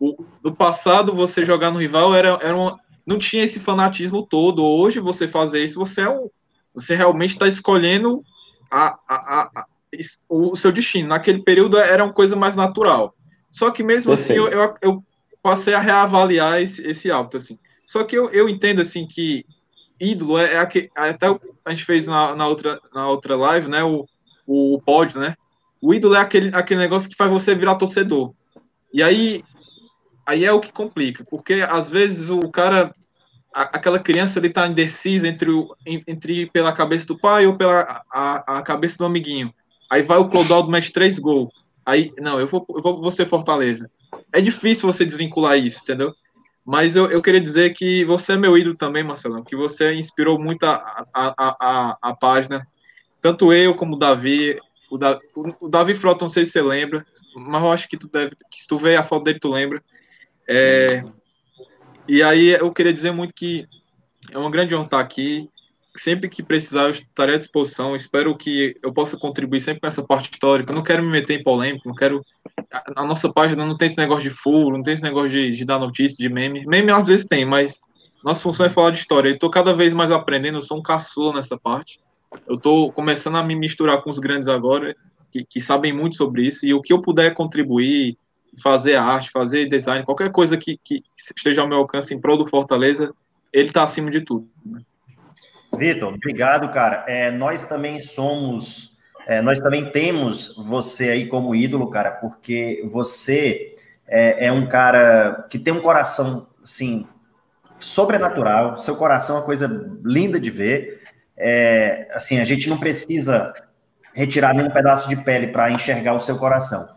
[0.00, 4.64] O, no passado, você jogar no rival era, era uma, não tinha esse fanatismo todo.
[4.64, 6.28] Hoje, você fazer isso, você é um,
[6.74, 8.22] você realmente está escolhendo
[8.70, 9.66] a, a, a-
[10.28, 11.08] o seu destino.
[11.08, 13.14] Naquele período era uma coisa mais natural.
[13.50, 15.04] Só que mesmo assim, eu, eu, eu
[15.42, 17.58] passei a reavaliar esse, esse hábito, assim.
[17.84, 19.44] Só que eu, eu entendo, assim, que
[19.98, 23.68] ídolo é, é aque- até o- a gente fez na, na, outra, na outra live,
[23.68, 24.06] né, o,
[24.48, 25.34] o pódio, né?
[25.80, 28.32] O ídolo é aquele, aquele negócio que faz você virar torcedor.
[28.92, 29.44] E aí,
[30.26, 32.94] aí é o que complica, porque às vezes o cara,
[33.54, 37.56] a- aquela criança, ele tá indeciso entre, o, en- entre pela cabeça do pai ou
[37.56, 39.52] pela a, a cabeça do amiguinho.
[39.90, 41.50] Aí vai o Clodoaldo mete três gols.
[41.84, 43.90] Aí, não, eu vou, eu vou, vou ser Fortaleza.
[44.32, 46.12] É difícil você desvincular isso, entendeu?
[46.64, 50.38] Mas eu, eu queria dizer que você é meu ídolo também, Marcelão, que você inspirou
[50.38, 52.66] muito a, a, a, a, a página.
[53.20, 54.58] Tanto eu como o Davi.
[54.90, 55.18] O, da,
[55.60, 58.34] o, Davi Frota, não sei se você lembra, mas eu acho que tu deve.
[58.50, 59.82] Que se tu ver a foto dele, tu lembra.
[60.48, 61.04] É,
[62.06, 63.66] e aí eu queria dizer muito que
[64.30, 65.48] é uma grande honra estar aqui.
[65.96, 67.96] Sempre que precisar, eu estarei à disposição.
[67.96, 70.70] Espero que eu possa contribuir sempre com essa parte histórica.
[70.70, 72.24] Eu não quero me meter em polêmica, não quero
[72.96, 75.64] a, nossa página não tem esse negócio de furo, não tem esse negócio de, de
[75.64, 76.64] dar notícia, de meme.
[76.66, 77.80] Meme às vezes tem, mas
[78.24, 79.28] nossa função é falar de história.
[79.28, 82.00] Eu estou cada vez mais aprendendo, eu sou um caçula nessa parte.
[82.46, 84.94] Eu estou começando a me misturar com os grandes agora,
[85.30, 88.16] que, que sabem muito sobre isso, e o que eu puder contribuir,
[88.62, 92.46] fazer arte, fazer design, qualquer coisa que, que esteja ao meu alcance em prol do
[92.46, 93.12] Fortaleza,
[93.52, 94.48] ele está acima de tudo.
[94.64, 94.80] né?
[95.76, 97.04] Vitor, obrigado, cara.
[97.06, 103.74] É, nós também somos, é, nós também temos você aí como ídolo, cara, porque você
[104.06, 107.06] é, é um cara que tem um coração, assim,
[107.78, 109.68] sobrenatural, seu coração é uma coisa
[110.04, 110.97] linda de ver.
[111.38, 113.54] É, assim, a gente não precisa
[114.12, 116.88] retirar nenhum pedaço de pele para enxergar o seu coração.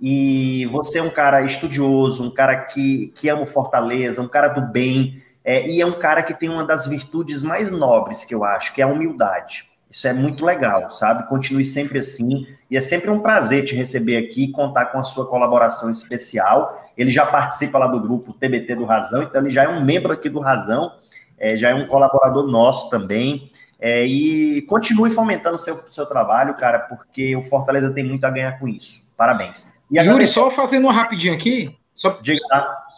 [0.00, 4.48] E você é um cara estudioso, um cara que, que ama o Fortaleza, um cara
[4.48, 8.34] do bem, é, e é um cara que tem uma das virtudes mais nobres que
[8.34, 9.70] eu acho, que é a humildade.
[9.90, 11.28] Isso é muito legal, sabe?
[11.28, 12.48] Continue sempre assim.
[12.68, 16.90] E é sempre um prazer te receber aqui e contar com a sua colaboração especial.
[16.96, 20.12] Ele já participa lá do grupo TBT do Razão, então ele já é um membro
[20.12, 20.90] aqui do Razão,
[21.38, 23.52] é, já é um colaborador nosso também.
[23.86, 28.30] É, e continue fomentando o seu, seu trabalho, cara, porque o Fortaleza tem muito a
[28.30, 29.12] ganhar com isso.
[29.14, 29.70] Parabéns.
[29.90, 32.18] E Yuri, só fazendo uma rapidinho aqui, só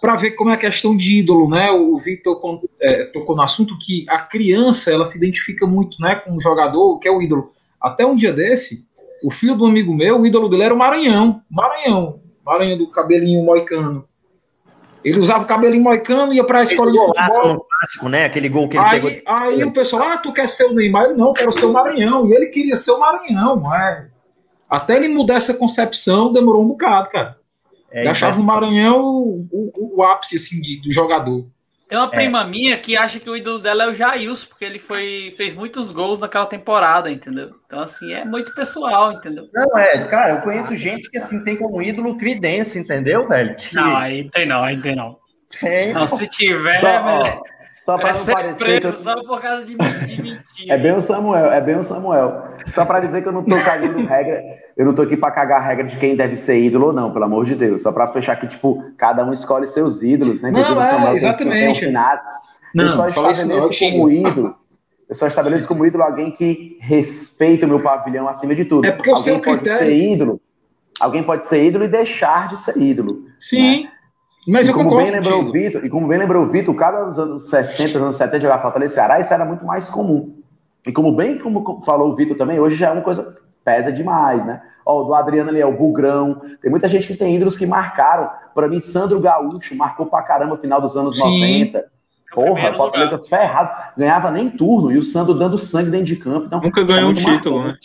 [0.01, 1.73] para ver como é a questão de ídolo, né?
[1.73, 2.41] O Vitor
[2.81, 7.01] é, tocou no assunto que a criança ela se identifica muito né, com o jogador,
[7.01, 7.53] que é o ídolo.
[7.81, 8.87] Até um dia desse,
[9.25, 11.43] o filho do amigo meu, o ídolo dele era o Maranhão.
[11.51, 12.21] Maranhão.
[12.45, 14.07] Maranhão do cabelinho moicano.
[15.05, 17.67] Ele usava o cabelinho moicano, ia para a escola de futebol.
[17.71, 18.25] clássico, né?
[18.25, 19.23] Aquele gol que ele aí, pegou.
[19.27, 21.05] Aí o pessoal, ah, tu quer ser o Neymar?
[21.05, 22.29] Ele, não, eu quero ser o Maranhão.
[22.29, 23.75] E ele queria ser o Maranhão.
[23.75, 24.09] É.
[24.69, 27.39] Até ele mudar essa concepção, demorou um bocado, cara.
[27.91, 31.47] É, ele achava o Maranhão o, o, o, ápice assim, de, do jogador.
[31.89, 32.45] Tem uma prima é.
[32.45, 35.93] minha que acha que o ídolo dela é o Jailson, porque ele foi, fez muitos
[35.93, 37.53] gols naquela temporada, entendeu?
[37.65, 39.49] Então, assim, é muito pessoal, entendeu?
[39.55, 43.55] Não, é, cara, eu conheço gente que, assim, tem como ídolo Cridense, entendeu, velho?
[43.55, 43.77] Que...
[43.77, 45.17] Não, aí tem não, aí tem não.
[45.61, 45.93] Tem.
[45.93, 47.43] Não, se tiver, Só, ó,
[47.87, 48.93] só para não parecer preso eu...
[48.93, 50.75] só por causa de, de mentira.
[50.75, 52.43] É bem o Samuel, é bem o Samuel.
[52.67, 54.43] Só para dizer que eu não tô cagando regra,
[54.77, 57.13] eu não tô aqui para cagar a regra de quem deve ser ídolo ou não,
[57.13, 57.83] pelo amor de Deus.
[57.83, 60.51] Só para fechar que tipo, cada um escolhe seus ídolos, né?
[60.51, 61.87] Não, é, Samuel, exatamente.
[62.75, 64.57] Não, eu só estabeleço isso, como ídolo.
[65.09, 68.85] Eu só estabeleço como ídolo alguém que respeita o meu pavilhão acima de tudo.
[68.85, 69.87] É porque alguém o seu pode critério...
[69.87, 70.41] ser ídolo.
[70.99, 73.27] Alguém pode ser ídolo e deixar de ser ídolo.
[73.39, 73.85] Sim.
[73.85, 73.91] Né?
[74.47, 76.75] Mas e eu como concordo bem lembrou o Vitor, e como bem lembrou o Vitor,
[76.75, 80.33] cada dos anos 60, anos 70 jogar Fortaleza e Ceará, isso era muito mais comum.
[80.87, 84.47] E como bem como falou o Vitor também, hoje já é uma coisa pesa demais,
[84.47, 84.63] né?
[84.87, 86.41] Ó, o do Adriano ali é o Bugrão.
[86.63, 88.31] Tem muita gente que tem ídolos que marcaram.
[88.55, 91.41] Para mim, Sandro Gaúcho marcou pra caramba no final dos anos Sim.
[91.41, 91.79] 90.
[91.79, 91.85] É
[92.33, 93.29] Porra, Fortaleza lugar.
[93.29, 93.71] ferrado.
[93.97, 94.93] Ganhava nem turno.
[94.93, 96.47] E o Sandro dando sangue dentro de campo.
[96.47, 97.77] Então, Nunca ganhou um título, né?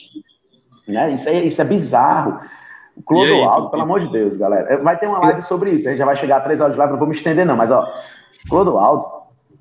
[0.88, 1.14] né?
[1.14, 2.40] Isso, é, isso é bizarro.
[2.96, 4.82] O Clodoaldo, pelo amor de Deus, galera.
[4.84, 5.88] Vai ter uma live sobre isso.
[5.88, 7.56] A gente já vai chegar a três horas de live, não vou me estender, não.
[7.56, 7.88] Mas, ó,
[8.50, 9.06] Clodoaldo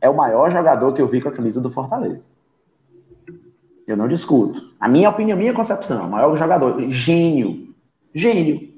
[0.00, 2.24] é o maior jogador que eu vi com a camisa do Fortaleza.
[3.86, 4.62] Eu não discuto.
[4.78, 6.80] A minha opinião, a minha concepção, o maior jogador.
[6.90, 7.74] Gênio.
[8.14, 8.70] Gênio.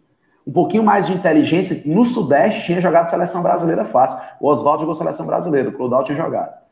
[0.47, 1.83] Um pouquinho mais de inteligência.
[1.87, 4.19] No Sudeste tinha jogado seleção brasileira fácil.
[4.41, 6.63] O Oswaldo jogou seleção brasileira, o Clodoaldo tinha jogado.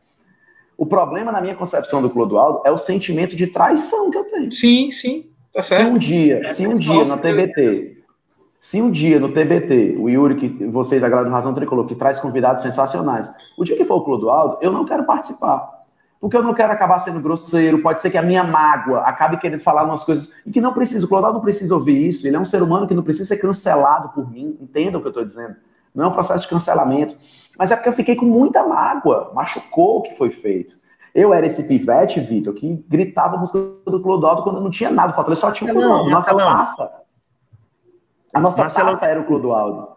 [0.77, 4.51] O problema na minha concepção do Clodoaldo é o sentimento de traição que eu tenho.
[4.51, 5.29] Sim, sim.
[5.53, 5.87] Tá certo.
[5.87, 8.01] Se um dia, é se um dia no TBT,
[8.61, 11.95] se um dia no TBT, o Yuri, que vocês, a galera do Razão Tricolor, que
[11.95, 15.81] traz convidados sensacionais, o dia que for o Clodoaldo, eu não quero participar.
[16.21, 19.63] Porque eu não quero acabar sendo grosseiro, pode ser que a minha mágoa acabe querendo
[19.63, 21.07] falar umas coisas e que não precisa.
[21.07, 23.39] O Clodoaldo não precisa ouvir isso, ele é um ser humano que não precisa ser
[23.39, 25.57] cancelado por mim, entendam o que eu estou dizendo.
[25.95, 27.17] Não é um processo de cancelamento.
[27.59, 30.80] Mas é porque eu fiquei com muita mágoa, machucou o que foi feito.
[31.15, 35.13] Eu era esse pivete, Vitor, que gritava a música do Clodoaldo quando não tinha nada.
[35.13, 36.11] Falei, só tinha o Clodoaldo.
[36.11, 37.03] Nossa taça.
[38.33, 38.93] A nossa Marcelão.
[38.93, 39.89] taça era o Clodoaldo.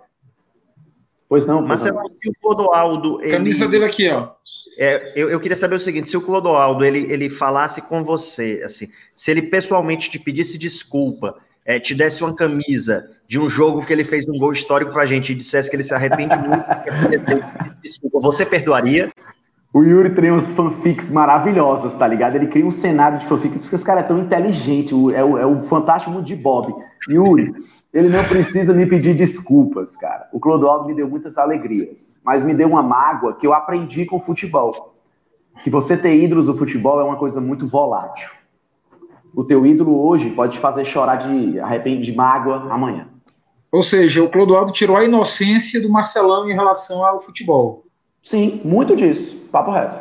[1.30, 3.22] Pois não, Marcelão, se o Clodoaldo.
[3.22, 3.32] Ele...
[3.32, 4.30] Camisa dele aqui, ó.
[4.78, 8.62] É, eu, eu, queria saber o seguinte: se o Clodoaldo ele, ele falasse com você,
[8.66, 11.36] assim, se ele pessoalmente te pedisse desculpa,
[11.66, 15.06] é, te desse uma camisa de um jogo que ele fez um gol histórico pra
[15.06, 16.64] gente e dissesse que ele se arrepende muito,
[17.82, 19.10] desculpa, você perdoaria?
[19.74, 22.36] O Yuri tem uns fanfics maravilhosos, tá ligado?
[22.36, 25.46] Ele cria um cenário de fanfics, porque esse cara é tão inteligente, é o, é
[25.46, 26.72] o fantástico de Bob.
[27.10, 27.52] Yuri,
[27.92, 30.30] ele não precisa me pedir desculpas, cara.
[30.32, 34.18] O Clodoaldo me deu muitas alegrias, mas me deu uma mágoa que eu aprendi com
[34.18, 34.94] o futebol.
[35.64, 38.30] Que você ter ídolos no futebol é uma coisa muito volátil.
[39.36, 43.08] O teu ídolo hoje pode te fazer chorar de arrepende de mágoa amanhã.
[43.72, 47.86] Ou seja, o Clodoaldo tirou a inocência do Marcelão em relação ao futebol.
[48.22, 49.43] Sim, muito disso.
[49.54, 50.00] Papo reto.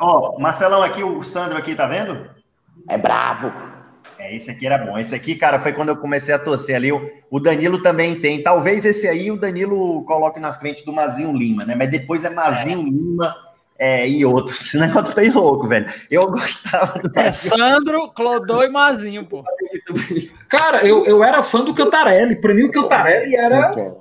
[0.00, 2.30] Ó, Marcelão aqui, o Sandro aqui, tá vendo?
[2.88, 3.52] É brabo.
[4.18, 4.98] É, esse aqui era bom.
[4.98, 6.90] Esse aqui, cara, foi quando eu comecei a torcer ali.
[6.90, 8.42] O, o Danilo também tem.
[8.42, 11.74] Talvez esse aí o Danilo coloque na frente do Mazinho Lima, né?
[11.74, 12.84] Mas depois é Mazinho é.
[12.84, 13.36] Lima
[13.78, 14.62] é, e outros.
[14.62, 15.86] Esse negócio bem louco, velho.
[16.10, 19.44] Eu gostava do É Sandro, Clodô e Mazinho, pô.
[20.48, 22.36] Cara, eu, eu era fã do Cantarelli.
[22.36, 23.94] Pra mim, o Cantarelli era.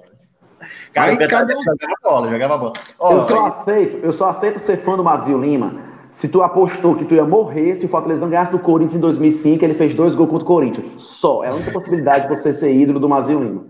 [0.93, 1.53] Cara, Aí, cada...
[1.53, 2.73] jogava bola, jogava bola.
[2.99, 6.95] Oh, eu, só aceito, eu só aceito ser fã do Mazio Lima se tu apostou
[6.95, 9.95] que tu ia morrer se o Fortaleza não ganhasse do Corinthians em 2005, ele fez
[9.95, 10.85] dois gols contra o Corinthians.
[10.99, 11.43] Só.
[11.43, 13.65] É a única possibilidade de você ser ídolo do Mazio Lima.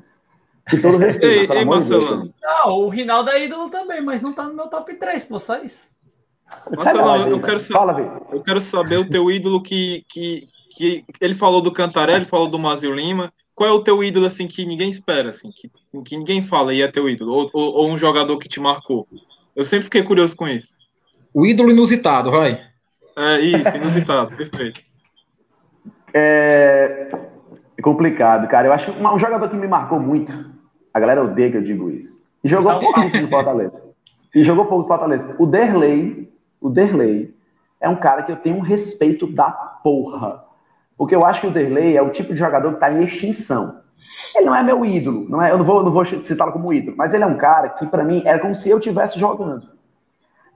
[0.69, 1.65] Com todo respeito, Ei, ei, Deus.
[1.65, 2.07] Marcelão.
[2.07, 2.33] também.
[2.41, 5.57] Não, o Rinaldo é ídolo também, mas não tá no meu top 3, pô, só
[5.63, 5.89] isso.
[6.75, 8.21] Marcelão, daí, eu quero saber- Fala.
[8.31, 12.59] Eu quero saber o teu ídolo que, que, que ele falou do Cantarelli, falou do
[12.59, 13.31] Mazio Lima.
[13.55, 15.69] Qual é o teu ídolo assim que ninguém espera, assim, que,
[16.01, 17.33] que ninguém fala e é teu ídolo?
[17.33, 19.07] Ou, ou, ou um jogador que te marcou?
[19.55, 20.75] Eu sempre fiquei curioso com isso.
[21.33, 22.59] O ídolo inusitado, vai.
[23.15, 24.81] É isso, inusitado, perfeito.
[26.13, 27.09] É
[27.77, 28.67] é complicado, cara.
[28.67, 30.33] Eu acho que um jogador que me marcou muito,
[30.93, 33.81] a galera odeia que eu digo isso, e jogou pouquíssimo no Fortaleza.
[34.33, 35.35] E jogou pouco no Fortaleza.
[35.37, 37.35] O Derlei, o Derlei,
[37.79, 40.43] é um cara que eu tenho um respeito da porra.
[40.97, 43.81] Porque eu acho que o Derlei é o tipo de jogador que está em extinção.
[44.35, 46.95] Ele não é meu ídolo, não é, eu não vou, não vou citá-lo como ídolo,
[46.97, 49.67] mas ele é um cara que, para mim, é como se eu estivesse jogando.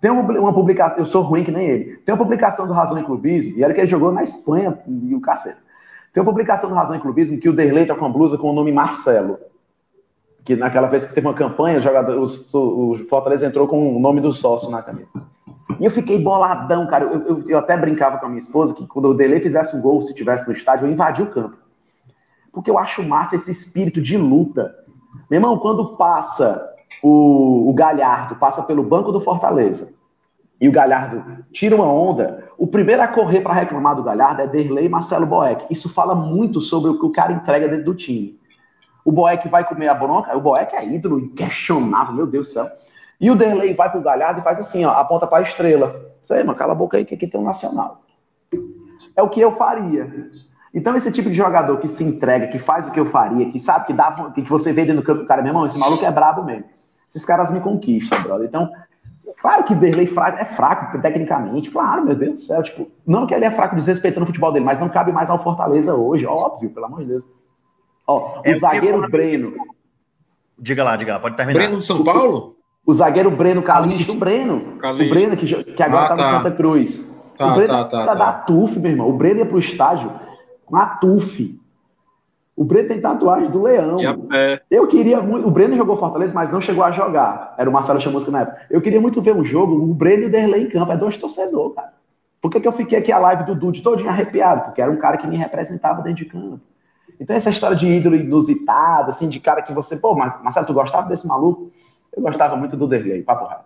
[0.02, 1.98] Tem uma, uma publicação, eu sou ruim que nem ele.
[2.06, 5.16] Tem uma publicação do Razão e Clubismo, e era que ele jogou na Espanha e
[5.16, 5.58] o cacete.
[6.14, 8.50] Tem uma publicação do Razão e Clubismo que o Derlei tá com uma blusa com
[8.50, 9.40] o nome Marcelo.
[10.44, 14.00] Que naquela vez que teve uma campanha, o, jogador, o, o Fortaleza entrou com o
[14.00, 15.10] nome do sócio na camisa.
[15.80, 17.04] E eu fiquei boladão, cara.
[17.06, 19.82] Eu, eu- eu até brincava com a minha esposa que quando o Derlei fizesse um
[19.82, 21.58] gol, se tivesse no estádio, eu invadia o campo.
[22.52, 24.76] Porque eu acho massa esse espírito de luta.
[25.30, 29.94] Meu irmão, quando passa o, o Galhardo, passa pelo banco do Fortaleza,
[30.60, 34.48] e o Galhardo tira uma onda, o primeiro a correr para reclamar do Galhardo é
[34.48, 35.68] Derlei e Marcelo Boeck.
[35.70, 38.40] Isso fala muito sobre o que o cara entrega dentro do time.
[39.06, 42.68] O Boeck vai comer a bronca, o Boeck é ídolo inquestionável, meu Deus do céu.
[43.22, 46.08] E o Derlei vai pro Galhardo e faz assim, ó, aponta para a estrela.
[46.30, 48.02] Aí, mano, cala a boca aí que aqui tem um nacional.
[49.16, 50.30] É o que eu faria.
[50.74, 53.60] Então, esse tipo de jogador que se entrega, que faz o que eu faria, que
[53.60, 56.04] sabe que dá, que você vê dentro do campo, o cara, meu irmão, esse maluco
[56.06, 56.66] é brabo mesmo.
[57.10, 58.48] Esses caras me conquistam, brother.
[58.48, 58.70] Então,
[59.42, 62.62] claro que Derlei fraco, é fraco tecnicamente, claro, meu Deus do céu.
[62.62, 65.42] Tipo, não que ele é fraco desrespeitando o futebol dele, mas não cabe mais ao
[65.42, 67.26] Fortaleza hoje, óbvio, pelo amor de Deus.
[68.06, 69.54] Ó, É, o zagueiro falar- Breno,
[70.60, 71.60] Diga lá, diga lá, pode terminar.
[71.60, 72.56] Breno de São Paulo?
[72.86, 75.06] o zagueiro Breno Calixto, o Breno, Calixto.
[75.06, 76.32] o Breno que, que agora Ah, tá, tá.
[76.32, 77.16] no Santa Cruz.
[77.38, 78.14] Tá, o Breno tá, tá, tá.
[78.16, 79.08] dar tuf, meu irmão.
[79.10, 80.10] O Breno ia pro estágio
[80.68, 81.60] com a tuf.
[82.56, 84.00] O Breno tem tatuagem do leão.
[84.00, 84.62] E a pé.
[84.70, 85.48] Eu queria muito.
[85.48, 87.56] O Breno jogou Fortaleza, mas não chegou a jogar.
[87.58, 88.62] Era o Marcelo Chamusca na época.
[88.70, 90.92] Eu queria muito ver um jogo, o Breno e o Derlei em campo.
[90.92, 91.94] É dois torcedores, cara.
[92.42, 94.66] Por que, que eu fiquei aqui a live do Dude todinho arrepiado?
[94.66, 96.60] Porque era um cara que me representava dentro de campo.
[97.20, 99.96] Então, essa história de ídolo inusitado, assim, de cara que você.
[99.98, 101.72] Pô, mas, Marcelo, tu gostava desse maluco?
[102.16, 103.66] Eu gostava muito do Derlei, papo reto.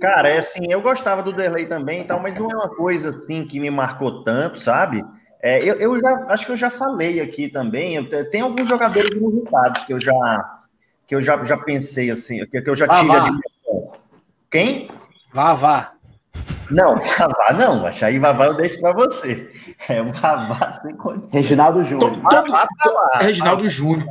[0.00, 3.10] Cara, é assim, eu gostava do Derlei também e tal, mas não é uma coisa
[3.10, 5.04] assim que me marcou tanto, sabe?
[5.46, 7.94] É, eu, eu já acho que eu já falei aqui também.
[7.96, 10.58] eu te- tem alguns jogadores inusitados que eu já
[11.06, 13.30] que eu já, já pensei assim, que, que eu já Ah, tive vá.
[14.50, 14.88] Quem?
[15.32, 15.92] Vá, vá.
[16.68, 19.52] Não, Vavá não, mas aí Vavá eu deixo pra você.
[19.88, 21.40] É o Vavá sem condição.
[21.40, 22.20] Reginaldo Júnior.
[22.22, 23.18] Vá lá.
[23.20, 24.08] Reginaldo Júnior.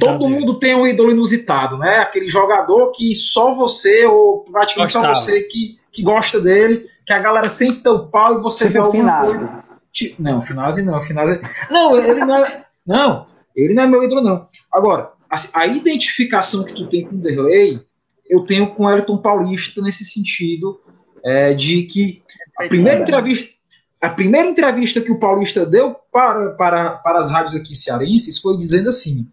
[0.00, 1.98] Todo mundo tem um ídolo inusitado, né?
[1.98, 5.14] Aquele jogador que só você, ou praticamente só Gostava.
[5.16, 8.78] você que, que gosta dele, que a galera sempre dá o pau e você vê
[8.78, 9.65] o alguma coisa.
[9.96, 10.14] Finazzi.
[10.14, 11.40] Ti- Não, Finazzi não, Finazzi...
[11.70, 12.64] Não, ele não é.
[12.86, 14.44] Não, ele não é meu ídolo, não.
[14.70, 17.80] Agora, assim, a identificação que tu tem com o Derlei,
[18.28, 20.80] eu tenho com o Elton Paulista nesse sentido,
[21.24, 22.22] é, de que
[22.58, 23.56] a primeira entrevista.
[23.98, 28.56] A primeira entrevista que o Paulista deu para, para, para as rádios aqui cearenses foi
[28.56, 29.26] dizendo assim: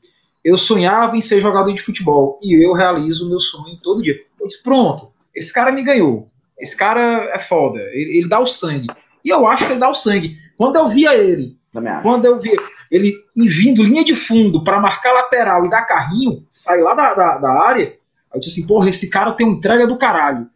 [0.44, 4.16] eu sonhava em ser jogador de futebol e eu realizo o meu sonho todo dia.
[4.40, 6.30] Eu disse: pronto, esse cara me ganhou.
[6.58, 8.88] Esse cara é foda, ele, ele dá o sangue.
[9.24, 10.38] E eu acho que ele dá o sangue.
[10.64, 11.58] Quando eu via ele,
[12.02, 12.56] quando eu via
[12.92, 17.38] ele vindo linha de fundo para marcar lateral e dar carrinho, sair lá da, da,
[17.38, 17.94] da área,
[18.34, 20.48] eu disse assim: porra, esse cara tem uma entrega do caralho.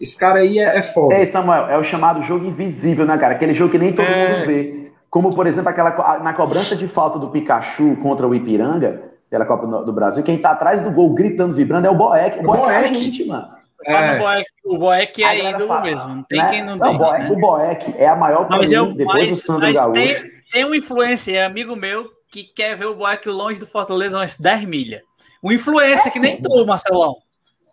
[0.00, 1.14] Esse cara aí é, é foda.
[1.16, 3.34] Ei, Samuel, é o chamado jogo invisível, né, cara?
[3.34, 4.34] Aquele jogo que nem todo É.
[4.36, 4.90] mundo vê.
[5.08, 9.66] Como, por exemplo, aquela na cobrança de falta do Pikachu contra o Ipiranga, pela Copa
[9.66, 12.40] do Brasil, quem tá atrás do gol gritando, vibrando é o Boeck.
[12.40, 12.94] O Boeck é a Boeck.
[12.94, 13.48] gente, mano.
[13.84, 14.18] É.
[14.18, 16.14] Boeck, o Boeck é ídolo fala, mesmo.
[16.14, 16.48] Não tem né?
[16.50, 17.30] quem não, Não, o deixe, Boeck, né?
[17.30, 19.92] o Boeck é a maior Mas, mim, eu, depois do mas, Sandro mas Gaúcho.
[19.92, 20.16] tem,
[20.52, 24.36] tem um influencer, é amigo meu, que quer ver o Boeck longe do Fortaleza umas
[24.36, 25.02] 10 milhas.
[25.42, 27.14] Um influencer que nem tu, Marcelão.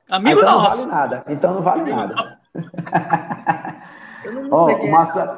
[0.09, 0.90] Ah, Amigo então não vale nosso.
[0.90, 1.23] nada.
[1.30, 2.38] Então não vale nada.
[4.23, 5.32] Eu não Ó, sei o quem é Marcelo.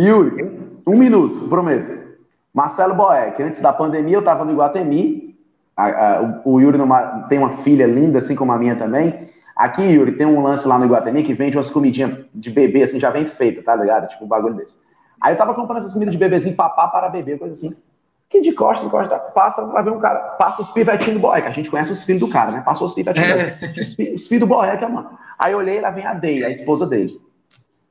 [0.00, 0.42] Yuri,
[0.86, 2.04] um, minuto, prometo.
[2.52, 5.36] Marcelo Boeck, antes da pandemia eu estava no Iguatemi.
[5.76, 9.28] A- a- o, o Yuri numa- tem uma filha linda, assim como a minha também.
[9.56, 12.98] Aqui, Yuri, tem um lance lá no Iguatemi que vende umas comidinhas de bebê, assim,
[12.98, 14.08] já vem feita, tá ligado?
[14.08, 14.76] Tipo um bagulho desse.
[15.20, 17.74] Aí eu tava comprando essas comidas de bebezinho, papá para bebê, coisa assim.
[18.28, 21.46] Que de costa, de costa, passa, vai ver um cara, passa os pivetinhos do Boeck.
[21.46, 22.62] A gente conhece os filhos do cara, né?
[22.64, 23.28] Passou os pivetinhos.
[23.30, 23.74] É.
[23.80, 25.10] Os, fi- os filhos do Boeck, mano.
[25.38, 27.20] Aí eu olhei, lá vem a Day, a esposa dele.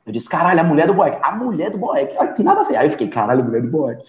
[0.06, 1.18] Eu disse, caralho, a mulher do Boeck.
[1.22, 2.14] A mulher do Boeck.
[2.20, 2.76] Aí tem nada a ver.
[2.76, 4.04] Aí eu fiquei, caralho, a mulher do Boeck.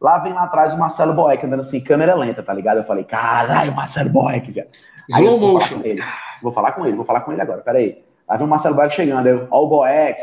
[0.00, 2.78] Lá vem lá atrás o Marcelo Boeck andando assim, câmera lenta, tá ligado?
[2.78, 4.66] Eu falei, caralho, Marcelo Boeck, velho.
[5.10, 5.80] Slow motion.
[5.84, 6.02] ele.
[6.42, 7.98] Vou falar com ele, vou falar com ele agora, peraí.
[8.28, 10.20] Aí vem o Marcelo Boeck chegando, aí eu, ó o Boeck.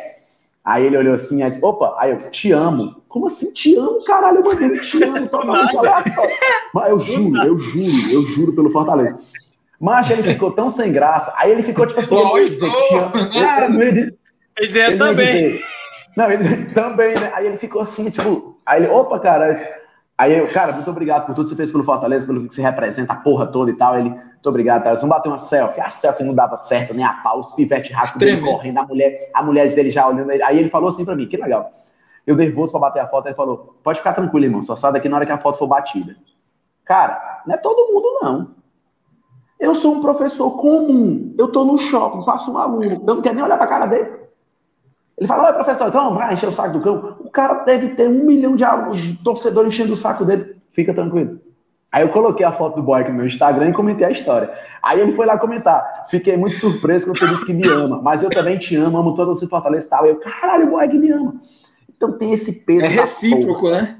[0.64, 3.02] Aí ele olhou assim, aí disse, opa, aí eu, te amo.
[3.08, 4.40] Como assim, te amo, caralho?
[4.40, 6.36] Eu mandei te amo, totalmente aleatório.
[6.74, 9.20] Mas eu juro, eu juro, eu juro pelo Fortaleza.
[9.80, 13.32] Mas ele ficou tão sem graça, aí ele ficou tipo assim, ia dizer te amo.
[14.58, 15.60] Ele também.
[16.16, 17.32] Não, ele também, né?
[17.34, 19.56] Aí ele ficou assim, tipo, aí ele, opa, cara.
[20.18, 22.62] Aí eu, cara, muito obrigado por tudo que você fez pelo Fortaleza, pelo que você
[22.62, 23.98] representa, a porra toda e tal.
[23.98, 24.94] Ele, muito obrigado, tá?
[24.94, 25.82] Vamos bater uma selfie.
[25.82, 29.30] A selfie não dava certo, nem a pau, os pivete rápido dele correndo, a mulher,
[29.34, 30.44] a mulher dele já olhando ele.
[30.44, 31.72] Aí ele falou assim pra mim, que legal.
[32.26, 35.10] Eu nervoso pra bater a foto, ele falou, pode ficar tranquilo, irmão, só sai daqui
[35.10, 36.16] na hora que a foto for batida.
[36.86, 38.56] Cara, não é todo mundo, não.
[39.60, 41.34] Eu sou um professor comum.
[41.38, 44.25] Eu tô no shopping, passo um aluno, eu não quero nem olhar pra cara dele.
[45.18, 47.18] Ele fala, oi, professor, então vai encher o saco do cão.
[47.20, 50.58] O cara deve ter um milhão de torcedores enchendo o saco dele.
[50.72, 51.40] Fica tranquilo.
[51.92, 54.52] Aí eu coloquei a foto do boy aqui no meu Instagram e comentei a história.
[54.84, 56.08] Aí ele foi lá comentar.
[56.10, 58.02] Fiquei muito surpreso quando você disse que me ama.
[58.02, 60.06] Mas eu também te amo, amo todo você Fortaleza e tal.
[60.06, 61.36] Eu, caralho, o boy que me ama.
[61.96, 62.86] Então tem esse peso.
[62.86, 63.98] É recíproco, né?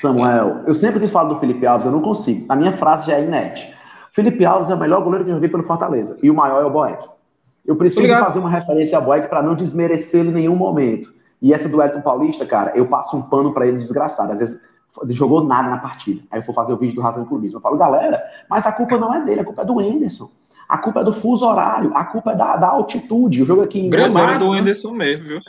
[0.00, 2.46] Samuel, eu sempre que falo do Felipe Alves, eu não consigo.
[2.48, 3.72] A minha frase já é inerte.
[4.12, 6.16] Felipe Alves é o melhor goleiro que eu vi pelo Fortaleza.
[6.22, 7.08] E o maior é o Boeck.
[7.68, 8.24] Eu preciso Obrigado.
[8.24, 11.12] fazer uma referência ao Boeck para não desmerecer ele em nenhum momento.
[11.40, 14.32] E essa do Elton Paulista, cara, eu passo um pano para ele desgraçado.
[14.32, 14.58] Às vezes
[15.02, 16.22] ele jogou nada na partida.
[16.30, 17.58] Aí eu vou fazer o vídeo do Razão Clubismo.
[17.58, 20.30] Eu falo, galera, mas a culpa não é dele, a culpa é do Anderson.
[20.66, 23.42] A culpa é do fuso horário, a culpa é da, da altitude.
[23.42, 25.40] O jogo aqui em era Gramado, do Whindersson mesmo, viu?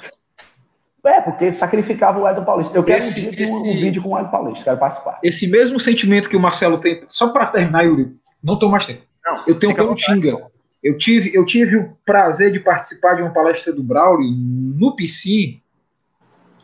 [1.05, 2.77] É, porque sacrificava o Elton Paulista.
[2.77, 5.19] Eu quero Esse- um, com um esse- vídeo com o Elton Paulista, quero participar.
[5.23, 9.01] Esse mesmo sentimento que o Marcelo tem, só para terminar, Yuri, não tô mais tempo.
[9.25, 10.13] Não, Eu tenho pelo vontade.
[10.21, 10.47] Tinga.
[10.81, 15.59] Eu tive, eu tive o prazer de participar de uma palestra do Braulio no PC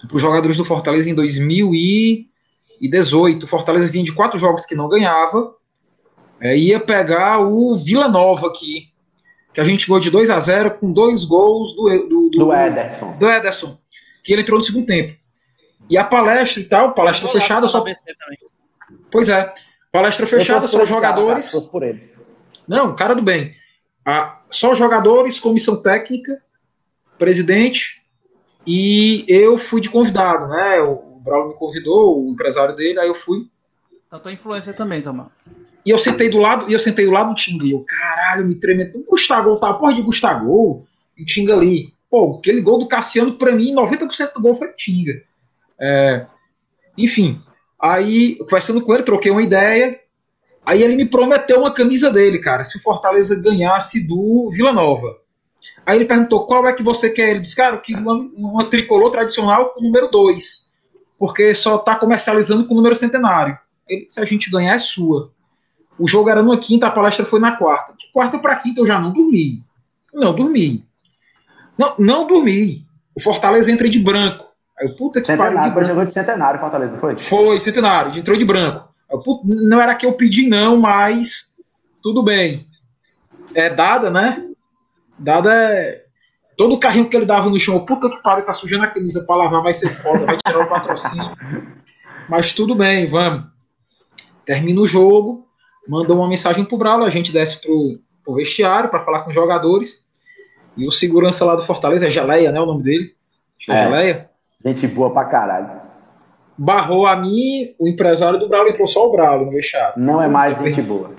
[0.07, 3.43] para os jogadores do Fortaleza em 2018.
[3.43, 5.53] O Fortaleza vinha de quatro jogos que não ganhava.
[6.39, 8.89] É, ia pegar o Vila Nova aqui,
[9.53, 13.17] que a gente ganhou de 2 a 0 com dois gols do, do, Do Ederson.
[13.17, 13.77] do Ederson,
[14.23, 15.17] que ele entrou no segundo tempo.
[15.89, 17.83] E a palestra e tal, palestra fechada, da só.
[19.09, 19.51] Pois é,
[19.91, 21.51] palestra fechada, só jogadores.
[21.51, 22.11] cara, por ele.
[22.67, 23.55] Não, cara do bem.
[24.05, 26.41] Ah, só jogadores, comissão técnica,
[27.17, 28.05] presidente
[28.65, 30.81] e eu fui de convidado, né?
[30.81, 33.47] O Braulio me convidou, o empresário dele, aí eu fui.
[34.11, 35.29] Eu tô influência também, Tomás.
[35.85, 37.65] E eu sentei do lado, e eu sentei do lado do Tinga.
[37.65, 38.97] E eu, caralho, me tremendo.
[38.97, 40.87] O Gustavo tá, porra de Gustavo.
[41.15, 41.93] E o Tinga ali.
[42.09, 45.21] Pô, aquele gol do Cassiano, pra mim, 90% do gol foi Tinga.
[45.79, 46.25] É,
[46.97, 47.41] enfim,
[47.79, 49.99] aí, conversando com ele, troquei uma ideia.
[50.65, 55.17] Aí ele me prometeu uma camisa dele, cara, se o Fortaleza ganhasse do Vila Nova.
[55.85, 57.29] Aí ele perguntou qual é que você quer.
[57.29, 60.65] Ele disse, cara, queria uma, uma tricolor tradicional com o número 2.
[61.19, 63.57] Porque só tá comercializando com o número centenário.
[63.87, 65.31] Ele, se a gente ganhar, é sua.
[65.97, 67.93] O jogo era na quinta, a palestra foi na quarta.
[67.93, 69.63] De quarta para quinta eu já não dormi.
[70.11, 70.83] Não dormi.
[71.77, 72.85] Não, não dormi.
[73.15, 74.45] O Fortaleza entra de branco.
[74.79, 75.85] Aí eu, puta que pariu foi branco.
[75.85, 77.15] jogou de centenário, Fortaleza, não foi?
[77.15, 78.89] Foi, centenário, entrou de branco.
[79.43, 81.55] Não era que eu pedi, não, mas
[82.01, 82.67] tudo bem.
[83.53, 84.47] É dada, né?
[85.17, 86.03] Dada é.
[86.57, 89.25] Todo o carrinho que ele dava no chão, puta que pariu, tá sujando a camisa
[89.25, 91.35] pra lavar, vai ser foda, vai tirar o patrocínio.
[92.29, 93.43] Mas tudo bem, vamos.
[94.45, 95.47] Termina o jogo,
[95.87, 99.35] manda uma mensagem pro Bralo, a gente desce pro, pro vestiário para falar com os
[99.35, 100.05] jogadores.
[100.77, 102.59] E o segurança lá do Fortaleza, é Geleia, né?
[102.59, 103.15] O nome dele.
[103.69, 103.83] É É.
[103.83, 104.29] Geleia.
[104.63, 105.81] Gente boa pra caralho.
[106.57, 110.01] Barrou a mim, o empresário do Bralo, entrou só o Bralo no vestiário.
[110.01, 111.13] Não é mais gente boa.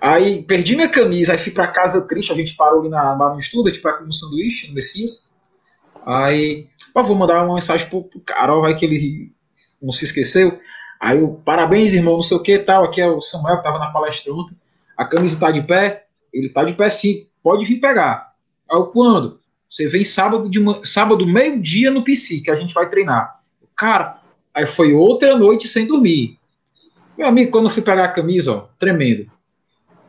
[0.00, 3.32] Aí perdi minha camisa, aí fui pra casa triste, a gente parou ali na, lá
[3.32, 5.32] no estudo, a gente vai comer um sanduíche no Messias.
[6.04, 9.32] Aí, pô, vou mandar uma mensagem pro, pro Carol, vai que ele
[9.80, 10.58] não se esqueceu.
[11.00, 12.84] Aí eu, parabéns, irmão, não sei o que tal.
[12.84, 14.56] Aqui é o Samuel que tava na palestra ontem.
[14.96, 16.06] A camisa tá de pé?
[16.32, 18.32] Ele tá de pé sim, pode vir pegar.
[18.70, 19.40] Aí eu, quando?
[19.68, 23.40] Você vem sábado, de sábado meio-dia no PC, que a gente vai treinar.
[23.76, 24.20] Cara,
[24.54, 26.38] aí foi outra noite sem dormir.
[27.16, 29.30] Meu amigo, quando eu fui pegar a camisa, ó, tremendo.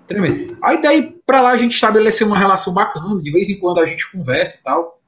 [0.08, 0.58] Tremendo.
[0.62, 3.86] Aí daí pra lá a gente estabeleceu uma relação bacana, de vez em quando a
[3.86, 5.00] gente conversa e tal.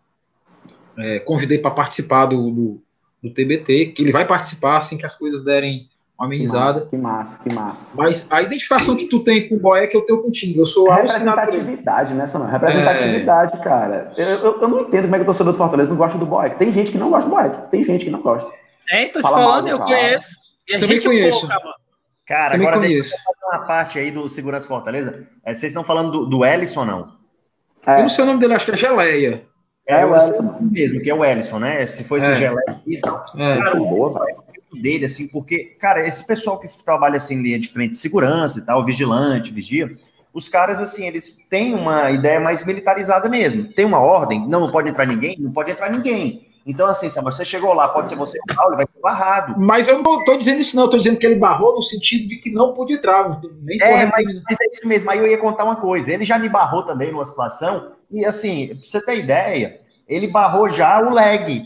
[0.97, 2.81] É, convidei para participar do, do,
[3.21, 6.79] do TBT, que ele vai participar assim que as coisas derem uma Que amenizada.
[6.79, 7.91] massa, que massa, que massa.
[7.93, 10.61] Mas a identificação que tu tem com o boy é que eu tenho contigo.
[10.61, 10.89] Eu sou.
[10.89, 12.51] Representatividade, né, Samuel?
[12.51, 14.11] Representatividade, cara.
[14.17, 16.25] Eu, eu, eu não entendo como é que o torcedor do Fortaleza não gosta do
[16.25, 16.57] Boeck.
[16.57, 17.69] Tem gente que não gosta do Boeck.
[17.69, 18.49] Tem gente que não gosta.
[18.89, 19.89] É, tô te Fala falando, do eu cara.
[19.91, 20.29] conheço.
[20.67, 21.39] E a Também gente conheço.
[21.41, 21.73] pouca, mano.
[22.25, 25.23] Cara, Também agora deixa eu uma parte aí do Segurança Fortaleza.
[25.43, 27.15] É, vocês estão falando do, do Ellison, não?
[27.85, 29.45] É, Eu não sei o nome dele, acho que é Geleia.
[29.87, 30.57] É, É, o Ellison.
[30.71, 31.85] mesmo, que é o Ellison, né?
[31.85, 32.35] Se fosse É.
[32.35, 33.23] Gelé aqui e tal.
[33.37, 33.57] É.
[33.59, 34.43] Cara, boa, velho.
[34.73, 37.97] o dele, assim, porque, cara, esse pessoal que trabalha assim, em linha de frente de
[37.97, 39.95] segurança e tal, vigilante, vigia,
[40.33, 43.71] os caras, assim, eles têm uma ideia mais militarizada mesmo.
[43.71, 46.44] Tem uma ordem, não, não pode entrar ninguém, não pode entrar ninguém.
[46.65, 49.53] Então, assim, se você chegou lá, pode ser você Paulo, vai ser barrado.
[49.57, 50.85] Mas eu não estou dizendo isso, não.
[50.85, 53.39] Estou dizendo que ele barrou no sentido de que não pôde entrar.
[53.61, 55.11] Nem é, mas, mas, é isso mesmo.
[55.11, 56.11] Aí eu ia contar uma coisa.
[56.11, 60.69] Ele já me barrou também numa situação, e assim, pra você ter ideia, ele barrou
[60.69, 61.65] já o leg,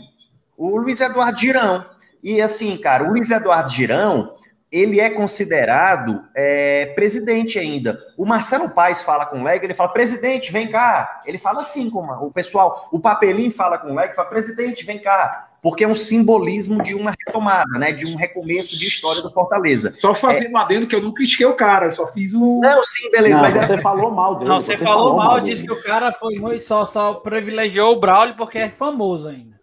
[0.56, 1.84] o Luiz Eduardo Girão.
[2.22, 4.34] E assim, cara, o Luiz Eduardo Girão,
[4.70, 7.98] ele é considerado é, presidente ainda.
[8.16, 11.22] O Marcelo Paes fala com o Leg, ele fala, presidente, vem cá.
[11.26, 14.98] Ele fala assim, como o pessoal, o Papelim fala com o Leg, fala, presidente, vem
[14.98, 15.48] cá.
[15.60, 17.92] Porque é um simbolismo de uma retomada, né?
[17.92, 19.94] De um recomeço de história do Fortaleza.
[19.98, 20.60] Só fazendo é...
[20.60, 22.60] adendo que eu não critiquei o cara, só fiz um.
[22.60, 23.34] Não, sim, beleza.
[23.34, 23.80] Não, mas é- você é...
[23.82, 24.48] falou mal dele.
[24.48, 27.92] Não, você, você falou, falou, mal, disse que o cara foi muito só, só privilegiou
[27.92, 29.60] o Braulio porque é famoso ainda.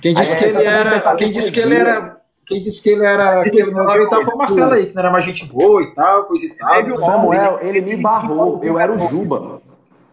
[0.00, 1.16] Quem disse que ele era.
[1.16, 2.16] Quem disse que ele era
[2.46, 5.10] quem disse que ele era aquele ele tava com o Marcelo aí, que não era
[5.10, 6.80] mais gente boa e tal, coisa e tal.
[6.84, 9.60] O Samuel, ele me barrou, eu era o Juba.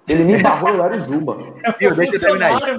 [0.07, 1.37] Ele me barrou, eu era o Juba.
[1.79, 2.77] Viu, deixa eu terminar aí.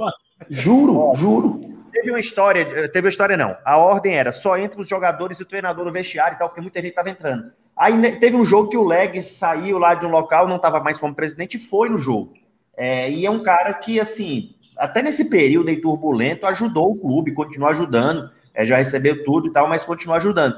[0.51, 1.61] Juro, juro.
[1.93, 3.57] Teve uma história, teve uma história não.
[3.65, 6.61] A ordem era só entre os jogadores e o treinador no vestiário e tal, porque
[6.61, 7.53] muita gente tava entrando.
[7.77, 10.81] Aí né, teve um jogo que o Leg saiu lá de um local, não estava
[10.81, 12.33] mais como presidente e foi no jogo.
[12.77, 17.33] É, e é um cara que, assim, até nesse período aí turbulento, ajudou o clube,
[17.33, 20.55] continuou ajudando é, já recebeu tudo e tal, mas continua ajudando.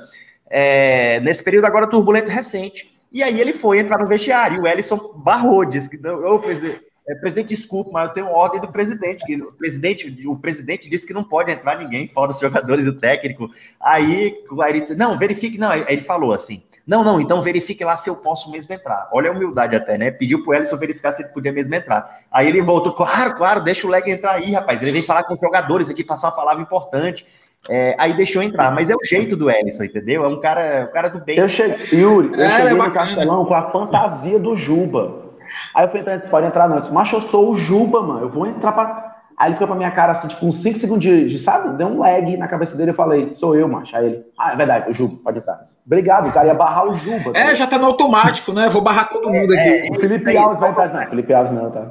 [0.48, 2.94] É, nesse período agora turbulento recente.
[3.12, 6.84] E aí ele foi entrar no vestiário, e o Ellison barrou, disse que, ô, presidente,
[7.08, 11.06] é, presidente, desculpa, mas eu tenho ordem do presidente, que o presidente, o presidente disse
[11.06, 13.48] que não pode entrar ninguém, fora os jogadores e o técnico.
[13.80, 17.84] Aí, aí ele disse, não, verifique, não, aí ele falou assim, não, não, então verifique
[17.84, 19.08] lá se eu posso mesmo entrar.
[19.12, 20.10] Olha a humildade até, né?
[20.10, 22.22] Pediu pro Ellison verificar se ele podia mesmo entrar.
[22.30, 24.82] Aí ele voltou, claro, claro, deixa o Leg entrar aí, rapaz.
[24.82, 27.26] Ele vem falar com os jogadores aqui, passar uma palavra importante.
[27.68, 30.24] É, aí deixou entrar, mas é o jeito do Ellison, entendeu?
[30.24, 31.36] É um cara, um cara do bem.
[31.36, 35.26] Eu cheguei, Yuri, eu é, cheguei é no Castelão com a fantasia do Juba.
[35.74, 36.76] Aí eu fui entrar, disse, pode entrar não.
[36.76, 39.14] Eu disse, mas eu sou o Juba, mano, eu vou entrar pra...
[39.38, 41.76] Aí ele foi pra minha cara, assim, tipo, uns 5 segundos de, sabe?
[41.76, 43.94] Deu um lag na cabeça dele, eu falei, sou eu, macho.
[43.94, 45.62] Aí ele, ah, é verdade, o Juba, pode entrar.
[45.84, 47.36] Obrigado, o cara ia barrar o Juba.
[47.36, 48.70] É, já tá no automático, né?
[48.70, 49.88] Vou barrar todo mundo aqui.
[49.88, 51.86] É, o Felipe Alves vai entrar, não, Felipe Alves não, tá?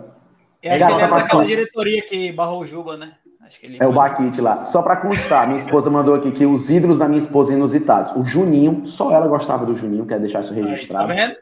[0.64, 3.12] É, ele é daquela diretoria que barrou o Juba, né?
[3.80, 4.66] É o Baquite lá.
[4.66, 8.12] Só para constar, minha esposa mandou aqui que os ídolos da minha esposa inusitados.
[8.16, 11.08] O Juninho, só ela gostava do Juninho, quer deixar isso registrado.
[11.08, 11.36] Tá vendo?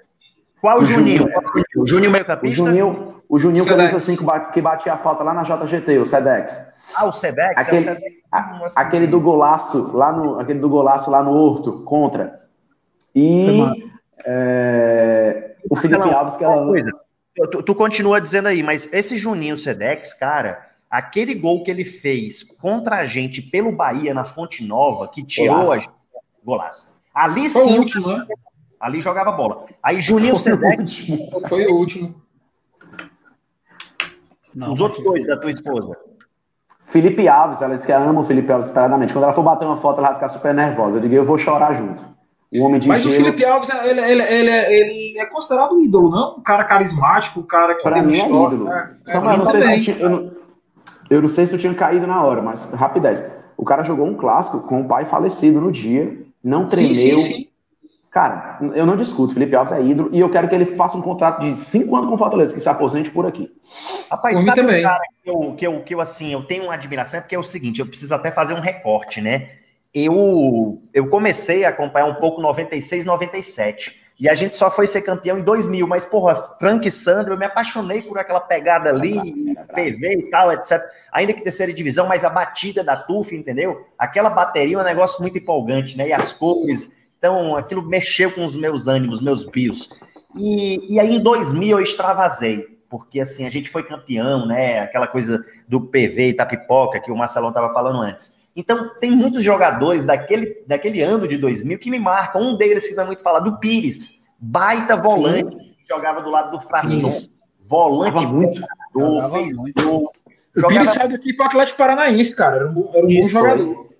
[0.61, 1.27] Qual o Juninho?
[1.75, 2.61] O Juninho meio capista?
[2.61, 4.15] O Juninho, o Juninho camisa assim
[4.53, 6.73] que batia a falta lá na JGT, o Sedex.
[6.95, 7.57] Ah, o Sedex?
[7.57, 8.15] Aquele, é o Sedex.
[8.31, 12.41] A, aquele do golaço lá no, aquele do golaço lá no Horto, contra.
[13.15, 13.61] E
[14.25, 16.65] é, o Felipe Alves que ela.
[17.35, 22.43] Tu, tu continua dizendo aí, mas esse Juninho Sedex, cara, Aquele gol que ele fez
[22.43, 25.71] contra a gente pelo Bahia na Fonte Nova, que tirou golaço.
[25.71, 25.91] a gente.
[26.45, 26.93] Golaço.
[27.11, 27.75] Ali foi sim.
[27.75, 28.27] O último, né?
[28.79, 29.65] Ali jogava bola.
[29.81, 31.31] Aí Juninho Sedec.
[31.49, 32.13] Foi o último.
[34.53, 35.97] Não, Os outros dois da tua esposa.
[36.89, 39.13] Felipe Alves, ela disse que ama o Felipe Alves esperadamente.
[39.13, 40.97] Quando ela for bater uma foto, ela vai ficar super nervosa.
[40.97, 42.05] Eu digo, eu vou chorar junto.
[42.53, 43.15] O homem de Mas gelo...
[43.15, 46.37] o Felipe Alves, ele, ele, ele, ele, é considerado um ídolo, não?
[46.37, 48.71] Um cara carismático, um cara que pra tem mim é ídolo.
[48.71, 50.42] É, é, Samuel, não sei se eu,
[51.09, 53.23] eu não sei se eu tinha caído na hora, mas rapidez.
[53.57, 56.93] O cara jogou um clássico com o pai falecido no dia, não tremeu.
[56.93, 57.47] Sim, sim, sim.
[58.13, 61.01] Cara, eu não discuto, Felipe Alves é ídolo e eu quero que ele faça um
[61.01, 63.51] contrato de cinco anos com o Fortaleza, que se aposente por aqui.
[64.07, 64.81] Rapaz, por sabe também.
[64.81, 67.39] Um cara que eu, que, eu, que eu, assim, eu tenho uma admiração, porque é
[67.39, 69.49] o seguinte, eu preciso até fazer um recorte, né?
[69.91, 74.02] Eu, eu comecei a acompanhar um pouco 96, 97.
[74.19, 77.37] E a gente só foi ser campeão em 2000, mas, porra, Frank e Sandro, eu
[77.37, 79.15] me apaixonei por aquela pegada ali,
[79.73, 80.81] PV e tal, etc.
[81.11, 83.87] Ainda que terceira divisão, mas a batida da TUF, entendeu?
[83.97, 86.09] Aquela bateria é um negócio muito empolgante, né?
[86.09, 89.89] E as cores, então aquilo mexeu com os meus ânimos, meus bios.
[90.35, 94.79] E, e aí em 2000 eu extravasei, porque assim, a gente foi campeão, né?
[94.79, 98.42] Aquela coisa do PV e Tapipoca que o Marcelão estava falando antes.
[98.55, 102.41] Então, tem muitos jogadores daquele, daquele ano de 2000 que me marcam.
[102.41, 106.61] Um deles que vai muito falar, do Pires, baita volante, que jogava do lado do
[106.61, 107.11] Frasson.
[107.67, 108.61] Volante muito.
[108.95, 109.81] Jogador, fez muito.
[109.81, 110.11] Gol.
[110.55, 112.57] O Pires saiu daqui para o Atlético Paranaense, cara.
[112.57, 113.93] Era um, era um bom jogador.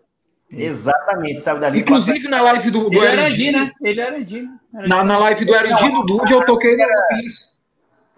[0.51, 1.79] Exatamente, saiu dali.
[1.79, 3.71] Inclusive na live do, do Ele era Erandi, né?
[3.81, 4.47] Ele era Erandi.
[4.71, 7.53] Na, na live do Erandi do Dude, eu toquei no Pires.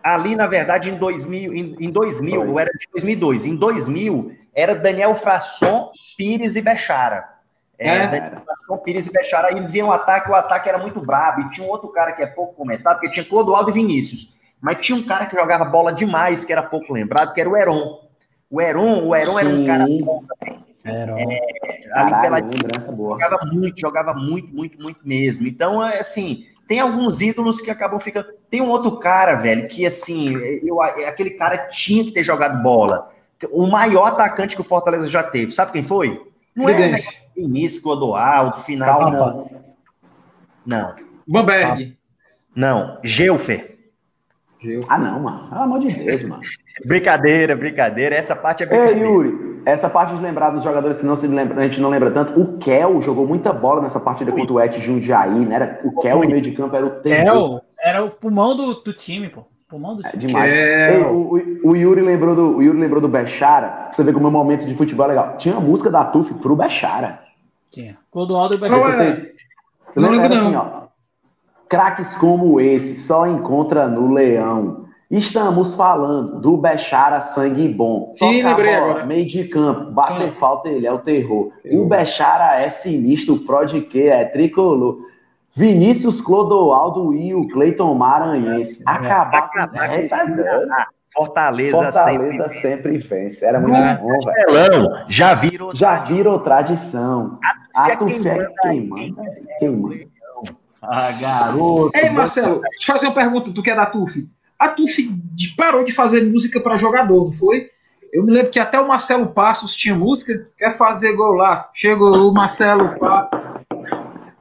[0.03, 3.45] Ali, na verdade, em 2000, em, em 2000, eu era de 2002.
[3.45, 7.35] Em 2000, era Daniel Frasson Pires e Bechara.
[7.77, 8.31] É, é.
[8.83, 11.69] Pires e Bechara, aí vinha um ataque, o ataque era muito brabo, e tinha um
[11.69, 15.25] outro cara que é pouco comentado, porque tinha Clodoaldo e Vinícius, mas tinha um cara
[15.25, 17.99] que jogava bola demais, que era pouco lembrado, que era o Heron.
[18.49, 20.65] O Heron, o Heron era um cara bom também.
[20.83, 21.15] Era.
[21.19, 23.19] É, Caralho, pela lembrança boa.
[23.19, 25.47] jogava muito, jogava muito, muito, muito mesmo.
[25.47, 28.27] Então, é assim, tem alguns ídolos que acabam ficando.
[28.49, 33.11] Tem um outro cara, velho, que assim, eu, aquele cara tinha que ter jogado bola.
[33.51, 35.51] O maior atacante que o Fortaleza já teve.
[35.51, 36.21] Sabe quem foi?
[36.55, 37.17] Não é Fluminense.
[37.35, 38.99] início, Clodoaldo, final.
[38.99, 39.45] Calma.
[40.65, 40.95] Não,
[41.27, 41.97] Bamberg.
[42.55, 42.97] não.
[43.03, 43.75] Gelfer.
[44.89, 45.47] Ah, não, mano.
[45.49, 46.41] Pelo amor de Deus, mano.
[46.87, 48.15] Brincadeira, brincadeira.
[48.15, 49.07] Essa parte é Ei, brincadeira.
[49.07, 52.09] Yuri, essa parte de lembrar dos jogadores que não se lembra, a gente não lembra
[52.09, 52.39] tanto.
[52.39, 55.55] O Kel jogou muita bola nessa partida contra o Et Jundiaí, né?
[55.55, 57.31] Era, o Kel no meio de campo era o tempo.
[57.31, 59.45] Kel era o pulmão do, do time, pô.
[59.75, 60.25] Pulmão do É time.
[60.27, 60.51] demais.
[60.53, 60.61] Kel.
[60.61, 63.67] Ei, o, o- o Yuri lembrou do, o Yuri lembrou do Bechara.
[63.69, 65.37] Pra você ver como o meu momento de futebol é legal.
[65.37, 67.19] Tinha a música da Tuf pro Bechara.
[67.71, 67.91] Tinha.
[68.09, 68.81] Clodoaldo e Bechara.
[68.81, 69.11] é?
[69.13, 69.31] Vocês-
[69.95, 70.61] Não Era lembro, assim, não.
[70.81, 70.85] ó.
[71.67, 74.85] Craques como esse só encontra no Leão.
[75.11, 78.09] Estamos falando do Bechara Sangue Bom.
[78.11, 79.05] Sim, Toca lembrei bola, agora.
[79.05, 81.51] Meio de campo, bater falta, ele é o terror.
[81.63, 81.83] Terror.
[81.83, 84.99] O Bechara é sinistro, o Prod que é tricolor.
[85.55, 88.83] Vinícius Clodoaldo e o Cleiton Maranhense.
[88.85, 90.25] Acabar com Acabar é, tá.
[91.13, 92.61] Fortaleza, Fortaleza sempre.
[92.61, 93.45] sempre vence.
[93.45, 93.97] Era muito É.
[93.97, 94.09] bom,
[94.51, 94.89] velho.
[95.07, 95.73] Já virou.
[95.73, 97.39] Já virou tradição.
[97.73, 99.15] Ato fé quem manda.
[99.59, 100.05] Quem manda.
[100.81, 101.91] Ah, garoto.
[101.97, 103.53] Ei, Marcelo, deixa eu fazer uma pergunta.
[103.53, 104.29] Tu que é da TUF.
[104.59, 105.09] A TUF
[105.55, 107.69] parou de fazer música pra jogador, não foi?
[108.13, 110.47] Eu me lembro que até o Marcelo Passos tinha música.
[110.57, 111.55] Quer fazer gol lá?
[111.73, 113.44] Chegou o Marcelo Passos.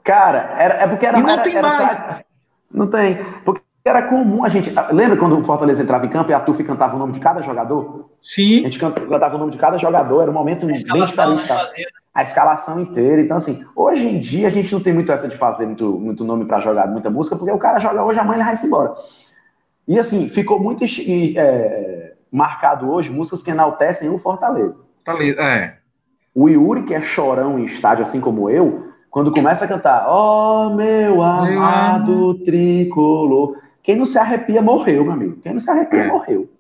[0.05, 1.19] Cara, era, é porque era.
[1.19, 2.25] E não era- tem era- mais.
[2.71, 3.25] Não tem.
[3.45, 4.73] Porque era comum a gente.
[4.93, 7.41] Lembra quando o Fortaleza entrava em campo e a Tuf cantava o nome de cada
[7.43, 8.11] jogador?
[8.11, 8.63] A Sim.
[8.65, 11.43] gente can- cantava o nome de cada jogador, era um momento A bem escalação, né?
[11.43, 11.89] diferente.
[12.15, 13.23] A escalação inteira.
[13.23, 16.23] Então, assim, hoje em dia a gente não tem muito essa de fazer muito, muito
[16.23, 18.95] nome pra jogar, muita música, porque o cara joga hoje, amanhã ele vai se embora.
[19.89, 20.85] E assim, ficou muito
[21.37, 24.81] é, marcado hoje músicas que enaltecem o Fortaleza.
[25.07, 25.31] Ali.
[25.39, 25.75] É.
[26.35, 30.71] O Yuri, que é chorão em estádio, assim como eu, quando começa a cantar, ó
[30.71, 35.41] meu amado tricolor, quem não se arrepia morreu, meu amigo.
[35.41, 36.07] Quem não se arrepia É.
[36.09, 36.51] morreu.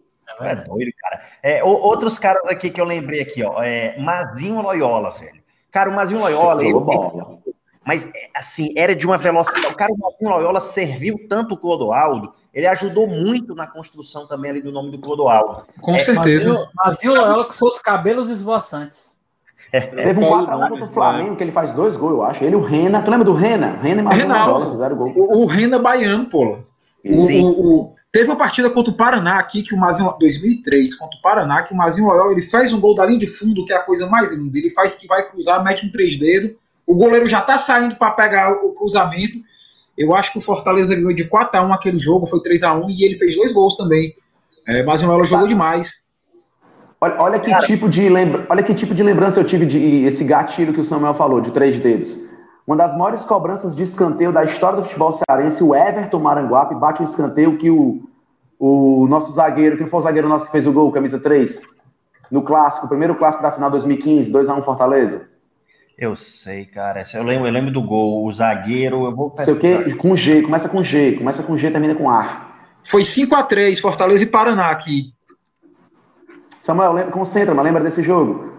[0.40, 1.22] É doido, cara.
[1.42, 3.60] É, o- outros caras aqui que eu lembrei aqui, ó.
[3.60, 5.42] É, Mazinho Loyola, velho.
[5.72, 7.38] Cara, o Mazinho Loyola, ele, bola.
[7.84, 9.66] mas é, assim, era de uma velocidade.
[9.66, 14.52] O cara, o Mazinho Loyola serviu tanto o Clodoaldo, ele ajudou muito na construção também
[14.52, 15.64] ali do nome do Clodoaldo.
[15.80, 16.52] Com É, certeza.
[16.52, 19.13] Mazinho, Mazinho Loyola com seus cabelos esvoaçantes.
[19.80, 22.44] Teve um Paulo 4x1 contra o Flamengo, que ele faz dois gols, eu acho.
[22.44, 23.02] Ele o Rena.
[23.02, 23.78] Tu lembra do Rena?
[23.82, 24.26] Rena e Marcelo
[24.72, 25.12] fizeram gol.
[25.16, 26.58] O, o Renda Baiano, pô.
[27.06, 31.18] O- o- o- teve uma partida contra o Paraná aqui, que o Mazinho, 2003, contra
[31.18, 33.72] o Paraná, que o Mazinho Loyola, ele faz um gol da linha de fundo, que
[33.72, 34.56] é a coisa mais linda.
[34.56, 36.52] Ele faz que vai cruzar, mete um três dedos,
[36.86, 39.38] o goleiro já tá saindo para pegar o, o cruzamento.
[39.98, 43.36] Eu acho que o Fortaleza ganhou de 4x1 aquele jogo, foi 3x1, e ele fez
[43.36, 44.14] dois gols também.
[44.66, 46.02] É, Mazinho Loyola jogou demais.
[47.04, 48.46] Olha, olha que tipo de lembra...
[48.48, 51.50] olha que tipo de lembrança eu tive de esse gatilho que o Samuel falou, de
[51.50, 52.18] três dedos.
[52.66, 57.02] Uma das maiores cobranças de escanteio da história do futebol cearense, o Everton Maranguape bate
[57.02, 58.02] um escanteio que o,
[58.58, 61.60] o nosso zagueiro, quem foi o zagueiro nosso que fez o gol, camisa 3?
[62.30, 65.28] No clássico, o primeiro clássico da final 2015, 2x1 Fortaleza.
[65.98, 67.04] Eu sei, cara.
[67.12, 68.24] Eu lembro, eu lembro do gol.
[68.24, 69.84] O zagueiro, eu vou Sei o pesquisar.
[69.84, 69.94] quê?
[69.94, 72.48] Com G, começa com G, começa com G, termina com A.
[72.82, 75.12] Foi 5x3, Fortaleza e Paraná aqui.
[76.64, 78.52] Samuel, lembra, concentra, mas lembra desse jogo?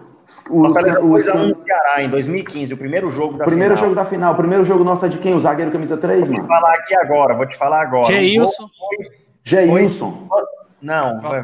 [0.49, 3.45] O, Fortaleza o- o- 2 a 1 no Ceará em 2015, o primeiro jogo da
[3.45, 3.89] primeiro final.
[3.89, 5.33] jogo da final, o primeiro jogo nosso é de quem?
[5.33, 6.47] O zagueiro camisa 3, Vou te mano?
[6.47, 8.03] falar aqui agora, vou te falar agora.
[8.03, 8.67] O Geilson.
[9.43, 10.27] Geilson.
[10.81, 11.43] Não, vai, o-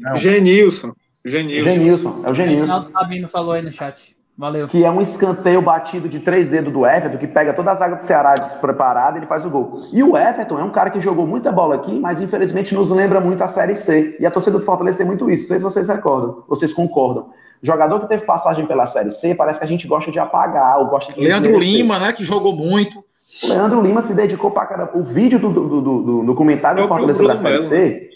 [0.00, 0.16] não.
[0.16, 0.92] Genilson.
[1.24, 1.68] Genilson.
[1.74, 2.60] Genilson, é o O Genilson.
[2.62, 4.16] Reginaldo Sabino falou aí no chat.
[4.38, 4.68] Valeu.
[4.68, 7.96] Que é um escanteio batido de três dedos do Everton, que pega toda a zaga
[7.96, 9.80] do Ceará despreparada e ele faz o gol.
[9.92, 13.20] E o Everton é um cara que jogou muita bola aqui, mas infelizmente nos lembra
[13.20, 14.16] muito a Série C.
[14.20, 15.42] E a torcida do Fortaleza tem muito isso.
[15.42, 17.30] Não sei se vocês recordam, vocês concordam.
[17.60, 20.86] Jogador que teve passagem pela Série C, parece que a gente gosta de apagar, ou
[20.86, 21.58] gosta de Leandro.
[21.58, 22.96] Lima, né, que jogou muito.
[23.42, 24.92] O Leandro Lima se dedicou pra caramba.
[24.94, 28.10] O vídeo do, do, do, do, do comentário do Fortaleza pra Bruno Série Melo, C.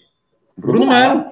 [0.56, 1.24] Bruno Melo.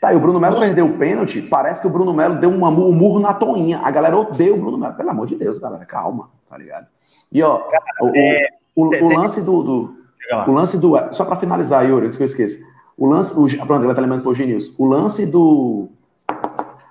[0.00, 0.66] Tá, e o Bruno Melo Nossa.
[0.66, 1.42] perdeu o pênalti.
[1.42, 3.80] Parece que o Bruno Melo deu uma, um murro na toinha.
[3.84, 4.94] A galera odeia o Bruno Melo.
[4.94, 6.86] Pelo amor de Deus, galera, calma, tá ligado?
[7.30, 7.62] E ó,
[8.00, 9.94] o, o- é, o, o tem- lance do, do-
[10.46, 10.92] o lance do.
[11.12, 12.58] Só pra finalizar, Yuri, antes que eu esqueça.
[12.96, 13.32] O lance.
[13.38, 14.72] O, pronto, ele tá lembrando pro Genilson.
[14.78, 15.88] O lance do.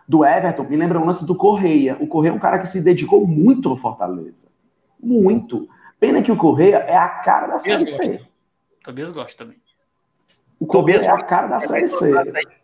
[0.07, 1.95] Do Everton me lembra o lance do Correia.
[1.99, 4.47] O Correia é um cara que se dedicou muito ao Fortaleza.
[5.01, 5.67] Muito.
[5.99, 8.21] Pena que o Correia é a cara da Série C.
[8.83, 9.57] Tobias gosta também.
[10.59, 12.11] O Tobias é a cara da Série C.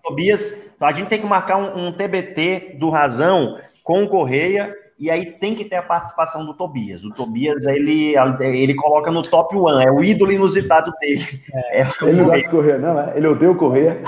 [0.03, 5.09] Tobias, a gente tem que marcar um, um TBT do Razão com o Correia e
[5.09, 7.03] aí tem que ter a participação do Tobias.
[7.03, 11.25] O Tobias, ele, ele coloca no top one, é o ídolo inusitado dele.
[11.53, 12.43] É, o Ele não gosta Correia.
[12.43, 13.17] de Correia, não, é?
[13.17, 14.03] Ele odeia o Correia.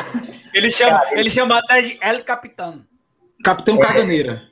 [0.53, 2.81] Ele chama, ele chama até de El Capitão.
[3.43, 4.43] Capitão Caganeira.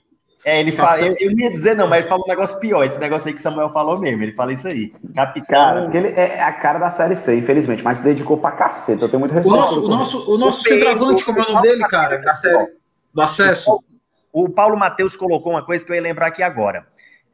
[0.45, 2.99] É, ele fala, eu, eu ia dizer não, mas ele fala um negócio pior, esse
[2.99, 4.93] negócio aí que o Samuel falou mesmo, ele fala isso aí.
[5.15, 5.48] Capitão.
[5.56, 9.09] Cara, ele é a cara da Série C, infelizmente, mas se dedicou pra caceta, eu
[9.09, 9.57] tenho muito O respeito.
[9.57, 12.19] nosso, o nosso, o nosso centroavante, como é o nome dele, cara?
[12.19, 12.74] Da série
[13.11, 13.80] do acesso.
[14.32, 16.85] O Paulo Matheus colocou uma coisa que eu ia lembrar aqui agora.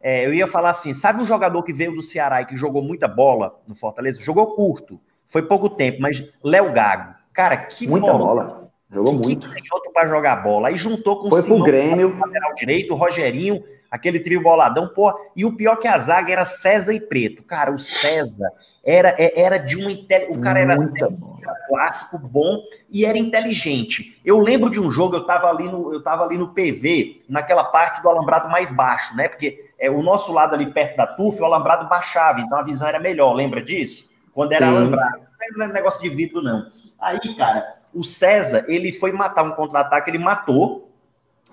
[0.01, 2.81] É, eu ia falar assim: sabe um jogador que veio do Ceará e que jogou
[2.81, 4.21] muita bola no Fortaleza?
[4.21, 7.13] Jogou curto, foi pouco tempo, mas Léo Gago.
[7.33, 8.25] Cara, que Muita bola.
[8.43, 8.60] bola.
[8.91, 9.47] Jogou que muito.
[9.49, 10.67] canhoto pra jogar bola.
[10.67, 12.17] Aí juntou com Foi o pro Grêmio.
[12.19, 15.13] lateral direito, o Rogerinho, aquele trio boladão, pô.
[15.35, 17.41] E o pior que a zaga era César e Preto.
[17.43, 18.51] Cara, o César
[18.83, 21.39] era, é- era de um inte- O cara era bola.
[21.69, 24.19] clássico, bom e era inteligente.
[24.25, 27.63] Eu lembro de um jogo, eu tava ali no, eu tava ali no PV, naquela
[27.63, 29.27] parte do alambrado mais baixo, né?
[29.29, 32.87] Porque é, o nosso lado ali perto da turfa, o alambrado baixava, então a visão
[32.87, 34.09] era melhor, lembra disso?
[34.33, 34.71] Quando era Sim.
[34.75, 35.19] alambrado.
[35.55, 36.65] Não era negócio de vidro, não.
[36.99, 40.89] Aí, cara, o César, ele foi matar um contra-ataque, ele matou.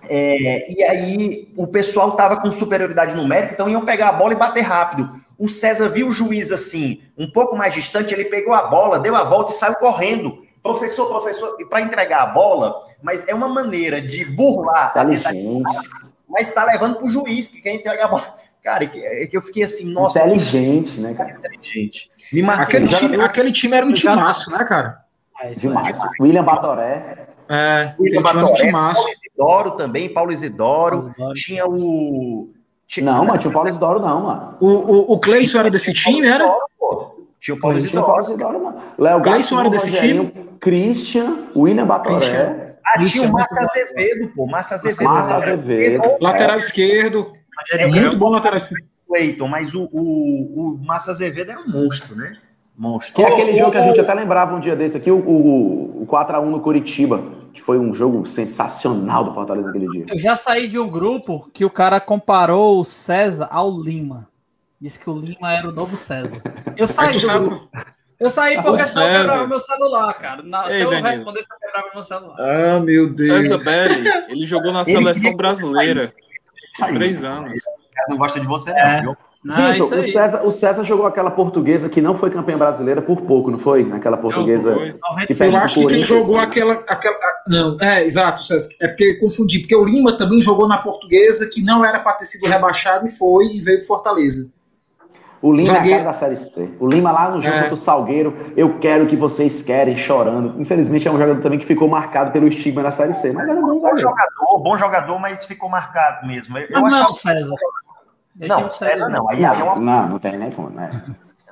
[0.09, 4.37] é, e aí o pessoal tava com superioridade numérica, então iam pegar a bola e
[4.37, 5.21] bater rápido.
[5.39, 9.15] O César viu o juiz assim, um pouco mais distante, ele pegou a bola, deu
[9.15, 10.45] a volta e saiu correndo.
[10.63, 15.63] Professor, professor, para entregar a bola, mas é uma maneira de burlar Inteligente.
[16.29, 18.37] mas está levando para o juiz, porque quem entrega a bola.
[18.63, 21.31] Cara, é que, é que eu fiquei assim, nossa, que Inteligente, né, cara?
[21.31, 22.11] inteligente.
[22.33, 22.43] Me.
[22.43, 25.05] Aquele time, aquele time era um timaço, né, cara?
[25.41, 25.53] É.
[25.53, 25.97] Demais.
[26.21, 27.29] William Batoré.
[27.49, 28.73] É, William time era um Batoré.
[28.73, 30.99] Paulo Isidoro também, Paulo Isidoro.
[30.99, 31.35] Isidoro.
[31.35, 32.53] Tinha o.
[32.87, 34.57] Tinha, Não, mano, tinha o Paulo Isidoro, não, mano.
[34.61, 36.45] O, o, o Cleison era desse time, era?
[37.41, 38.07] Tinha o Paulo Não tinha o Isidoro.
[38.07, 38.75] Paulo Isidoro.
[38.99, 42.69] Léo Cleison era desse Rogerinho, Christian, William Batoré, Christian.
[42.87, 43.39] Ah, tinha o é bom.
[43.61, 44.47] Azevedo, pô.
[44.47, 45.05] Márcio Azevedo.
[45.05, 46.03] Márcio Azevedo.
[46.21, 47.33] Lateral esquerdo.
[47.59, 48.87] Rogério Muito bom lateral esquerdo.
[49.07, 52.33] Cleiton, mas o, o, o Márcio Azevedo é um monstro, né?
[52.79, 53.15] Monstro.
[53.17, 56.03] Que é aquele jogo que a gente até lembrava um dia desse aqui, o, o,
[56.03, 60.07] o 4x1 no Curitiba, que foi um jogo sensacional do Fortaleza naquele dia.
[60.09, 64.29] Eu já saí de um grupo que o cara comparou o César ao Lima.
[64.81, 66.41] Disse que o Lima era o novo César.
[66.77, 67.69] Eu saí do grupo.
[68.21, 70.43] Eu saí porque senão eu quebrava meu celular, cara.
[70.43, 71.09] Na- se Ei, eu Danilo.
[71.09, 72.37] respondesse, eu quebrava meu celular.
[72.41, 76.13] Ah, meu César Belli, ele jogou na Ele seleção brasileira
[76.93, 77.53] três anos.
[77.61, 79.17] O cara não gosta de você, não, É.
[79.45, 80.09] Não, é Vitor, o.
[80.13, 83.85] César, o César jogou aquela portuguesa que não foi campeã brasileira por pouco, não foi?
[83.85, 84.75] Naquela portuguesa.
[84.75, 84.95] Foi.
[85.11, 85.39] 96.
[85.39, 87.17] perde Eu acho que quem jogou aquela, aquela.
[87.47, 88.69] Não, é, exato, César.
[88.83, 89.61] É porque confundi.
[89.61, 93.11] Porque o Lima também jogou na portuguesa, que não era para ter sido rebaixado e
[93.13, 94.51] foi e veio pro Fortaleza.
[95.41, 95.99] O Lima é a Zagueiro.
[96.01, 96.69] cara da Série C.
[96.81, 97.61] O Lima lá no jogo É.
[97.61, 100.61] contra o Salgueiro, eu quero que vocês querem, chorando.
[100.61, 103.57] Infelizmente é um jogador também que ficou marcado pelo estigma da Série C, mas era
[103.57, 106.59] um bom jogador, bom jogador, mas ficou marcado mesmo.
[106.59, 107.55] Eu, eu Mas não, achava- César.
[108.41, 109.29] Não, o César não.
[109.31, 109.77] Aí, aí é Não, uma.
[109.81, 110.91] não, não tem nem como, né?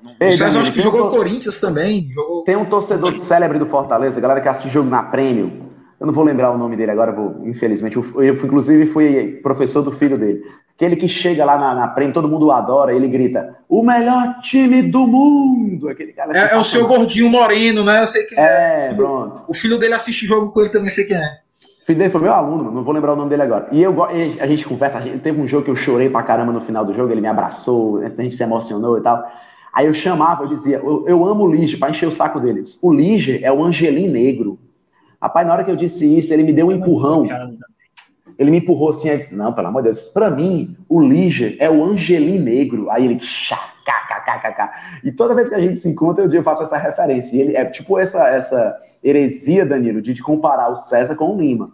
[0.05, 2.09] O Ei, César Danilo, acho que um jogou to- Corinthians também.
[2.15, 2.45] Jogou...
[2.45, 5.67] Tem um torcedor célebre do Fortaleza, galera que assiste jogo na Prêmio.
[5.99, 7.97] Eu não vou lembrar o nome dele agora, vou, infelizmente.
[7.97, 10.43] Eu, eu, inclusive, fui professor do filho dele.
[10.77, 14.41] Aquele que chega lá na, na Prêmio, todo mundo o adora, ele grita: o melhor
[14.43, 15.89] time do mundo!
[15.89, 18.03] Aquele cara É, é o seu gordinho moreno, né?
[18.03, 18.89] Eu sei quem é.
[18.91, 19.43] É, pronto.
[19.49, 21.39] O filho dele assiste jogo com ele também, sei quem é.
[21.87, 23.69] Filho dele foi meu aluno, mano, não vou lembrar o nome dele agora.
[23.71, 26.53] E eu, a gente conversa, a gente, teve um jogo que eu chorei pra caramba
[26.53, 29.25] no final do jogo, ele me abraçou, a gente se emocionou e tal.
[29.73, 32.77] Aí eu chamava, eu dizia, eu, eu amo o Lige, pra encher o saco deles.
[32.83, 34.59] O Lige é o Angelim Negro.
[35.23, 37.23] Rapaz, na hora que eu disse isso, ele me deu um empurrão.
[38.39, 41.57] Ele me empurrou assim, aí disse, não, pelo amor de Deus, pra mim, o Lige
[41.59, 42.91] é o Angelim Negro.
[42.91, 43.21] Aí ele,
[44.57, 44.73] cá.
[45.03, 47.37] E toda vez que a gente se encontra, eu, faço essa referência.
[47.37, 51.71] E ele é tipo essa, essa heresia, Danilo, de comparar o César com o Lima.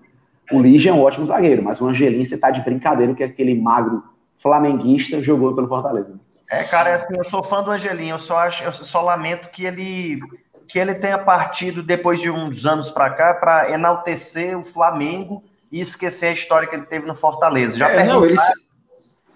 [0.50, 3.55] O Lige é um ótimo zagueiro, mas o Angelim, você tá de brincadeira que aquele
[3.55, 4.02] magro
[4.39, 6.20] flamenguista jogou pelo Fortaleza.
[6.50, 9.49] É, cara, é assim, eu sou fã do Angelinho, eu só acho, eu só lamento
[9.50, 10.20] que ele
[10.68, 15.42] que ele tenha partido depois de uns anos pra cá para enaltecer o Flamengo
[15.73, 17.76] e esquecer a história que ele teve no Fortaleza.
[17.76, 18.52] Já É, não, ele se,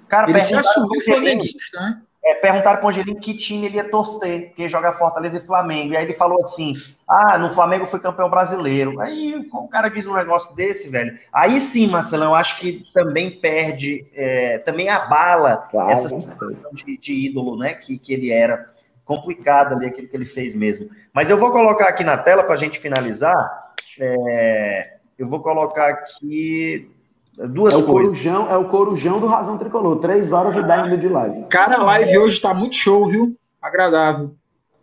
[0.07, 2.03] cara, ele se perguntaram assumiu flamenguista, né?
[2.27, 5.93] é, perguntaram pro Angelinho que time ele ia torcer, que ia jogar Fortaleza e Flamengo.
[5.93, 6.75] E aí ele falou assim:
[7.07, 9.01] ah, no Flamengo foi campeão brasileiro.
[9.01, 11.17] Aí o cara diz um negócio desse, velho.
[11.33, 16.99] Aí sim, Marcelão, eu acho que também perde, é, também abala Claro, essa situação de,
[16.99, 17.75] de ídolo, né?
[17.75, 18.75] Que, que ele era
[19.05, 20.91] complicado ali, aquilo que ele fez mesmo.
[21.13, 23.73] Mas eu vou colocar aqui na tela para a gente finalizar.
[24.01, 26.91] é, eu vou colocar aqui
[27.49, 28.09] duas É o, coisas.
[28.09, 31.49] corujão, é o corujão do Razão Tricolor, 3 horas e 10 minutos de live.
[31.49, 33.37] Cara, a live hoje tá muito show, viu?
[33.61, 34.35] Agradável.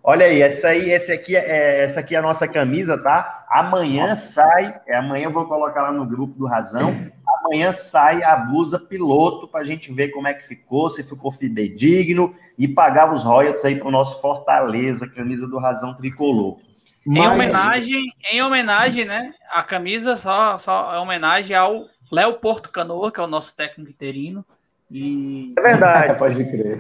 [0.06, 3.46] Olha aí, essa aí, esse aqui é, essa aqui é a nossa camisa, tá?
[3.50, 6.94] Amanhã sai, é, amanhã eu vou colocar lá no grupo do Razão.
[7.40, 11.32] Amanhã sai a blusa piloto para a gente ver como é que ficou, se ficou
[11.32, 16.58] fidedigno e pagar os royalties aí para o nosso Fortaleza, camisa do Razão Tricolor.
[17.06, 18.02] Em Mas- homenagem,
[18.32, 19.34] em homenagem, né?
[19.52, 23.92] A camisa só, só é homenagem ao Léo Porto Canoa, que é o nosso técnico
[23.92, 24.46] interino.
[24.90, 25.54] E...
[25.58, 26.16] É verdade.
[26.20, 26.80] Pode crer.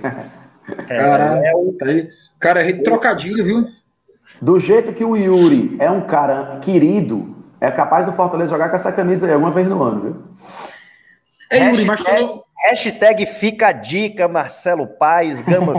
[0.88, 1.77] É, Caralho, é o...
[2.40, 3.68] cara, é trocadilho, viu?
[4.42, 8.76] Do jeito que o Yuri é um cara querido, é capaz do Fortaleza jogar com
[8.76, 10.24] essa camisa aí alguma vez no ano, viu?
[11.52, 12.43] É, Yuri, mas quando...
[12.66, 15.74] Hashtag fica a dica, Marcelo Paes, Gama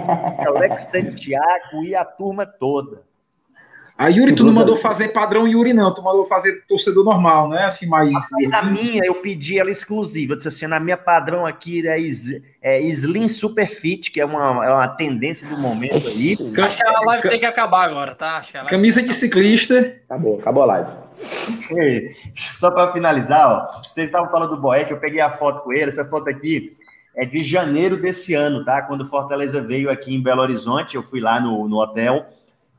[0.47, 3.03] Alex Santiago e a turma toda.
[3.97, 5.95] A Yuri, tu não mandou fazer padrão Yuri, não.
[5.95, 7.65] Tu mandou fazer torcedor normal, né?
[7.65, 8.11] Assim, mais.
[8.33, 10.33] Mas a minha, eu pedi ela exclusiva.
[10.33, 11.97] Eu disse assim: na minha padrão aqui é,
[12.61, 16.37] é Slim Super Fit, que é uma, é uma tendência do momento aí.
[16.61, 18.43] Acho que a live tem que acabar agora, tá?
[18.69, 19.95] Camisa de ciclista.
[20.09, 20.91] Acabou, acabou a live.
[22.35, 25.91] Só para finalizar, ó, vocês estavam falando do Boeck, eu peguei a foto com ele.
[25.91, 26.77] Essa foto aqui
[27.17, 28.83] é de janeiro desse ano, tá?
[28.83, 32.27] Quando Fortaleza veio aqui em Belo Horizonte, eu fui lá no, no hotel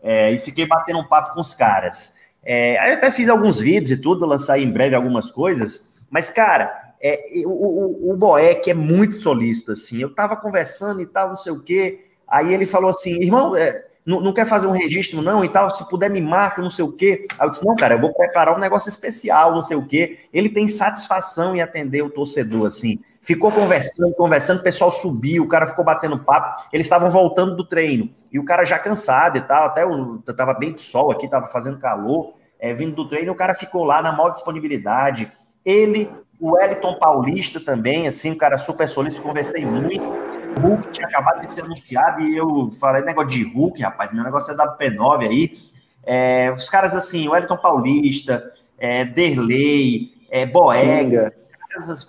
[0.06, 2.17] é, e fiquei batendo um papo com os caras.
[2.43, 6.30] É, aí eu até fiz alguns vídeos e tudo, lançar em breve algumas coisas, mas,
[6.30, 10.00] cara, é, o, o, o Boeck é muito solista, assim.
[10.00, 12.06] Eu tava conversando e tal, não sei o quê.
[12.27, 15.72] Aí ele falou assim, irmão, é, não, não, quer fazer um registro, não, e tal,
[15.72, 17.25] se puder me marca, não sei o quê.
[17.40, 20.19] Aí eu disse, não, cara, eu vou preparar um negócio especial, não sei o quê.
[20.32, 23.00] Ele tem satisfação em atender o torcedor, assim.
[23.26, 26.68] Ficou conversando, conversando, o pessoal subiu, o cara ficou batendo papo.
[26.72, 28.08] Eles estavam voltando do treino.
[28.32, 31.48] E o cara já cansado e tal, até o, tava bem de sol aqui, tava
[31.48, 35.32] fazendo calor, é, vindo do treino, o cara ficou lá na maior disponibilidade.
[35.66, 36.08] Ele,
[36.40, 40.04] o Wellington Paulista também, assim, um cara super solícito, conversei muito.
[40.04, 44.24] O Hulk tinha acabado de ser anunciado e eu falei, negócio de Hulk, rapaz, meu
[44.24, 45.58] negócio é da P9 aí.
[46.06, 51.32] É, os caras assim, o Wellington Paulista, é, Derlei, é, Boega,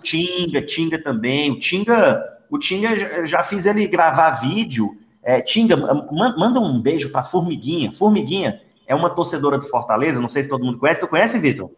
[0.01, 1.51] Tinga, Tinga também.
[1.51, 4.97] O Tinga, o Tinga já fiz ele gravar vídeo.
[5.23, 5.75] É, Tinga,
[6.11, 7.91] manda um beijo para Formiguinha.
[7.91, 11.01] Formiguinha é uma torcedora do Fortaleza, não sei se todo mundo conhece.
[11.01, 11.69] Tu conhece, Vitor?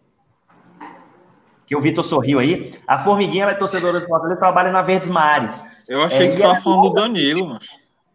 [1.65, 2.73] Que o Vitor sorriu aí.
[2.87, 5.63] A Formiguinha ela é torcedora do Fortaleza, trabalha na Verdes Mares.
[5.87, 7.65] Eu achei é, que tava falando do Danilo, mas.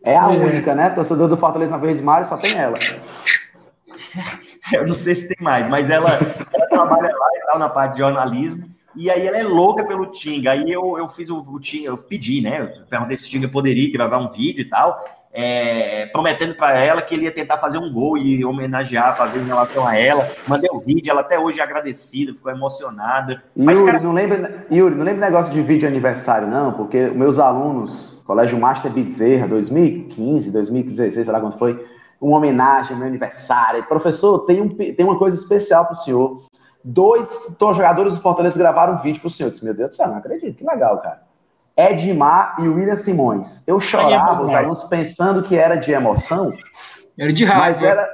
[0.04, 0.90] É a única, né?
[0.90, 2.76] Torcedor do Fortaleza na Verdes Mares só tem ela.
[4.72, 7.92] Eu não sei se tem mais, mas ela, ela trabalha lá e tal, na parte
[7.92, 8.73] de jornalismo.
[8.96, 10.52] E aí ela é louca pelo Tinga.
[10.52, 12.60] Aí eu, eu fiz o, o Tinga, eu pedi, né?
[12.80, 15.04] Eu perguntei se o Tinga poderia gravar um vídeo e tal,
[15.36, 19.44] é, prometendo para ela que ele ia tentar fazer um gol e homenagear, fazer em
[19.44, 20.30] relação a ela.
[20.46, 23.42] Mandei o vídeo, ela até hoje é agradecida, ficou emocionada.
[23.56, 24.04] Mas, Yuri, cara...
[24.04, 28.92] não lembra, Yuri, não lembra negócio de vídeo aniversário, não, porque meus alunos, Colégio Master
[28.92, 31.84] Bezerra, 2015, 2016, sei lá quando foi,
[32.20, 33.82] uma homenagem meu aniversário.
[33.84, 36.42] Professor, tem, um, tem uma coisa especial para o senhor
[36.84, 39.48] dois jogadores do Fortaleza gravaram um vídeo pro senhor.
[39.48, 41.22] Eu disse, meu Deus do céu, não acredito, que legal, cara.
[41.76, 43.66] Edmar e William Simões.
[43.66, 46.50] Eu chorava, os alunos pensando que era de emoção.
[47.18, 47.64] Era de raiva.
[47.64, 48.08] Mas era.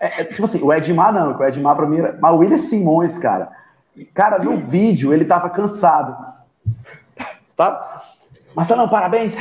[0.00, 2.18] É, é, tipo assim, o Edmar não, o Edmar pra mim era.
[2.20, 3.50] Mas o William Simões, cara.
[4.14, 6.16] Cara, no vídeo ele tava cansado.
[7.56, 8.02] Tá?
[8.54, 9.34] Marcelão, parabéns.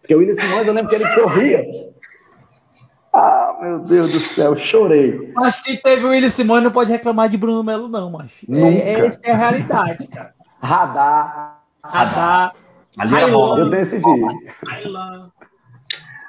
[0.00, 1.64] Porque o William Simões, eu lembro que ele corria.
[3.60, 5.32] Meu Deus do céu, chorei.
[5.34, 9.06] Mas quem teve o William Simões não pode reclamar de Bruno Melo, não, mas é,
[9.06, 10.34] essa é a realidade, cara.
[10.60, 11.60] Radar.
[11.82, 12.54] Radar.
[12.98, 14.28] Highland, eu tenho esse vídeo.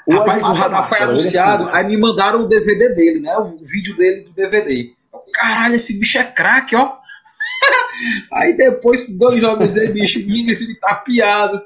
[0.06, 3.38] O Rapaz, o Radar foi anunciado, aí me mandaram o DVD dele, né?
[3.38, 4.92] O vídeo dele do DVD.
[5.34, 6.98] Caralho, esse bicho é craque, ó.
[8.34, 11.62] aí depois, dois jogos aí, bicho, ele tá piado.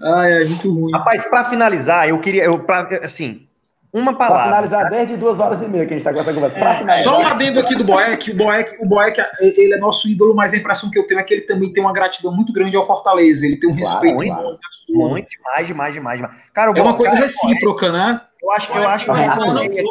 [0.00, 0.92] Ai, é muito ruim.
[0.92, 3.47] Rapaz, para finalizar, eu queria, eu, pra, assim,
[3.92, 4.36] uma palavra.
[4.36, 4.88] Para finalizar, tá?
[4.90, 6.58] desde duas horas e meia que a gente está com essa conversa.
[6.58, 8.30] É, só um adendo aqui do Boeck.
[8.30, 11.22] O Boeck, o Boeck, ele é nosso ídolo, mas a impressão que eu tenho é
[11.22, 13.46] que ele também tem uma gratidão muito grande ao Fortaleza.
[13.46, 16.36] Ele tem um claro, respeito muito, muito, muito demais, demais, demais, demais.
[16.52, 18.20] Cara, é uma coisa cara, recíproca, né?
[18.42, 19.82] Eu acho que eu acho que eu já contei aqui.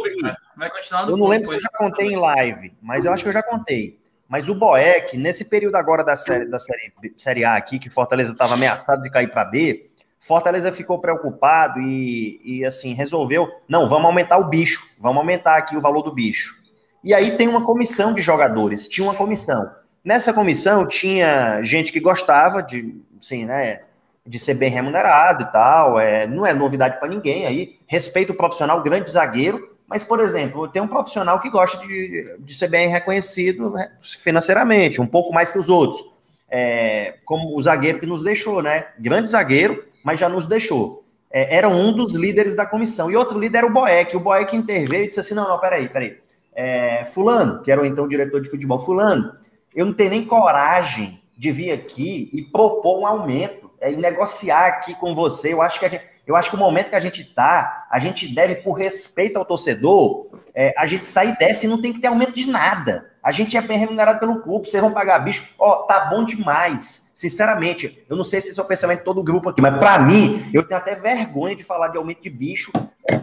[0.56, 3.24] Vai continuar no Eu não lembro se eu já contei em live, mas eu acho
[3.24, 4.00] que eu já contei.
[4.28, 8.34] Mas o Boeck, nesse período agora da série, da série, série A aqui, que Fortaleza
[8.34, 9.90] estava ameaçado de cair para B,
[10.20, 15.78] Fortaleza ficou preocupado e, e, assim resolveu, não, vamos aumentar o bicho, vamos aumentar aqui
[15.78, 16.56] o valor do bicho.
[17.04, 19.70] E aí tem uma comissão de jogadores, tinha uma comissão.
[20.04, 23.82] Nessa comissão tinha gente que gostava de, assim, né,
[24.26, 28.36] de ser bem remunerado e tal, é, não é novidade para ninguém aí, respeito o
[28.36, 32.90] profissional, grande zagueiro, mas, por exemplo, tem um profissional que gosta de, de ser bem
[32.90, 36.02] reconhecido né, financeiramente, um pouco mais que os outros.
[36.50, 38.88] É, como o zagueiro que nos deixou, né?
[39.00, 41.04] Grande zagueiro, mas já nos deixou.
[41.30, 43.12] É, era um dos líderes da comissão.
[43.12, 44.16] E outro líder era o Boeck.
[44.16, 46.18] O Boeck interveio e disse assim: não, não, peraí, peraí.
[46.56, 49.36] É, fulano, que era o então diretor de futebol, Fulano,
[49.76, 54.68] eu não tenho nem coragem de vir aqui e propor um aumento, é, e negociar
[54.68, 55.52] aqui com você.
[55.52, 58.34] Eu acho que gente, eu acho que o momento que a gente está, a gente
[58.34, 62.08] deve, por respeito ao torcedor, é, a gente sair dessa e não tem que ter
[62.08, 63.12] aumento de nada.
[63.22, 65.54] A gente é bem remunerado pelo clube, vocês vão pagar bicho.
[65.60, 67.07] Ó, tá bom demais.
[67.18, 69.76] Sinceramente, eu não sei se esse é o pensamento de todo o grupo aqui, mas
[69.80, 72.72] para mim, eu tenho até vergonha de falar de aumento de bicho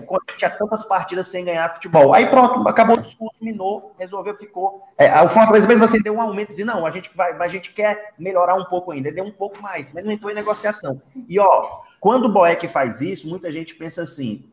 [0.04, 2.12] quando tinha tantas partidas sem ganhar futebol.
[2.12, 4.82] Aí pronto, acabou o discurso, minou, resolveu, ficou.
[4.98, 7.72] É, o Fortaleza mesmo assim deu um aumento, disse, não, a gente, vai, a gente
[7.72, 11.00] quer melhorar um pouco ainda, deu um pouco mais, mas não entrou em negociação.
[11.28, 14.44] E ó, quando o Boeck faz isso, muita gente pensa assim,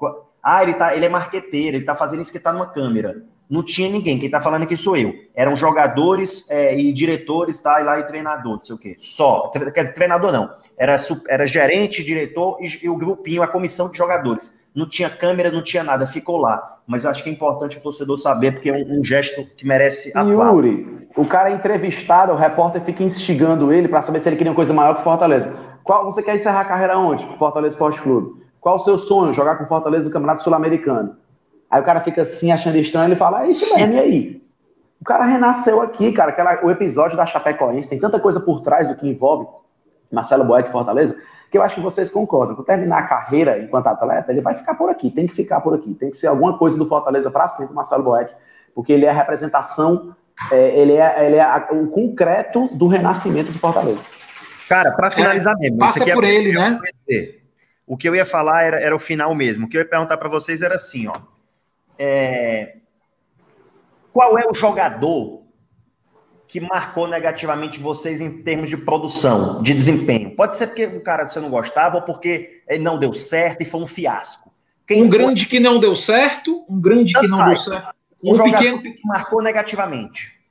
[0.44, 3.62] ah, ele, tá, ele é marqueteiro, ele tá fazendo isso que tá numa câmera não
[3.62, 4.18] tinha ninguém.
[4.18, 5.14] Quem está falando aqui sou eu.
[5.36, 7.82] Eram jogadores é, e diretores, tá?
[7.82, 8.96] E lá e treinador, não sei o quê.
[8.98, 9.52] Só.
[9.94, 10.50] Treinador não.
[10.78, 10.96] Era,
[11.28, 14.58] era gerente, diretor e, e, o grupinho, a comissão de jogadores.
[14.74, 16.78] Não tinha câmera, não tinha nada, ficou lá.
[16.88, 20.12] Mas acho que é importante o torcedor saber, porque é um, um gesto que merece
[20.16, 20.54] atuar.
[20.54, 24.52] Yuri, o cara é entrevistado, o repórter fica instigando ele para saber se ele queria
[24.52, 25.54] uma coisa maior que Fortaleza.
[25.84, 27.28] Qual, você quer encerrar a carreira onde?
[27.38, 28.42] Fortaleza Esporte Clube.
[28.62, 29.34] Qual o seu sonho?
[29.34, 31.18] Jogar com Fortaleza no Campeonato Sul-Americano.
[31.72, 34.42] Aí o cara fica assim, achando estranho, ele fala, é isso mesmo, e aí?
[35.00, 36.32] O cara renasceu aqui, cara.
[36.32, 39.48] Aquela, o episódio da Chapecoense tem tanta coisa por trás do que envolve
[40.12, 41.16] Marcelo Boeck e Fortaleza,
[41.50, 42.56] que eu acho que vocês concordam.
[42.56, 45.74] Quando terminar a carreira enquanto atleta, ele vai ficar por aqui, tem que ficar por
[45.74, 45.94] aqui.
[45.94, 48.34] Tem que ser alguma coisa do Fortaleza para sempre, Marcelo Boeck,
[48.76, 50.14] porque ele é a representação,
[50.52, 54.02] é, ele é, ele é a, o concreto do renascimento do Fortaleza.
[54.68, 55.78] Cara, para finalizar é, mesmo.
[55.78, 56.78] Passa por é ele, né?
[57.88, 59.66] O que eu ia falar era, era o final mesmo.
[59.66, 61.31] O que eu ia perguntar para vocês era assim, ó
[62.04, 62.78] é,
[64.12, 65.44] qual é o jogador
[66.48, 70.36] que marcou negativamente vocês em termos de produção, de desempenho?
[70.36, 73.66] Pode ser porque o cara você não gostava ou porque ele não deu certo e
[73.66, 74.52] foi um fiasco.
[74.88, 75.18] Quem um foi?
[75.20, 77.66] grande que não deu certo, um grande Tanto que não faz.
[77.66, 80.42] deu certo, um, um pequeno que marcou negativamente.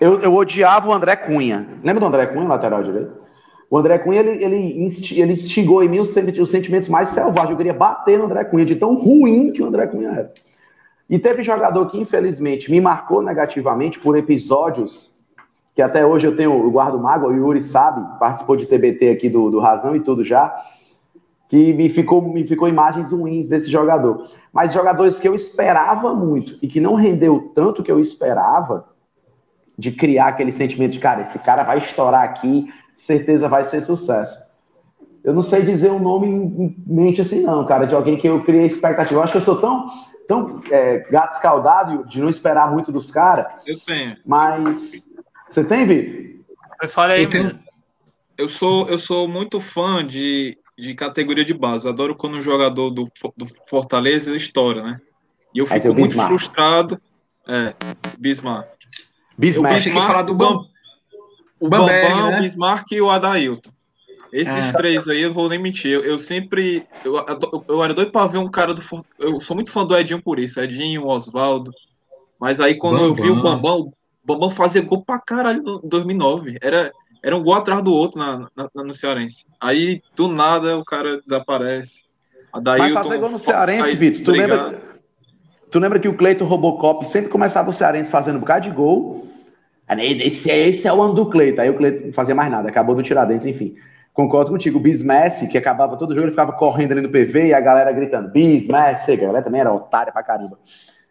[0.00, 1.68] Eu, eu odiava o André Cunha.
[1.84, 3.20] Lembra do André Cunha, lateral direito?
[3.70, 7.52] O André Cunha, ele, ele, ele instigou em mim os, os sentimentos mais selvagens.
[7.52, 10.34] Eu queria bater no André Cunha, de tão ruim que o André Cunha era.
[11.08, 15.10] E teve jogador que, infelizmente, me marcou negativamente por episódios
[15.72, 19.28] que até hoje eu tenho, eu guardo mágoa, o Yuri sabe, participou de TBT aqui
[19.28, 20.54] do, do Razão e tudo já,
[21.48, 24.28] que me ficou, me ficou imagens ruins desse jogador.
[24.52, 28.90] Mas jogadores que eu esperava muito e que não rendeu tanto que eu esperava,
[29.80, 32.70] de criar aquele sentimento de, cara, esse cara vai estourar aqui,
[33.00, 34.38] certeza vai ser sucesso.
[35.24, 38.42] Eu não sei dizer um nome em mente assim, não, cara, de alguém que eu
[38.42, 39.14] criei expectativa.
[39.14, 39.86] Eu acho que eu sou tão,
[40.28, 43.46] tão é, gato escaldado de não esperar muito dos caras.
[43.66, 44.16] Eu tenho.
[44.24, 45.08] Mas.
[45.50, 46.30] Você tem, Vitor?
[46.82, 47.58] Eu falei, eu, tenho...
[48.38, 51.84] eu sou Eu sou muito fã de, de categoria de base.
[51.84, 55.00] Eu adoro quando um jogador do, do Fortaleza estoura, né?
[55.54, 56.28] E eu fico muito Bismarck.
[56.28, 57.00] frustrado.
[57.46, 57.74] É,
[58.18, 58.68] Bismarck.
[59.36, 59.86] Bismarck.
[59.86, 60.64] Eu falar do Bam...
[61.60, 62.38] O Bambam, né?
[62.38, 63.70] o Bismarck e o Adailton.
[64.32, 64.72] Esses é.
[64.72, 65.90] três aí, eu vou nem mentir.
[65.90, 66.86] Eu, eu sempre.
[67.04, 68.82] Eu, eu, eu, era doido pra ver um cara do.
[69.18, 70.60] Eu sou muito fã do Edinho por isso.
[70.60, 71.72] Edinho, Oswaldo.
[72.38, 73.08] Mas aí, quando Bambam.
[73.08, 73.92] eu vi o Bambam, o
[74.24, 76.58] Bambam fazia gol pra caralho em 2009.
[76.62, 79.44] Era, era um gol atrás do outro na, na, no Cearense.
[79.60, 82.04] Aí, do nada, o cara desaparece.
[82.52, 82.94] Adailton.
[82.94, 84.24] Mas fazer gol no Cearense, Vitor.
[84.24, 84.82] Tu lembra,
[85.70, 89.29] tu lembra que o Cleiton Robocop sempre começava o Cearense fazendo um bocado de gol.
[89.98, 91.62] Esse, esse é o ano do Cleiton.
[91.62, 93.74] Aí o Cleiton não fazia mais nada, acabou do Tiradentes, enfim.
[94.12, 94.78] Concordo contigo.
[94.78, 97.92] O Bismessi, que acabava todo jogo, ele ficava correndo ali no PV e a galera
[97.92, 100.58] gritando: Bismessi, a galera também era otária pra caramba.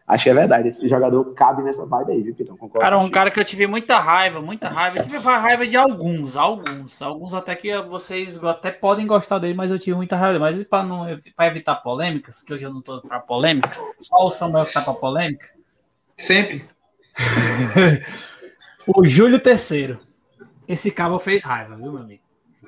[0.08, 2.58] Acho que é verdade, esse jogador cabe nessa vibe aí, viu, Pitão?
[2.58, 4.98] Concordo cara, um cara que eu tive muita raiva, muita raiva.
[4.98, 7.00] Eu tive raiva de alguns, alguns.
[7.00, 10.40] Alguns até que vocês até podem gostar dele, mas eu tive muita raiva.
[10.40, 14.32] Mas para não pra evitar polêmicas, que hoje eu não tô pra polêmicas, só o
[14.32, 15.48] Samuel que tá pra polêmica.
[16.18, 16.66] Sempre.
[18.96, 20.00] O Júlio Terceiro.
[20.68, 22.22] Esse cabo fez raiva, viu, meu amigo?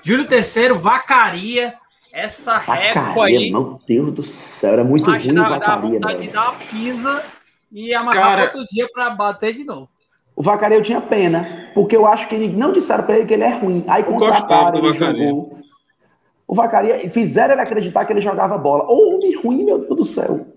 [0.04, 1.76] Júlio Terceiro, vacaria
[2.14, 3.52] essa régua aí.
[3.52, 6.00] Meu Deus do céu, era muito Mas ruim dá, vacaria.
[6.00, 7.26] Dá vontade de dar uma pisa
[7.72, 9.90] e amarrar Cara, outro dia para bater de novo.
[10.36, 13.44] O Vacaria eu tinha pena, porque eu acho que não disseram para ele que ele
[13.44, 13.84] é ruim.
[13.88, 15.30] Aí contrataram, ele Vacaria.
[15.30, 15.60] jogou.
[16.48, 18.86] O Vacaria, fizeram ele acreditar que ele jogava bola.
[18.88, 20.48] Ou homem ruim, meu Deus do céu.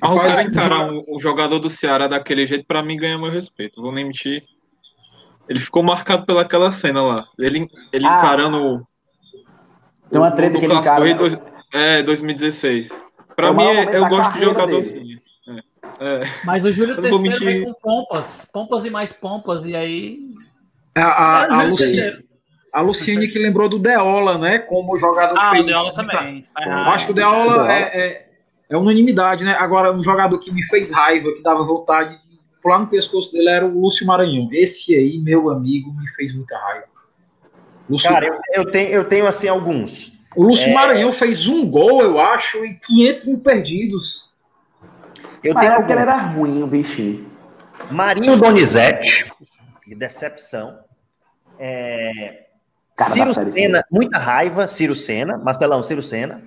[0.00, 3.30] Ah, o cara encarar um, um, jogador do Ceará daquele jeito, para mim, ganha meu
[3.30, 3.82] respeito.
[3.82, 4.44] Vou nem mentir.
[5.48, 7.26] Ele ficou marcado pelaquela cena lá.
[7.38, 8.86] Ele, ele ah, encarando.
[10.10, 11.14] Tem uma treta que ele encara.
[11.14, 11.38] Dois,
[11.72, 12.90] é, 2016.
[13.34, 14.82] Pra é mim, eu gosto de jogador dele.
[14.82, 15.18] assim.
[16.00, 16.22] É, é.
[16.44, 20.18] Mas o Júlio Terceiro vem com pompas, pompas e mais pompas, e aí.
[20.94, 22.24] A, a, a, Luciane,
[22.72, 24.58] a Luciane que lembrou do Deola, né?
[24.58, 25.62] Como jogador ah, fez.
[25.62, 26.46] o Deola também.
[26.60, 28.28] eu acho que o Deola é, é,
[28.68, 29.54] é unanimidade, né?
[29.58, 32.27] Agora, um jogador que me fez raiva, que dava vontade de
[32.62, 34.48] pular no pescoço dele era o Lúcio Maranhão.
[34.52, 36.86] Esse aí, meu amigo, me fez muita raiva.
[37.88, 38.10] Lúcio...
[38.10, 40.18] Cara, eu, eu, tenho, eu tenho assim alguns.
[40.36, 40.74] O Lúcio é...
[40.74, 44.32] Maranhão fez um gol, eu acho, e 500 mil perdidos.
[45.42, 47.30] Eu Mas tenho é porque ele era ruim, o bichinho.
[47.90, 49.32] Marinho Donizete,
[49.84, 50.78] que decepção.
[51.58, 52.46] É...
[53.00, 55.38] Ciro Senna, muita raiva, Ciro Senna.
[55.38, 56.42] Marcelão, Ciro Senna.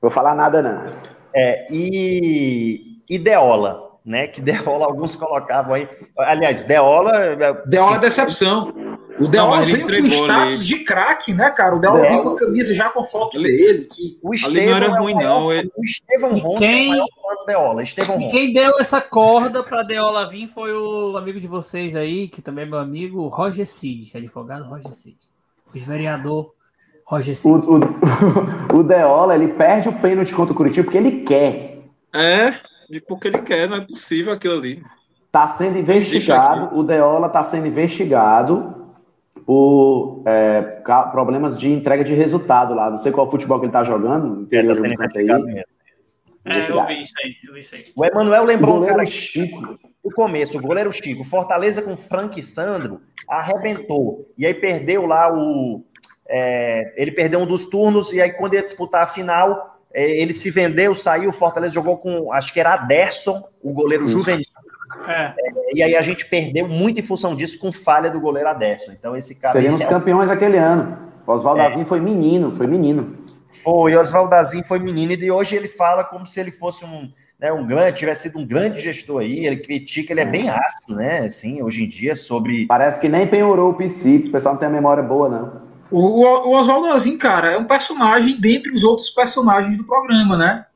[0.00, 0.92] Vou falar nada, não.
[1.32, 4.26] É, e, e Deola, né?
[4.26, 5.88] Que Deola alguns colocavam aí.
[6.18, 7.16] Aliás, Deola.
[7.16, 8.72] É, Deola é decepção.
[9.18, 11.76] O Deola veio com status de craque, né, cara?
[11.76, 13.84] O Deola veio com a camisa já com foto dele.
[13.84, 14.18] Que...
[14.20, 15.52] O Estevão não era é ruim, não.
[15.52, 15.70] Ele...
[15.76, 16.98] O Estevão Ronda quem...
[16.98, 17.82] é o Deola.
[17.82, 22.28] Estevão e quem deu essa corda para Deola vir foi o amigo de vocês aí,
[22.28, 25.16] que também é meu amigo, Roger Cid, advogado Roger Cid.
[25.72, 26.52] O vereador
[27.06, 27.66] Roger Cid.
[27.66, 27.78] O, o,
[28.80, 31.78] o Deola, ele perde o pênalti contra o Curitiba porque ele quer.
[32.12, 32.54] É,
[33.00, 34.82] porque ele quer, não é possível aquilo ali.
[35.30, 38.84] Tá sendo investigado, o Deola tá sendo investigado
[39.44, 40.62] por é,
[41.10, 42.90] problemas de entrega de resultado lá.
[42.90, 45.64] Não sei qual futebol que ele está jogando, interior é, tá aí.
[46.46, 47.84] É, eu vi isso aí, eu vi isso aí.
[47.96, 49.78] O Emanuel lembrou o, cara Chico.
[50.02, 51.24] O começo, o goleiro Chico.
[51.24, 54.30] Fortaleza com Frank e Sandro arrebentou.
[54.36, 55.84] E aí perdeu lá o.
[56.26, 60.32] É, ele perdeu um dos turnos, e aí quando ia disputar a final, é, ele
[60.32, 61.32] se vendeu, saiu.
[61.32, 64.46] Fortaleza jogou com, acho que era Aderson, o goleiro juvenil.
[65.06, 65.22] É.
[65.22, 65.34] É,
[65.74, 68.92] e aí a gente perdeu muito em função disso com falha do goleiro Aderson.
[68.92, 69.52] Então esse cara.
[69.52, 69.86] Seríamos é...
[69.86, 70.98] campeões aquele ano.
[71.26, 71.84] Oswaldo é.
[71.84, 73.24] foi menino, foi menino.
[73.62, 74.34] Foi, Oswaldo
[74.66, 77.98] foi menino, e de hoje ele fala como se ele fosse um, né, um grande,
[77.98, 81.20] tivesse sido um grande gestor aí, ele critica, ele é bem ácido, né?
[81.20, 82.66] Assim, hoje em dia, sobre.
[82.66, 85.63] Parece que nem penhorou o princípio, o pessoal não tem a memória boa, não.
[85.96, 90.66] O, o Oswaldo Azim, cara, é um personagem dentre os outros personagens do programa, né?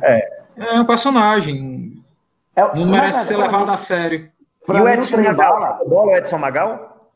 [0.00, 0.42] É.
[0.56, 2.00] É um personagem.
[2.54, 4.30] É, não merece é, ser levado a sério.
[4.68, 5.84] e o Edson Magal?
[5.88, 7.10] Bola, o Edson Magal?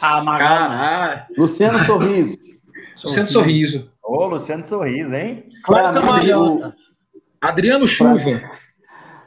[0.00, 0.48] Ah, Magal.
[0.48, 1.22] Caralho.
[1.36, 2.38] Luciano Sorriso.
[3.02, 3.90] Luciano Sorriso.
[4.00, 5.48] Ô, Luciano Sorriso, hein?
[5.64, 6.72] Claro que o...
[7.40, 8.40] Adriano Chuva.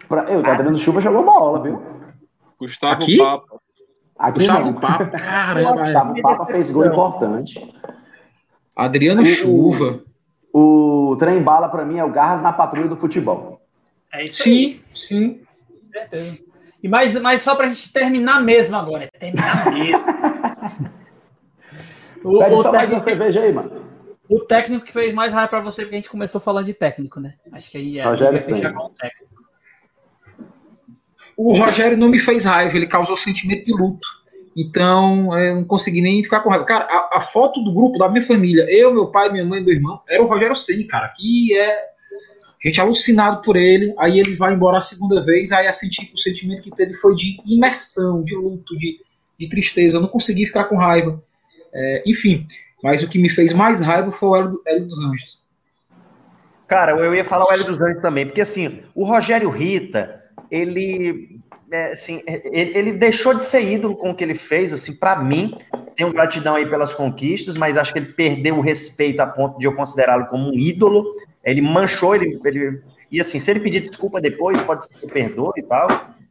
[0.08, 0.24] Pra...
[0.24, 1.84] Eu, Adriano Chuva jogou bola, viu?
[2.58, 3.18] Gustavo Aqui?
[3.18, 3.51] Papa.
[4.22, 4.74] Aqui Gustavo não.
[4.76, 5.06] Papa.
[5.18, 5.84] Caramba.
[5.84, 7.74] Gustavo Papa fez gol importante.
[8.76, 10.04] Adriano o, Chuva.
[10.54, 13.60] O, o trem bala para mim é o Garras na patrulha do futebol.
[14.14, 14.74] É isso sim, aí.
[14.74, 15.40] Sim,
[15.92, 16.38] certeza.
[16.84, 19.10] E mais, mais só para a gente terminar mesmo agora.
[19.20, 20.14] Terminar mesmo.
[22.24, 23.82] o, Pede o só técnico, mais uma cerveja aí, mano.
[24.30, 27.20] O técnico que fez mais raiva para você, porque a gente começou falando de técnico,
[27.20, 27.34] né?
[27.52, 29.31] Acho que aí é, vai fechar com o técnico.
[31.44, 34.08] O Rogério não me fez raiva, ele causou sentimento de luto.
[34.56, 36.66] Então, eu não consegui nem ficar com raiva.
[36.66, 39.74] Cara, a, a foto do grupo da minha família, eu, meu pai, minha mãe meu
[39.74, 41.92] irmão, era o Rogério Ceni, cara, que é
[42.64, 46.12] gente é alucinado por ele, aí ele vai embora a segunda vez, aí a senti,
[46.14, 49.00] o sentimento que teve foi de imersão, de luto, de,
[49.40, 49.98] de tristeza.
[49.98, 51.22] Eu não consegui ficar com raiva.
[51.74, 52.46] É, enfim,
[52.84, 55.42] mas o que me fez mais raiva foi o Hélio, Hélio dos Anjos.
[56.68, 60.21] Cara, eu ia falar o Hélio dos Anjos também, porque assim, o Rogério Rita,
[60.52, 61.40] ele,
[61.72, 65.16] é, assim, ele, ele, deixou de ser ídolo com o que ele fez, assim, para
[65.24, 65.58] mim,
[65.96, 69.66] tenho gratidão aí pelas conquistas, mas acho que ele perdeu o respeito a ponto de
[69.66, 72.82] eu considerá-lo como um ídolo, ele manchou, ele, ele
[73.12, 75.88] e assim, se ele pedir desculpa depois, pode ser que eu perdoe e tal.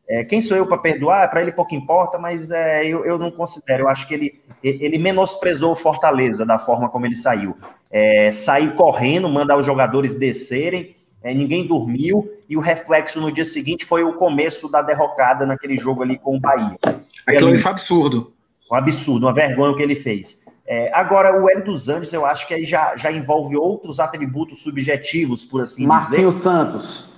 [0.09, 1.31] É, quem sou eu para perdoar?
[1.31, 3.85] Para ele pouco importa, mas é, eu, eu não considero.
[3.85, 7.57] Eu acho que ele, ele menosprezou o Fortaleza da forma como ele saiu.
[7.91, 13.45] É, saiu correndo, mandar os jogadores descerem, é, ninguém dormiu, e o reflexo no dia
[13.45, 16.79] seguinte foi o começo da derrocada naquele jogo ali com o Bahia.
[17.27, 18.33] Aquilo foi absurdo.
[18.71, 20.45] Um absurdo, uma vergonha o que ele fez.
[20.67, 24.63] É, agora, o Hélio dos Anjos, eu acho que aí já, já envolve outros atributos
[24.63, 26.49] subjetivos, por assim Marquinhos dizer.
[26.49, 27.11] Santos.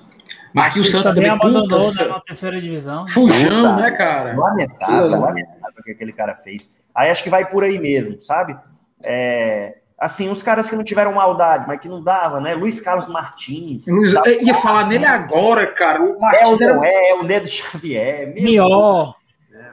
[0.54, 3.06] Marquinhos Santos também abandonou né, na terceira divisão.
[3.06, 4.34] Fujão, né, cara?
[4.34, 6.82] Lamentável, lamentável o que aquele cara fez.
[6.94, 8.56] Aí acho que vai por aí mesmo, sabe?
[9.02, 12.54] É, assim, os caras que não tiveram maldade, mas que não dava, né?
[12.54, 13.86] Luiz Carlos Martins.
[13.86, 16.02] Luiz, eu ia falar nele agora, cara.
[16.02, 17.10] O Martins é, o era...
[17.10, 18.34] é, o Nedo Xavier.
[18.34, 19.14] Pior.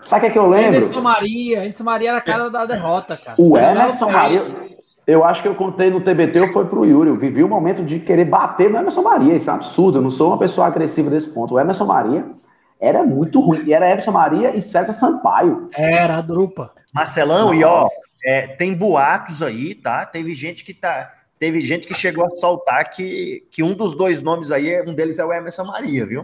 [0.01, 0.69] Sabe o que, é que eu lembro?
[0.69, 1.59] Anderson Maria.
[1.59, 3.35] Anderson Maria era a cara da derrota, cara.
[3.37, 4.69] O Emerson Maria.
[5.05, 7.09] Eu acho que eu contei no TBT, ou foi pro Yuri.
[7.09, 9.35] Eu vivi o um momento de querer bater no Emerson Maria.
[9.35, 9.97] Isso é um absurdo.
[9.97, 11.55] Eu não sou uma pessoa agressiva desse ponto.
[11.55, 12.25] O Emerson Maria
[12.79, 13.63] era muito ruim.
[13.65, 15.69] E era Emerson Maria e César Sampaio.
[15.75, 16.71] Era a drupa.
[16.93, 17.55] Marcelão, Nossa.
[17.55, 17.87] e ó,
[18.25, 20.05] é, tem boatos aí, tá?
[20.05, 24.21] Teve gente que tá teve gente que chegou a soltar que, que um dos dois
[24.21, 26.21] nomes aí, um deles é o Emerson Maria, viu?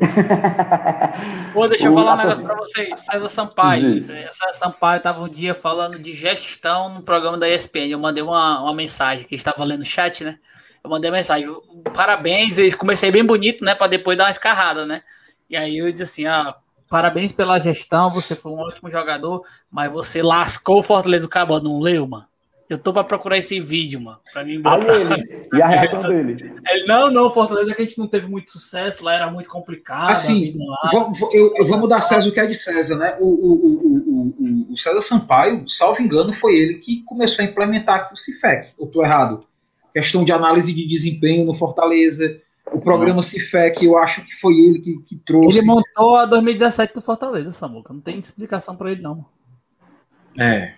[1.53, 2.99] Pô, deixa eu falar um negócio para vocês.
[2.99, 4.03] César Sampaio.
[4.05, 7.87] César Sampaio estava um dia falando de gestão no programa da ESPN.
[7.91, 10.37] Eu mandei uma, uma mensagem que estava lendo o chat, né?
[10.83, 11.47] Eu mandei uma mensagem.
[11.95, 13.73] Parabéns, eu comecei bem bonito, né?
[13.73, 15.01] Para depois dar uma escarrada, né?
[15.49, 16.53] E aí eu disse assim: ah,
[16.89, 21.59] parabéns pela gestão, você foi um ótimo jogador, mas você lascou o Fortaleza do Cabo,
[21.59, 22.25] não leu, mano?
[22.67, 24.17] Eu tô pra procurar esse vídeo, mano.
[24.33, 24.95] Pra mim botar.
[24.95, 25.47] ele.
[25.53, 26.35] E a reação dele?
[26.67, 30.13] Ele, não, não, Fortaleza que a gente não teve muito sucesso, lá era muito complicado.
[30.13, 30.55] Assim,
[30.91, 33.17] vamos, eu, eu vamos dar César o que é de César, né?
[33.19, 34.33] O, o,
[34.67, 38.73] o, o, César Sampaio, salvo engano, foi ele que começou a implementar aqui o CIFEC.
[38.79, 39.41] Eu tô errado?
[39.93, 42.41] Questão de análise de desempenho no Fortaleza.
[42.71, 45.59] O programa Cifec, eu acho que foi ele que, que trouxe.
[45.59, 47.93] Ele montou a 2017 do Fortaleza, Samuca.
[47.93, 49.25] Não tem explicação para ele, não.
[50.37, 50.73] É.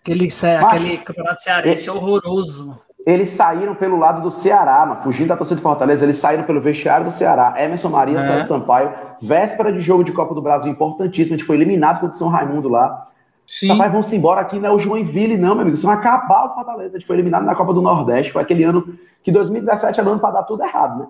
[0.00, 0.28] Aquele,
[0.60, 2.74] aquele campeonato cearense ele, horroroso.
[3.06, 6.60] Eles saíram pelo lado do Ceará, mano, fugindo da torcida de Fortaleza, eles saíram pelo
[6.60, 7.54] vestiário do Ceará.
[7.56, 8.20] Emerson Maria, é.
[8.20, 8.92] César Sampaio,
[9.22, 12.28] véspera de jogo de Copa do Brasil importantíssimo, a gente foi eliminado contra o São
[12.28, 13.06] Raimundo lá.
[13.46, 13.68] Sim.
[13.68, 15.76] Rapaz, vamos embora aqui, não é o Joinville, não, meu amigo.
[15.76, 16.96] Você vai acabar o Fortaleza.
[16.96, 18.30] A gente foi eliminado na Copa do Nordeste.
[18.30, 21.06] Foi aquele ano que 2017 era ano para dar tudo errado, né?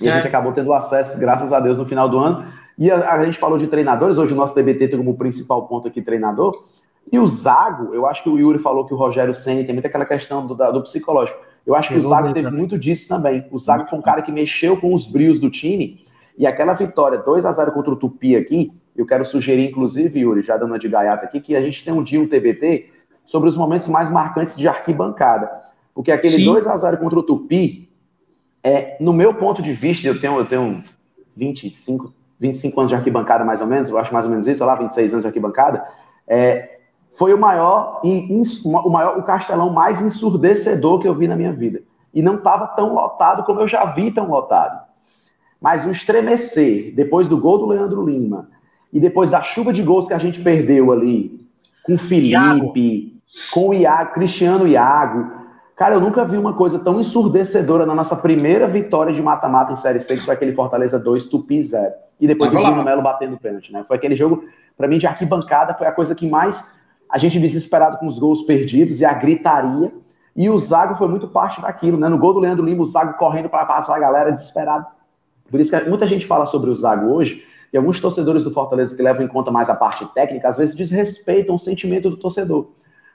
[0.00, 0.12] E é.
[0.12, 2.46] a gente acabou tendo acesso, graças a Deus, no final do ano.
[2.76, 5.88] E a, a gente falou de treinadores, hoje o nosso DBT tem como principal ponto
[5.88, 6.54] aqui treinador.
[7.10, 9.88] E o Zago, eu acho que o Yuri falou que o Rogério Senna tem muita
[9.88, 11.38] aquela questão do, do psicológico.
[11.66, 13.44] Eu acho que o Zago teve muito disso também.
[13.50, 16.04] O Zago foi um cara que mexeu com os brios do time.
[16.36, 20.42] E aquela vitória 2 a 0 contra o Tupi aqui, eu quero sugerir, inclusive, Yuri,
[20.42, 22.90] já dando uma de gaiata aqui, que a gente tem um dia um TBT
[23.24, 25.50] sobre os momentos mais marcantes de arquibancada.
[25.94, 26.44] Porque aquele Sim.
[26.44, 27.83] 2 a 0 contra o Tupi,
[28.64, 30.82] é, no meu ponto de vista, eu tenho, eu tenho
[31.36, 34.66] 25, 25 anos de arquibancada, mais ou menos, eu acho mais ou menos isso, sei
[34.66, 35.86] lá, 26 anos de arquibancada.
[36.26, 36.78] É,
[37.14, 41.82] foi o maior, o maior, o castelão mais ensurdecedor que eu vi na minha vida.
[42.12, 44.82] E não estava tão lotado como eu já vi tão lotado.
[45.60, 48.48] Mas o estremecer, depois do gol do Leandro Lima,
[48.90, 51.44] e depois da chuva de gols que a gente perdeu ali,
[51.82, 52.72] com o Felipe, Iago.
[53.52, 55.43] com o Iago, Cristiano Iago.
[55.76, 59.76] Cara, eu nunca vi uma coisa tão ensurdecedora na nossa primeira vitória de mata-mata em
[59.76, 61.92] Série C, que foi aquele Fortaleza 2, Tupi 0.
[62.20, 63.84] E depois o Bruno Melo batendo pênalti, né?
[63.86, 64.44] Foi aquele jogo,
[64.76, 66.72] para mim, de arquibancada, foi a coisa que mais
[67.10, 69.92] a gente desesperado com os gols perdidos e a gritaria.
[70.36, 72.08] E o Zago foi muito parte daquilo, né?
[72.08, 74.86] No gol do Leandro Lima, o Zago correndo para passar a galera desesperado.
[75.50, 78.94] Por isso que muita gente fala sobre o Zago hoje, e alguns torcedores do Fortaleza
[78.94, 82.68] que levam em conta mais a parte técnica, às vezes desrespeitam o sentimento do torcedor.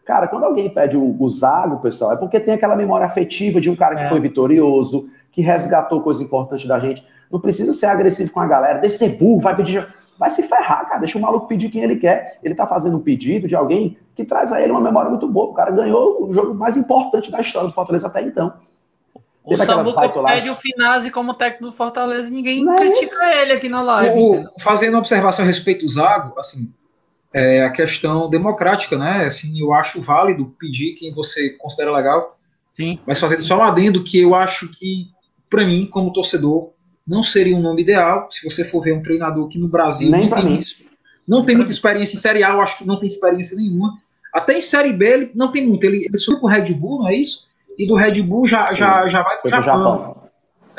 [0.10, 3.70] Cara, quando alguém pede o, o Zago, pessoal, é porque tem aquela memória afetiva de
[3.70, 4.10] um cara que é.
[4.10, 7.06] foi vitorioso, que resgatou coisa importante da gente.
[7.32, 11.02] Não precisa ser agressivo com a galera, descer burro, vai pedir vai se ferrar, cara.
[11.02, 12.40] Deixa o maluco pedir quem ele quer.
[12.44, 15.52] Ele tá fazendo um pedido de alguém que traz a ele uma memória muito boa.
[15.52, 18.52] O cara ganhou o jogo mais importante da história do Fortaleza até então.
[19.46, 23.70] O Samuca pede o Finazzi como técnico do Fortaleza e ninguém é critica ele aqui
[23.70, 24.20] na live.
[24.20, 26.74] O, fazendo uma observação a respeito do Zago, assim,
[27.34, 29.26] é a questão democrática, né?
[29.26, 32.38] Assim, eu acho válido pedir quem você considera legal.
[32.72, 33.00] Sim.
[33.06, 35.08] Mas fazendo só um adendo que eu acho que,
[35.50, 36.72] para mim, como torcedor,
[37.08, 38.28] não seria um nome ideal.
[38.32, 40.60] Se você for ver um treinador aqui no Brasil, Nem não, tem, mim.
[41.28, 43.98] não tem muita experiência em Série A, eu acho que não tem experiência nenhuma.
[44.34, 45.84] Até em Série B ele não tem muito.
[45.84, 47.48] Ele, ele subiu pro Red Bull, não é isso?
[47.78, 49.66] E do Red Bull já, já, já vai pro Japão.
[49.66, 50.19] Japão.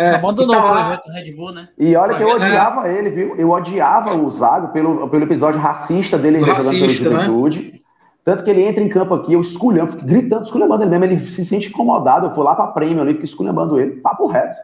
[0.00, 1.68] É, Abandonou tá o projeto Red Bull, né?
[1.78, 2.98] E olha que eu odiava é.
[2.98, 3.36] ele, viu?
[3.36, 6.88] Eu odiava o Zago pelo, pelo episódio racista dele jogando pela né?
[6.88, 7.72] juventude.
[7.74, 7.80] Né?
[8.24, 11.04] Tanto que ele entra em campo aqui, eu esculhando, gritando, esculhambando ele mesmo.
[11.04, 12.28] Ele se sente incomodado.
[12.28, 14.58] Eu fui lá pra prêmio ali, fico esculhambando ele, papo reto.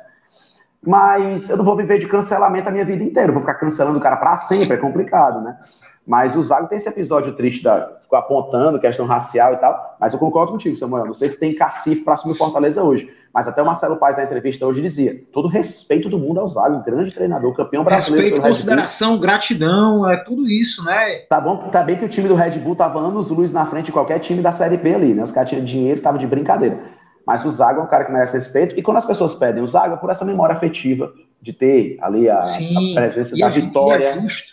[0.82, 3.28] Mas eu não vou viver de cancelamento a minha vida inteira.
[3.28, 5.58] Eu vou ficar cancelando o cara para sempre, é complicado, né?
[6.06, 9.96] Mas o Zago tem esse episódio triste da ficou apontando questão racial e tal.
[10.00, 11.04] Mas eu concordo contigo, Samuel.
[11.04, 13.12] Não sei se tem cacife para assumir Fortaleza hoje.
[13.36, 16.82] Mas até o Marcelo Paes na entrevista hoje dizia: todo respeito do mundo ao Zago,
[16.82, 18.28] grande treinador, campeão brasileiro.
[18.28, 21.18] Respeito, consideração, gratidão, é tudo isso, né?
[21.28, 23.86] Tá bom, tá bem que o time do Red Bull tava anos luz na frente
[23.86, 25.22] de qualquer time da Série B ali, né?
[25.22, 26.80] Os caras tinham dinheiro, tava de brincadeira.
[27.26, 28.74] Mas o Zaga é um cara que merece respeito.
[28.78, 32.40] E quando as pessoas pedem o Zaga, por essa memória afetiva de ter ali a,
[32.40, 34.02] a presença da vitória.
[34.02, 34.52] é justo.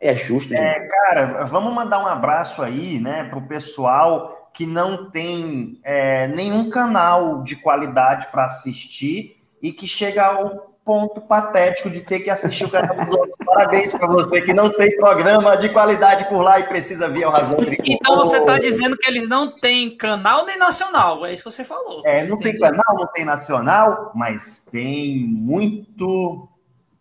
[0.00, 0.54] É justo.
[0.54, 6.68] É, cara, vamos mandar um abraço aí, né, pro pessoal que não tem é, nenhum
[6.68, 12.64] canal de qualidade para assistir e que chega ao ponto patético de ter que assistir
[12.64, 13.36] o canal dos outros.
[13.46, 17.30] Parabéns para você que não tem programa de qualidade por lá e precisa vir ao
[17.30, 17.84] Razão Tricolor.
[17.88, 21.64] Então você está dizendo que eles não têm canal nem nacional, é isso que você
[21.64, 22.02] falou.
[22.04, 26.48] É, não tem canal, não tem nacional, mas tem muito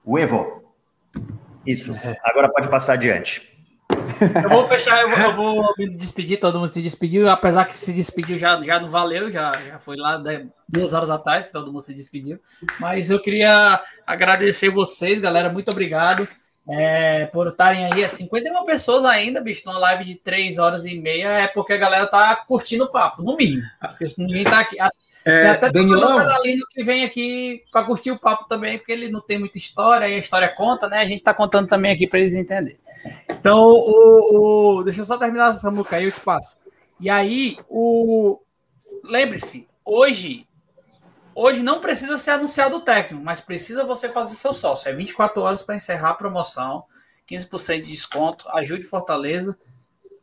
[0.05, 0.61] o Evo.
[1.65, 1.91] Isso.
[2.03, 2.19] É.
[2.23, 3.56] Agora pode passar adiante.
[4.43, 7.77] Eu vou fechar, eu vou, eu vou, me despedir, todo mundo se despediu, apesar que
[7.77, 10.21] se despediu já, já não valeu, já, já foi lá
[10.67, 12.39] duas horas atrás, todo mundo se despediu.
[12.79, 16.27] Mas eu queria agradecer vocês, galera, muito obrigado
[16.69, 18.03] é, por estarem aí.
[18.03, 21.77] É 51 pessoas ainda, bicho, numa live de 3 horas e meia, é porque a
[21.77, 23.63] galera tá curtindo o papo, no mínimo.
[23.79, 24.77] Porque se ninguém tá aqui.
[25.25, 26.15] É, até Danilão...
[26.15, 29.57] o Danilo que vem aqui para curtir o papo também, porque ele não tem muita
[29.57, 30.99] história, e a história conta, né?
[30.99, 32.77] A gente tá contando também aqui para eles entenderem.
[33.39, 36.57] Então, o, o, deixa eu só terminar, Samuca, aí o espaço.
[36.99, 38.39] E aí, o
[39.03, 40.47] lembre-se, hoje
[41.39, 44.89] hoje não precisa ser anunciado o técnico, mas precisa você fazer seu sócio.
[44.89, 46.83] É 24 horas para encerrar a promoção,
[47.29, 49.55] 15% de desconto, ajude Fortaleza.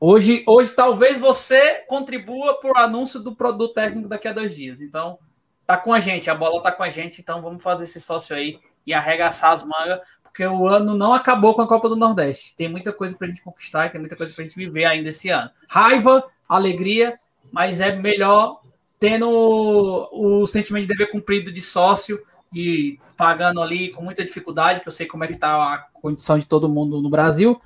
[0.01, 4.81] Hoje, hoje talvez você contribua por anúncio do produto técnico daqui a dois dias.
[4.81, 5.17] Então,
[5.65, 8.35] tá com a gente, a bola tá com a gente, então vamos fazer esse sócio
[8.35, 10.01] aí e arregaçar as mangas,
[10.35, 12.57] porque o ano não acabou com a Copa do Nordeste.
[12.57, 14.85] Tem muita coisa para a gente conquistar e tem muita coisa para a gente viver
[14.85, 15.49] ainda esse ano.
[15.69, 17.21] Raiva, alegria,
[17.53, 18.61] mas é melhor
[18.99, 22.21] tendo o, sentimento de dever cumprido de sócio
[22.53, 26.37] e pagando ali com muita dificuldade, que eu sei como é que está a condição
[26.37, 27.61] de todo mundo no Brasil,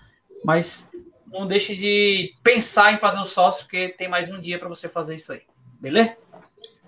[0.44, 0.90] mas
[1.32, 4.90] não deixe de pensar em fazer o sócio, porque tem mais um dia para você
[4.90, 5.40] fazer isso aí.
[5.80, 6.18] Beleza?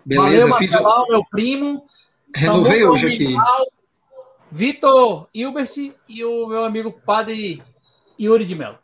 [0.05, 1.83] Beleza, Valeu, Marcelão, meu primo.
[2.35, 3.35] Renovei hoje aqui.
[4.51, 5.71] Vitor Hilbert
[6.09, 7.63] e o meu amigo padre
[8.19, 8.79] Yuri de Mello.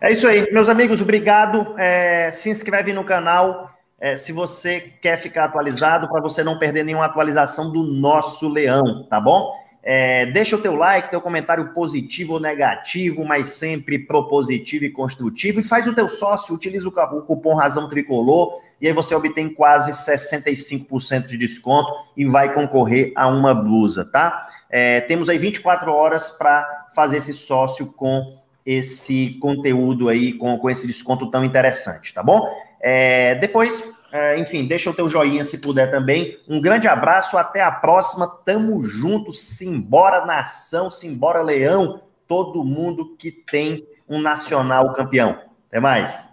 [0.00, 1.74] É isso aí, meus amigos, obrigado.
[1.76, 6.84] É, se inscreve no canal é, se você quer ficar atualizado, para você não perder
[6.84, 9.52] nenhuma atualização do nosso leão, tá bom?
[9.82, 15.58] É, deixa o teu like, teu comentário positivo ou negativo, mas sempre propositivo e construtivo.
[15.58, 19.92] E faz o teu sócio, utiliza o cupom Razão Tricolor, e aí você obtém quase
[19.92, 24.46] 65% de desconto e vai concorrer a uma blusa, tá?
[24.70, 28.34] É, temos aí 24 horas para fazer esse sócio com
[28.64, 32.46] esse conteúdo aí, com, com esse desconto tão interessante, tá bom?
[32.80, 36.38] É, depois, é, enfim, deixa o teu joinha se puder também.
[36.48, 38.26] Um grande abraço, até a próxima.
[38.44, 45.38] Tamo junto, simbora nação, simbora leão, todo mundo que tem um nacional campeão.
[45.68, 46.26] Até mais.